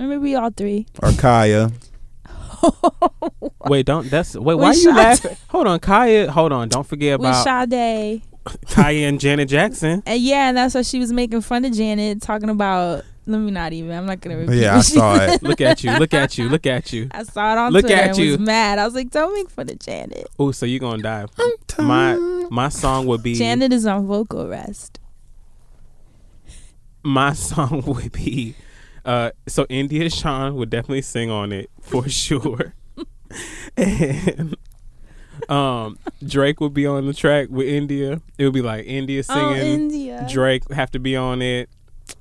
or 0.00 0.06
maybe 0.06 0.34
all 0.34 0.50
three. 0.50 0.86
or 1.02 1.12
Kaya. 1.12 1.70
Wait, 3.66 3.86
don't. 3.86 4.10
That's 4.10 4.34
wait. 4.34 4.54
With 4.54 4.62
Why 4.62 4.68
you 4.70 4.74
Sade. 4.74 4.94
laughing? 4.96 5.36
Hold 5.48 5.66
on, 5.66 5.80
Kaya. 5.80 6.30
Hold 6.30 6.52
on. 6.52 6.68
Don't 6.68 6.86
forget 6.86 7.18
with 7.18 7.28
about 7.28 7.44
Sade. 7.70 8.22
Kaya 8.68 9.08
and 9.08 9.18
Janet 9.20 9.48
Jackson. 9.48 10.02
And 10.06 10.20
yeah, 10.20 10.48
and 10.48 10.56
that's 10.56 10.74
why 10.74 10.82
she 10.82 10.98
was 10.98 11.12
making 11.12 11.40
fun 11.42 11.64
of 11.64 11.72
Janet, 11.72 12.20
talking 12.22 12.48
about. 12.50 13.04
Let 13.26 13.38
me 13.38 13.50
not 13.50 13.72
even. 13.72 13.90
I'm 13.92 14.04
not 14.06 14.20
gonna 14.20 14.36
repeat. 14.36 14.60
Yeah, 14.60 14.74
I 14.74 14.76
what 14.76 14.84
saw 14.84 15.14
it. 15.16 15.42
Look 15.42 15.60
at 15.62 15.82
you. 15.82 15.90
Look 15.98 16.12
at 16.12 16.36
you. 16.36 16.48
Look 16.48 16.66
at 16.66 16.92
you. 16.92 17.08
I 17.12 17.22
saw 17.22 17.52
it 17.52 17.58
on 17.58 17.72
Look 17.72 17.82
Twitter 17.86 17.96
at 18.00 18.08
and 18.10 18.18
you. 18.18 18.30
was 18.32 18.40
mad. 18.40 18.78
I 18.78 18.84
was 18.84 18.94
like, 18.94 19.10
"Don't 19.10 19.32
make 19.34 19.48
fun 19.48 19.70
of 19.70 19.78
Janet." 19.78 20.26
Oh, 20.38 20.50
so 20.52 20.66
you're 20.66 20.80
gonna 20.80 21.02
die? 21.02 21.26
My 21.78 22.16
my 22.50 22.68
song 22.68 23.06
would 23.06 23.22
be 23.22 23.34
Janet 23.34 23.72
is 23.72 23.86
on 23.86 24.06
vocal 24.06 24.46
rest. 24.46 25.00
my 27.02 27.32
song 27.32 27.82
would 27.86 28.12
be. 28.12 28.54
Uh, 29.04 29.30
so 29.46 29.66
India 29.68 30.08
Shawn 30.08 30.54
would 30.56 30.70
definitely 30.70 31.02
sing 31.02 31.30
on 31.30 31.52
it 31.52 31.70
for 31.80 32.08
sure, 32.08 32.74
and 33.76 34.56
um 35.48 35.98
Drake 36.26 36.60
would 36.60 36.72
be 36.72 36.86
on 36.86 37.06
the 37.06 37.12
track 37.12 37.48
with 37.50 37.66
India. 37.68 38.22
It 38.38 38.44
would 38.44 38.54
be 38.54 38.62
like 38.62 38.86
India 38.86 39.22
singing. 39.22 39.42
Oh, 39.44 39.54
singing. 39.54 39.74
India. 39.80 40.26
Drake 40.30 40.70
have 40.72 40.90
to 40.92 40.98
be 40.98 41.16
on 41.16 41.42
it. 41.42 41.68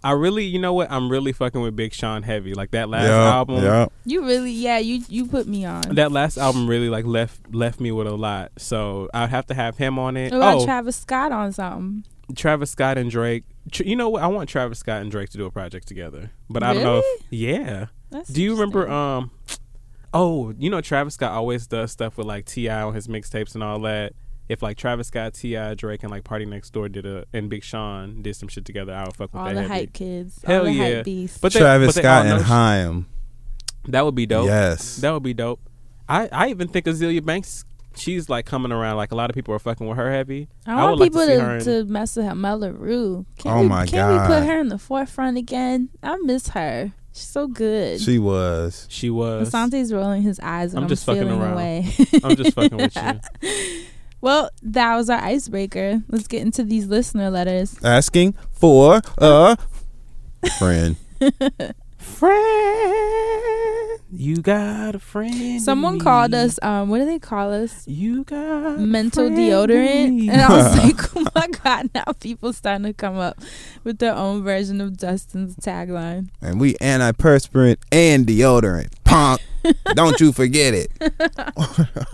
I 0.03 0.11
really, 0.11 0.43
you 0.45 0.59
know 0.59 0.73
what? 0.73 0.91
I'm 0.91 1.09
really 1.09 1.31
fucking 1.31 1.61
with 1.61 1.75
Big 1.75 1.93
Sean 1.93 2.23
heavy. 2.23 2.53
Like 2.53 2.71
that 2.71 2.89
last 2.89 3.07
yeah, 3.07 3.33
album. 3.33 3.63
yeah. 3.63 3.87
You 4.05 4.25
really, 4.25 4.51
yeah, 4.51 4.77
you 4.77 5.03
you 5.07 5.25
put 5.25 5.47
me 5.47 5.65
on. 5.65 5.81
That 5.95 6.11
last 6.11 6.37
album 6.37 6.67
really 6.67 6.89
like 6.89 7.05
left 7.05 7.53
left 7.53 7.79
me 7.79 7.91
with 7.91 8.07
a 8.07 8.15
lot. 8.15 8.51
So 8.57 9.09
I'd 9.13 9.29
have 9.29 9.47
to 9.47 9.53
have 9.53 9.77
him 9.77 9.99
on 9.99 10.17
it. 10.17 10.31
What 10.31 10.37
about 10.37 10.57
oh, 10.61 10.65
Travis 10.65 10.97
Scott 10.97 11.31
on 11.31 11.51
something? 11.53 12.03
Travis 12.35 12.71
Scott 12.71 12.97
and 12.97 13.09
Drake. 13.09 13.45
Tr- 13.71 13.83
You 13.83 13.95
know 13.95 14.09
what? 14.09 14.23
I 14.23 14.27
want 14.27 14.49
Travis 14.49 14.79
Scott 14.79 15.01
and 15.01 15.11
Drake 15.11 15.29
to 15.29 15.37
do 15.37 15.45
a 15.45 15.51
project 15.51 15.87
together. 15.87 16.31
But 16.49 16.63
I 16.63 16.73
don't 16.73 16.83
know. 16.83 16.99
If, 16.99 17.23
yeah. 17.29 17.87
That's 18.09 18.29
Do 18.29 18.41
you 18.41 18.53
remember? 18.53 18.89
Um. 18.89 19.31
Oh, 20.13 20.53
you 20.59 20.69
know 20.69 20.79
Travis 20.81 21.15
Scott 21.15 21.31
always 21.31 21.65
does 21.65 21.91
stuff 21.91 22.17
with 22.17 22.27
like 22.27 22.45
T.I. 22.45 22.81
on 22.83 22.93
his 22.93 23.07
mixtapes 23.07 23.55
and 23.55 23.63
all 23.63 23.79
that. 23.79 24.13
If 24.49 24.61
like 24.61 24.77
Travis 24.77 25.07
Scott, 25.07 25.33
T.I., 25.35 25.73
Drake, 25.75 26.03
and 26.03 26.11
like 26.11 26.23
PartyNextDoor 26.25 26.91
did 26.91 27.05
a 27.05 27.25
and 27.33 27.49
Big 27.49 27.63
Sean 27.63 28.21
did 28.21 28.35
some 28.35 28.49
shit 28.49 28.65
together, 28.65 28.93
I 28.93 29.03
would 29.05 29.15
fuck 29.15 29.33
with 29.33 29.39
all 29.41 29.45
that. 29.47 29.53
the 29.55 29.67
hype 29.67 29.93
kids, 29.93 30.39
Hell 30.45 30.59
all 30.59 30.65
the 30.65 30.71
yeah. 30.73 30.95
hype 30.95 31.05
beasts. 31.05 31.37
But 31.37 31.53
they- 31.53 31.59
Travis 31.59 31.95
but 31.95 32.01
Scott 32.01 32.25
all 32.25 32.29
know 32.31 32.35
and 32.37 32.45
sh- 32.45 32.49
Haim. 32.49 33.05
That 33.87 34.05
would 34.05 34.15
be 34.15 34.25
dope. 34.25 34.45
Yes. 34.47 34.97
That 34.97 35.11
would 35.13 35.23
be 35.23 35.33
dope. 35.33 35.59
I, 36.09 36.27
I 36.31 36.47
even 36.49 36.67
think 36.67 36.85
Azealia 36.85 37.23
Banks, 37.25 37.63
she's 37.95 38.29
like 38.29 38.45
coming 38.45 38.71
around. 38.73 38.97
Like 38.97 39.11
a 39.13 39.15
lot 39.15 39.29
of 39.29 39.33
people 39.33 39.53
are 39.53 39.59
fucking 39.59 39.87
with 39.87 39.97
her 39.97 40.11
heavy. 40.11 40.49
I, 40.67 40.73
I 40.73 40.75
want 40.75 40.91
would 40.91 40.99
like 40.99 41.11
people 41.11 41.21
to 41.21 41.27
see 41.27 41.35
to, 41.35 41.41
her 41.41 41.57
in- 41.57 41.63
to 41.65 41.85
mess 41.85 42.15
with 42.17 42.25
her 42.25 42.35
Mella 42.35 42.71
Rue. 42.73 43.25
Can 43.39 43.51
Oh 43.51 43.61
we, 43.61 43.67
my 43.67 43.85
can 43.85 44.11
we 44.11 44.27
put 44.27 44.43
her 44.45 44.59
in 44.59 44.67
the 44.67 44.77
forefront 44.77 45.37
again? 45.37 45.89
I 46.03 46.17
miss 46.17 46.49
her. 46.49 46.91
She's 47.13 47.27
so 47.27 47.47
good. 47.47 48.01
She 48.01 48.19
was. 48.19 48.87
She 48.89 49.09
was. 49.09 49.49
Assante's 49.51 49.93
rolling 49.93 50.23
his 50.23 50.39
eyes 50.41 50.71
and 50.73 50.79
I'm 50.79 50.83
I'm, 50.83 50.89
just 50.89 51.05
fucking 51.05 51.23
feeling 51.23 51.39
around. 51.41 51.53
away. 51.53 51.87
I'm 52.23 52.35
just 52.35 52.53
fucking 52.55 52.77
with 52.77 52.95
you. 53.41 53.83
Well, 54.23 54.49
that 54.61 54.95
was 54.95 55.09
our 55.09 55.19
icebreaker. 55.19 56.01
Let's 56.07 56.29
get 56.29 56.43
into 56.43 56.63
these 56.63 56.85
listener 56.85 57.29
letters. 57.29 57.75
Asking 57.83 58.35
for 58.53 59.01
a 59.17 59.57
friend. 60.57 60.95
Friend, 61.97 62.39
you 64.11 64.37
got 64.41 64.93
a 64.95 64.99
friend. 64.99 65.61
Someone 65.61 65.99
called 65.99 66.33
us. 66.33 66.59
Um, 66.61 66.89
what 66.89 66.97
do 66.99 67.05
they 67.05 67.17
call 67.17 67.53
us? 67.53 67.87
You 67.87 68.25
got 68.25 68.77
Mental 68.79 69.29
deodorant, 69.29 70.13
me. 70.13 70.29
and 70.29 70.41
I 70.41 70.49
was 70.49 70.77
like, 70.83 71.15
"Oh 71.15 71.25
my 71.33 71.47
god!" 71.63 71.89
Now 71.95 72.03
people 72.19 72.51
starting 72.51 72.83
to 72.87 72.93
come 72.93 73.17
up 73.17 73.39
with 73.85 73.99
their 73.99 74.13
own 74.15 74.43
version 74.43 74.81
of 74.81 74.97
Dustin's 74.97 75.55
tagline. 75.55 76.27
And 76.41 76.59
we 76.59 76.73
antiperspirant 76.75 77.77
and 77.91 78.25
deodorant. 78.27 78.89
Punk. 79.03 79.41
Don't 79.93 80.19
you 80.19 80.31
forget 80.33 80.73
it. 80.73 80.91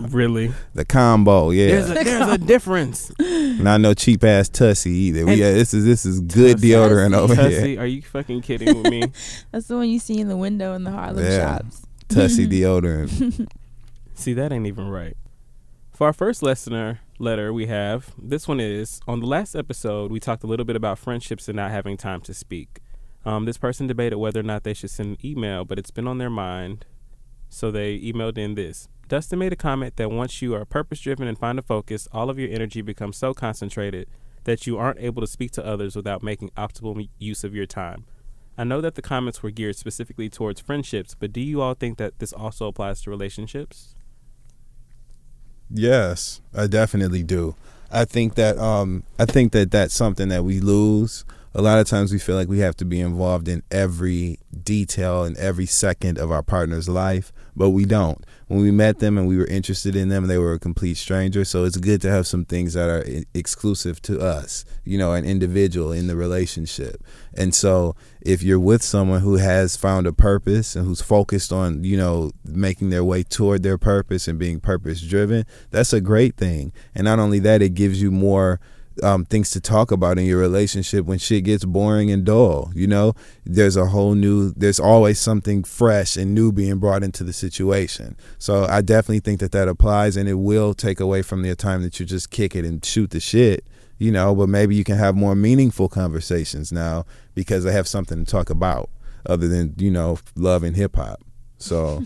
really? 0.00 0.52
The 0.74 0.84
combo, 0.84 1.50
yeah. 1.50 1.66
There's 1.66 1.90
a 1.90 1.94
there's 1.94 2.28
a 2.28 2.38
difference. 2.38 3.10
Not 3.18 3.80
no 3.80 3.92
cheap 3.94 4.22
ass 4.22 4.48
tussy 4.48 4.90
either. 4.92 5.26
We, 5.26 5.34
yeah, 5.34 5.48
uh, 5.48 5.52
this 5.52 5.74
is 5.74 5.84
this 5.84 6.06
is 6.06 6.20
good 6.20 6.56
Tussy. 6.58 6.68
deodorant 6.68 7.14
over 7.16 7.34
here. 7.34 7.50
Tussy, 7.50 7.78
are 7.78 7.86
you 7.86 8.02
fucking 8.02 8.42
kidding 8.42 8.80
with 8.82 8.90
me? 8.90 9.02
That's 9.50 9.66
the 9.66 9.76
one 9.76 9.88
you 9.88 9.98
see 9.98 10.20
in 10.20 10.28
the 10.28 10.36
window 10.36 10.74
in 10.74 10.84
the 10.84 10.92
Harlem 10.92 11.24
Yeah. 11.24 11.56
shops. 11.56 11.82
Tussy 12.08 12.46
deodorant. 12.48 13.48
See, 14.14 14.32
that 14.34 14.52
ain't 14.52 14.66
even 14.66 14.88
right. 14.88 15.16
For 15.92 16.06
our 16.06 16.12
first 16.12 16.42
listener 16.42 17.00
letter, 17.18 17.52
we 17.52 17.66
have 17.66 18.14
this 18.16 18.46
one 18.46 18.60
is 18.60 19.00
on 19.08 19.20
the 19.20 19.26
last 19.26 19.54
episode. 19.56 20.10
We 20.12 20.20
talked 20.20 20.44
a 20.44 20.46
little 20.46 20.64
bit 20.64 20.76
about 20.76 20.98
friendships 20.98 21.48
and 21.48 21.56
not 21.56 21.70
having 21.72 21.96
time 21.96 22.20
to 22.22 22.32
speak. 22.34 22.78
Um, 23.24 23.44
this 23.44 23.58
person 23.58 23.86
debated 23.86 24.16
whether 24.16 24.40
or 24.40 24.44
not 24.44 24.64
they 24.64 24.74
should 24.74 24.90
send 24.90 25.10
an 25.10 25.26
email, 25.26 25.64
but 25.64 25.78
it's 25.78 25.90
been 25.90 26.08
on 26.08 26.18
their 26.18 26.30
mind, 26.30 26.86
so 27.48 27.70
they 27.70 27.98
emailed 27.98 28.38
in 28.38 28.54
this. 28.54 28.88
Dustin 29.08 29.38
made 29.38 29.52
a 29.52 29.56
comment 29.56 29.96
that 29.96 30.10
once 30.10 30.40
you 30.40 30.54
are 30.54 30.64
purpose 30.64 31.00
driven 31.00 31.26
and 31.26 31.38
find 31.38 31.58
a 31.58 31.62
focus, 31.62 32.08
all 32.12 32.30
of 32.30 32.38
your 32.38 32.50
energy 32.50 32.80
becomes 32.80 33.16
so 33.16 33.34
concentrated 33.34 34.08
that 34.44 34.66
you 34.66 34.78
aren't 34.78 35.00
able 35.00 35.20
to 35.20 35.26
speak 35.26 35.50
to 35.52 35.66
others 35.66 35.96
without 35.96 36.22
making 36.22 36.50
optimal 36.50 37.08
use 37.18 37.44
of 37.44 37.54
your 37.54 37.66
time. 37.66 38.06
I 38.56 38.64
know 38.64 38.80
that 38.80 38.94
the 38.94 39.02
comments 39.02 39.42
were 39.42 39.50
geared 39.50 39.76
specifically 39.76 40.28
towards 40.28 40.60
friendships, 40.60 41.14
but 41.18 41.32
do 41.32 41.40
you 41.40 41.60
all 41.60 41.74
think 41.74 41.98
that 41.98 42.18
this 42.18 42.32
also 42.32 42.66
applies 42.66 43.02
to 43.02 43.10
relationships? 43.10 43.94
Yes, 45.70 46.40
I 46.54 46.66
definitely 46.66 47.22
do. 47.22 47.54
I 47.90 48.04
think 48.04 48.34
that 48.34 48.58
um 48.58 49.04
I 49.18 49.24
think 49.24 49.52
that 49.52 49.70
that's 49.70 49.94
something 49.94 50.28
that 50.28 50.44
we 50.44 50.60
lose. 50.60 51.24
A 51.52 51.60
lot 51.60 51.80
of 51.80 51.88
times 51.88 52.12
we 52.12 52.20
feel 52.20 52.36
like 52.36 52.48
we 52.48 52.60
have 52.60 52.76
to 52.76 52.84
be 52.84 53.00
involved 53.00 53.48
in 53.48 53.64
every 53.72 54.38
detail 54.62 55.24
and 55.24 55.36
every 55.36 55.66
second 55.66 56.16
of 56.16 56.30
our 56.30 56.44
partner's 56.44 56.88
life, 56.88 57.32
but 57.56 57.70
we 57.70 57.84
don't. 57.84 58.24
When 58.46 58.60
we 58.60 58.70
met 58.70 59.00
them 59.00 59.18
and 59.18 59.26
we 59.26 59.36
were 59.36 59.46
interested 59.46 59.96
in 59.96 60.10
them, 60.10 60.28
they 60.28 60.38
were 60.38 60.52
a 60.52 60.60
complete 60.60 60.96
stranger. 60.96 61.44
So 61.44 61.64
it's 61.64 61.76
good 61.76 62.00
to 62.02 62.10
have 62.10 62.28
some 62.28 62.44
things 62.44 62.74
that 62.74 62.88
are 62.88 63.04
exclusive 63.34 64.00
to 64.02 64.20
us, 64.20 64.64
you 64.84 64.96
know, 64.96 65.12
an 65.12 65.24
individual 65.24 65.90
in 65.90 66.06
the 66.06 66.14
relationship. 66.14 67.02
And 67.34 67.52
so 67.52 67.96
if 68.20 68.44
you're 68.44 68.60
with 68.60 68.82
someone 68.82 69.20
who 69.20 69.38
has 69.38 69.76
found 69.76 70.06
a 70.06 70.12
purpose 70.12 70.76
and 70.76 70.86
who's 70.86 71.02
focused 71.02 71.52
on, 71.52 71.82
you 71.82 71.96
know, 71.96 72.30
making 72.44 72.90
their 72.90 73.04
way 73.04 73.24
toward 73.24 73.64
their 73.64 73.78
purpose 73.78 74.28
and 74.28 74.38
being 74.38 74.60
purpose 74.60 75.00
driven, 75.00 75.46
that's 75.72 75.92
a 75.92 76.00
great 76.00 76.36
thing. 76.36 76.72
And 76.94 77.06
not 77.06 77.18
only 77.18 77.40
that, 77.40 77.60
it 77.60 77.74
gives 77.74 78.00
you 78.00 78.12
more 78.12 78.60
um, 79.02 79.24
things 79.24 79.50
to 79.50 79.60
talk 79.60 79.90
about 79.90 80.18
in 80.18 80.26
your 80.26 80.38
relationship 80.38 81.06
when 81.06 81.18
shit 81.18 81.44
gets 81.44 81.64
boring 81.64 82.10
and 82.10 82.24
dull. 82.24 82.70
You 82.74 82.86
know, 82.86 83.14
there's 83.44 83.76
a 83.76 83.86
whole 83.86 84.14
new, 84.14 84.52
there's 84.52 84.80
always 84.80 85.18
something 85.18 85.64
fresh 85.64 86.16
and 86.16 86.34
new 86.34 86.52
being 86.52 86.78
brought 86.78 87.02
into 87.02 87.24
the 87.24 87.32
situation. 87.32 88.16
So 88.38 88.64
I 88.64 88.80
definitely 88.80 89.20
think 89.20 89.40
that 89.40 89.52
that 89.52 89.68
applies 89.68 90.16
and 90.16 90.28
it 90.28 90.34
will 90.34 90.74
take 90.74 91.00
away 91.00 91.22
from 91.22 91.42
the 91.42 91.54
time 91.54 91.82
that 91.82 92.00
you 92.00 92.06
just 92.06 92.30
kick 92.30 92.54
it 92.54 92.64
and 92.64 92.84
shoot 92.84 93.10
the 93.10 93.20
shit. 93.20 93.64
You 93.98 94.10
know, 94.10 94.34
but 94.34 94.48
maybe 94.48 94.74
you 94.74 94.84
can 94.84 94.96
have 94.96 95.14
more 95.14 95.34
meaningful 95.34 95.90
conversations 95.90 96.72
now 96.72 97.04
because 97.34 97.64
they 97.64 97.72
have 97.72 97.86
something 97.86 98.24
to 98.24 98.30
talk 98.30 98.48
about 98.48 98.88
other 99.26 99.46
than, 99.46 99.74
you 99.76 99.90
know, 99.90 100.18
love 100.34 100.62
and 100.62 100.74
hip 100.74 100.96
hop. 100.96 101.20
So, 101.60 102.04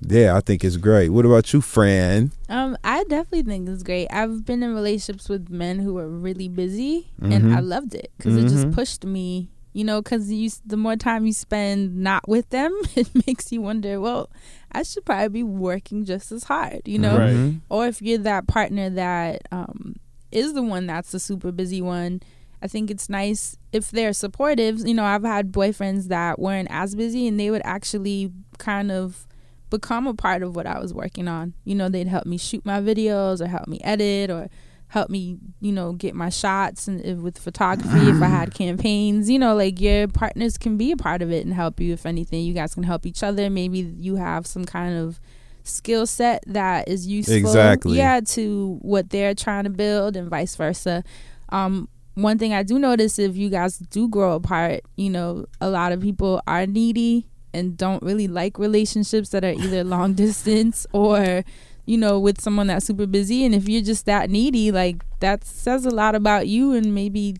yeah, 0.00 0.34
I 0.36 0.40
think 0.40 0.64
it's 0.64 0.76
great. 0.78 1.10
What 1.10 1.26
about 1.26 1.52
you, 1.52 1.60
Fran? 1.60 2.32
Um, 2.48 2.76
I 2.82 3.04
definitely 3.04 3.42
think 3.42 3.68
it's 3.68 3.82
great. 3.82 4.08
I've 4.10 4.44
been 4.46 4.62
in 4.62 4.74
relationships 4.74 5.28
with 5.28 5.50
men 5.50 5.78
who 5.78 5.94
were 5.94 6.08
really 6.08 6.48
busy, 6.48 7.10
and 7.20 7.52
I 7.54 7.60
Mhm. 7.60 7.68
loved 7.68 7.94
it 7.94 8.10
because 8.16 8.36
it 8.36 8.48
just 8.48 8.66
Mhm. 8.68 8.72
pushed 8.74 9.04
me. 9.04 9.50
You 9.74 9.84
know, 9.84 10.02
because 10.02 10.30
you 10.30 10.50
the 10.66 10.76
more 10.76 10.96
time 10.96 11.24
you 11.24 11.32
spend 11.32 11.96
not 11.96 12.28
with 12.28 12.48
them, 12.50 12.72
it 12.96 13.08
makes 13.26 13.52
you 13.52 13.62
wonder. 13.62 14.00
Well, 14.00 14.28
I 14.70 14.82
should 14.82 15.04
probably 15.06 15.28
be 15.28 15.42
working 15.42 16.04
just 16.04 16.30
as 16.32 16.44
hard. 16.44 16.82
You 16.86 16.98
know, 16.98 17.16
Right. 17.18 17.34
Mhm. 17.36 17.60
or 17.70 17.86
if 17.86 18.02
you're 18.02 18.18
that 18.18 18.46
partner 18.46 18.90
that 18.90 19.42
um, 19.50 19.96
is 20.30 20.52
the 20.54 20.62
one 20.62 20.86
that's 20.86 21.12
the 21.12 21.18
super 21.20 21.52
busy 21.52 21.80
one 21.80 22.20
i 22.62 22.66
think 22.66 22.90
it's 22.90 23.08
nice 23.08 23.56
if 23.72 23.90
they're 23.90 24.12
supportive. 24.12 24.86
You 24.86 24.94
know 24.94 25.04
i've 25.04 25.24
had 25.24 25.52
boyfriends 25.52 26.08
that 26.08 26.38
weren't 26.38 26.68
as 26.70 26.94
busy 26.94 27.26
and 27.28 27.38
they 27.40 27.50
would 27.50 27.62
actually 27.64 28.32
kind 28.58 28.90
of 28.92 29.26
become 29.70 30.06
a 30.06 30.14
part 30.14 30.42
of 30.42 30.54
what 30.54 30.66
i 30.66 30.78
was 30.78 30.92
working 30.94 31.28
on. 31.28 31.54
You 31.64 31.74
know 31.74 31.88
they'd 31.88 32.08
help 32.08 32.26
me 32.26 32.38
shoot 32.38 32.64
my 32.64 32.80
videos 32.80 33.40
or 33.40 33.46
help 33.46 33.66
me 33.68 33.80
edit 33.82 34.30
or 34.30 34.48
help 34.88 35.08
me 35.08 35.38
you 35.62 35.72
know 35.72 35.94
get 35.94 36.14
my 36.14 36.28
shots 36.28 36.86
and 36.86 37.00
if, 37.02 37.16
with 37.16 37.38
photography 37.38 38.10
if 38.10 38.20
i 38.22 38.26
had 38.26 38.52
campaigns. 38.62 39.30
You 39.30 39.38
know 39.38 39.54
like 39.54 39.80
your 39.80 40.06
partners 40.08 40.58
can 40.58 40.76
be 40.76 40.92
a 40.92 40.96
part 40.96 41.22
of 41.22 41.32
it 41.32 41.44
and 41.46 41.54
help 41.54 41.80
you 41.80 41.94
if 41.94 42.04
anything. 42.04 42.44
You 42.44 42.52
guys 42.52 42.74
can 42.74 42.82
help 42.82 43.06
each 43.06 43.22
other. 43.22 43.48
Maybe 43.48 43.78
you 43.78 44.16
have 44.16 44.46
some 44.46 44.66
kind 44.66 44.94
of 44.98 45.18
skill 45.64 46.06
set 46.06 46.42
that 46.46 46.88
is 46.88 47.06
useful 47.06 47.36
Exactly. 47.36 47.96
yeah 47.96 48.20
to 48.20 48.78
what 48.82 49.08
they're 49.10 49.34
trying 49.34 49.64
to 49.64 49.70
build 49.70 50.14
and 50.16 50.28
vice 50.28 50.54
versa. 50.56 51.02
Um 51.48 51.88
one 52.14 52.38
thing 52.38 52.52
i 52.52 52.62
do 52.62 52.78
notice 52.78 53.18
if 53.18 53.36
you 53.36 53.48
guys 53.48 53.78
do 53.78 54.08
grow 54.08 54.34
apart 54.34 54.80
you 54.96 55.08
know 55.08 55.46
a 55.60 55.68
lot 55.70 55.92
of 55.92 56.00
people 56.00 56.40
are 56.46 56.66
needy 56.66 57.26
and 57.54 57.76
don't 57.76 58.02
really 58.02 58.28
like 58.28 58.58
relationships 58.58 59.30
that 59.30 59.44
are 59.44 59.52
either 59.52 59.82
long 59.84 60.12
distance 60.24 60.86
or 60.92 61.42
you 61.86 61.96
know 61.98 62.18
with 62.20 62.40
someone 62.40 62.66
that's 62.66 62.86
super 62.86 63.06
busy 63.06 63.44
and 63.44 63.54
if 63.54 63.68
you're 63.68 63.82
just 63.82 64.06
that 64.06 64.30
needy 64.30 64.70
like 64.70 65.04
that 65.20 65.44
says 65.44 65.86
a 65.86 65.90
lot 65.90 66.14
about 66.14 66.46
you 66.48 66.72
and 66.72 66.94
maybe 66.94 67.36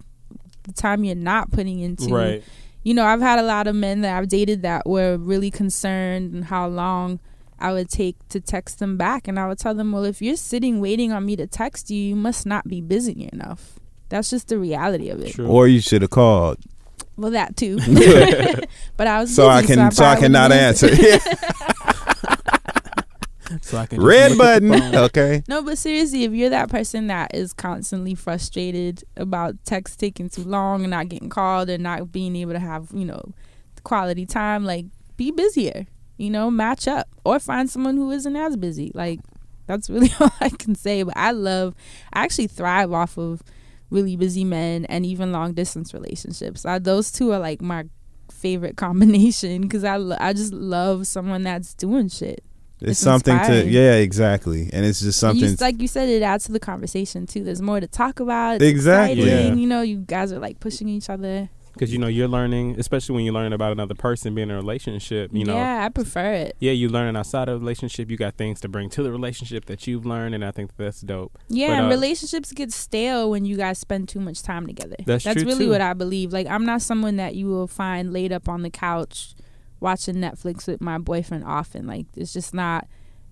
the 0.65 0.73
time 0.73 1.05
you're 1.05 1.15
not 1.15 1.51
putting 1.51 1.81
into 1.81 2.09
Right. 2.15 2.43
you 2.85 2.95
know, 2.95 3.05
I've 3.05 3.21
had 3.21 3.39
a 3.39 3.43
lot 3.43 3.67
of 3.67 3.75
men 3.75 4.01
that 4.03 4.17
I've 4.17 4.29
dated 4.29 4.63
that 4.63 4.87
were 4.87 5.17
really 5.17 5.51
concerned 5.51 6.33
and 6.33 6.45
how 6.45 6.67
long 6.69 7.19
I 7.59 7.73
would 7.73 7.89
take 7.89 8.17
to 8.29 8.41
text 8.41 8.79
them 8.79 8.97
back. 8.97 9.27
And 9.29 9.39
I 9.41 9.47
would 9.49 9.59
tell 9.59 9.75
them, 9.75 9.93
well, 9.93 10.05
if 10.05 10.21
you're 10.23 10.37
sitting 10.37 10.81
waiting 10.81 11.13
on 11.13 11.25
me 11.27 11.35
to 11.37 11.47
text 11.47 11.91
you, 11.91 11.99
you 12.01 12.17
must 12.17 12.47
not 12.47 12.67
be 12.69 12.81
busy 12.81 13.29
enough. 13.33 13.81
That's 14.13 14.29
just 14.29 14.49
the 14.49 14.59
reality 14.59 15.09
of 15.09 15.23
it. 15.23 15.33
True. 15.33 15.47
Or 15.47 15.67
you 15.67 15.81
should 15.81 16.03
have 16.03 16.11
called 16.11 16.59
Well, 17.17 17.31
that 17.31 17.57
too. 17.57 17.77
but 18.99 19.07
I 19.07 19.21
was 19.21 19.35
so 19.35 19.49
I 19.49 19.63
can 19.63 19.91
so 19.91 20.05
I 20.05 20.09
probably 20.09 20.21
cannot 20.21 20.53
answer. 20.53 20.95
so 23.63 23.79
I 23.79 23.87
can 23.87 24.03
Red 24.03 24.33
look 24.33 24.47
at 24.47 24.61
the 24.61 24.69
button. 24.69 24.95
Okay. 24.97 25.43
No, 25.49 25.63
but 25.63 25.79
seriously, 25.79 26.25
if 26.25 26.33
you're 26.33 26.51
that 26.51 26.69
person 26.69 27.07
that 27.07 27.35
is 27.35 27.55
constantly 27.55 28.15
frustrated 28.15 29.03
about 29.17 29.55
text 29.65 29.99
taking 29.99 30.29
too 30.29 30.45
long 30.45 30.83
and 30.83 30.91
not 30.91 31.09
getting 31.09 31.31
called 31.31 31.71
and 31.71 31.83
not 31.83 32.13
being 32.13 32.37
able 32.37 32.53
to 32.53 32.61
have, 32.61 32.89
you 32.93 33.07
know, 33.07 33.33
quality 33.83 34.27
time, 34.27 34.67
like 34.67 34.85
be 35.17 35.31
busier, 35.31 35.87
you 36.19 36.29
know, 36.29 36.51
match 36.51 36.87
up 36.87 37.09
or 37.25 37.39
find 37.39 37.71
someone 37.71 37.97
who 37.97 38.11
isn't 38.11 38.37
as 38.37 38.59
busy. 38.59 38.93
Like 38.95 39.21
that's 39.67 39.89
really 39.89 40.13
all 40.21 40.29
I 40.39 40.51
can 40.51 40.75
say. 40.75 41.03
But 41.03 41.17
I 41.17 41.31
love, 41.31 41.75
I 42.13 42.25
actually 42.25 42.49
thrive 42.49 42.93
off 42.93 43.17
of 43.17 43.43
really 43.93 44.17
busy 44.17 44.45
men 44.45 44.85
and 44.87 45.05
even 45.07 45.31
long 45.33 45.53
distance 45.53 45.93
relationships. 45.95 46.65
I, 46.65 46.79
those 46.79 47.13
two 47.13 47.31
are 47.33 47.39
like 47.39 47.61
my 47.63 47.85
favorite 48.31 48.77
combination 48.87 49.63
because 49.63 49.85
I, 49.85 49.97
lo- 49.97 50.17
I 50.19 50.33
just 50.33 50.53
love 50.53 51.07
someone 51.07 51.43
that's 51.43 51.75
doing 51.75 52.09
shit. 52.09 52.43
It's, 52.81 52.91
It's 52.93 53.01
something 53.01 53.37
inspiring. 53.37 53.67
to 53.67 53.71
yeah, 53.71 53.95
exactly. 53.95 54.69
And 54.73 54.85
it's 54.85 55.01
just 55.01 55.21
something 55.21 55.51
you, 55.51 55.57
like 55.61 55.81
you 55.81 55.87
said, 55.87 56.09
it 56.09 56.23
adds 56.23 56.47
to 56.47 56.53
the 56.53 56.59
conversation 56.59 57.27
too. 57.27 57.45
There's 57.45 57.63
more 57.63 57.79
to 57.79 57.87
talk 57.87 58.19
about. 58.19 58.57
It's 58.57 58.65
Exactly. 58.65 59.25
Yeah. 59.29 59.55
You 59.55 59.67
know, 59.69 59.83
you 59.83 59.99
guys 59.99 60.33
are 60.33 60.41
like 60.41 60.59
pushing 60.59 60.89
each 60.89 61.09
other. 61.09 61.49
Because 61.73 61.93
you 61.93 61.99
know 61.99 62.07
you're 62.07 62.29
learning, 62.29 62.77
especially 62.79 63.15
when 63.15 63.25
you 63.25 63.33
learn 63.33 63.53
about 63.53 63.73
another 63.73 63.95
person 63.95 64.35
being 64.35 64.49
in 64.49 64.55
a 64.55 64.57
relationship. 64.57 65.31
You 65.33 65.45
know, 65.45 65.55
yeah, 65.55 65.85
I 65.85 65.89
prefer 65.89 66.33
it. 66.33 66.57
yeah, 66.61 66.73
you 66.73 66.89
learning 66.89 67.17
outside 67.17 67.49
of 67.49 67.61
relationship. 67.61 68.11
You 68.11 68.17
got 68.17 68.35
things 68.35 68.61
to 68.61 68.69
bring 68.69 68.91
to 68.91 69.03
the 69.03 69.11
relationship 69.11 69.67
that 69.67 69.87
you've 69.87 70.07
learned, 70.07 70.35
and 70.35 70.45
I 70.45 70.51
think 70.51 70.77
that's 70.77 71.01
dope. 71.01 71.39
Yeah, 71.49 71.69
But, 71.69 71.73
and 71.75 71.87
uh, 71.87 71.89
relationships 71.91 72.53
get 72.53 72.73
stale 72.73 73.31
when 73.31 73.45
you 73.45 73.57
guys 73.57 73.79
spend 73.79 74.09
too 74.09 74.21
much 74.21 74.43
time 74.43 74.67
together. 74.67 74.97
That's 75.05 75.25
true, 75.25 75.35
really 75.45 75.67
too. 75.67 75.71
what 75.71 75.81
I 75.81 75.93
believe. 75.93 76.33
Like, 76.33 76.47
I'm 76.47 76.65
not 76.65 76.83
someone 76.83 77.17
that 77.17 77.35
you 77.35 77.47
will 77.47 77.67
find 77.67 78.13
laid 78.13 78.33
up 78.33 78.49
on 78.49 78.63
the 78.63 78.71
couch 78.71 79.35
watching 79.81 80.17
Netflix 80.17 80.67
with 80.67 80.81
my 80.81 80.99
boyfriend 80.99 81.45
often. 81.45 81.87
Like, 81.87 82.07
it's 82.17 82.33
just 82.33 82.55
not. 82.55 82.87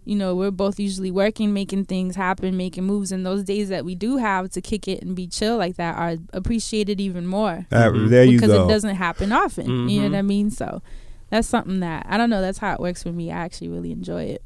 You 0.04 0.16
know, 0.16 0.34
we're 0.34 0.50
both 0.50 0.80
usually 0.80 1.10
working, 1.10 1.52
making 1.52 1.84
things 1.84 2.16
happen, 2.16 2.56
making 2.56 2.84
moves, 2.84 3.12
and 3.12 3.24
those 3.24 3.44
days 3.44 3.68
that 3.68 3.84
we 3.84 3.94
do 3.94 4.16
have 4.16 4.50
to 4.52 4.60
kick 4.60 4.88
it 4.88 5.02
and 5.02 5.14
be 5.14 5.26
chill 5.26 5.56
like 5.58 5.76
that 5.76 5.96
are 5.96 6.16
appreciated 6.32 7.00
even 7.00 7.26
more. 7.26 7.66
Mhm. 7.70 8.08
there 8.08 8.24
you 8.24 8.38
because 8.38 8.50
go. 8.50 8.64
it 8.64 8.68
doesn't 8.68 8.96
happen 8.96 9.30
often. 9.30 9.88
You 9.88 10.02
know 10.02 10.08
what 10.08 10.18
I 10.18 10.22
mean? 10.22 10.50
So 10.50 10.82
that's 11.28 11.46
something 11.48 11.80
that 11.80 12.06
I 12.08 12.16
don't 12.16 12.30
know. 12.30 12.40
That's 12.40 12.58
how 12.58 12.72
it 12.72 12.80
works 12.80 13.02
for 13.02 13.12
me. 13.12 13.30
I 13.30 13.36
actually 13.38 13.68
really 13.68 13.92
enjoy 13.92 14.24
it. 14.24 14.42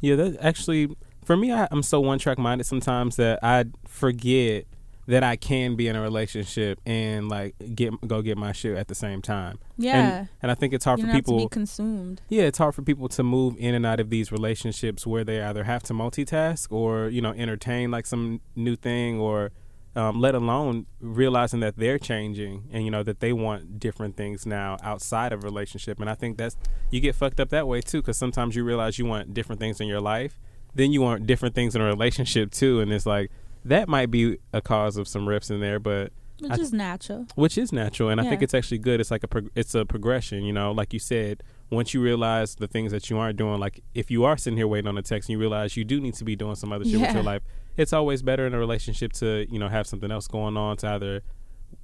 Yeah, 0.00 0.16
that 0.16 0.38
actually 0.40 0.94
for 1.24 1.36
me, 1.36 1.52
I, 1.52 1.68
I'm 1.70 1.82
so 1.82 2.00
one 2.00 2.18
track 2.18 2.38
minded 2.38 2.64
sometimes 2.64 3.16
that 3.16 3.38
I 3.42 3.66
forget 3.86 4.66
that 5.06 5.22
I 5.22 5.36
can 5.36 5.76
be 5.76 5.88
in 5.88 5.96
a 5.96 6.00
relationship 6.00 6.80
and 6.86 7.28
like 7.28 7.54
get 7.74 7.92
go 8.06 8.22
get 8.22 8.38
my 8.38 8.52
shit 8.52 8.76
at 8.76 8.88
the 8.88 8.94
same 8.94 9.20
time. 9.22 9.58
Yeah. 9.76 10.18
And, 10.18 10.28
and 10.42 10.50
I 10.50 10.54
think 10.54 10.72
it's 10.72 10.84
hard 10.84 10.98
you 11.00 11.06
for 11.06 11.12
have 11.12 11.16
to 11.16 11.22
people. 11.22 11.38
be 11.38 11.48
consumed. 11.48 12.22
yeah, 12.28 12.44
it's 12.44 12.58
hard 12.58 12.74
for 12.74 12.82
people 12.82 13.08
to 13.08 13.22
move 13.22 13.56
in 13.58 13.74
and 13.74 13.84
out 13.84 14.00
of 14.00 14.10
these 14.10 14.32
relationships 14.32 15.06
where 15.06 15.24
they 15.24 15.42
either 15.42 15.64
have 15.64 15.82
to 15.84 15.92
multitask 15.92 16.72
or 16.72 17.08
you 17.08 17.20
know 17.20 17.32
entertain 17.32 17.90
like 17.90 18.06
some 18.06 18.40
new 18.56 18.76
thing 18.76 19.20
or 19.20 19.50
um, 19.96 20.20
let 20.20 20.34
alone 20.34 20.86
realizing 21.00 21.60
that 21.60 21.76
they're 21.76 21.98
changing 21.98 22.64
and 22.72 22.84
you 22.84 22.90
know 22.90 23.02
that 23.02 23.20
they 23.20 23.32
want 23.32 23.78
different 23.78 24.16
things 24.16 24.44
now 24.44 24.76
outside 24.82 25.32
of 25.32 25.44
relationship 25.44 26.00
and 26.00 26.10
i 26.10 26.14
think 26.14 26.36
that's 26.36 26.56
you 26.90 27.00
get 27.00 27.14
fucked 27.14 27.38
up 27.38 27.50
that 27.50 27.68
way 27.68 27.80
too 27.80 28.00
because 28.00 28.16
sometimes 28.16 28.56
you 28.56 28.64
realize 28.64 28.98
you 28.98 29.04
want 29.04 29.32
different 29.32 29.60
things 29.60 29.80
in 29.80 29.86
your 29.86 30.00
life 30.00 30.40
then 30.74 30.90
you 30.90 31.00
want 31.00 31.26
different 31.26 31.54
things 31.54 31.76
in 31.76 31.80
a 31.80 31.84
relationship 31.84 32.50
too 32.50 32.80
and 32.80 32.92
it's 32.92 33.06
like 33.06 33.30
that 33.64 33.88
might 33.88 34.10
be 34.10 34.38
a 34.52 34.60
cause 34.60 34.96
of 34.96 35.08
some 35.08 35.28
rips 35.28 35.50
in 35.50 35.60
there 35.60 35.78
but 35.78 36.12
Which 36.40 36.52
I- 36.52 36.56
is 36.56 36.72
natural. 36.72 37.26
which 37.34 37.56
is 37.58 37.72
natural 37.72 38.08
and 38.10 38.20
i 38.20 38.24
think 38.28 38.42
it's 38.42 38.54
actually 38.54 38.78
good. 38.78 39.00
It's 39.00 39.10
like 39.10 39.22
a 39.24 39.28
prog- 39.28 39.50
it's 39.54 39.74
a 39.74 39.84
progression 39.84 40.44
you 40.44 40.52
know? 40.52 40.72
Like 40.72 40.92
you 40.92 40.98
said 40.98 41.42
once 41.70 41.94
you 41.94 42.00
realize 42.02 42.56
the 42.56 42.66
things 42.68 42.92
that 42.92 43.08
you 43.10 43.18
aren't 43.18 43.36
doing 43.38 43.58
like 43.58 43.80
if 43.94 44.10
you 44.10 44.24
are 44.24 44.36
sitting 44.36 44.56
here 44.56 44.66
waiting 44.68 44.88
on 44.88 44.98
a 44.98 45.02
text 45.02 45.28
and 45.28 45.34
you 45.34 45.38
realize 45.38 45.76
you 45.76 45.84
do 45.84 46.00
need 46.00 46.14
to 46.14 46.24
be 46.24 46.36
doing 46.36 46.54
some 46.54 46.72
other 46.72 46.84
shit 46.84 47.00
with 47.00 47.14
your 47.14 47.22
life 47.22 47.42
it's 47.76 47.92
always 47.92 48.22
better 48.22 48.46
in 48.46 48.54
a 48.54 48.58
relationship 48.58 49.12
to 49.12 49.46
you 49.50 49.58
know 49.58 49.68
have 49.68 49.86
something 49.86 50.10
else 50.10 50.28
going 50.28 50.56
on 50.56 50.76
to 50.76 50.88
either 50.88 51.22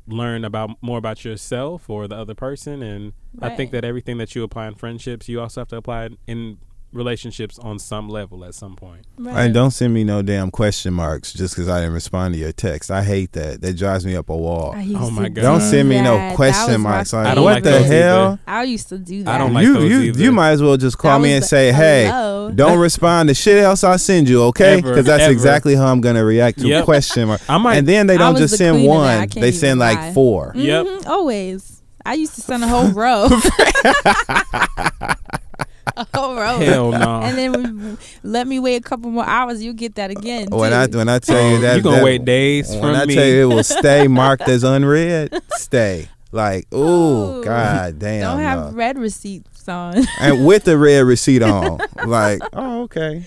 learn 0.07 0.45
about 0.45 0.71
more 0.83 0.99
about 0.99 1.25
yourself 1.25 1.89
or 1.89 2.07
the 2.09 2.15
other 2.17 2.35
person 2.35 2.83
and 2.83 3.13
i 3.41 3.49
think 3.51 3.71
that 3.71 3.85
everything 3.85 4.19
that 4.19 4.35
you 4.35 4.43
apply 4.43 4.67
in 4.69 4.75
friendships 4.75 5.29
you 5.29 5.41
also 5.41 5.61
have 5.61 5.69
to 5.69 5.77
apply 5.77 6.09
in 6.27 6.59
relationships 6.93 7.57
on 7.59 7.79
some 7.79 8.09
level 8.09 8.45
at 8.45 8.53
some 8.55 8.75
point 8.75 9.07
Right. 9.17 9.45
And 9.45 9.55
don't 9.55 9.71
send 9.71 9.95
me 9.95 10.03
no 10.03 10.23
damn 10.23 10.51
question 10.51 10.93
marks 10.93 11.33
just 11.33 11.55
because 11.55 11.69
I 11.69 11.79
didn't 11.81 11.93
respond 11.95 12.35
to 12.35 12.41
your 12.41 12.53
text. 12.53 12.91
I 12.91 13.03
hate 13.05 13.33
that. 13.33 13.61
That 13.61 13.75
drives 13.77 14.05
me 14.07 14.17
up 14.17 14.29
a 14.31 14.37
wall. 14.37 14.75
Oh 14.77 15.11
my 15.11 15.29
God. 15.29 15.35
do 15.35 15.41
Don't 15.43 15.61
send 15.61 15.89
me 15.89 15.97
that. 15.97 16.31
no 16.31 16.35
question 16.37 16.81
marks. 16.81 17.13
Like, 17.13 17.27
I 17.27 17.35
don't 17.35 17.45
what 17.45 17.55
like 17.55 17.63
the 17.65 17.71
those 17.71 17.87
hell? 17.87 18.27
either. 18.33 18.39
I 18.47 18.63
used 18.65 18.89
to 18.89 18.99
do 18.99 19.23
that. 19.25 19.35
I 19.35 19.39
don't 19.39 19.53
like 19.53 19.65
you 19.67 19.75
those 19.75 19.91
you 19.91 20.01
either. 20.01 20.23
you 20.23 20.33
might 20.33 20.51
as 20.51 20.63
well 20.63 20.77
just 20.79 20.97
call 20.99 21.19
That 21.19 21.23
me 21.23 21.33
and 21.35 21.43
the- 21.43 21.47
say, 21.49 21.71
"Hey, 21.71 22.07
hello. 22.07 22.51
don't 22.51 22.79
respond 22.89 23.29
to 23.29 23.35
shit 23.35 23.63
else 23.63 23.85
I 23.85 23.97
send 23.97 24.29
you, 24.29 24.43
okay?" 24.45 24.81
Because 24.81 25.05
that's 25.05 25.25
ever. 25.25 25.33
exactly 25.33 25.75
how 25.75 25.87
I'm 25.93 26.01
gonna 26.01 26.25
react 26.25 26.59
to 26.61 26.67
Yep. 26.67 26.83
a 26.83 26.85
question 26.85 27.29
mark. 27.29 27.41
i 27.49 27.59
might 27.59 27.77
and 27.77 27.87
then 27.87 28.07
they 28.07 28.17
don't 28.17 28.37
just 28.37 28.53
the 28.53 28.57
send 28.59 28.77
queen 28.79 28.91
of 28.91 28.97
that. 29.03 29.15
I 29.15 29.19
one; 29.21 29.29
they 29.43 29.53
send 29.53 29.69
even 29.71 29.79
like 29.81 29.99
lie. 29.99 30.13
four. 30.15 30.53
Yep. 30.57 30.87
Mm-hmm. 30.87 31.09
Always. 31.11 31.83
I 32.07 32.15
used 32.15 32.35
to 32.37 32.41
send 32.41 32.65
a 32.65 32.69
whole 32.69 32.89
row. 32.93 33.29
A 36.01 36.07
whole 36.19 36.35
row. 36.35 36.59
hell 36.59 36.93
no 36.93 37.21
And 37.23 37.37
then 37.37 37.99
let 38.23 38.47
me 38.47 38.59
wait 38.59 38.77
a 38.77 38.81
couple 38.81 39.11
more 39.11 39.27
hours. 39.27 39.63
You'll 39.63 39.75
get 39.75 39.97
that 39.97 40.11
again. 40.11 40.49
When 40.51 40.71
too. 40.71 40.77
I 40.77 40.87
when 40.87 41.09
I 41.09 41.19
tell 41.19 41.51
you 41.51 41.57
oh, 41.57 41.61
that, 41.61 41.77
you 41.77 41.83
gonna 41.83 41.97
that- 41.97 42.05
wait 42.05 42.25
days 42.25 42.75
When 42.75 42.95
I 42.95 43.05
me 43.05 43.15
tell 43.15 43.27
you 43.27 43.43
it 43.43 43.55
will 43.55 43.65
stay 43.81 44.09
marked 44.09 44.49
as 44.49 44.65
unread, 44.65 45.43
stay. 45.51 46.09
Like, 46.33 46.73
ooh, 46.73 47.41
Ooh. 47.41 47.45
god 47.45 47.99
damn. 47.99 48.23
don't 48.23 48.39
have 48.41 48.71
no. 48.71 48.77
read 48.77 48.97
receipts 48.99 49.69
on. 49.69 50.07
and 50.21 50.47
with 50.47 50.65
the 50.65 50.79
read 50.79 51.01
receipt 51.01 51.43
on. 51.43 51.81
like, 52.07 52.41
oh, 52.53 52.83
okay. 52.83 53.27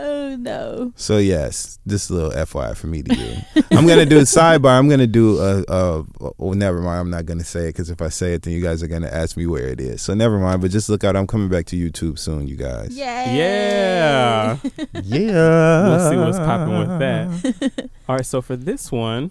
Oh 0.00 0.36
no. 0.36 0.92
So 0.96 1.18
yes, 1.18 1.78
this 1.86 2.10
little 2.10 2.30
FYI 2.30 2.76
for 2.76 2.86
me 2.86 3.02
to 3.02 3.14
do. 3.14 3.36
I'm 3.70 3.86
gonna 3.86 4.06
do 4.06 4.18
a 4.18 4.22
sidebar. 4.36 4.78
I'm 4.78 4.88
gonna 4.88 5.06
do 5.06 5.38
a. 5.38 5.64
a 5.68 6.04
well, 6.38 6.54
never 6.54 6.80
mind. 6.80 7.00
I'm 7.00 7.10
not 7.10 7.26
gonna 7.26 7.44
say 7.44 7.64
it 7.64 7.68
because 7.74 7.90
if 7.90 8.00
I 8.02 8.08
say 8.08 8.34
it, 8.34 8.42
then 8.42 8.52
you 8.52 8.62
guys 8.62 8.82
are 8.82 8.88
gonna 8.88 9.08
ask 9.08 9.36
me 9.36 9.46
where 9.46 9.66
it 9.68 9.80
is. 9.80 10.02
So 10.02 10.14
never 10.14 10.38
mind. 10.38 10.60
But 10.62 10.70
just 10.70 10.88
look 10.88 11.04
out. 11.04 11.16
I'm 11.16 11.26
coming 11.26 11.48
back 11.48 11.66
to 11.66 11.76
YouTube 11.76 12.18
soon, 12.18 12.48
you 12.48 12.56
guys. 12.56 12.96
Yay. 12.96 13.36
yeah 13.36 14.56
Yeah. 15.02 15.88
We'll 15.88 16.10
see 16.10 16.16
what's 16.16 16.38
popping 16.38 16.78
with 16.78 16.98
that. 16.98 17.90
All 18.08 18.16
right, 18.16 18.26
so 18.26 18.40
for 18.42 18.56
this 18.56 18.90
one, 18.90 19.30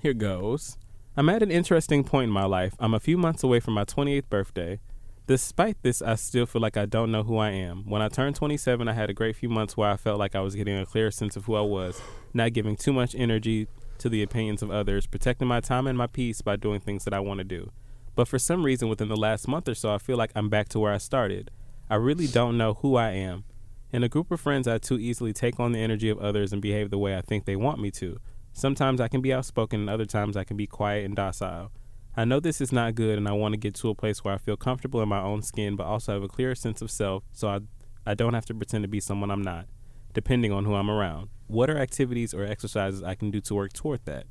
here 0.00 0.14
goes. 0.14 0.76
I'm 1.16 1.28
at 1.28 1.42
an 1.42 1.50
interesting 1.50 2.04
point 2.04 2.24
in 2.24 2.30
my 2.30 2.46
life. 2.46 2.74
I'm 2.78 2.94
a 2.94 3.00
few 3.00 3.18
months 3.18 3.42
away 3.42 3.60
from 3.60 3.74
my 3.74 3.84
28th 3.84 4.28
birthday. 4.30 4.80
Despite 5.28 5.80
this, 5.82 6.02
I 6.02 6.16
still 6.16 6.46
feel 6.46 6.60
like 6.60 6.76
I 6.76 6.84
don't 6.84 7.12
know 7.12 7.22
who 7.22 7.36
I 7.38 7.50
am. 7.50 7.88
When 7.88 8.02
I 8.02 8.08
turned 8.08 8.34
27, 8.34 8.88
I 8.88 8.92
had 8.92 9.08
a 9.08 9.14
great 9.14 9.36
few 9.36 9.48
months 9.48 9.76
where 9.76 9.88
I 9.88 9.96
felt 9.96 10.18
like 10.18 10.34
I 10.34 10.40
was 10.40 10.56
getting 10.56 10.76
a 10.76 10.84
clear 10.84 11.12
sense 11.12 11.36
of 11.36 11.44
who 11.44 11.54
I 11.54 11.60
was, 11.60 12.02
not 12.34 12.52
giving 12.52 12.74
too 12.74 12.92
much 12.92 13.14
energy 13.14 13.68
to 13.98 14.08
the 14.08 14.22
opinions 14.22 14.62
of 14.62 14.72
others, 14.72 15.06
protecting 15.06 15.46
my 15.46 15.60
time 15.60 15.86
and 15.86 15.96
my 15.96 16.08
peace 16.08 16.42
by 16.42 16.56
doing 16.56 16.80
things 16.80 17.04
that 17.04 17.14
I 17.14 17.20
want 17.20 17.38
to 17.38 17.44
do. 17.44 17.70
But 18.16 18.26
for 18.26 18.38
some 18.38 18.64
reason, 18.64 18.88
within 18.88 19.08
the 19.08 19.16
last 19.16 19.46
month 19.46 19.68
or 19.68 19.76
so, 19.76 19.94
I 19.94 19.98
feel 19.98 20.16
like 20.16 20.32
I'm 20.34 20.48
back 20.48 20.68
to 20.70 20.80
where 20.80 20.92
I 20.92 20.98
started. 20.98 21.52
I 21.88 21.94
really 21.94 22.26
don't 22.26 22.58
know 22.58 22.74
who 22.74 22.96
I 22.96 23.10
am. 23.10 23.44
In 23.92 24.02
a 24.02 24.08
group 24.08 24.32
of 24.32 24.40
friends, 24.40 24.66
I 24.66 24.78
too 24.78 24.98
easily 24.98 25.32
take 25.32 25.60
on 25.60 25.70
the 25.70 25.78
energy 25.78 26.08
of 26.08 26.18
others 26.18 26.52
and 26.52 26.60
behave 26.60 26.90
the 26.90 26.98
way 26.98 27.16
I 27.16 27.20
think 27.20 27.44
they 27.44 27.56
want 27.56 27.80
me 27.80 27.92
to. 27.92 28.18
Sometimes 28.52 29.00
I 29.00 29.06
can 29.06 29.20
be 29.20 29.32
outspoken, 29.32 29.80
and 29.80 29.90
other 29.90 30.04
times 30.04 30.36
I 30.36 30.44
can 30.44 30.56
be 30.56 30.66
quiet 30.66 31.04
and 31.04 31.14
docile. 31.14 31.70
I 32.14 32.26
know 32.26 32.40
this 32.40 32.60
is 32.60 32.72
not 32.72 32.94
good, 32.94 33.16
and 33.16 33.26
I 33.26 33.32
want 33.32 33.54
to 33.54 33.58
get 33.58 33.74
to 33.76 33.88
a 33.88 33.94
place 33.94 34.22
where 34.22 34.34
I 34.34 34.38
feel 34.38 34.56
comfortable 34.56 35.00
in 35.00 35.08
my 35.08 35.20
own 35.20 35.40
skin, 35.40 35.76
but 35.76 35.84
also 35.84 36.12
have 36.12 36.22
a 36.22 36.28
clearer 36.28 36.54
sense 36.54 36.82
of 36.82 36.90
self 36.90 37.24
so 37.32 37.48
I, 37.48 37.60
I 38.04 38.14
don't 38.14 38.34
have 38.34 38.44
to 38.46 38.54
pretend 38.54 38.84
to 38.84 38.88
be 38.88 39.00
someone 39.00 39.30
I'm 39.30 39.40
not, 39.40 39.66
depending 40.12 40.52
on 40.52 40.66
who 40.66 40.74
I'm 40.74 40.90
around. 40.90 41.30
What 41.46 41.70
are 41.70 41.78
activities 41.78 42.34
or 42.34 42.44
exercises 42.44 43.02
I 43.02 43.14
can 43.14 43.30
do 43.30 43.40
to 43.42 43.54
work 43.54 43.72
toward 43.72 44.04
that? 44.04 44.26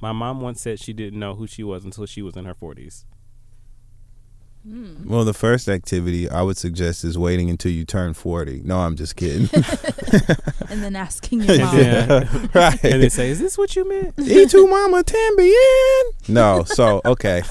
My 0.00 0.12
mom 0.12 0.40
once 0.40 0.60
said 0.60 0.78
she 0.78 0.92
didn't 0.92 1.18
know 1.18 1.34
who 1.34 1.48
she 1.48 1.64
was 1.64 1.84
until 1.84 2.06
she 2.06 2.22
was 2.22 2.36
in 2.36 2.44
her 2.44 2.54
40s. 2.54 3.04
Well, 4.64 5.24
the 5.24 5.32
first 5.34 5.68
activity 5.68 6.28
I 6.28 6.42
would 6.42 6.58
suggest 6.58 7.02
is 7.02 7.16
waiting 7.16 7.48
until 7.48 7.72
you 7.72 7.84
turn 7.86 8.12
40. 8.12 8.60
No, 8.64 8.80
I'm 8.80 8.94
just 8.94 9.16
kidding. 9.16 9.48
And 10.70 10.84
then 10.84 10.94
asking 10.94 11.40
your 11.40 11.58
mom. 11.58 11.78
Yeah. 11.78 12.46
right. 12.54 12.84
and 12.84 13.02
they 13.02 13.08
say, 13.08 13.28
Is 13.30 13.40
this 13.40 13.58
what 13.58 13.74
you 13.74 13.88
meant? 13.88 14.14
E2 14.16 14.70
Mama 14.70 15.02
Tambien. 15.02 16.28
No, 16.28 16.62
so 16.62 17.00
okay. 17.04 17.42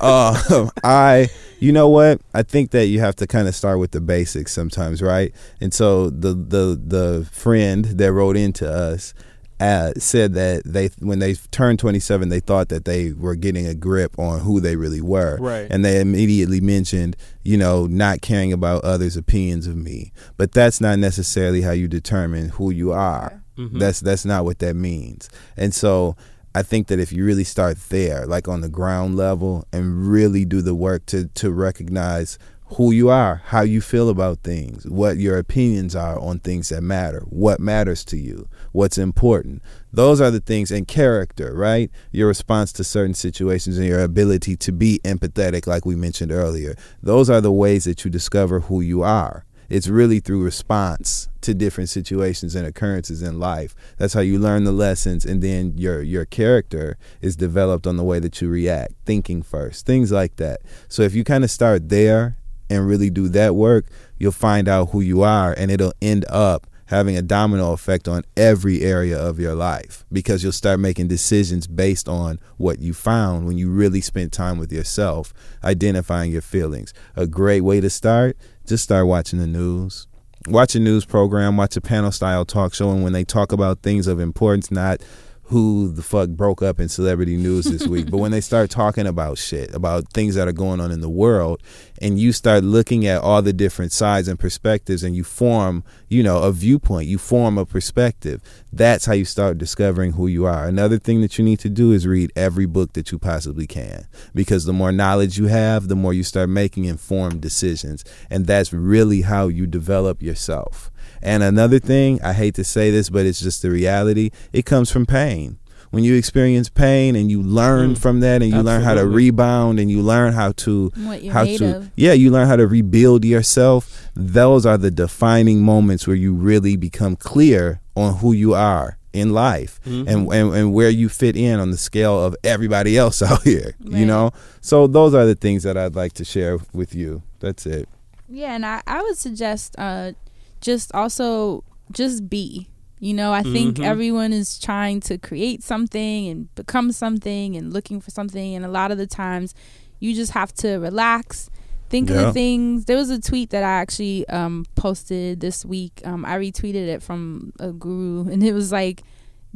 Uh, 0.00 0.70
I, 0.84 1.28
you 1.58 1.72
know 1.72 1.88
what? 1.88 2.20
I 2.34 2.44
think 2.44 2.70
that 2.70 2.86
you 2.86 3.00
have 3.00 3.16
to 3.16 3.26
kind 3.26 3.48
of 3.48 3.56
start 3.56 3.80
with 3.80 3.90
the 3.90 4.00
basics 4.00 4.52
sometimes, 4.52 5.02
right? 5.02 5.34
And 5.60 5.74
so 5.74 6.08
the 6.08 6.34
the 6.34 6.80
the 6.80 7.28
friend 7.32 7.84
that 7.84 8.12
wrote 8.12 8.36
into 8.36 8.70
us 8.70 9.12
uh, 9.60 9.92
said 9.98 10.34
that 10.34 10.62
they 10.64 10.88
when 11.00 11.18
they 11.18 11.34
turned 11.50 11.78
27 11.80 12.28
they 12.28 12.38
thought 12.40 12.68
that 12.68 12.84
they 12.84 13.12
were 13.12 13.34
getting 13.34 13.66
a 13.66 13.74
grip 13.74 14.16
on 14.18 14.40
who 14.40 14.60
they 14.60 14.76
really 14.76 15.00
were. 15.00 15.36
Right. 15.40 15.66
and 15.70 15.84
they 15.84 16.00
immediately 16.00 16.60
mentioned 16.60 17.16
you 17.42 17.56
know 17.56 17.86
not 17.86 18.20
caring 18.20 18.52
about 18.52 18.84
others 18.84 19.16
opinions 19.16 19.66
of 19.66 19.76
me. 19.76 20.12
But 20.36 20.52
that's 20.52 20.80
not 20.80 20.98
necessarily 20.98 21.62
how 21.62 21.72
you 21.72 21.88
determine 21.88 22.50
who 22.50 22.70
you 22.70 22.92
are. 22.92 23.42
Mhm. 23.58 23.80
that's 23.80 23.98
that's 24.00 24.24
not 24.24 24.44
what 24.44 24.60
that 24.60 24.74
means. 24.74 25.28
And 25.56 25.74
so 25.74 26.14
I 26.54 26.62
think 26.62 26.86
that 26.86 26.98
if 27.00 27.12
you 27.12 27.24
really 27.24 27.44
start 27.44 27.76
there, 27.88 28.26
like 28.26 28.48
on 28.48 28.60
the 28.62 28.68
ground 28.68 29.16
level, 29.16 29.66
and 29.72 30.08
really 30.08 30.44
do 30.44 30.62
the 30.62 30.74
work 30.74 31.04
to 31.06 31.26
to 31.34 31.50
recognize 31.50 32.38
who 32.76 32.90
you 32.92 33.08
are, 33.08 33.42
how 33.46 33.62
you 33.62 33.80
feel 33.80 34.10
about 34.10 34.42
things, 34.42 34.86
what 34.86 35.16
your 35.16 35.38
opinions 35.38 35.96
are 35.96 36.18
on 36.18 36.38
things 36.38 36.68
that 36.68 36.82
matter, 36.82 37.24
what 37.28 37.60
matters 37.60 38.04
to 38.04 38.16
you, 38.18 38.48
what's 38.72 38.98
important. 38.98 39.62
Those 39.92 40.20
are 40.20 40.30
the 40.30 40.40
things 40.40 40.70
and 40.70 40.86
character, 40.86 41.54
right? 41.54 41.90
Your 42.12 42.28
response 42.28 42.72
to 42.74 42.84
certain 42.84 43.14
situations 43.14 43.78
and 43.78 43.86
your 43.86 44.02
ability 44.02 44.56
to 44.56 44.72
be 44.72 45.00
empathetic, 45.04 45.66
like 45.66 45.86
we 45.86 45.96
mentioned 45.96 46.30
earlier. 46.30 46.76
Those 47.02 47.30
are 47.30 47.40
the 47.40 47.52
ways 47.52 47.84
that 47.84 48.04
you 48.04 48.10
discover 48.10 48.60
who 48.60 48.80
you 48.80 49.02
are. 49.02 49.44
It's 49.68 49.88
really 49.88 50.20
through 50.20 50.44
response 50.44 51.28
to 51.42 51.52
different 51.52 51.90
situations 51.90 52.54
and 52.54 52.66
occurrences 52.66 53.22
in 53.22 53.38
life. 53.38 53.74
That's 53.98 54.14
how 54.14 54.20
you 54.20 54.38
learn 54.38 54.64
the 54.64 54.72
lessons, 54.72 55.26
and 55.26 55.42
then 55.42 55.74
your 55.76 56.00
your 56.00 56.24
character 56.24 56.96
is 57.20 57.36
developed 57.36 57.86
on 57.86 57.98
the 57.98 58.04
way 58.04 58.18
that 58.18 58.40
you 58.40 58.48
react, 58.48 58.94
thinking 59.04 59.42
first, 59.42 59.84
things 59.84 60.10
like 60.10 60.36
that. 60.36 60.60
So 60.88 61.02
if 61.02 61.14
you 61.14 61.22
kind 61.22 61.44
of 61.44 61.50
start 61.50 61.90
there 61.90 62.37
and 62.70 62.86
really 62.86 63.10
do 63.10 63.28
that 63.28 63.54
work, 63.54 63.86
you'll 64.18 64.32
find 64.32 64.68
out 64.68 64.90
who 64.90 65.00
you 65.00 65.22
are, 65.22 65.52
and 65.52 65.70
it'll 65.70 65.92
end 66.00 66.24
up 66.28 66.66
having 66.88 67.16
a 67.16 67.22
domino 67.22 67.72
effect 67.72 68.08
on 68.08 68.22
every 68.36 68.80
area 68.80 69.18
of 69.18 69.38
your 69.38 69.54
life 69.54 70.06
because 70.10 70.42
you'll 70.42 70.52
start 70.52 70.80
making 70.80 71.06
decisions 71.06 71.66
based 71.66 72.08
on 72.08 72.40
what 72.56 72.78
you 72.78 72.94
found 72.94 73.46
when 73.46 73.58
you 73.58 73.70
really 73.70 74.00
spent 74.00 74.32
time 74.32 74.58
with 74.58 74.72
yourself, 74.72 75.34
identifying 75.62 76.32
your 76.32 76.40
feelings. 76.40 76.94
A 77.14 77.26
great 77.26 77.60
way 77.60 77.80
to 77.80 77.90
start, 77.90 78.38
just 78.66 78.84
start 78.84 79.06
watching 79.06 79.38
the 79.38 79.46
news. 79.46 80.06
Watch 80.46 80.74
a 80.74 80.80
news 80.80 81.04
program, 81.04 81.58
watch 81.58 81.76
a 81.76 81.80
panel 81.80 82.10
style 82.10 82.46
talk 82.46 82.72
show, 82.72 82.90
and 82.90 83.02
when 83.02 83.12
they 83.12 83.24
talk 83.24 83.52
about 83.52 83.82
things 83.82 84.06
of 84.06 84.18
importance, 84.18 84.70
not 84.70 85.02
who 85.48 85.90
the 85.90 86.02
fuck 86.02 86.28
broke 86.28 86.62
up 86.62 86.78
in 86.78 86.90
celebrity 86.90 87.34
news 87.36 87.64
this 87.64 87.86
week, 87.86 88.10
but 88.10 88.18
when 88.18 88.30
they 88.30 88.40
start 88.40 88.68
talking 88.68 89.06
about 89.06 89.38
shit, 89.38 89.74
about 89.74 90.12
things 90.12 90.34
that 90.34 90.46
are 90.46 90.52
going 90.52 90.78
on 90.78 90.90
in 90.90 91.00
the 91.00 91.08
world, 91.08 91.62
and 92.02 92.18
you 92.18 92.32
start 92.32 92.64
looking 92.64 93.06
at 93.06 93.22
all 93.22 93.40
the 93.40 93.54
different 93.54 93.90
sides 93.90 94.28
and 94.28 94.38
perspectives, 94.38 95.02
and 95.02 95.16
you 95.16 95.24
form, 95.24 95.84
you 96.08 96.22
know, 96.22 96.42
a 96.42 96.52
viewpoint, 96.52 97.08
you 97.08 97.16
form 97.16 97.56
a 97.56 97.64
perspective. 97.64 98.42
That's 98.70 99.06
how 99.06 99.14
you 99.14 99.24
start 99.24 99.56
discovering 99.56 100.12
who 100.12 100.26
you 100.26 100.44
are. 100.44 100.66
Another 100.66 100.98
thing 100.98 101.22
that 101.22 101.38
you 101.38 101.44
need 101.44 101.60
to 101.60 101.70
do 101.70 101.92
is 101.92 102.06
read 102.06 102.30
every 102.36 102.66
book 102.66 102.92
that 102.92 103.10
you 103.10 103.18
possibly 103.18 103.66
can, 103.66 104.06
because 104.34 104.66
the 104.66 104.74
more 104.74 104.92
knowledge 104.92 105.38
you 105.38 105.46
have, 105.46 105.88
the 105.88 105.96
more 105.96 106.12
you 106.12 106.24
start 106.24 106.50
making 106.50 106.84
informed 106.84 107.40
decisions, 107.40 108.04
and 108.28 108.46
that's 108.46 108.72
really 108.72 109.22
how 109.22 109.48
you 109.48 109.66
develop 109.66 110.20
yourself. 110.20 110.90
And 111.22 111.42
another 111.42 111.78
thing, 111.78 112.20
I 112.22 112.32
hate 112.32 112.54
to 112.54 112.64
say 112.64 112.90
this, 112.90 113.10
but 113.10 113.26
it's 113.26 113.40
just 113.40 113.62
the 113.62 113.70
reality. 113.70 114.30
It 114.52 114.64
comes 114.66 114.90
from 114.90 115.06
pain. 115.06 115.58
When 115.90 116.04
you 116.04 116.16
experience 116.16 116.68
pain 116.68 117.16
and 117.16 117.30
you 117.30 117.40
learn 117.42 117.94
Mm. 117.94 117.98
from 117.98 118.20
that 118.20 118.42
and 118.42 118.52
you 118.52 118.60
learn 118.60 118.82
how 118.82 118.92
to 118.94 119.06
rebound 119.06 119.80
and 119.80 119.90
you 119.90 120.02
learn 120.02 120.34
how 120.34 120.52
to 120.52 120.92
how 121.32 121.44
to 121.44 121.76
of. 121.78 121.90
yeah 121.96 122.12
you 122.12 122.30
learn 122.30 122.46
how 122.46 122.56
to 122.56 122.66
rebuild 122.66 123.24
yourself 123.24 124.10
those 124.14 124.66
are 124.66 124.76
the 124.76 124.90
defining 124.90 125.62
moments 125.62 126.06
where 126.06 126.14
you 126.16 126.34
really 126.34 126.76
become 126.76 127.16
clear 127.16 127.80
on 127.96 128.16
who 128.16 128.32
you 128.34 128.52
are 128.52 128.98
in 129.14 129.32
life 129.32 129.80
Mhm. 129.86 130.06
and, 130.06 130.32
and 130.32 130.54
and 130.54 130.72
where 130.74 130.90
you 130.90 131.08
fit 131.08 131.36
in 131.36 131.58
on 131.58 131.70
the 131.70 131.78
scale 131.78 132.22
of 132.22 132.36
everybody 132.44 132.98
else 132.98 133.22
out 133.30 133.42
here 133.44 133.72
you 133.82 134.04
know 134.04 134.30
so 134.60 134.86
those 134.86 135.14
are 135.14 135.24
the 135.24 135.34
things 135.34 135.62
that 135.62 135.78
i'd 135.78 135.96
like 135.96 136.12
to 136.12 136.24
share 136.24 136.58
with 136.74 136.94
you 136.94 137.22
that's 137.40 137.64
it 137.64 137.88
Yeah, 138.28 138.54
and 138.54 138.66
I, 138.66 138.82
I 138.86 139.00
would 139.00 139.16
suggest 139.16 139.74
uh 139.78 140.12
just 140.60 140.94
also 140.94 141.64
just 141.92 142.28
be. 142.28 142.68
You 143.00 143.14
know, 143.14 143.32
I 143.32 143.42
think 143.44 143.76
Mhm. 143.76 143.84
everyone 143.84 144.32
is 144.32 144.58
trying 144.58 144.98
to 145.02 145.18
create 145.18 145.62
something 145.62 146.26
and 146.28 146.52
become 146.56 146.90
something 146.90 147.54
and 147.56 147.72
looking 147.72 148.00
for 148.00 148.10
something 148.10 148.54
and 148.56 148.64
a 148.64 148.68
lot 148.68 148.90
of 148.90 148.98
the 148.98 149.06
times 149.06 149.54
you 150.00 150.14
just 150.14 150.32
have 150.32 150.52
to 150.54 150.78
relax. 150.78 151.48
Think 151.90 152.10
of 152.10 152.16
the 152.16 152.32
things. 152.32 152.84
There 152.86 152.96
was 152.96 153.08
a 153.08 153.20
tweet 153.20 153.50
that 153.50 153.62
I 153.62 153.80
actually 153.80 154.28
um 154.28 154.66
posted 154.74 155.38
this 155.40 155.64
week. 155.64 156.00
Um 156.04 156.24
I 156.24 156.36
retweeted 156.38 156.86
it 156.88 157.00
from 157.02 157.52
a 157.60 157.70
guru 157.72 158.28
and 158.32 158.42
it 158.42 158.52
was 158.52 158.72
like 158.72 159.02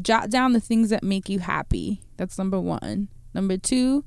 jot 0.00 0.30
down 0.30 0.52
the 0.52 0.60
things 0.60 0.88
that 0.90 1.02
make 1.02 1.28
you 1.28 1.40
happy. 1.40 2.00
That's 2.16 2.38
number 2.38 2.60
1. 2.60 3.08
Number 3.34 3.56
2, 3.56 4.04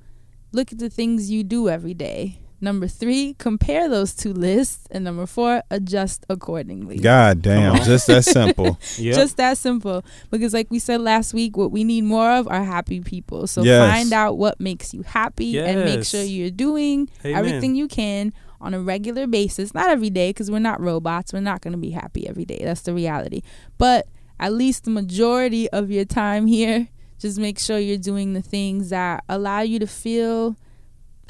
look 0.54 0.72
at 0.72 0.80
the 0.80 0.90
things 0.90 1.30
you 1.30 1.44
do 1.44 1.68
every 1.70 1.94
day. 1.94 2.40
Number 2.62 2.88
three, 2.88 3.36
compare 3.38 3.90
those 3.90 4.14
two 4.16 4.34
lists. 4.34 4.88
And 4.90 5.04
number 5.04 5.26
four, 5.26 5.62
adjust 5.70 6.26
accordingly. 6.30 6.98
god 6.98 7.42
damn 7.42 7.76
just 7.84 8.08
that 8.08 8.24
simple 8.24 8.80
Yep. 8.98 9.16
Just 9.16 9.38
that 9.38 9.58
simple. 9.58 10.04
Because, 10.32 10.54
like 10.54 10.72
we 10.72 10.80
said 10.80 11.02
last 11.02 11.34
week, 11.34 11.58
what 11.58 11.72
we 11.72 11.84
need 11.84 12.04
more 12.06 12.32
of 12.32 12.48
are 12.48 12.64
happy 12.64 13.02
people. 13.02 13.48
So 13.48 13.64
Yes. 13.64 13.92
find 13.92 14.14
out 14.14 14.38
what 14.38 14.60
makes 14.60 14.94
you 14.94 15.02
happy 15.04 15.60
and 15.60 15.84
make 15.84 16.04
sure 16.06 16.22
you're 16.24 16.50
doing 16.50 17.10
Amen. 17.26 17.38
everything 17.38 17.76
you 17.76 17.88
can 17.88 18.34
on 18.62 18.74
a 18.74 18.80
regular 18.80 19.28
basis. 19.28 19.74
Not 19.74 19.90
every 19.90 20.10
day, 20.10 20.30
because 20.30 20.50
we're 20.50 20.60
not 20.60 20.80
robots. 20.80 21.34
We're 21.34 21.42
not 21.42 21.62
going 21.62 21.74
to 21.74 21.78
be 21.78 21.92
happy 21.92 22.28
every 22.28 22.46
day. 22.46 22.62
That's 22.64 22.82
the 22.82 22.94
reality. 22.94 23.42
But 23.78 24.08
at 24.40 24.54
least 24.54 24.86
the 24.86 24.92
majority 24.92 25.70
of 25.70 25.92
your 25.92 26.06
time 26.06 26.48
here, 26.48 26.88
just 27.20 27.38
make 27.38 27.60
sure 27.60 27.78
you're 27.78 27.98
doing 27.98 28.34
the 28.34 28.42
things 28.42 28.90
that 28.90 29.24
allow 29.30 29.62
you 29.62 29.78
to 29.80 29.88
feel 29.88 30.56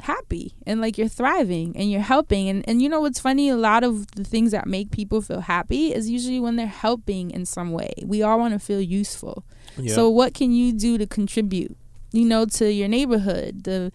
happy 0.06 0.54
and 0.66 0.80
like 0.80 0.96
you're 0.98 1.08
thriving 1.08 1.76
and 1.76 1.90
you're 1.90 2.00
helping. 2.00 2.48
And 2.48 2.68
and 2.68 2.80
you 2.80 2.88
know 2.88 3.00
what's 3.00 3.20
funny? 3.20 3.48
A 3.48 3.56
lot 3.56 3.84
of 3.84 4.06
the 4.12 4.24
things 4.24 4.50
that 4.52 4.66
make 4.66 4.90
people 4.90 5.20
feel 5.20 5.40
happy 5.40 5.92
is 5.92 6.08
usually 6.08 6.40
when 6.40 6.56
they're 6.56 6.66
helping 6.66 7.30
in 7.30 7.44
some 7.44 7.72
way. 7.72 7.92
We 8.04 8.22
all 8.22 8.38
want 8.38 8.54
to 8.54 8.58
feel 8.58 8.80
useful. 8.80 9.44
Yep. 9.76 9.94
so 9.94 10.08
what 10.08 10.32
can 10.32 10.52
you 10.52 10.72
do 10.72 10.96
to 10.96 11.06
contribute 11.06 11.76
you 12.12 12.24
know 12.24 12.46
to 12.46 12.72
your 12.72 12.88
neighborhood? 12.88 13.64
The 13.64 13.92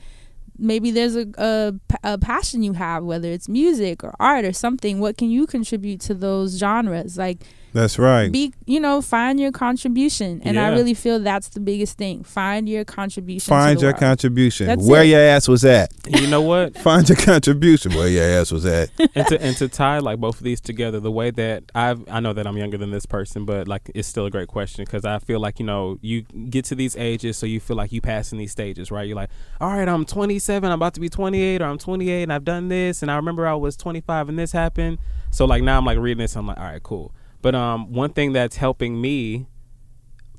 maybe 0.58 0.92
there's 0.92 1.16
a, 1.16 1.26
a, 1.38 1.74
a 2.04 2.18
passion 2.20 2.62
you 2.62 2.74
have 2.74 3.04
whether 3.04 3.30
it's 3.30 3.50
music 3.50 4.04
or 4.04 4.14
art 4.20 4.46
or 4.46 4.54
something. 4.54 5.00
What 5.00 5.18
can 5.18 5.32
you 5.32 5.48
contribute 5.48 6.02
to 6.02 6.14
those 6.14 6.58
genres? 6.58 7.18
Like 7.18 7.44
that's 7.74 7.98
right 7.98 8.32
be 8.32 8.54
you 8.66 8.80
know 8.80 9.02
find 9.02 9.40
your 9.40 9.52
contribution 9.52 10.42
and 10.44 10.60
i 10.60 10.70
really 10.70 10.94
feel 10.94 11.20
that's 11.20 11.50
the 11.50 11.60
biggest 11.60 11.98
thing 11.98 12.24
find 12.24 12.68
your 12.68 12.84
contribution 12.84 13.50
find 13.50 13.82
your 13.82 13.92
world. 13.92 14.00
contribution 14.00 14.68
That's 14.68 14.86
where 14.88 15.04
it. 15.04 15.08
your 15.08 15.20
ass 15.22 15.48
was 15.48 15.64
at 15.66 15.92
you 16.08 16.28
know 16.28 16.42
what? 16.42 16.78
find 16.78 17.08
your 17.08 17.18
contribution 17.18 17.94
where 17.94 18.08
your 18.08 18.24
ass 18.24 18.52
was 18.52 18.66
at 18.66 18.90
and 19.16 19.28
to 19.28 19.42
and 19.42 19.56
to 19.58 19.68
tie 19.68 20.00
like 20.00 20.20
both 20.20 20.38
of 20.38 20.44
these 20.44 20.62
together, 20.62 21.00
the 21.00 21.12
way 21.12 21.32
that 21.32 21.64
I've 21.76 22.08
I 22.10 22.20
know 22.20 22.34
that 22.34 22.48
I'm 22.48 22.58
younger 22.58 22.78
than 22.78 22.92
this 22.92 23.06
person, 23.06 23.46
but 23.46 23.68
like 23.68 23.92
it's 23.94 24.08
still 24.08 24.26
a 24.26 24.32
great 24.32 24.48
question 24.48 24.86
because 24.86 25.06
I 25.06 25.20
feel 25.20 25.40
like 25.40 25.60
you 25.60 25.66
know 25.66 25.98
you 26.02 26.22
get 26.22 26.66
to 26.66 26.76
these 26.76 26.96
ages, 26.96 27.38
so 27.38 27.46
you 27.46 27.60
feel 27.60 27.78
like 27.78 27.92
you 27.92 28.02
passing 28.02 28.38
these 28.38 28.52
stages, 28.52 28.92
right? 28.92 29.08
You're 29.08 29.16
like, 29.16 29.30
all 29.60 29.70
right, 29.70 29.88
I'm 29.88 30.06
27, 30.06 30.70
I'm 30.70 30.76
about 30.76 30.94
to 30.96 31.00
be 31.00 31.10
28, 31.10 31.62
or 31.62 31.66
I'm 31.66 31.78
28 31.78 32.24
and 32.24 32.34
I've 32.34 32.46
done 32.46 32.68
this, 32.68 33.02
and 33.02 33.12
I 33.12 33.16
remember 33.16 33.48
I 33.48 33.56
was 33.56 33.76
25 33.76 34.30
and 34.30 34.40
this 34.40 34.52
happened. 34.52 34.98
So 35.32 35.46
like 35.46 35.64
now 35.64 35.78
I'm 35.78 35.86
like 35.86 35.98
reading 35.98 36.22
this, 36.22 36.36
I'm 36.36 36.48
like, 36.48 36.58
all 36.58 36.64
right, 36.64 36.84
cool. 36.84 37.14
But 37.42 37.56
um, 37.56 37.92
one 37.92 38.12
thing 38.12 38.34
that's 38.34 38.58
helping 38.58 39.00
me 39.00 39.48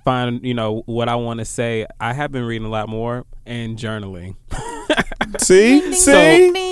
find 0.05 0.45
you 0.45 0.55
know 0.55 0.83
what 0.87 1.09
I 1.09 1.16
want 1.16 1.39
to 1.41 1.45
say, 1.45 1.87
I 2.01 2.12
have 2.12 2.33
been 2.33 2.45
reading 2.45 2.66
a 2.66 2.70
lot 2.70 2.89
more 2.89 3.24
and 3.47 3.79
journaling. 3.79 4.37
see 5.39 5.81
Ding, 5.81 5.93
see 5.93 6.12
ding, 6.12 6.53
ding. 6.53 6.72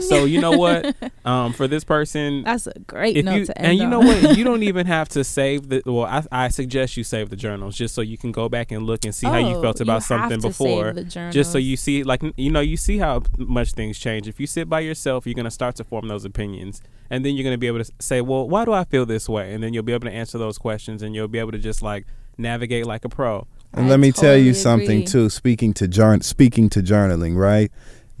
So 0.00 0.24
you 0.24 0.40
know 0.40 0.52
what? 0.56 0.94
um, 1.24 1.52
for 1.52 1.68
this 1.68 1.84
person, 1.84 2.42
That's 2.44 2.66
a 2.66 2.78
great 2.80 3.24
note 3.24 3.34
you 3.36 3.44
to 3.46 3.58
end 3.58 3.66
and 3.68 3.78
you 3.78 3.84
on. 3.84 3.90
know 3.90 4.00
what 4.00 4.36
you 4.36 4.44
don't 4.44 4.62
even 4.70 4.86
have 4.86 5.08
to 5.10 5.24
save 5.24 5.68
the 5.68 5.82
well 5.86 6.04
I, 6.04 6.24
I 6.32 6.48
suggest 6.48 6.96
you 6.96 7.04
save 7.04 7.30
the 7.30 7.36
journals 7.36 7.76
just 7.76 7.94
so 7.94 8.00
you 8.00 8.16
can 8.18 8.32
go 8.32 8.48
back 8.48 8.72
and 8.72 8.84
look 8.84 9.04
and 9.04 9.14
see 9.14 9.26
how 9.26 9.38
you 9.38 9.56
Oh, 9.56 9.62
felt 9.62 9.80
about 9.80 9.94
have 9.94 10.02
something 10.04 10.40
to 10.40 10.52
save 10.52 10.66
before 10.68 10.92
the 10.92 11.04
just 11.32 11.52
so 11.52 11.58
you 11.58 11.76
see 11.76 12.02
like 12.02 12.22
you 12.36 12.50
know 12.50 12.60
you 12.60 12.76
see 12.76 12.98
how 12.98 13.22
much 13.38 13.72
things 13.72 13.98
change 13.98 14.26
if 14.28 14.38
you 14.40 14.46
sit 14.46 14.68
by 14.68 14.80
yourself 14.80 15.26
you're 15.26 15.34
going 15.34 15.44
to 15.44 15.50
start 15.50 15.76
to 15.76 15.84
form 15.84 16.08
those 16.08 16.24
opinions 16.24 16.80
and 17.10 17.24
then 17.24 17.34
you're 17.36 17.44
going 17.44 17.54
to 17.54 17.58
be 17.58 17.66
able 17.66 17.82
to 17.82 17.92
say 17.98 18.20
well 18.20 18.48
why 18.48 18.64
do 18.64 18.72
i 18.72 18.84
feel 18.84 19.04
this 19.06 19.28
way 19.28 19.52
and 19.52 19.62
then 19.62 19.72
you'll 19.74 19.82
be 19.82 19.92
able 19.92 20.06
to 20.08 20.12
answer 20.14 20.38
those 20.38 20.56
questions 20.58 21.02
and 21.02 21.14
you'll 21.14 21.28
be 21.28 21.38
able 21.38 21.52
to 21.52 21.58
just 21.58 21.82
like 21.82 22.06
navigate 22.38 22.86
like 22.86 23.04
a 23.04 23.08
pro 23.08 23.46
And 23.74 23.86
I 23.86 23.90
let 23.90 24.00
me 24.00 24.12
tell 24.12 24.36
you 24.36 24.52
totally 24.52 24.54
something 24.54 24.98
agree. 25.02 25.06
too. 25.06 25.28
Speaking 25.30 25.72
to 25.74 25.86
journ- 25.86 26.22
speaking 26.22 26.68
to 26.70 26.80
journaling, 26.82 27.36
right? 27.36 27.70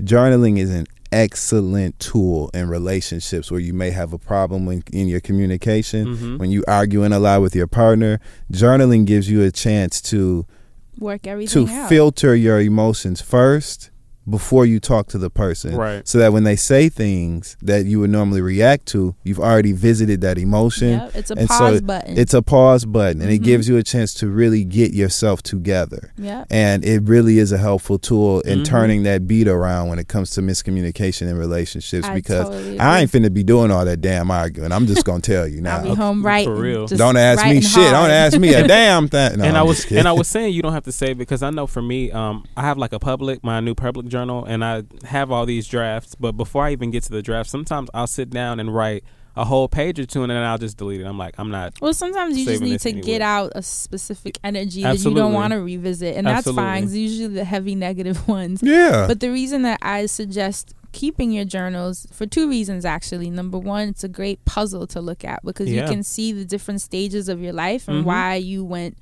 Journaling 0.02 0.58
is 0.58 0.70
an 0.70 0.86
excellent 1.12 1.98
tool 1.98 2.50
in 2.54 2.68
relationships 2.68 3.50
where 3.50 3.60
you 3.60 3.72
may 3.72 3.90
have 3.90 4.12
a 4.12 4.18
problem 4.18 4.68
in, 4.68 4.82
in 4.92 5.08
your 5.08 5.20
communication. 5.20 6.06
Mhm. 6.16 6.38
When 6.38 6.50
you 6.50 6.64
arguing 6.68 7.12
a 7.12 7.18
lot 7.18 7.42
with 7.42 7.54
your 7.54 7.66
partner, 7.66 8.20
journaling 8.52 9.04
gives 9.04 9.30
you 9.30 9.42
a 9.42 9.50
chance 9.50 10.00
to 10.02 10.46
work 10.98 11.22
to 11.22 11.30
everything 11.30 11.68
out. 11.68 11.88
filter 11.88 12.34
your 12.34 12.60
emotions 12.60 13.20
first 13.20 13.90
before 14.30 14.64
you 14.64 14.80
talk 14.80 15.08
to 15.08 15.18
the 15.18 15.30
person. 15.30 15.74
Right. 15.76 16.06
So 16.06 16.18
that 16.18 16.32
when 16.32 16.44
they 16.44 16.56
say 16.56 16.88
things 16.88 17.56
that 17.62 17.84
you 17.86 18.00
would 18.00 18.10
normally 18.10 18.40
react 18.40 18.86
to, 18.88 19.14
you've 19.24 19.40
already 19.40 19.72
visited 19.72 20.20
that 20.22 20.38
emotion. 20.38 20.90
Yep, 20.90 21.12
it's 21.16 21.30
a 21.30 21.34
And 21.38 21.48
so 21.48 21.58
pause 21.58 21.80
button. 21.80 22.18
It's 22.18 22.34
a 22.34 22.42
pause 22.42 22.84
button 22.84 23.20
and 23.22 23.30
it 23.30 23.40
Mhm. 23.40 23.44
gives 23.44 23.68
you 23.68 23.76
a 23.76 23.82
chance 23.82 24.14
to 24.14 24.28
really 24.28 24.64
get 24.64 24.92
yourself 24.92 25.42
together. 25.42 26.12
Yep. 26.18 26.46
And 26.50 26.84
it 26.84 27.02
really 27.04 27.38
is 27.38 27.52
a 27.52 27.58
helpful 27.58 27.98
tool 27.98 28.40
in 28.42 28.60
Mhm. 28.60 28.64
turning 28.64 29.02
that 29.04 29.26
beat 29.26 29.48
around 29.48 29.88
when 29.88 29.98
it 29.98 30.08
comes 30.08 30.30
to 30.30 30.42
miscommunication 30.42 31.22
in 31.28 31.36
relationships 31.36 32.06
I 32.06 32.14
because 32.14 32.48
totally 32.48 32.78
I 32.78 33.00
ain't 33.00 33.10
finna 33.10 33.32
be 33.32 33.42
doing 33.42 33.70
all 33.70 33.84
that 33.84 34.00
damn 34.00 34.30
arguing. 34.30 34.72
I'm 34.72 34.86
just 34.86 35.04
gonna 35.04 35.20
tell 35.20 35.46
you 35.48 35.60
now. 35.60 35.78
I'll 35.78 35.84
now. 35.84 35.90
be 35.90 35.96
home 35.96 36.22
right. 36.24 36.44
for 36.44 36.54
real. 36.54 36.86
Don't 36.86 37.16
ask 37.16 37.44
me 37.44 37.60
shit. 37.60 37.90
Don't 37.90 38.10
ask 38.10 38.38
me 38.38 38.54
a 38.54 38.66
damn 38.76 39.08
thing. 39.08 39.38
No, 39.38 39.44
and 39.44 39.56
I'm 39.56 39.62
I 39.62 39.62
was 39.62 39.84
and 39.90 40.06
I 40.06 40.12
was 40.12 40.28
saying 40.28 40.54
you 40.54 40.62
don't 40.62 40.72
have 40.72 40.84
to 40.84 40.92
save 40.92 41.18
because 41.18 41.42
I 41.42 41.50
know 41.50 41.66
for 41.66 41.82
me, 41.82 42.10
um, 42.12 42.44
I 42.56 42.62
have 42.62 42.78
like 42.78 42.92
a 42.92 42.98
public 42.98 43.42
my 43.42 43.60
new 43.60 43.74
public 43.74 44.06
journal, 44.06 44.19
and 44.28 44.64
I 44.64 44.82
have 45.04 45.30
all 45.30 45.46
these 45.46 45.66
drafts. 45.66 46.14
But 46.14 46.32
before 46.32 46.64
I 46.64 46.72
even 46.72 46.90
get 46.90 47.04
to 47.04 47.10
the 47.12 47.22
draft, 47.22 47.48
sometimes 47.48 47.88
I'll 47.94 48.06
sit 48.06 48.28
down 48.30 48.60
and 48.60 48.74
write 48.74 49.04
a 49.36 49.44
whole 49.44 49.68
page 49.68 49.98
or 50.00 50.04
two, 50.06 50.22
and 50.22 50.30
then 50.30 50.42
I'll 50.42 50.58
just 50.58 50.76
delete 50.76 51.00
it. 51.00 51.04
I'm 51.04 51.16
like, 51.16 51.36
I'm 51.38 51.50
not. 51.50 51.80
Well, 51.80 51.94
sometimes 51.94 52.36
you 52.36 52.44
just 52.44 52.60
need 52.62 52.80
to 52.80 52.88
anyway. 52.90 53.06
get 53.06 53.22
out 53.22 53.52
a 53.54 53.62
specific 53.62 54.38
energy 54.42 54.82
that 54.82 54.98
you 55.02 55.14
don't 55.14 55.32
want 55.32 55.52
to 55.52 55.60
revisit, 55.60 56.16
and 56.16 56.26
that's 56.26 56.46
fine. 56.50 56.58
Absolutely. 56.58 56.80
'cause 56.82 56.94
usually 56.96 57.34
the 57.34 57.44
heavy 57.44 57.74
negative 57.76 58.26
ones. 58.28 58.60
yeah. 58.62 59.06
But 59.06 59.20
the 59.20 59.30
reason 59.30 59.62
that 59.62 59.78
I 59.82 60.06
suggest 60.06 60.74
keeping 60.92 61.30
your 61.30 61.44
journals 61.44 62.08
for 62.10 62.26
two 62.26 62.48
reasons 62.50 62.84
actually. 62.84 63.30
Number 63.30 63.56
one, 63.56 63.88
it's 63.90 64.02
a 64.02 64.08
great 64.08 64.44
puzzle 64.44 64.88
to 64.88 65.00
look 65.00 65.24
at 65.24 65.40
because 65.44 65.70
Yeah. 65.70 65.82
you 65.84 65.88
can 65.88 66.02
see 66.02 66.32
the 66.32 66.44
different 66.44 66.80
stages 66.80 67.28
of 67.28 67.40
your 67.40 67.52
life 67.52 67.86
and 67.86 68.02
Mhm. 68.02 68.06
why 68.06 68.34
you 68.34 68.64
went 68.64 68.98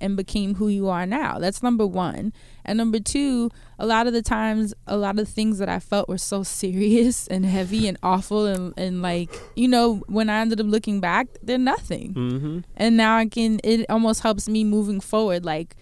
and 0.00 0.16
became 0.16 0.54
who 0.54 0.68
you 0.68 0.88
are 0.88 1.04
now. 1.04 1.40
That's 1.40 1.60
number 1.60 1.84
one. 1.84 2.32
And 2.64 2.78
number 2.78 3.00
two, 3.00 3.50
a 3.78 3.86
lot 3.86 4.06
of 4.06 4.12
the 4.12 4.22
times, 4.22 4.72
a 4.86 4.96
lot 4.96 5.18
of 5.18 5.28
things 5.28 5.58
that 5.58 5.68
I 5.68 5.78
felt 5.80 6.08
were 6.08 6.18
so 6.18 6.42
serious 6.42 7.26
and 7.32 7.44
heavy 7.44 7.88
and 7.88 7.98
awful 8.02 8.46
and, 8.46 8.72
and 8.76 9.02
like, 9.02 9.30
you 9.56 9.68
know, 9.68 9.96
when 10.08 10.30
I 10.30 10.40
ended 10.40 10.60
up 10.60 10.66
looking 10.66 11.00
back, 11.00 11.26
they're 11.42 11.58
nothing 11.58 12.14
Mm-hmm. 12.14 12.58
and 12.76 12.96
now 12.96 13.16
I 13.16 13.26
can. 13.26 13.60
It 13.64 13.86
almost 13.90 14.22
helps 14.22 14.48
me 14.48 14.64
moving 14.64 15.00
forward. 15.00 15.44
Like 15.44 15.76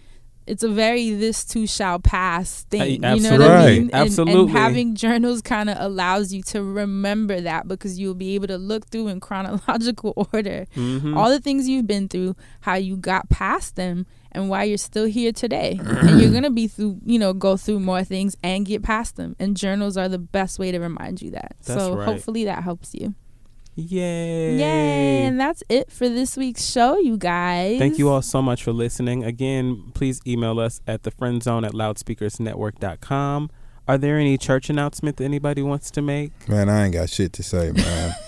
it's 0.46 0.62
a 0.64 0.68
very 0.68 1.10
this 1.12 1.44
too 1.44 1.66
shall 1.66 1.98
pass 2.00 2.64
thing. 2.64 2.80
Hey, 2.80 3.14
you 3.14 3.20
know 3.20 3.30
what 3.32 3.40
I 3.42 3.44
absolutely. 3.44 3.70
mean? 3.72 3.82
And- 3.82 3.94
And, 3.94 4.06
Absolutely. 4.06 4.52
having 4.52 4.94
journals 4.96 5.42
kind 5.42 5.70
of 5.70 5.76
allows 5.78 6.32
you 6.32 6.42
to 6.44 6.62
remember 6.62 7.40
that 7.42 7.68
because 7.68 7.98
you'll 8.00 8.14
be 8.14 8.34
able 8.34 8.48
to 8.48 8.58
look 8.58 8.86
through 8.88 9.08
in 9.08 9.20
chronological 9.20 10.12
order 10.32 10.66
Mm-hmm. 10.74 11.16
all 11.16 11.28
the 11.30 11.40
things 11.40 11.68
you've 11.68 11.86
been 11.86 12.08
through, 12.08 12.34
how 12.62 12.74
you 12.74 12.96
got 12.96 13.28
past 13.28 13.76
them, 13.76 14.06
and 14.32 14.48
why 14.48 14.64
you're 14.64 14.78
still 14.78 15.06
here 15.06 15.32
today. 15.32 15.78
and 15.82 16.20
you're 16.20 16.30
gonna 16.32 16.50
be 16.50 16.66
through, 16.68 16.98
you 17.04 17.18
know, 17.18 17.32
go 17.32 17.56
through 17.56 17.80
more 17.80 18.04
things 18.04 18.36
and 18.42 18.66
get 18.66 18.82
past 18.82 19.16
them. 19.16 19.36
And 19.38 19.56
journals 19.56 19.96
are 19.96 20.08
the 20.08 20.18
best 20.18 20.58
way 20.58 20.72
to 20.72 20.78
remind 20.78 21.22
you 21.22 21.30
that. 21.32 21.56
That's 21.64 21.80
so 21.80 21.96
right. 21.96 22.04
hopefully 22.06 22.44
that 22.44 22.62
helps 22.62 22.94
you. 22.94 23.14
Yay! 23.76 24.58
Yay! 24.58 25.24
And 25.24 25.40
that's 25.40 25.62
it 25.68 25.90
for 25.90 26.08
this 26.08 26.36
week's 26.36 26.68
show, 26.68 26.98
you 26.98 27.16
guys. 27.16 27.78
Thank 27.78 27.98
you 27.98 28.08
all 28.08 28.20
so 28.20 28.42
much 28.42 28.62
for 28.64 28.72
listening. 28.72 29.24
Again, 29.24 29.92
please 29.94 30.20
email 30.26 30.58
us 30.60 30.80
at 30.86 31.02
thefriendzone 31.02 31.64
at 31.64 31.72
loudspeakersnetwork.com. 31.72 33.50
Are 33.88 33.98
there 33.98 34.18
any 34.18 34.36
church 34.38 34.70
announcement 34.70 35.16
that 35.16 35.24
anybody 35.24 35.62
wants 35.62 35.90
to 35.92 36.02
make? 36.02 36.32
Man, 36.48 36.68
I 36.68 36.84
ain't 36.84 36.94
got 36.94 37.10
shit 37.10 37.32
to 37.34 37.42
say, 37.42 37.72
man. 37.72 38.14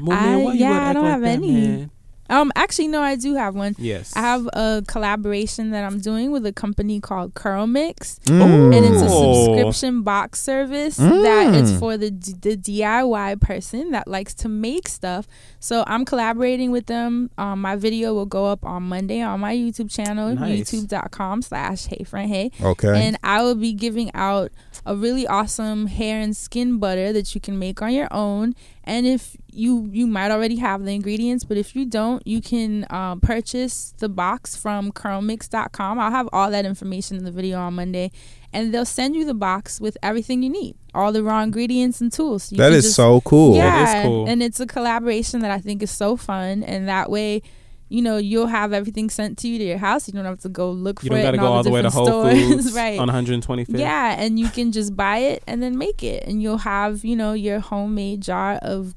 Well, 0.00 0.18
man, 0.18 0.42
why 0.42 0.52
you 0.54 0.60
yeah, 0.60 0.88
I 0.88 0.92
don't 0.94 1.02
like 1.04 1.12
have 1.12 1.20
that, 1.20 1.28
any. 1.28 1.52
man? 1.52 1.90
Um, 2.30 2.52
actually, 2.56 2.88
no, 2.88 3.02
I 3.02 3.16
do 3.16 3.34
have 3.34 3.54
one. 3.54 3.74
Yes. 3.78 4.16
I 4.16 4.20
have 4.20 4.48
a 4.52 4.82
collaboration 4.86 5.70
that 5.72 5.84
I'm 5.84 5.98
doing 6.00 6.30
with 6.30 6.46
a 6.46 6.52
company 6.52 7.00
called 7.00 7.34
CurlMix. 7.34 8.18
Mm. 8.30 8.74
and 8.76 8.84
it's 8.86 9.02
a 9.02 9.08
subscription 9.08 10.02
box 10.02 10.40
service 10.40 10.98
Mm. 10.98 11.22
that 11.22 11.54
is 11.54 11.78
for 11.78 11.96
the 11.96 12.10
the 12.10 12.56
DIY 12.56 13.40
person 13.40 13.90
that 13.90 14.06
likes 14.08 14.34
to 14.34 14.48
make 14.48 14.88
stuff. 14.88 15.26
So 15.58 15.84
I'm 15.86 16.04
collaborating 16.04 16.70
with 16.70 16.86
them. 16.86 17.30
Um, 17.36 17.60
my 17.60 17.76
video 17.76 18.14
will 18.14 18.26
go 18.26 18.46
up 18.46 18.64
on 18.64 18.84
Monday 18.84 19.20
on 19.20 19.40
my 19.40 19.54
YouTube 19.54 19.90
channel, 19.92 20.34
Nice. 20.34 20.70
youtube.com 20.70 21.42
slash 21.42 21.86
hey 21.86 22.04
friend 22.04 22.30
hey. 22.30 22.50
Okay. 22.62 23.06
And 23.06 23.18
I 23.24 23.42
will 23.42 23.54
be 23.56 23.72
giving 23.72 24.10
out 24.14 24.52
a 24.86 24.94
really 24.96 25.26
awesome 25.26 25.86
hair 25.88 26.20
and 26.20 26.36
skin 26.36 26.78
butter 26.78 27.12
that 27.12 27.34
you 27.34 27.40
can 27.40 27.58
make 27.58 27.82
on 27.82 27.92
your 27.92 28.08
own. 28.12 28.54
And 28.90 29.06
if 29.06 29.36
you 29.52 29.88
you 29.92 30.08
might 30.08 30.32
already 30.32 30.56
have 30.56 30.84
the 30.84 30.92
ingredients, 30.92 31.44
but 31.44 31.56
if 31.56 31.76
you 31.76 31.84
don't, 31.86 32.26
you 32.26 32.40
can 32.40 32.86
um, 32.90 33.20
purchase 33.20 33.94
the 33.98 34.08
box 34.08 34.56
from 34.56 34.90
curlmix.com. 34.90 36.00
I'll 36.00 36.10
have 36.10 36.28
all 36.32 36.50
that 36.50 36.64
information 36.66 37.16
in 37.16 37.22
the 37.24 37.30
video 37.30 37.60
on 37.60 37.74
Monday, 37.74 38.10
and 38.52 38.74
they'll 38.74 38.84
send 38.84 39.14
you 39.14 39.24
the 39.24 39.32
box 39.48 39.80
with 39.80 39.96
everything 40.02 40.42
you 40.42 40.50
need, 40.50 40.74
all 40.92 41.12
the 41.12 41.22
raw 41.22 41.40
ingredients 41.40 42.00
and 42.00 42.12
tools. 42.12 42.50
You 42.50 42.58
that 42.58 42.70
can 42.70 42.78
is 42.78 42.84
just- 42.86 42.96
so 42.96 43.20
cool. 43.20 43.54
yeah, 43.54 43.84
That 43.84 43.98
is 43.98 44.04
cool. 44.06 44.26
and 44.28 44.42
it's 44.42 44.58
a 44.58 44.66
collaboration 44.66 45.38
that 45.42 45.52
I 45.52 45.58
think 45.60 45.84
is 45.84 45.92
so 45.92 46.16
fun, 46.16 46.64
and 46.64 46.88
that 46.88 47.08
way. 47.10 47.42
You 47.90 48.02
know, 48.02 48.16
you'll 48.16 48.46
have 48.46 48.72
everything 48.72 49.10
sent 49.10 49.36
to 49.38 49.48
you 49.48 49.58
to 49.58 49.64
your 49.64 49.78
house. 49.78 50.06
You 50.06 50.14
don't 50.14 50.24
have 50.24 50.40
to 50.40 50.48
go 50.48 50.70
look 50.70 51.02
you 51.02 51.08
for 51.08 51.16
don't 51.16 51.20
it. 51.20 51.24
got 51.24 51.30
to 51.32 51.38
go 51.38 51.46
all 51.46 51.62
the 51.62 51.70
way 51.70 51.82
to 51.82 51.90
Whole 51.90 52.06
stores. 52.06 52.32
Foods 52.48 52.72
right? 52.72 52.98
on 52.98 53.08
125th. 53.08 53.78
Yeah, 53.78 54.14
and 54.18 54.38
you 54.38 54.48
can 54.48 54.72
just 54.72 54.96
buy 54.96 55.18
it 55.18 55.42
and 55.46 55.62
then 55.62 55.76
make 55.76 56.02
it, 56.02 56.24
and 56.24 56.40
you'll 56.40 56.58
have 56.58 57.04
you 57.04 57.16
know 57.16 57.32
your 57.32 57.60
homemade 57.60 58.22
jar 58.22 58.54
of 58.62 58.94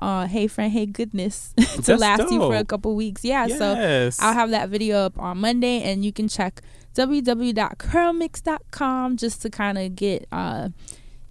uh 0.00 0.26
hey 0.26 0.46
friend 0.46 0.72
hey 0.72 0.86
goodness 0.86 1.52
to 1.58 1.82
That's 1.82 2.00
last 2.00 2.30
you 2.30 2.38
for 2.38 2.56
a 2.56 2.64
couple 2.64 2.94
weeks. 2.94 3.22
Yeah, 3.24 3.48
so 3.48 3.74
I'll 4.20 4.32
have 4.32 4.50
that 4.50 4.68
video 4.70 4.98
up 4.98 5.18
on 5.18 5.38
Monday, 5.38 5.82
and 5.82 6.04
you 6.04 6.12
can 6.12 6.28
check 6.28 6.62
www.curlmix.com 6.94 9.16
just 9.16 9.42
to 9.42 9.50
kind 9.50 9.76
of 9.78 9.96
get 9.96 10.26
uh, 10.32 10.68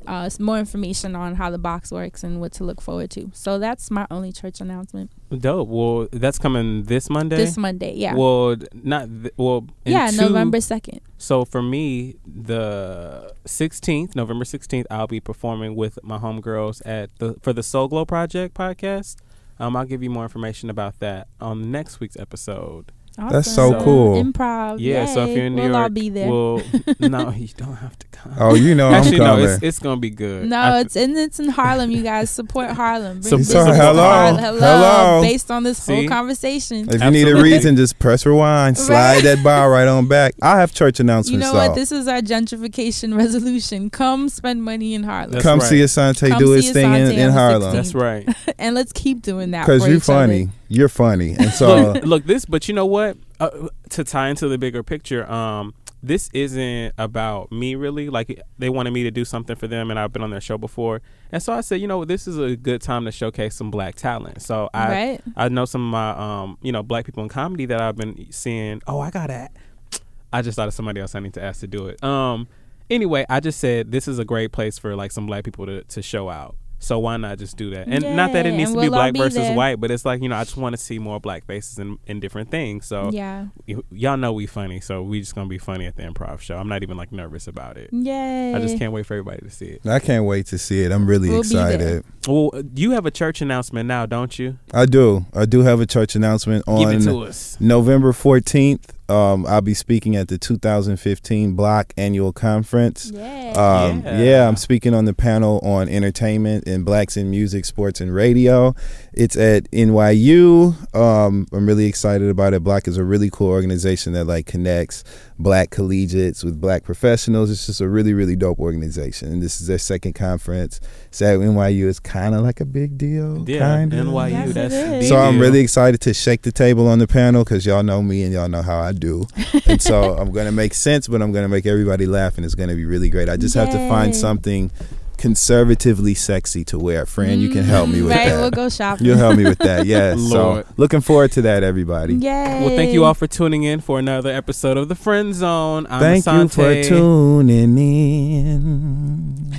uh, 0.10 0.30
more 0.40 0.58
information 0.58 1.16
on 1.16 1.36
how 1.36 1.50
the 1.52 1.58
box 1.58 1.92
works 1.92 2.24
and 2.24 2.42
what 2.42 2.52
to 2.54 2.64
look 2.64 2.82
forward 2.82 3.10
to. 3.12 3.30
So 3.34 3.60
that's 3.60 3.90
my 3.92 4.06
only 4.10 4.32
church 4.32 4.60
announcement 4.60 5.12
Dope. 5.30 5.68
Well, 5.70 6.08
that's 6.12 6.40
coming 6.40 6.84
this 6.84 7.10
Monday. 7.10 7.36
this 7.38 7.56
Monday. 7.58 7.94
Yeah, 7.96 8.16
Well, 8.16 8.56
not 8.74 9.08
th- 9.08 9.34
well. 9.38 9.68
in 9.86 9.92
yeah, 9.94 10.10
two- 10.10 10.18
November 10.22 10.60
second. 10.60 11.02
So 11.20 11.46
for 11.46 11.62
me, 11.62 12.16
the 12.26 13.34
16th, 13.46 14.16
November 14.16 14.46
16th, 14.46 14.86
I'll 14.90 15.08
be 15.08 15.20
performing 15.20 15.76
with 15.76 16.00
my 16.04 16.18
homegirls 16.18 16.82
at 16.86 17.10
the 17.20 17.36
for 17.42 17.54
the 17.54 17.62
Soul 17.64 17.88
Glow 17.88 18.06
Project 18.06 18.56
podcast. 18.56 19.18
Um, 19.60 19.76
I'll 19.76 19.86
give 19.86 20.02
you 20.02 20.10
more 20.10 20.24
information 20.24 20.70
about 20.70 21.00
that 21.00 21.28
on 21.42 21.70
next 21.72 22.00
week's 22.00 22.18
episode. 22.18 22.92
That's 23.30 23.52
so 23.54 23.74
Awesome. 23.74 23.84
cool. 23.84 24.24
Improv. 24.24 24.78
Yeah, 24.80 25.06
so 25.06 25.26
if 25.26 25.36
you're 25.36 25.46
in 25.48 25.56
New 25.56 25.64
we'll 25.64 25.72
York, 25.72 25.84
all 25.84 25.90
be 25.90 26.10
there. 26.10 26.30
Well, 26.30 26.62
no, 27.00 27.32
you 27.32 27.48
don't 27.58 27.76
have 27.76 27.98
to 28.00 28.08
come. 28.12 28.34
Oh, 28.40 28.56
you 28.56 28.76
know 28.76 28.90
Actually, 28.94 29.18
I'm 29.22 29.24
no, 29.24 29.26
coming. 29.36 29.46
it's, 29.50 29.64
it's 29.64 29.80
gonna 29.80 30.00
be 30.00 30.10
good. 30.10 30.48
No, 30.48 30.58
I- 30.58 30.80
it's 30.82 30.96
in 30.96 31.16
it's 31.18 31.40
in 31.40 31.50
Harlem. 31.50 31.92
You 31.92 32.04
guys 32.04 32.30
support 32.30 32.72
Harlem. 32.72 33.22
So- 33.24 33.30
Bring 33.38 33.44
so 33.44 33.66
hello, 33.66 34.02
Harlem. 34.04 34.38
hello, 34.42 34.60
hello. 34.60 35.22
Based 35.22 35.50
on 35.52 35.64
this 35.64 35.86
whole 35.86 36.08
conversation. 36.08 36.88
if 36.90 37.02
you 37.04 37.12
need 37.12 37.28
a 37.28 37.42
reason, 37.42 37.76
just 37.76 38.00
press 38.00 38.26
rewind, 38.26 38.78
slide 38.78 39.16
Right. 39.16 39.24
that 39.24 39.44
bar 39.44 39.70
right 39.70 39.88
on 39.88 40.08
back. 40.08 40.34
I 40.42 40.60
have 40.60 40.74
church 40.74 41.00
announcements. 41.00 41.32
You 41.32 41.40
know 41.40 41.54
though. 41.60 41.68
what? 41.70 41.76
This 41.76 41.92
is 41.92 42.08
our 42.08 42.20
gentrification 42.22 43.18
resolution. 43.18 43.90
Come 43.90 44.30
spend 44.30 44.64
money 44.64 44.94
in 44.94 45.04
Harlem, 45.04 45.32
That's 45.32 45.44
Come 45.44 45.60
right. 45.60 45.68
see 45.68 45.80
Assante 45.80 46.30
Come 46.30 46.40
do 46.40 46.52
his 46.52 46.72
thing 46.72 46.94
in, 46.94 47.12
in 47.12 47.32
Harlem. 47.32 47.62
16th. 47.72 47.74
That's 47.74 47.96
right. 47.96 48.28
and 48.60 48.76
let's 48.76 48.92
keep 48.94 49.22
doing 49.22 49.52
that. 49.52 49.66
Because 49.66 49.88
you're 49.88 49.98
each 49.98 50.10
other. 50.10 50.50
Funny. 50.70 50.78
You're 50.78 50.90
funny. 50.90 51.36
And 51.38 51.52
so 51.52 51.92
look, 51.94 52.04
look, 52.06 52.26
this, 52.26 52.46
but 52.46 52.68
you 52.68 52.74
know 52.74 52.86
what? 52.86 53.18
Uh, 53.40 53.68
to 53.90 54.04
tie 54.04 54.30
into 54.30 54.48
the 54.48 54.58
bigger 54.58 54.84
picture, 54.84 55.30
um, 55.32 55.74
this 56.02 56.30
isn't 56.34 56.94
about 56.98 57.52
me 57.52 57.76
really. 57.76 58.10
Like 58.10 58.42
they 58.58 58.70
wanted 58.70 58.92
me 58.92 59.04
to 59.04 59.12
do 59.12 59.26
something 59.26 59.56
for 59.56 59.68
them, 59.68 59.90
and 59.92 60.00
I've 60.00 60.14
been 60.14 60.24
on 60.24 60.30
their 60.30 60.42
show 60.42 60.58
before, 60.58 61.02
and 61.32 61.44
so 61.44 61.52
I 61.54 61.62
said, 61.62 61.82
you 61.82 61.88
know, 61.88 62.06
this 62.06 62.28
is 62.28 62.38
a 62.38 62.56
good 62.56 62.82
time 62.82 63.06
to 63.06 63.12
showcase 63.12 63.56
some 63.56 63.70
black 63.72 63.96
talent. 63.96 64.42
So 64.42 64.70
I, 64.74 64.90
Right. 64.90 65.22
I 65.36 65.50
know 65.50 65.66
some 65.66 65.82
of 65.88 65.92
my, 65.92 66.12
um, 66.44 66.58
you 66.62 66.72
know, 66.72 66.84
black 66.84 67.06
people 67.06 67.24
in 67.24 67.30
comedy 67.30 67.66
that 67.66 67.82
I've 67.82 67.98
been 67.98 68.32
seeing. 68.32 68.82
Oh, 68.88 69.00
I 69.00 69.10
got 69.10 69.28
to 69.28 69.50
I 70.34 70.42
just 70.42 70.56
thought 70.56 70.68
of 70.68 70.74
somebody 70.74 71.02
else 71.02 71.16
I 71.16 71.20
need 71.20 71.34
to 71.34 71.44
ask 71.44 71.60
to 71.62 71.68
do 71.68 71.88
it. 71.88 72.02
Um, 72.04 72.48
anyway, 72.90 73.26
I 73.30 73.40
just 73.40 73.60
said 73.60 73.92
this 73.92 74.08
is 74.08 74.20
a 74.20 74.26
great 74.26 74.52
place 74.52 74.78
for 74.78 74.96
like 74.96 75.12
some 75.12 75.26
black 75.26 75.44
people 75.44 75.66
to 75.66 75.84
to 75.84 76.02
show 76.02 76.30
out. 76.30 76.56
So 76.82 76.98
why 77.00 77.18
not 77.18 77.38
just 77.40 77.58
do 77.58 77.72
that? 77.72 77.88
And 77.90 78.16
not 78.16 78.32
that 78.34 78.46
it 78.46 78.54
needs 78.54 78.72
to 78.72 78.76
be 78.80 78.84
we'll 78.90 78.96
all 78.96 79.00
black 79.02 79.14
be 79.14 79.20
versus 79.20 79.36
there. 79.36 79.56
white, 79.56 79.80
but 79.82 79.92
it's 79.92 80.06
like 80.06 80.22
you 80.22 80.30
know 80.30 80.38
I 80.38 80.44
just 80.46 80.56
want 80.58 80.74
to 80.74 80.82
see 80.82 80.98
more 80.98 81.20
black 81.20 81.46
faces 81.46 81.78
in, 81.78 81.98
in 82.08 82.20
different 82.22 82.50
things. 82.52 82.86
So 82.86 83.10
Yeah. 83.12 83.48
y- 83.68 83.76
y'all 83.92 84.16
know 84.18 84.32
we 84.32 84.48
funny, 84.48 84.80
so 84.80 85.04
we 85.04 85.20
just 85.20 85.36
gonna 85.36 85.50
be 85.50 85.58
funny 85.58 85.86
at 85.86 85.98
the 85.98 86.04
improv 86.04 86.40
show. 86.40 86.58
I'm 86.58 86.70
not 86.70 86.82
even 86.82 86.96
like 86.96 87.12
nervous 87.12 87.48
about 87.48 87.78
it. 87.78 87.90
Yay. 87.92 88.54
I 88.56 88.60
just 88.60 88.78
can't 88.78 88.94
wait 88.94 89.06
for 89.06 89.14
everybody 89.16 89.42
to 89.42 89.50
see 89.50 89.66
it. 89.66 89.86
I 89.86 90.00
can't 90.00 90.24
wait 90.26 90.46
to 90.48 90.58
see 90.58 90.84
it. 90.84 90.92
I'm 90.92 91.06
really 91.06 91.30
We'll 91.30 91.44
be 91.44 91.50
there. 91.50 91.66
excited. 91.74 92.04
Well, 92.28 92.52
you 92.76 92.92
have 92.92 93.06
a 93.06 93.12
church 93.12 93.42
announcement 93.42 93.88
now, 93.88 94.06
don't 94.06 94.40
you? 94.40 94.58
I 94.74 94.86
do. 94.86 95.26
I 95.34 95.46
do 95.46 95.62
have 95.62 95.82
a 95.82 95.86
church 95.86 96.16
announcement 96.16 96.66
Give 96.66 96.90
it 96.90 96.96
on 96.96 97.02
to 97.02 97.20
us. 97.24 97.58
November 97.60 98.14
14th. 98.14 98.86
Um, 99.10 99.46
I'll 99.48 99.62
be 99.62 99.74
speaking 99.74 100.16
at 100.16 100.28
the 100.28 100.38
2015 100.38 101.54
Block 101.54 101.94
Annual 101.98 102.34
Conference. 102.34 103.12
Yeah. 103.14 103.54
Um, 103.56 104.02
Yeah. 104.04 104.22
yeah. 104.22 104.48
I'm 104.48 104.56
speaking 104.56 104.94
on 104.94 105.06
the 105.06 105.14
panel 105.14 105.60
on 105.64 105.90
entertainment 105.90 106.68
and 106.68 106.86
blacks 106.86 107.18
in 107.18 107.30
music, 107.30 107.66
sports, 107.66 108.00
and 108.02 108.14
radio. 108.14 108.76
It's 109.14 109.36
at 109.36 109.70
NYU. 109.72 110.76
Um, 110.96 111.48
I'm 111.52 111.66
really 111.66 111.86
excited 111.86 112.30
about 112.30 112.54
it. 112.54 112.64
Black 112.64 112.88
is 112.88 112.98
a 112.98 113.04
really 113.04 113.30
cool 113.30 113.48
organization 113.50 114.14
that 114.14 114.26
like 114.26 114.46
connects 114.46 115.04
black 115.40 115.70
collegiates 115.70 116.44
with 116.44 116.60
black 116.60 116.84
professionals. 116.84 117.50
It's 117.50 117.66
just 117.66 117.80
a 117.80 117.88
really, 117.88 118.14
really 118.14 118.36
dope 118.36 118.60
organization. 118.60 119.32
And 119.32 119.42
this 119.42 119.62
is 119.62 119.68
their 119.68 119.78
second 119.78 120.14
conference. 120.14 120.82
So 121.12 121.40
NYU 121.40 121.86
is 121.86 122.00
kind 122.00 122.36
of 122.36 122.42
like 122.42 122.60
a 122.60 122.66
big 122.66 122.98
deal. 122.98 123.50
Yeah, 123.50 123.60
kind 123.60 123.94
of. 123.94 124.08
NYU. 124.08 124.32
Yes, 124.32 124.54
that's 124.54 124.74
the 124.74 125.04
So 125.04 125.18
I'm 125.18 125.40
really 125.40 125.62
excited 125.62 126.02
to 126.02 126.14
shake 126.14 126.42
the 126.42 126.52
table 126.52 126.88
on 126.88 127.00
the 127.00 127.08
panel 127.08 127.46
because 127.46 127.66
y'all 127.66 127.84
know 127.84 128.04
me 128.04 128.24
and 128.24 128.34
y'all 128.34 128.50
know 128.50 128.62
how 128.62 128.80
I 128.80 128.92
do. 128.92 129.26
And 129.66 129.82
so 129.82 130.18
I'm 130.18 130.32
gonna 130.32 130.52
make 130.52 130.74
sense, 130.74 131.08
but 131.08 131.22
I'm 131.22 131.32
gonna 131.32 131.48
make 131.48 131.68
everybody 131.68 132.08
laugh, 132.08 132.38
and 132.38 132.46
it's 132.46 132.56
gonna 132.56 132.76
be 132.76 132.86
really 132.86 133.10
great. 133.10 133.30
I 133.30 133.38
just 133.38 133.54
have 133.54 133.70
to 133.70 133.78
find 133.88 134.16
something 134.16 134.72
conservatively 135.20 136.14
sexy 136.16 136.64
to 136.66 136.80
wear. 136.80 137.06
Friend, 137.06 137.40
you 137.42 137.50
can 137.50 137.64
help 137.64 137.90
me 137.90 138.00
mm, 138.00 138.04
with 138.06 138.12
right, 138.14 138.30
that. 138.30 138.40
we'll 138.40 138.50
go 138.50 138.70
shopping. 138.70 139.06
You'll 139.06 139.18
help 139.18 139.38
me 139.38 139.44
with 139.44 139.60
that. 139.60 139.86
Yeah. 139.90 140.16
Lord. 140.18 140.66
so 140.66 140.74
looking 140.78 141.02
forward 141.02 141.32
to 141.34 141.42
that, 141.44 141.64
everybody. 141.64 142.16
Yay. 142.16 142.62
Well, 142.62 142.70
thank 142.76 142.92
you 142.94 143.04
all 143.06 143.14
for 143.14 143.28
tuning 143.28 143.64
in 143.64 143.80
for 143.82 144.00
another 144.00 144.30
episode 144.32 144.78
of 144.78 144.88
the 144.88 144.96
Friend 144.96 145.34
Zone. 145.34 145.86
I'm 145.90 146.00
Thank 146.00 146.26
you 146.26 146.48
for 146.48 146.84
tuning 146.84 147.78
in. 147.78 149.54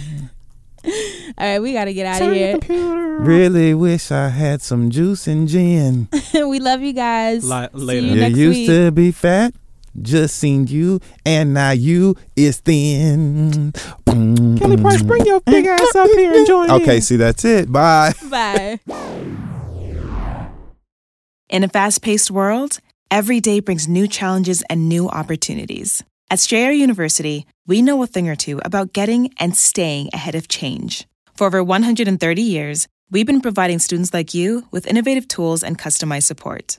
All 1.38 1.46
right, 1.46 1.58
we 1.60 1.72
got 1.72 1.84
to 1.86 1.94
get 1.94 2.06
out 2.06 2.22
of 2.22 2.32
here. 2.34 2.58
Really 3.20 3.74
wish 3.74 4.10
I 4.10 4.28
had 4.28 4.62
some 4.62 4.90
juice 4.90 5.26
and 5.26 5.46
gin. 5.48 6.08
we 6.34 6.58
love 6.58 6.80
you 6.82 6.92
guys. 6.92 7.48
Li- 7.48 7.68
See 7.74 7.78
later. 7.78 8.06
you 8.06 8.12
You 8.14 8.20
next 8.20 8.36
used 8.36 8.58
week. 8.58 8.66
to 8.68 8.90
be 8.90 9.10
fat, 9.12 9.54
just 10.02 10.36
seen 10.36 10.66
you, 10.66 11.00
and 11.24 11.54
now 11.54 11.70
you 11.70 12.16
is 12.36 12.58
thin. 12.58 13.72
Kelly 14.06 14.76
Price, 14.76 15.02
bring 15.02 15.26
your 15.26 15.40
big 15.40 15.64
mm. 15.64 15.78
ass 15.78 15.94
up 15.94 16.08
here 16.10 16.32
and 16.32 16.46
join 16.46 16.70
Okay, 16.70 16.96
in. 16.96 17.02
see 17.02 17.16
that's 17.16 17.44
it. 17.44 17.70
Bye. 17.70 18.12
Bye. 18.28 18.80
In 21.50 21.64
a 21.64 21.68
fast 21.68 22.00
paced 22.02 22.30
world, 22.30 22.78
every 23.10 23.40
day 23.40 23.58
brings 23.58 23.88
new 23.88 24.06
challenges 24.06 24.62
and 24.70 24.88
new 24.88 25.08
opportunities. 25.08 26.04
At 26.30 26.38
Strayer 26.38 26.70
University, 26.70 27.44
we 27.66 27.82
know 27.82 28.00
a 28.04 28.06
thing 28.06 28.28
or 28.28 28.36
two 28.36 28.60
about 28.64 28.92
getting 28.92 29.34
and 29.40 29.56
staying 29.56 30.10
ahead 30.12 30.36
of 30.36 30.46
change. 30.46 31.08
For 31.34 31.48
over 31.48 31.64
130 31.64 32.40
years, 32.40 32.86
we've 33.10 33.26
been 33.26 33.40
providing 33.40 33.80
students 33.80 34.14
like 34.14 34.32
you 34.32 34.68
with 34.70 34.86
innovative 34.86 35.26
tools 35.26 35.64
and 35.64 35.76
customized 35.76 36.22
support. 36.22 36.78